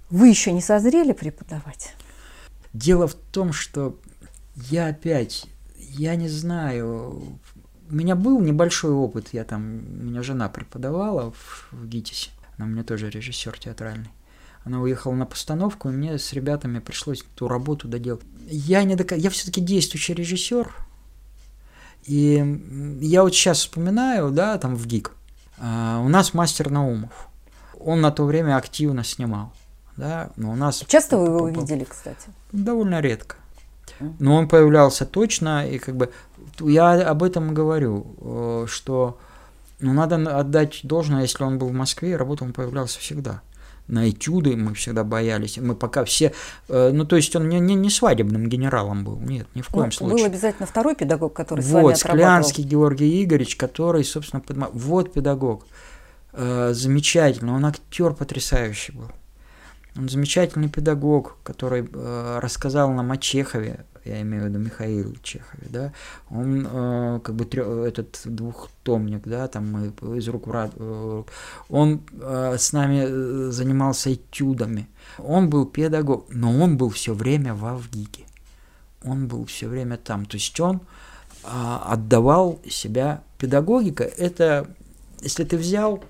Вы 0.09 0.29
еще 0.29 0.51
не 0.51 0.61
созрели 0.61 1.13
преподавать? 1.13 1.93
Дело 2.73 3.07
в 3.07 3.13
том, 3.13 3.53
что 3.53 3.95
я 4.55 4.87
опять, 4.87 5.47
я 5.77 6.15
не 6.15 6.29
знаю, 6.29 7.39
у 7.89 7.93
меня 7.93 8.15
был 8.15 8.39
небольшой 8.39 8.91
опыт, 8.91 9.29
я 9.31 9.43
там, 9.43 9.61
у 9.63 10.03
меня 10.03 10.23
жена 10.23 10.49
преподавала 10.49 11.31
в, 11.31 11.67
в 11.71 11.87
ГИТИСе, 11.87 12.29
она 12.57 12.67
у 12.67 12.69
меня 12.69 12.83
тоже 12.83 13.09
режиссер 13.09 13.57
театральный. 13.59 14.09
Она 14.63 14.81
уехала 14.81 15.13
на 15.13 15.27
постановку, 15.27 15.89
и 15.89 15.91
мне 15.91 16.17
с 16.17 16.33
ребятами 16.33 16.79
пришлось 16.79 17.23
ту 17.35 17.47
работу 17.47 17.87
доделать. 17.87 18.23
Я, 18.47 18.83
не 18.83 18.95
дока... 18.95 19.13
я 19.13 19.29
все-таки 19.29 19.61
действующий 19.61 20.15
режиссер, 20.15 20.67
и 22.05 22.97
я 23.01 23.21
вот 23.21 23.35
сейчас 23.35 23.59
вспоминаю, 23.59 24.31
да, 24.31 24.57
там 24.57 24.75
в 24.75 24.87
ГИК, 24.87 25.11
а, 25.59 26.01
у 26.03 26.09
нас 26.09 26.33
мастер 26.33 26.71
Наумов, 26.71 27.29
он 27.79 28.01
на 28.01 28.11
то 28.11 28.25
время 28.25 28.57
активно 28.57 29.03
снимал, 29.03 29.53
да, 29.97 30.31
но 30.35 30.51
у 30.51 30.55
нас... 30.55 30.83
Часто 30.87 31.17
вы 31.17 31.27
его 31.27 31.47
видели, 31.49 31.83
кстати? 31.83 32.29
Довольно 32.51 33.01
редко. 33.01 33.35
Но 34.19 34.35
он 34.35 34.47
появлялся 34.47 35.05
точно, 35.05 35.67
и 35.69 35.77
как 35.79 35.95
бы 35.95 36.11
я 36.59 36.91
об 37.09 37.23
этом 37.23 37.53
говорю, 37.53 38.05
э, 38.21 38.65
что 38.67 39.17
ну, 39.79 39.93
надо 39.93 40.17
на- 40.17 40.39
отдать 40.39 40.81
должное, 40.83 41.21
если 41.23 41.43
он 41.43 41.57
был 41.59 41.67
в 41.69 41.73
Москве, 41.73 42.11
и 42.11 42.15
работал, 42.15 42.47
он 42.47 42.53
появлялся 42.53 42.99
всегда. 42.99 43.41
На 43.87 44.09
этюды 44.09 44.55
мы 44.55 44.73
всегда 44.73 45.03
боялись. 45.03 45.57
Мы 45.59 45.75
пока 45.75 46.03
все... 46.05 46.33
э, 46.69 46.91
Ну, 46.91 47.05
то 47.05 47.15
есть 47.17 47.35
он 47.35 47.47
не, 47.49 47.59
не, 47.59 47.75
не 47.75 47.89
свадебным 47.91 48.47
генералом 48.49 49.03
был. 49.05 49.19
Нет, 49.19 49.47
ни 49.53 49.61
в 49.61 49.67
коем 49.69 49.85
Ну, 49.87 49.91
случае. 49.91 50.17
Был 50.17 50.25
обязательно 50.25 50.65
второй 50.65 50.95
педагог, 50.95 51.33
который 51.33 51.61
с 51.61 51.69
вами 51.71 51.83
Вот. 51.83 51.97
Склянский 51.97 52.63
Георгий 52.63 53.23
Игоревич, 53.23 53.55
который, 53.57 54.03
собственно, 54.03 54.41
подма- 54.41 54.71
вот 54.73 55.13
педагог. 55.13 55.67
Э, 56.33 56.71
замечательно, 56.73 57.53
он 57.55 57.65
актер 57.65 58.13
потрясающий 58.13 58.91
был. 58.93 59.11
Он 59.97 60.09
замечательный 60.09 60.67
педагог, 60.67 61.37
который 61.43 61.87
э, 61.91 62.39
рассказал 62.41 62.91
нам 62.91 63.11
о 63.11 63.17
Чехове, 63.17 63.85
я 64.03 64.21
имею 64.21 64.43
в 64.43 64.47
виду 64.47 64.59
Михаил 64.59 65.15
Чехове, 65.23 65.67
да, 65.69 65.93
он 66.29 66.67
э, 66.69 67.19
как 67.23 67.33
бы 67.35 67.45
трё- 67.45 67.85
этот 67.85 68.21
двухтомник, 68.25 69.21
да, 69.25 69.47
там 69.47 69.71
мы 69.71 70.17
из 70.17 70.27
рук 70.27 70.47
в 70.47 70.51
рад- 70.51 70.73
э, 70.75 71.23
он 71.69 72.01
э, 72.11 72.55
с 72.59 72.73
нами 72.73 73.05
э, 73.07 73.51
занимался 73.51 74.13
этюдами, 74.13 74.87
он 75.17 75.49
был 75.49 75.65
педагог, 75.65 76.25
но 76.29 76.51
он 76.61 76.75
был 76.77 76.89
все 76.89 77.13
время 77.13 77.53
в 77.53 77.65
Авгике, 77.65 78.25
он 79.03 79.27
был 79.27 79.45
все 79.45 79.67
время 79.67 79.95
там, 79.97 80.25
то 80.25 80.35
есть 80.35 80.59
он 80.59 80.81
а, 81.43 81.93
отдавал 81.93 82.59
себя 82.69 83.21
педагогика, 83.37 84.03
это 84.03 84.67
если 85.21 85.45
ты 85.45 85.57
взял 85.57 86.03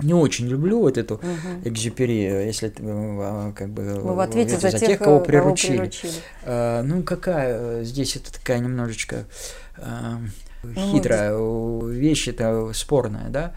не 0.00 0.14
очень 0.14 0.46
люблю 0.46 0.80
вот 0.80 0.98
эту 0.98 1.14
Мгм. 1.16 1.62
экзюпери, 1.64 2.46
если 2.46 2.72
э, 2.76 3.52
как 3.54 3.70
бы 3.70 3.82
Мы 3.82 4.14
в 4.14 4.20
ответе 4.20 4.54
эти, 4.56 4.60
за, 4.60 4.78
тех, 4.78 4.98
кого 4.98 5.18
э, 5.18 5.24
приручили. 5.24 5.76
приручили. 5.78 6.12
А, 6.44 6.82
ну, 6.82 7.02
какая 7.02 7.58
э, 7.58 7.84
здесь 7.84 8.16
это 8.16 8.32
такая 8.32 8.58
немножечко 8.58 9.24
а, 9.78 10.20
мы 10.62 10.74
хитрая 10.74 11.32
э, 11.32 11.90
вещь, 11.90 12.28
это 12.28 12.70
спорная, 12.74 13.28
да? 13.28 13.52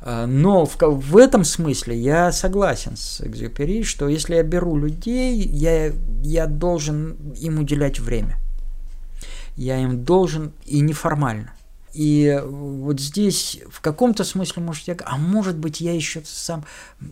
А, 0.00 0.26
Но 0.26 0.64
в, 0.66 0.76
в 0.80 1.16
этом 1.16 1.44
смысле 1.44 1.96
я 1.96 2.32
согласен 2.32 2.96
с 2.96 3.20
Экзюпери, 3.20 3.82
что 3.82 4.08
если 4.08 4.34
я 4.36 4.42
беру 4.42 4.76
людей, 4.76 5.36
я, 5.36 5.92
я 6.22 6.46
должен 6.46 7.16
им 7.40 7.58
уделять 7.58 8.00
время. 8.00 8.36
Я 9.56 9.78
им 9.78 10.02
должен 10.04 10.52
и 10.64 10.80
неформально. 10.80 11.52
И 11.92 12.40
вот 12.44 13.00
здесь 13.00 13.60
в 13.70 13.80
каком-то 13.80 14.24
смысле, 14.24 14.62
может, 14.62 14.88
я, 14.88 14.96
а 15.04 15.16
может 15.18 15.56
быть, 15.58 15.80
я 15.80 15.92
еще 15.94 16.22
сам, 16.24 16.64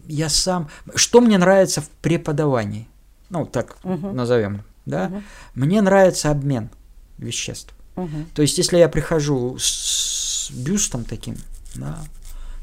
я 0.06 0.28
сам, 0.28 0.68
что 0.94 1.20
мне 1.20 1.36
нравится 1.36 1.82
в 1.82 1.88
преподавании, 1.88 2.88
ну, 3.28 3.44
так 3.44 3.76
Мгм. 3.84 4.16
назовем, 4.16 4.62
да, 4.86 5.08
Мгм. 5.08 5.24
мне 5.54 5.82
нравится 5.82 6.30
обмен 6.30 6.70
веществ. 7.18 7.74
Мгм. 7.96 8.26
То 8.34 8.42
есть, 8.42 8.56
если 8.56 8.78
я 8.78 8.88
прихожу 8.88 9.58
с 9.58 10.50
бюстом 10.50 11.04
таким, 11.04 11.36
да, 11.74 11.98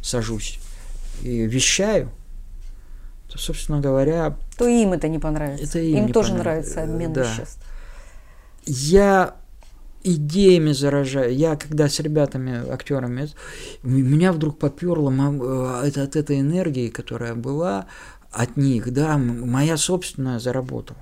сажусь 0.02 0.60
и 1.22 1.46
вещаю, 1.46 2.10
то, 3.32 3.38
собственно 3.38 3.80
говоря, 3.80 4.36
То 4.58 4.68
им 4.68 4.94
это 4.94 5.08
не 5.08 5.20
понравится. 5.20 5.66
Это 5.66 5.80
им 5.80 6.08
не 6.08 6.14
тоже 6.14 6.34
понравится, 6.34 6.76
нравится 6.78 6.94
обмен 6.96 7.14
да. 7.14 7.22
веществ. 7.32 7.60
я 8.66 9.36
идеями 10.04 10.72
заражаю. 10.72 11.36
Я 11.36 11.56
когда 11.56 11.90
с 11.90 12.00
ребятами, 12.00 12.70
актерами, 12.70 13.30
меня 13.84 14.32
вдруг 14.32 14.58
поперло 14.58 15.12
это, 15.84 16.04
от 16.04 16.16
этой 16.16 16.40
энергии, 16.40 16.90
которая 16.90 17.36
была 17.36 17.88
от 18.32 18.58
них, 18.58 18.92
да, 18.94 19.18
моя 19.18 19.78
собственная 19.78 20.40
заработала. 20.40 21.00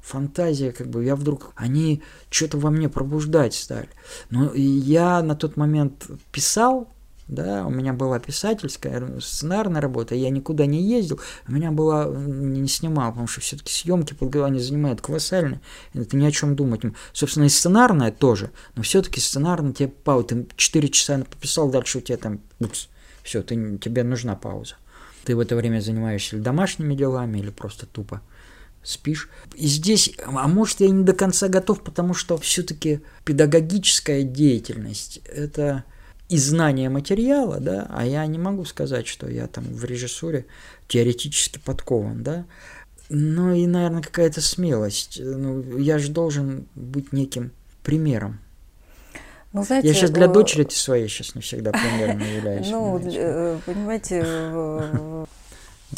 Фантазия, 0.00 0.72
как 0.72 0.88
бы, 0.88 1.04
я 1.04 1.16
вдруг, 1.16 1.52
они 1.54 2.02
что-то 2.30 2.56
во 2.58 2.70
мне 2.70 2.88
пробуждать 2.88 3.54
стали. 3.54 3.90
Но 4.30 4.48
и 4.48 4.62
я 4.62 5.22
на 5.22 5.36
тот 5.36 5.56
момент 5.56 6.06
писал, 6.32 6.88
да, 7.28 7.66
у 7.66 7.70
меня 7.70 7.92
была 7.92 8.18
писательская, 8.18 9.20
сценарная 9.20 9.80
работа, 9.82 10.14
я 10.14 10.30
никуда 10.30 10.66
не 10.66 10.82
ездил, 10.82 11.20
у 11.46 11.52
меня 11.52 11.70
была, 11.70 12.06
не 12.06 12.66
снимал, 12.68 13.10
потому 13.10 13.28
что 13.28 13.40
все-таки 13.40 13.72
съемки 13.72 14.16
они 14.42 14.58
занимают 14.58 15.00
колоссально, 15.00 15.60
это 15.92 16.16
ни 16.16 16.24
о 16.24 16.30
чем 16.30 16.56
думать. 16.56 16.80
Собственно, 17.12 17.44
и 17.44 17.48
сценарная 17.48 18.10
тоже, 18.10 18.50
но 18.74 18.82
все-таки 18.82 19.20
сценарная 19.20 19.72
тебе 19.72 19.88
пауза, 19.88 20.28
ты 20.28 20.46
4 20.56 20.88
часа 20.88 21.18
написал, 21.18 21.70
дальше 21.70 21.98
у 21.98 22.00
тебя 22.00 22.16
там, 22.16 22.40
все, 23.22 23.42
ты, 23.42 23.78
тебе 23.78 24.04
нужна 24.04 24.34
пауза. 24.34 24.76
ты 25.24 25.36
в 25.36 25.40
это 25.40 25.54
время 25.54 25.80
занимаешься 25.80 26.38
домашними 26.38 26.94
делами, 26.94 27.38
или 27.38 27.50
просто 27.50 27.86
тупо 27.86 28.22
спишь. 28.82 29.28
И 29.54 29.66
здесь, 29.66 30.14
а 30.24 30.48
может, 30.48 30.80
я 30.80 30.88
не 30.88 31.04
до 31.04 31.12
конца 31.12 31.48
готов, 31.48 31.82
потому 31.82 32.14
что 32.14 32.38
все-таки 32.38 33.00
педагогическая 33.24 34.22
деятельность– 34.22 35.20
это 35.26 35.84
и 36.28 36.36
знание 36.36 36.90
материала, 36.90 37.58
да, 37.58 37.86
а 37.90 38.04
я 38.04 38.26
не 38.26 38.38
могу 38.38 38.64
сказать, 38.64 39.06
что 39.06 39.28
я 39.28 39.46
там 39.46 39.64
в 39.64 39.84
режиссуре 39.84 40.46
теоретически 40.86 41.58
подкован, 41.58 42.22
да, 42.22 42.44
ну 43.08 43.54
и, 43.54 43.66
наверное, 43.66 44.02
какая-то 44.02 44.40
смелость. 44.40 45.18
Ну, 45.22 45.78
я 45.78 45.98
же 45.98 46.10
должен 46.10 46.66
быть 46.74 47.12
неким 47.12 47.52
примером. 47.82 48.40
Ну, 49.54 49.64
знаете, 49.64 49.88
я 49.88 49.94
сейчас 49.94 50.10
для 50.10 50.28
дочери 50.28 50.66
своей 50.68 51.08
сейчас 51.08 51.34
не 51.34 51.40
всегда 51.40 51.72
примером 51.72 52.18
являюсь. 52.36 52.68
Ну, 52.68 53.00
э, 53.02 53.58
понимаете, 53.64 54.22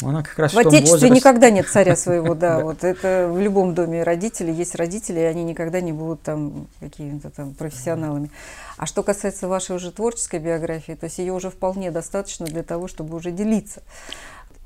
она 0.01 0.23
как 0.23 0.39
раз 0.39 0.51
в, 0.51 0.55
в 0.55 0.59
Отечестве 0.59 0.91
возрасте... 0.91 1.15
никогда 1.15 1.49
нет 1.49 1.67
царя 1.67 1.95
своего, 1.95 2.33
да, 2.35 2.59
Вот 2.59 2.83
это 2.83 3.29
в 3.31 3.39
любом 3.39 3.73
доме 3.73 4.03
родители 4.03 4.51
есть 4.51 4.75
родители, 4.75 5.19
и 5.19 5.23
они 5.23 5.43
никогда 5.43 5.81
не 5.81 5.91
будут 5.91 6.21
там 6.21 6.67
какими-то 6.79 7.29
там 7.29 7.53
профессионалами. 7.53 8.31
А 8.77 8.85
что 8.85 9.03
касается 9.03 9.47
вашей 9.47 9.75
уже 9.75 9.91
творческой 9.91 10.39
биографии, 10.39 10.93
то 10.93 11.05
есть 11.05 11.17
ее 11.19 11.33
уже 11.33 11.49
вполне 11.49 11.91
достаточно 11.91 12.45
для 12.45 12.63
того, 12.63 12.87
чтобы 12.87 13.15
уже 13.15 13.31
делиться. 13.31 13.83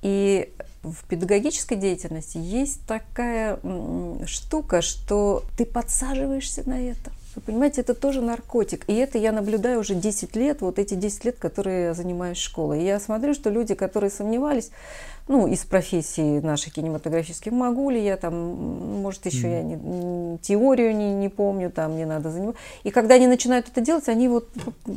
И 0.01 0.53
в 0.83 1.03
педагогической 1.07 1.77
деятельности 1.77 2.37
есть 2.37 2.85
такая 2.85 3.59
штука, 4.27 4.81
что 4.81 5.43
ты 5.57 5.65
подсаживаешься 5.65 6.61
на 6.69 6.79
это. 6.79 7.11
Вы 7.35 7.41
понимаете, 7.41 7.81
это 7.81 7.93
тоже 7.93 8.21
наркотик. 8.21 8.85
И 8.87 8.93
это 8.93 9.17
я 9.17 9.31
наблюдаю 9.31 9.79
уже 9.79 9.93
10 9.93 10.35
лет, 10.35 10.61
вот 10.61 10.79
эти 10.79 10.93
10 10.93 11.25
лет, 11.25 11.37
которые 11.37 11.85
я 11.85 11.93
занимаюсь 11.93 12.37
школой. 12.37 12.81
И 12.81 12.85
я 12.85 12.99
смотрю, 12.99 13.33
что 13.33 13.49
люди, 13.49 13.73
которые 13.73 14.09
сомневались, 14.09 14.71
ну, 15.27 15.47
из 15.47 15.65
профессии 15.65 16.39
нашей 16.39 16.71
кинематографической, 16.71 17.51
могу 17.51 17.89
ли 17.89 18.03
я 18.03 18.15
там, 18.15 18.35
может, 19.01 19.25
еще 19.25 19.47
mm. 19.47 19.51
я 19.51 19.63
не, 19.63 20.37
теорию 20.37 20.95
не, 20.95 21.13
не 21.15 21.29
помню, 21.29 21.71
там 21.71 21.93
мне 21.93 22.05
надо 22.05 22.29
заниматься. 22.29 22.61
И 22.83 22.91
когда 22.91 23.15
они 23.15 23.25
начинают 23.25 23.67
это 23.67 23.81
делать, 23.81 24.07
они 24.07 24.27
вот 24.27 24.47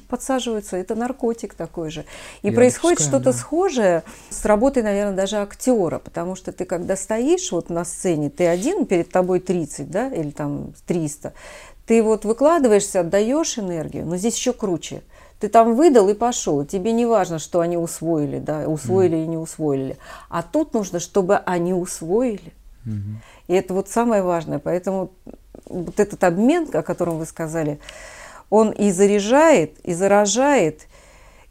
подсаживаются, 0.08 0.76
это 0.76 0.94
наркотик 0.94 1.54
такой 1.54 1.90
же. 1.90 2.04
И 2.42 2.48
я 2.48 2.52
происходит 2.52 3.00
что-то 3.00 3.24
да. 3.24 3.32
схожее 3.32 4.02
с 4.28 4.44
работой, 4.44 4.82
наверное, 4.82 5.16
даже 5.16 5.38
актера, 5.38 5.98
потому 5.98 6.36
что 6.36 6.52
ты 6.52 6.66
когда 6.66 6.94
стоишь 6.96 7.50
вот 7.50 7.70
на 7.70 7.86
сцене, 7.86 8.28
ты 8.28 8.46
один, 8.46 8.84
перед 8.84 9.10
тобой 9.10 9.40
30, 9.40 9.90
да, 9.90 10.08
или 10.08 10.30
там 10.30 10.74
300, 10.86 11.32
ты 11.86 12.02
вот 12.02 12.26
выкладываешься, 12.26 13.00
отдаешь 13.00 13.58
энергию, 13.58 14.04
но 14.04 14.18
здесь 14.18 14.36
еще 14.36 14.52
круче– 14.52 15.02
ты 15.40 15.48
там 15.48 15.74
выдал 15.74 16.08
и 16.08 16.14
пошел. 16.14 16.64
Тебе 16.64 16.92
не 16.92 17.06
важно, 17.06 17.38
что 17.38 17.60
они 17.60 17.76
усвоили, 17.76 18.38
да, 18.38 18.68
усвоили 18.68 19.16
mm. 19.16 19.24
и 19.24 19.26
не 19.26 19.36
усвоили. 19.36 19.96
А 20.28 20.42
тут 20.42 20.74
нужно, 20.74 20.98
чтобы 20.98 21.36
они 21.36 21.72
усвоили. 21.72 22.52
Mm-hmm. 22.84 23.16
И 23.48 23.54
это 23.54 23.74
вот 23.74 23.88
самое 23.88 24.22
важное. 24.22 24.58
Поэтому 24.58 25.10
вот 25.66 26.00
этот 26.00 26.24
обмен, 26.24 26.68
о 26.72 26.82
котором 26.82 27.18
вы 27.18 27.26
сказали, 27.26 27.78
он 28.50 28.70
и 28.70 28.90
заряжает, 28.90 29.78
и 29.80 29.94
заражает, 29.94 30.86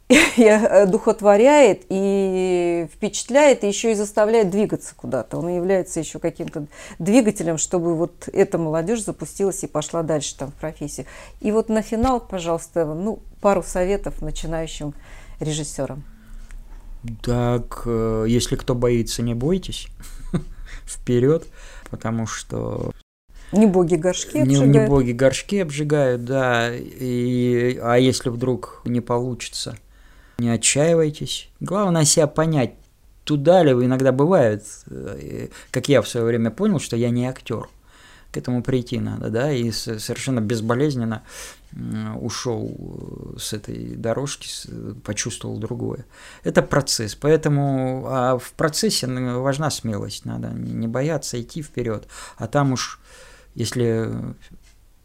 духотворяет 0.86 1.82
и 1.90 2.88
впечатляет, 2.94 3.62
и 3.62 3.68
еще 3.68 3.92
и 3.92 3.94
заставляет 3.94 4.50
двигаться 4.50 4.94
куда-то. 4.96 5.36
Он 5.36 5.48
является 5.48 6.00
еще 6.00 6.18
каким-то 6.18 6.66
двигателем, 6.98 7.58
чтобы 7.58 7.94
вот 7.94 8.28
эта 8.32 8.56
молодежь 8.56 9.04
запустилась 9.04 9.62
и 9.64 9.66
пошла 9.66 10.02
дальше 10.02 10.36
там 10.36 10.50
в 10.50 10.54
профессии. 10.54 11.04
И 11.40 11.52
вот 11.52 11.68
на 11.68 11.82
финал, 11.82 12.20
пожалуйста, 12.20 12.86
ну, 12.86 13.20
пару 13.42 13.62
советов 13.62 14.22
начинающим 14.22 14.94
режиссерам. 15.40 16.02
Так, 17.22 17.82
э, 17.84 18.24
если 18.28 18.56
кто 18.56 18.74
боится, 18.74 19.22
не 19.22 19.34
бойтесь. 19.34 19.88
Вперед, 20.86 21.46
потому 21.90 22.26
что 22.26 22.92
не 23.52 23.66
боги 23.66 23.94
горшки 23.94 24.38
обжигают. 24.38 24.74
Не, 24.74 24.80
не 24.80 24.86
боги 24.86 25.12
горшки 25.12 25.60
обжигают, 25.60 26.24
да. 26.24 26.70
И, 26.74 27.78
а 27.82 27.96
если 27.96 28.30
вдруг 28.30 28.80
не 28.86 29.02
получится– 29.02 29.76
не 30.38 30.50
отчаивайтесь. 30.50 31.50
Главное 31.60 32.04
себя 32.04 32.26
понять, 32.26 32.74
туда 33.24 33.62
ли 33.62 33.72
вы 33.72 33.86
иногда 33.86 34.12
бывает, 34.12 34.64
э, 34.86 35.48
как 35.70 35.88
я 35.88 36.00
в 36.00 36.08
свое 36.08 36.24
время 36.26 36.50
понял, 36.50 36.78
что 36.78 36.96
я 36.96 37.10
не 37.10 37.26
актер. 37.26 37.68
К 38.30 38.36
этому 38.36 38.62
прийти 38.62 39.00
надо, 39.00 39.30
да, 39.30 39.50
и 39.50 39.70
совершенно 39.70 40.40
безболезненно 40.40 41.22
ушел 42.20 42.70
э, 42.78 43.38
с 43.38 43.52
этой 43.52 43.96
дорожки, 43.96 44.48
почувствовал 45.02 45.58
другое. 45.58 46.04
Это 46.44 46.62
процесс, 46.62 47.14
поэтому 47.14 48.04
а 48.06 48.38
в 48.38 48.52
процессе 48.52 49.06
важна 49.06 49.70
смелость, 49.70 50.24
надо 50.24 50.50
не 50.50 50.86
бояться 50.86 51.40
идти 51.40 51.62
вперед, 51.62 52.06
а 52.36 52.46
там 52.46 52.72
уж, 52.72 53.00
если 53.54 54.12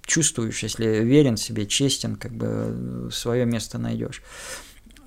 чувствуешь, 0.05 0.61
если 0.61 0.85
верен 0.85 1.37
себе, 1.37 1.65
честен, 1.65 2.17
как 2.17 2.33
бы 2.33 3.09
свое 3.11 3.45
место 3.45 3.77
найдешь. 3.77 4.21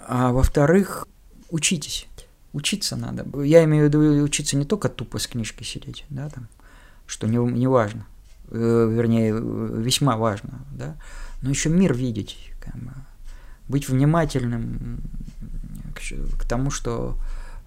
А 0.08 0.30
во-вторых, 0.30 1.06
учитесь. 1.50 2.06
Учиться 2.52 2.96
надо. 2.96 3.26
Я 3.42 3.64
имею 3.64 3.84
в 3.84 3.88
виду 3.88 4.22
учиться 4.22 4.56
не 4.56 4.64
только 4.64 4.88
тупо 4.88 5.18
с 5.18 5.26
книжкой 5.26 5.66
сидеть, 5.66 6.04
да, 6.08 6.30
там, 6.30 6.48
что 7.06 7.26
не, 7.26 7.36
не 7.36 7.66
важно, 7.66 8.06
э, 8.50 8.88
вернее, 8.90 9.34
весьма 9.34 10.16
важно, 10.16 10.64
да, 10.70 10.96
но 11.42 11.50
еще 11.50 11.68
мир 11.68 11.92
видеть, 11.92 12.52
как 12.60 12.76
бы, 12.76 12.92
быть 13.68 13.88
внимательным 13.88 15.00
к, 15.94 16.38
к 16.40 16.48
тому, 16.48 16.70
что 16.70 17.18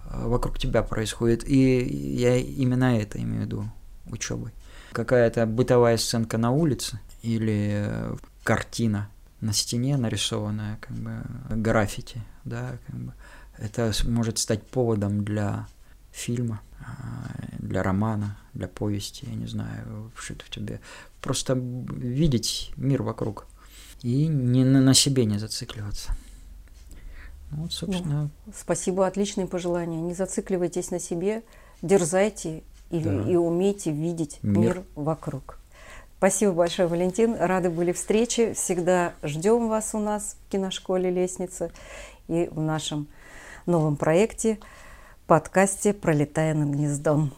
э, 0.06 0.26
вокруг 0.26 0.58
тебя 0.58 0.82
происходит. 0.82 1.48
И 1.48 1.84
я 2.16 2.36
именно 2.36 2.98
это 2.98 3.22
имею 3.22 3.42
в 3.42 3.44
виду 3.44 3.70
учебой. 4.06 4.50
Какая-то 4.92 5.46
бытовая 5.46 5.98
сценка 5.98 6.36
на 6.36 6.50
улице 6.50 6.98
или 7.22 7.86
картина– 8.42 9.08
на 9.40 9.52
стене 9.52 9.96
нарисованное 9.96 10.78
как 10.80 10.96
бы 10.96 11.22
граффити, 11.50 12.22
да, 12.44 12.78
как 12.86 12.96
бы, 12.96 13.12
это 13.58 13.92
может 14.04 14.38
стать 14.38 14.66
поводом 14.66 15.24
для 15.24 15.66
фильма, 16.12 16.60
а, 16.80 17.30
для 17.58 17.82
романа, 17.82 18.36
для 18.54 18.68
повести, 18.68 19.26
я 19.26 19.34
не 19.34 19.46
знаю, 19.46 20.10
что 20.16 20.34
это 20.34 20.44
в 20.44 20.50
тебе. 20.50 20.80
Просто 21.20 21.54
видеть 21.54 22.72
мир 22.76 23.02
вокруг 23.02 23.46
и 24.02 24.26
не 24.26 24.64
на 24.64 24.94
себе 24.94 25.24
не 25.24 25.38
зацикливаться. 25.38 26.12
Ну, 27.50 27.62
вот, 27.62 27.72
собственно. 27.72 28.30
Ну, 28.46 28.52
спасибо, 28.56 29.06
отличные 29.06 29.46
пожелания. 29.46 30.00
Не 30.00 30.14
зацикливайтесь 30.14 30.90
на 30.90 31.00
себе, 31.00 31.42
дерзайте 31.82 32.62
и, 32.90 33.00
да. 33.00 33.22
и 33.28 33.36
умейте 33.36 33.92
видеть 33.92 34.38
мир, 34.42 34.58
мир 34.58 34.84
вокруг. 34.94 35.59
Спасибо 36.20 36.52
большое, 36.52 36.86
Валентин. 36.86 37.34
Рады 37.34 37.70
были 37.70 37.92
встрече. 37.92 38.52
Всегда 38.52 39.14
ждем 39.22 39.70
вас 39.70 39.94
у 39.94 39.98
нас 39.98 40.36
в 40.36 40.52
киношколе 40.52 41.08
«Лестница» 41.08 41.70
и 42.28 42.50
в 42.52 42.60
нашем 42.60 43.06
новом 43.64 43.96
проекте, 43.96 44.58
подкасте 45.26 45.94
«Пролетая 45.94 46.52
над 46.52 46.68
гнездом». 46.68 47.32